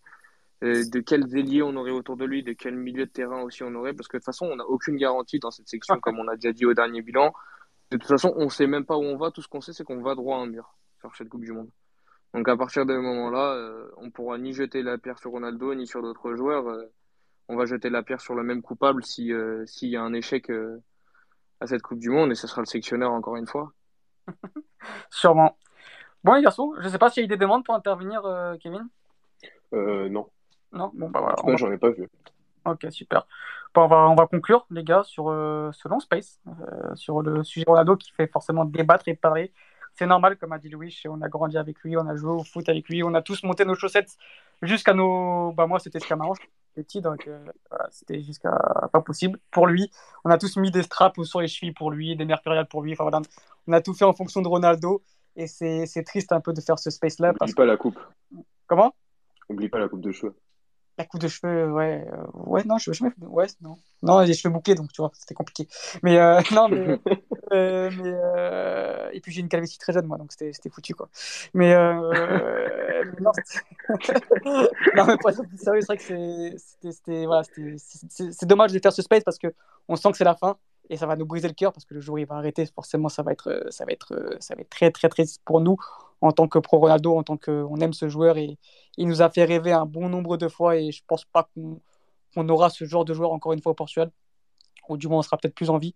euh, 0.64 0.82
de 0.90 0.98
quels 0.98 1.22
ailiers 1.36 1.62
on 1.62 1.76
aurait 1.76 1.92
autour 1.92 2.16
de 2.16 2.24
lui, 2.24 2.42
de 2.42 2.52
quel 2.52 2.74
milieu 2.74 3.06
de 3.06 3.10
terrain 3.10 3.42
aussi 3.42 3.62
on 3.62 3.72
aurait. 3.76 3.92
Parce 3.92 4.08
que 4.08 4.16
de 4.16 4.20
toute 4.20 4.26
façon, 4.26 4.46
on 4.46 4.56
n'a 4.56 4.64
aucune 4.64 4.96
garantie 4.96 5.38
dans 5.38 5.52
cette 5.52 5.68
section, 5.68 6.00
comme 6.00 6.18
on 6.18 6.26
a 6.26 6.34
déjà 6.34 6.52
dit 6.52 6.66
au 6.66 6.74
dernier 6.74 7.00
bilan. 7.00 7.32
De 7.92 7.96
toute 7.96 8.08
façon, 8.08 8.34
on 8.36 8.48
sait 8.48 8.66
même 8.66 8.84
pas 8.84 8.96
où 8.96 9.04
on 9.04 9.16
va. 9.16 9.30
Tout 9.30 9.40
ce 9.40 9.46
qu'on 9.46 9.60
sait, 9.60 9.72
c'est 9.72 9.84
qu'on 9.84 10.02
va 10.02 10.16
droit 10.16 10.38
à 10.38 10.40
un 10.40 10.46
mur 10.46 10.74
sur 10.98 11.14
cette 11.14 11.28
Coupe 11.28 11.44
du 11.44 11.52
Monde. 11.52 11.70
Donc 12.34 12.48
à 12.48 12.56
partir 12.56 12.86
de 12.86 12.92
ce 12.92 12.98
moment-là, 12.98 13.88
on 13.98 14.10
pourra 14.10 14.36
ni 14.36 14.52
jeter 14.52 14.82
la 14.82 14.98
pierre 14.98 15.18
sur 15.18 15.30
Ronaldo 15.30 15.74
ni 15.74 15.86
sur 15.86 16.02
d'autres 16.02 16.34
joueurs. 16.34 16.66
on 17.48 17.56
va 17.56 17.66
jeter 17.66 17.88
la 17.88 18.02
pierre 18.02 18.20
sur 18.20 18.34
le 18.34 18.42
même 18.42 18.62
coupable 18.62 19.04
si 19.04 19.32
s'il 19.66 19.90
y 19.90 19.96
a 19.96 20.02
un 20.02 20.12
échec 20.12 20.50
à 21.60 21.66
cette 21.66 21.82
Coupe 21.82 21.98
du 21.98 22.10
Monde 22.10 22.32
et 22.32 22.34
ce 22.34 22.46
sera 22.46 22.60
le 22.60 22.66
sectionneur 22.66 23.12
encore 23.12 23.36
une 23.36 23.46
fois. 23.46 23.72
Sûrement. 25.10 25.56
Bon, 26.24 26.34
les 26.34 26.42
garçons, 26.42 26.74
je 26.78 26.84
ne 26.84 26.88
sais 26.88 26.98
pas 26.98 27.10
s'il 27.10 27.22
y 27.22 27.24
a 27.24 27.26
eu 27.26 27.28
des 27.28 27.36
demandes 27.36 27.64
pour 27.64 27.74
intervenir, 27.74 28.24
euh, 28.24 28.56
Kevin 28.56 28.88
euh, 29.72 30.08
Non. 30.08 30.28
Non? 30.72 30.90
Bon, 30.94 31.08
bah 31.08 31.20
voilà. 31.20 31.36
Cas, 31.36 31.56
j'en 31.56 31.70
ai 31.70 31.78
pas 31.78 31.90
vu. 31.90 32.08
Ok, 32.64 32.86
super. 32.90 33.26
Bon, 33.74 33.84
on, 33.84 33.86
va, 33.88 34.08
on 34.08 34.14
va 34.14 34.26
conclure, 34.26 34.66
les 34.70 34.82
gars, 34.82 35.02
sur 35.04 35.30
euh, 35.30 35.70
ce 35.72 35.88
long 35.88 36.00
space, 36.00 36.40
euh, 36.48 36.94
sur 36.94 37.22
le 37.22 37.44
sujet 37.44 37.64
Ronaldo 37.66 37.96
qui 37.96 38.10
fait 38.10 38.26
forcément 38.26 38.64
débattre 38.64 39.06
et 39.08 39.14
parler. 39.14 39.52
C'est 39.94 40.06
normal, 40.06 40.36
comme 40.36 40.52
a 40.52 40.58
dit 40.58 40.68
Louis, 40.68 41.00
on 41.08 41.22
a 41.22 41.28
grandi 41.28 41.56
avec 41.56 41.78
lui, 41.80 41.96
on 41.96 42.06
a 42.06 42.16
joué 42.16 42.32
au 42.32 42.42
foot 42.42 42.68
avec 42.68 42.88
lui, 42.88 43.02
on 43.02 43.14
a 43.14 43.22
tous 43.22 43.42
monté 43.44 43.64
nos 43.64 43.74
chaussettes 43.74 44.16
jusqu'à 44.62 44.94
nos. 44.94 45.52
Bah, 45.52 45.66
moi, 45.66 45.78
c'était 45.78 46.00
hanche 46.12 46.38
petit, 46.76 47.00
donc 47.00 47.26
euh, 47.26 47.44
c'était 47.90 48.20
jusqu'à 48.20 48.52
pas 48.92 49.00
possible 49.00 49.38
pour 49.50 49.66
lui. 49.66 49.90
On 50.24 50.30
a 50.30 50.38
tous 50.38 50.56
mis 50.56 50.70
des 50.70 50.82
straps 50.82 51.22
sur 51.24 51.40
les 51.40 51.48
chevilles 51.48 51.72
pour 51.72 51.90
lui, 51.90 52.14
des 52.14 52.24
mercuriales 52.24 52.68
pour 52.68 52.82
lui. 52.82 52.92
Enfin 52.92 53.04
voilà, 53.04 53.22
on 53.66 53.72
a 53.72 53.80
tout 53.80 53.94
fait 53.94 54.04
en 54.04 54.12
fonction 54.12 54.42
de 54.42 54.48
Ronaldo 54.48 55.02
et 55.34 55.46
c'est 55.46 56.04
triste 56.04 56.32
un 56.32 56.40
peu 56.40 56.52
de 56.52 56.60
faire 56.60 56.78
ce 56.78 56.90
space 56.90 57.18
là. 57.18 57.32
N'oublie 57.40 57.54
pas 57.54 57.66
la 57.66 57.76
coupe. 57.76 57.98
Comment? 58.66 58.94
N'oublie 59.48 59.68
pas 59.68 59.78
la 59.78 59.88
coupe 59.88 60.00
de 60.00 60.12
cheveux. 60.12 60.34
La 60.98 61.04
coupe 61.04 61.20
de 61.20 61.28
cheveux, 61.28 61.70
ouais, 61.72 62.06
euh, 62.10 62.24
ouais, 62.32 62.64
non, 62.64 62.78
je, 62.78 62.90
je 62.90 63.04
ouais, 63.20 63.46
non, 63.60 63.76
non, 64.02 64.22
j'ai 64.22 64.28
les 64.28 64.34
cheveux 64.34 64.52
bouclés, 64.52 64.74
donc 64.74 64.90
tu 64.92 65.02
vois, 65.02 65.10
c'était 65.14 65.34
compliqué. 65.34 65.68
Mais 66.02 66.16
euh, 66.18 66.40
non, 66.52 66.68
mais, 66.70 66.98
euh, 67.52 67.90
mais 67.90 68.12
euh, 68.14 69.10
et 69.12 69.20
puis 69.20 69.30
j'ai 69.30 69.42
une 69.42 69.48
calvitie 69.50 69.76
très 69.76 69.92
jeune, 69.92 70.06
moi, 70.06 70.16
donc 70.16 70.32
c'était 70.32 70.70
foutu, 70.70 70.94
quoi. 70.94 71.10
Mais, 71.52 71.74
euh, 71.74 73.04
mais 73.12 73.20
non, 73.20 73.30
non, 74.96 75.04
mais 75.06 75.16
pour 75.18 75.30
être 75.30 75.42
plus 75.42 75.58
sérieux, 75.58 75.82
c'est 75.82 75.86
vrai 75.86 75.98
que 75.98 76.56
c'était, 76.90 77.26
voilà, 77.26 77.42
c'est 78.16 78.46
dommage 78.46 78.72
de 78.72 78.78
faire 78.78 78.92
ce 78.92 79.02
space 79.02 79.22
parce 79.22 79.38
que 79.38 79.48
on 79.88 79.96
sent 79.96 80.10
que 80.12 80.16
c'est 80.16 80.24
la 80.24 80.34
fin 80.34 80.56
et 80.88 80.96
ça 80.96 81.06
va 81.06 81.16
nous 81.16 81.26
briser 81.26 81.48
le 81.48 81.54
cœur 81.54 81.72
parce 81.74 81.84
que 81.84 81.92
le 81.94 82.00
jour 82.00 82.14
où 82.14 82.18
il 82.18 82.26
va 82.26 82.36
arrêter, 82.36 82.64
forcément, 82.66 83.10
ça 83.10 83.22
va 83.22 83.32
être, 83.32 83.66
ça 83.70 83.84
va 83.84 83.92
être, 83.92 84.36
ça 84.40 84.54
va 84.54 84.62
être 84.62 84.70
très, 84.70 84.90
très, 84.90 85.08
très 85.10 85.24
pour 85.44 85.60
nous 85.60 85.76
en 86.26 86.32
tant 86.32 86.48
que 86.48 86.58
pro 86.58 86.78
Ronaldo, 86.78 87.16
en 87.16 87.22
tant 87.22 87.36
qu'on 87.36 87.80
aime 87.80 87.92
ce 87.92 88.08
joueur 88.08 88.38
et 88.38 88.58
il 88.96 89.08
nous 89.08 89.22
a 89.22 89.30
fait 89.30 89.44
rêver 89.44 89.72
un 89.72 89.86
bon 89.86 90.08
nombre 90.08 90.36
de 90.36 90.48
fois 90.48 90.76
et 90.76 90.92
je 90.92 91.02
pense 91.06 91.24
pas 91.24 91.48
qu'on 91.54 92.48
aura 92.48 92.70
ce 92.70 92.84
genre 92.84 93.04
de 93.04 93.14
joueur 93.14 93.32
encore 93.32 93.52
une 93.52 93.62
fois 93.62 93.72
au 93.72 93.74
Portugal 93.74 94.10
ou 94.88 94.96
du 94.96 95.08
moins 95.08 95.18
on 95.18 95.22
sera 95.22 95.36
peut-être 95.36 95.54
plus 95.54 95.70
en 95.70 95.78
vie. 95.78 95.94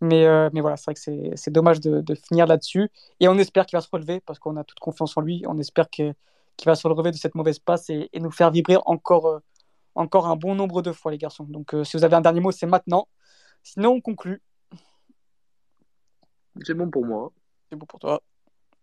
Mais, 0.00 0.24
euh, 0.26 0.50
mais 0.52 0.60
voilà, 0.60 0.76
c'est 0.76 0.86
vrai 0.86 0.94
que 0.94 1.36
c'est 1.36 1.50
dommage 1.50 1.80
de, 1.80 2.00
de 2.00 2.14
finir 2.14 2.46
là-dessus. 2.46 2.90
Et 3.20 3.28
on 3.28 3.38
espère 3.38 3.66
qu'il 3.66 3.76
va 3.76 3.80
se 3.80 3.88
relever 3.90 4.20
parce 4.20 4.38
qu'on 4.38 4.56
a 4.56 4.64
toute 4.64 4.80
confiance 4.80 5.16
en 5.16 5.20
lui. 5.20 5.44
On 5.46 5.58
espère 5.58 5.88
qu'il 5.90 6.14
va 6.64 6.74
se 6.74 6.86
relever 6.86 7.10
de 7.10 7.16
cette 7.16 7.34
mauvaise 7.34 7.58
passe 7.58 7.90
et, 7.90 8.08
et 8.12 8.20
nous 8.20 8.30
faire 8.30 8.50
vibrer 8.50 8.78
encore, 8.84 9.26
euh, 9.26 9.38
encore 9.94 10.26
un 10.26 10.36
bon 10.36 10.54
nombre 10.54 10.82
de 10.82 10.92
fois, 10.92 11.12
les 11.12 11.18
garçons. 11.18 11.44
Donc 11.44 11.74
euh, 11.74 11.84
si 11.84 11.96
vous 11.96 12.04
avez 12.04 12.16
un 12.16 12.20
dernier 12.20 12.40
mot, 12.40 12.52
c'est 12.52 12.66
maintenant. 12.66 13.08
Sinon, 13.62 13.90
on 13.90 14.00
conclut. 14.00 14.42
C'est 16.64 16.74
bon 16.74 16.90
pour 16.90 17.04
moi. 17.06 17.32
C'est 17.70 17.76
bon 17.76 17.86
pour 17.86 17.98
toi. 18.00 18.22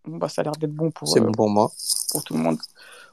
Bah, 0.06 0.30
ça 0.30 0.42
a 0.42 0.44
l'air 0.44 0.54
d'être 0.54 0.74
bon 0.74 0.92
pour, 0.92 1.08
C'est 1.08 1.20
bon 1.20 1.32
pour 1.32 1.50
moi. 1.50 1.72
pour 2.12 2.24
tout 2.24 2.34
le 2.34 2.40
monde. 2.40 2.58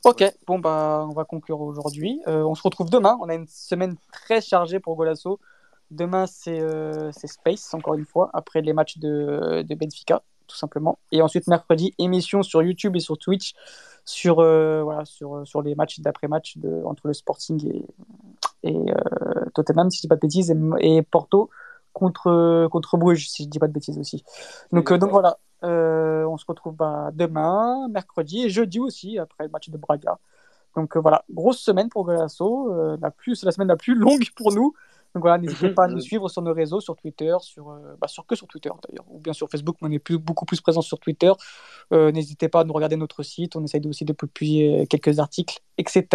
Ok, 0.05 0.25
bon, 0.47 0.59
bah, 0.59 1.05
on 1.09 1.13
va 1.13 1.25
conclure 1.25 1.61
aujourd'hui. 1.61 2.21
Euh, 2.29 2.43
on 2.45 2.55
se 2.55 2.63
retrouve 2.63 2.91
demain. 2.91 3.17
On 3.21 3.29
a 3.29 3.35
une 3.35 3.49
semaine 3.49 3.97
très 4.13 4.41
chargée 4.41 4.79
pour 4.81 4.95
Golasso. 4.97 5.41
Demain, 5.91 6.27
c'est 6.27 6.61
euh, 6.61 7.11
c'est 7.13 7.27
Space, 7.27 7.73
encore 7.75 7.95
une 7.95 8.05
fois, 8.05 8.31
après 8.33 8.61
les 8.61 8.73
matchs 8.73 8.99
de, 8.99 9.63
de 9.63 9.75
Benfica, 9.75 10.23
tout 10.47 10.57
simplement. 10.57 10.99
Et 11.13 11.23
ensuite, 11.23 11.47
mercredi, 11.49 11.93
émission 11.99 12.43
sur 12.43 12.63
YouTube 12.63 12.97
et 12.97 13.01
sur 13.01 13.19
Twitch 13.19 13.55
sur, 14.05 14.39
euh, 14.39 14.83
voilà, 14.85 15.05
sur, 15.05 15.45
sur 15.45 15.63
les 15.63 15.75
matchs 15.75 15.99
d'après-match 15.99 16.59
de- 16.59 16.83
entre 16.85 17.09
le 17.09 17.13
Sporting 17.13 17.67
et, 17.69 17.85
et 18.63 18.77
euh, 18.77 19.45
Tottenham, 19.55 19.91
si 19.91 19.97
je 19.99 20.03
dis 20.03 20.09
pas 20.09 20.15
de 20.15 20.21
bêtises, 20.21 20.53
et, 20.81 20.97
et 20.97 21.03
Porto 21.03 21.51
contre, 21.93 22.69
contre 22.71 22.97
Bruges, 22.99 23.29
si 23.29 23.45
je 23.45 23.49
dis 23.49 23.59
pas 23.59 23.67
de 23.67 23.73
bêtises 23.73 23.99
aussi. 23.99 24.23
Donc, 24.71 24.93
euh, 24.93 24.99
donc 24.99 25.11
voilà, 25.11 25.31
Euh, 25.31 25.46
on 25.63 26.37
se 26.37 26.45
retrouve 26.47 26.75
bah, 26.75 27.11
demain, 27.13 27.89
mercredi 27.89 28.45
et 28.45 28.51
jeudi 28.51 28.81
aussi, 28.81 29.19
après 29.19 29.45
le 29.45 29.51
match 29.51 29.71
de 29.71 29.77
Braga. 29.77 30.19
Donc 30.75 30.97
voilà, 30.97 31.25
grosse 31.31 31.59
semaine 31.59 31.89
pour 31.89 32.05
Golasso, 32.05 32.97
la 33.01 33.11
plus, 33.11 33.43
la 33.45 33.53
semaine 33.53 33.69
la 33.69 33.77
plus 33.77 33.95
longue 33.95 34.29
pour 34.37 34.53
nous. 34.53 34.75
Donc 35.15 35.23
voilà, 35.23 35.39
n'hésitez 35.39 35.71
pas 35.71 35.85
à 35.85 35.89
nous 35.89 36.01
suivre 36.01 36.29
sur 36.29 36.43
nos 36.43 36.53
réseaux, 36.53 36.81
sur 36.81 36.95
Twitter, 36.95 37.35
sur, 37.41 37.75
bah, 37.99 38.07
sur 38.07 38.27
que 38.27 38.35
sur 38.35 38.47
Twitter 38.47 38.69
d'ailleurs, 38.87 39.07
ou 39.09 39.19
bien 39.19 39.33
sur 39.33 39.49
Facebook, 39.49 39.77
mais 39.81 39.89
on 39.89 39.93
est 39.93 39.99
plus, 39.99 40.19
beaucoup 40.19 40.45
plus 40.45 40.61
présent 40.61 40.83
sur 40.83 40.99
Twitter. 40.99 41.33
n'hésitez 41.91 42.49
pas 42.49 42.61
à 42.61 42.65
nous 42.65 42.75
regarder 42.75 42.97
notre 42.97 43.23
site, 43.23 43.57
on 43.57 43.65
essaye 43.65 43.81
aussi 43.89 44.05
de 44.05 44.13
publier 44.13 44.87
quelques 44.87 45.19
articles, 45.19 45.59
etc. 45.79 46.07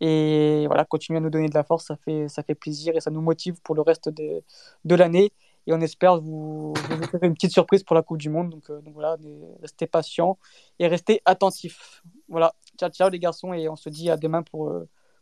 Et 0.00 0.64
voilà, 0.66 0.84
continuez 0.84 1.18
à 1.18 1.20
nous 1.20 1.30
donner 1.30 1.48
de 1.48 1.54
la 1.54 1.64
force, 1.64 1.86
ça 1.86 1.96
fait, 1.96 2.28
ça 2.28 2.42
fait 2.42 2.54
plaisir 2.54 2.96
et 2.96 3.00
ça 3.00 3.10
nous 3.10 3.20
motive 3.20 3.60
pour 3.62 3.74
le 3.74 3.82
reste 3.82 4.08
de, 4.08 4.42
de 4.84 4.94
l'année. 4.94 5.32
Et 5.70 5.72
on 5.72 5.80
espère 5.80 6.20
vous, 6.20 6.74
vous 6.74 7.06
faire 7.06 7.22
une 7.22 7.34
petite 7.34 7.52
surprise 7.52 7.84
pour 7.84 7.94
la 7.94 8.02
Coupe 8.02 8.18
du 8.18 8.28
Monde. 8.28 8.50
Donc, 8.50 8.66
donc 8.66 8.92
voilà, 8.92 9.16
restez 9.62 9.86
patients 9.86 10.36
et 10.80 10.88
restez 10.88 11.22
attentifs. 11.24 12.02
Voilà, 12.28 12.52
ciao, 12.76 12.90
ciao 12.90 13.08
les 13.08 13.20
garçons 13.20 13.52
et 13.52 13.68
on 13.68 13.76
se 13.76 13.88
dit 13.88 14.10
à 14.10 14.16
demain 14.16 14.42
pour, 14.42 14.74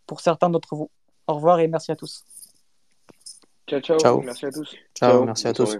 pour 0.07 0.20
certains 0.23 0.49
d'entre 0.49 0.75
vous. 0.75 0.91
Au 1.27 1.35
revoir 1.35 1.61
et 1.61 1.69
merci 1.69 1.93
à 1.93 1.97
tous. 1.97 2.25
Ciao, 3.66 3.81
ciao. 3.81 3.99
ciao. 3.99 4.23
Merci 4.23 4.47
à 4.47 4.51
tous. 4.51 4.75
Ciao, 4.95 5.11
ciao. 5.11 5.25
merci 5.27 5.49
à 5.49 5.53
tous. 5.53 5.77